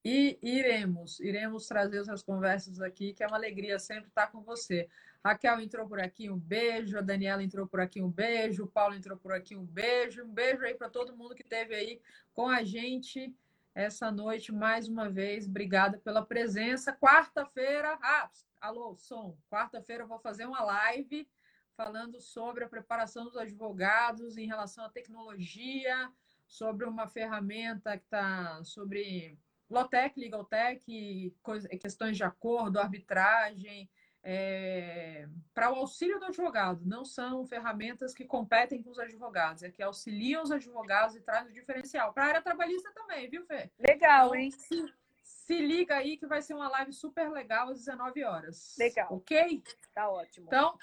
E 0.04 0.40
iremos, 0.42 1.20
iremos 1.20 1.68
trazer 1.68 2.00
essas 2.00 2.20
conversas 2.20 2.80
aqui, 2.80 3.14
que 3.14 3.22
é 3.22 3.28
uma 3.28 3.36
alegria 3.36 3.78
sempre 3.78 4.08
estar 4.08 4.26
com 4.26 4.40
você. 4.40 4.88
Raquel 5.26 5.60
entrou 5.60 5.88
por 5.88 5.98
aqui, 5.98 6.30
um 6.30 6.38
beijo. 6.38 6.96
A 6.96 7.00
Daniela 7.00 7.42
entrou 7.42 7.66
por 7.66 7.80
aqui, 7.80 8.00
um 8.00 8.08
beijo. 8.08 8.62
O 8.62 8.68
Paulo 8.68 8.94
entrou 8.94 9.18
por 9.18 9.32
aqui, 9.32 9.56
um 9.56 9.64
beijo. 9.64 10.22
Um 10.22 10.32
beijo 10.32 10.64
aí 10.64 10.72
para 10.74 10.88
todo 10.88 11.16
mundo 11.16 11.34
que 11.34 11.42
esteve 11.42 11.74
aí 11.74 12.00
com 12.32 12.48
a 12.48 12.62
gente 12.62 13.34
essa 13.74 14.12
noite 14.12 14.52
mais 14.52 14.86
uma 14.86 15.10
vez. 15.10 15.48
Obrigada 15.48 15.98
pela 15.98 16.24
presença. 16.24 16.92
Quarta-feira, 16.92 17.98
ah, 18.00 18.30
alô, 18.60 18.94
som. 18.96 19.36
Quarta-feira 19.50 20.04
eu 20.04 20.06
vou 20.06 20.20
fazer 20.20 20.46
uma 20.46 20.62
live 20.62 21.28
falando 21.76 22.20
sobre 22.20 22.62
a 22.62 22.68
preparação 22.68 23.24
dos 23.24 23.36
advogados 23.36 24.38
em 24.38 24.46
relação 24.46 24.84
à 24.84 24.88
tecnologia, 24.88 26.08
sobre 26.46 26.86
uma 26.86 27.08
ferramenta 27.08 27.98
que 27.98 28.04
está 28.04 28.62
sobre 28.62 29.36
Lotec, 29.68 30.20
Legaltech, 30.20 31.34
questões 31.80 32.16
de 32.16 32.22
acordo, 32.22 32.78
arbitragem, 32.78 33.90
é, 34.28 35.28
para 35.54 35.72
o 35.72 35.76
auxílio 35.76 36.18
do 36.18 36.26
advogado. 36.26 36.84
Não 36.84 37.04
são 37.04 37.46
ferramentas 37.46 38.12
que 38.12 38.24
competem 38.24 38.82
com 38.82 38.90
os 38.90 38.98
advogados, 38.98 39.62
é 39.62 39.70
que 39.70 39.80
auxiliam 39.80 40.42
os 40.42 40.50
advogados 40.50 41.14
e 41.14 41.20
trazem 41.20 41.52
o 41.52 41.54
diferencial. 41.54 42.12
Para 42.12 42.24
a 42.24 42.28
área 42.28 42.42
trabalhista 42.42 42.90
também, 42.92 43.30
viu, 43.30 43.46
Fê? 43.46 43.70
Legal, 43.78 44.34
então, 44.34 44.34
hein? 44.34 44.50
Se, 44.50 44.94
se, 45.22 45.60
liga 45.60 45.94
aí 45.94 46.16
que 46.16 46.26
vai 46.26 46.42
ser 46.42 46.54
uma 46.54 46.68
live 46.68 46.92
super 46.92 47.30
legal 47.30 47.68
às 47.68 47.78
19 47.78 48.24
horas. 48.24 48.74
Legal. 48.76 49.06
Ok? 49.12 49.62
Tá 49.94 50.10
ótimo. 50.10 50.46
Então, 50.48 50.76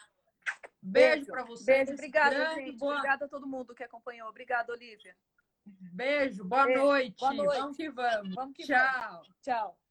Beijo, 0.82 1.16
Beijo. 1.16 1.32
para 1.32 1.44
vocês. 1.44 1.66
Beijo, 1.66 1.94
obrigada, 1.94 2.36
Grande, 2.36 2.66
gente. 2.66 2.78
Boa... 2.78 2.96
Obrigada 2.96 3.26
a 3.26 3.28
todo 3.28 3.46
mundo 3.46 3.76
que 3.76 3.84
acompanhou. 3.84 4.30
Obrigada, 4.30 4.72
Olivia. 4.72 5.18
Beijo, 5.66 6.46
boa, 6.46 6.66
Beijo. 6.66 6.82
Noite. 6.82 7.20
boa 7.20 7.34
noite. 7.34 7.60
Vamos 7.60 7.78
que 7.78 7.90
vamos. 7.90 8.36
vamos 8.36 8.56
que 8.56 8.64
Tchau. 8.64 9.12
Vamos. 9.12 9.28
Tchau. 9.42 9.83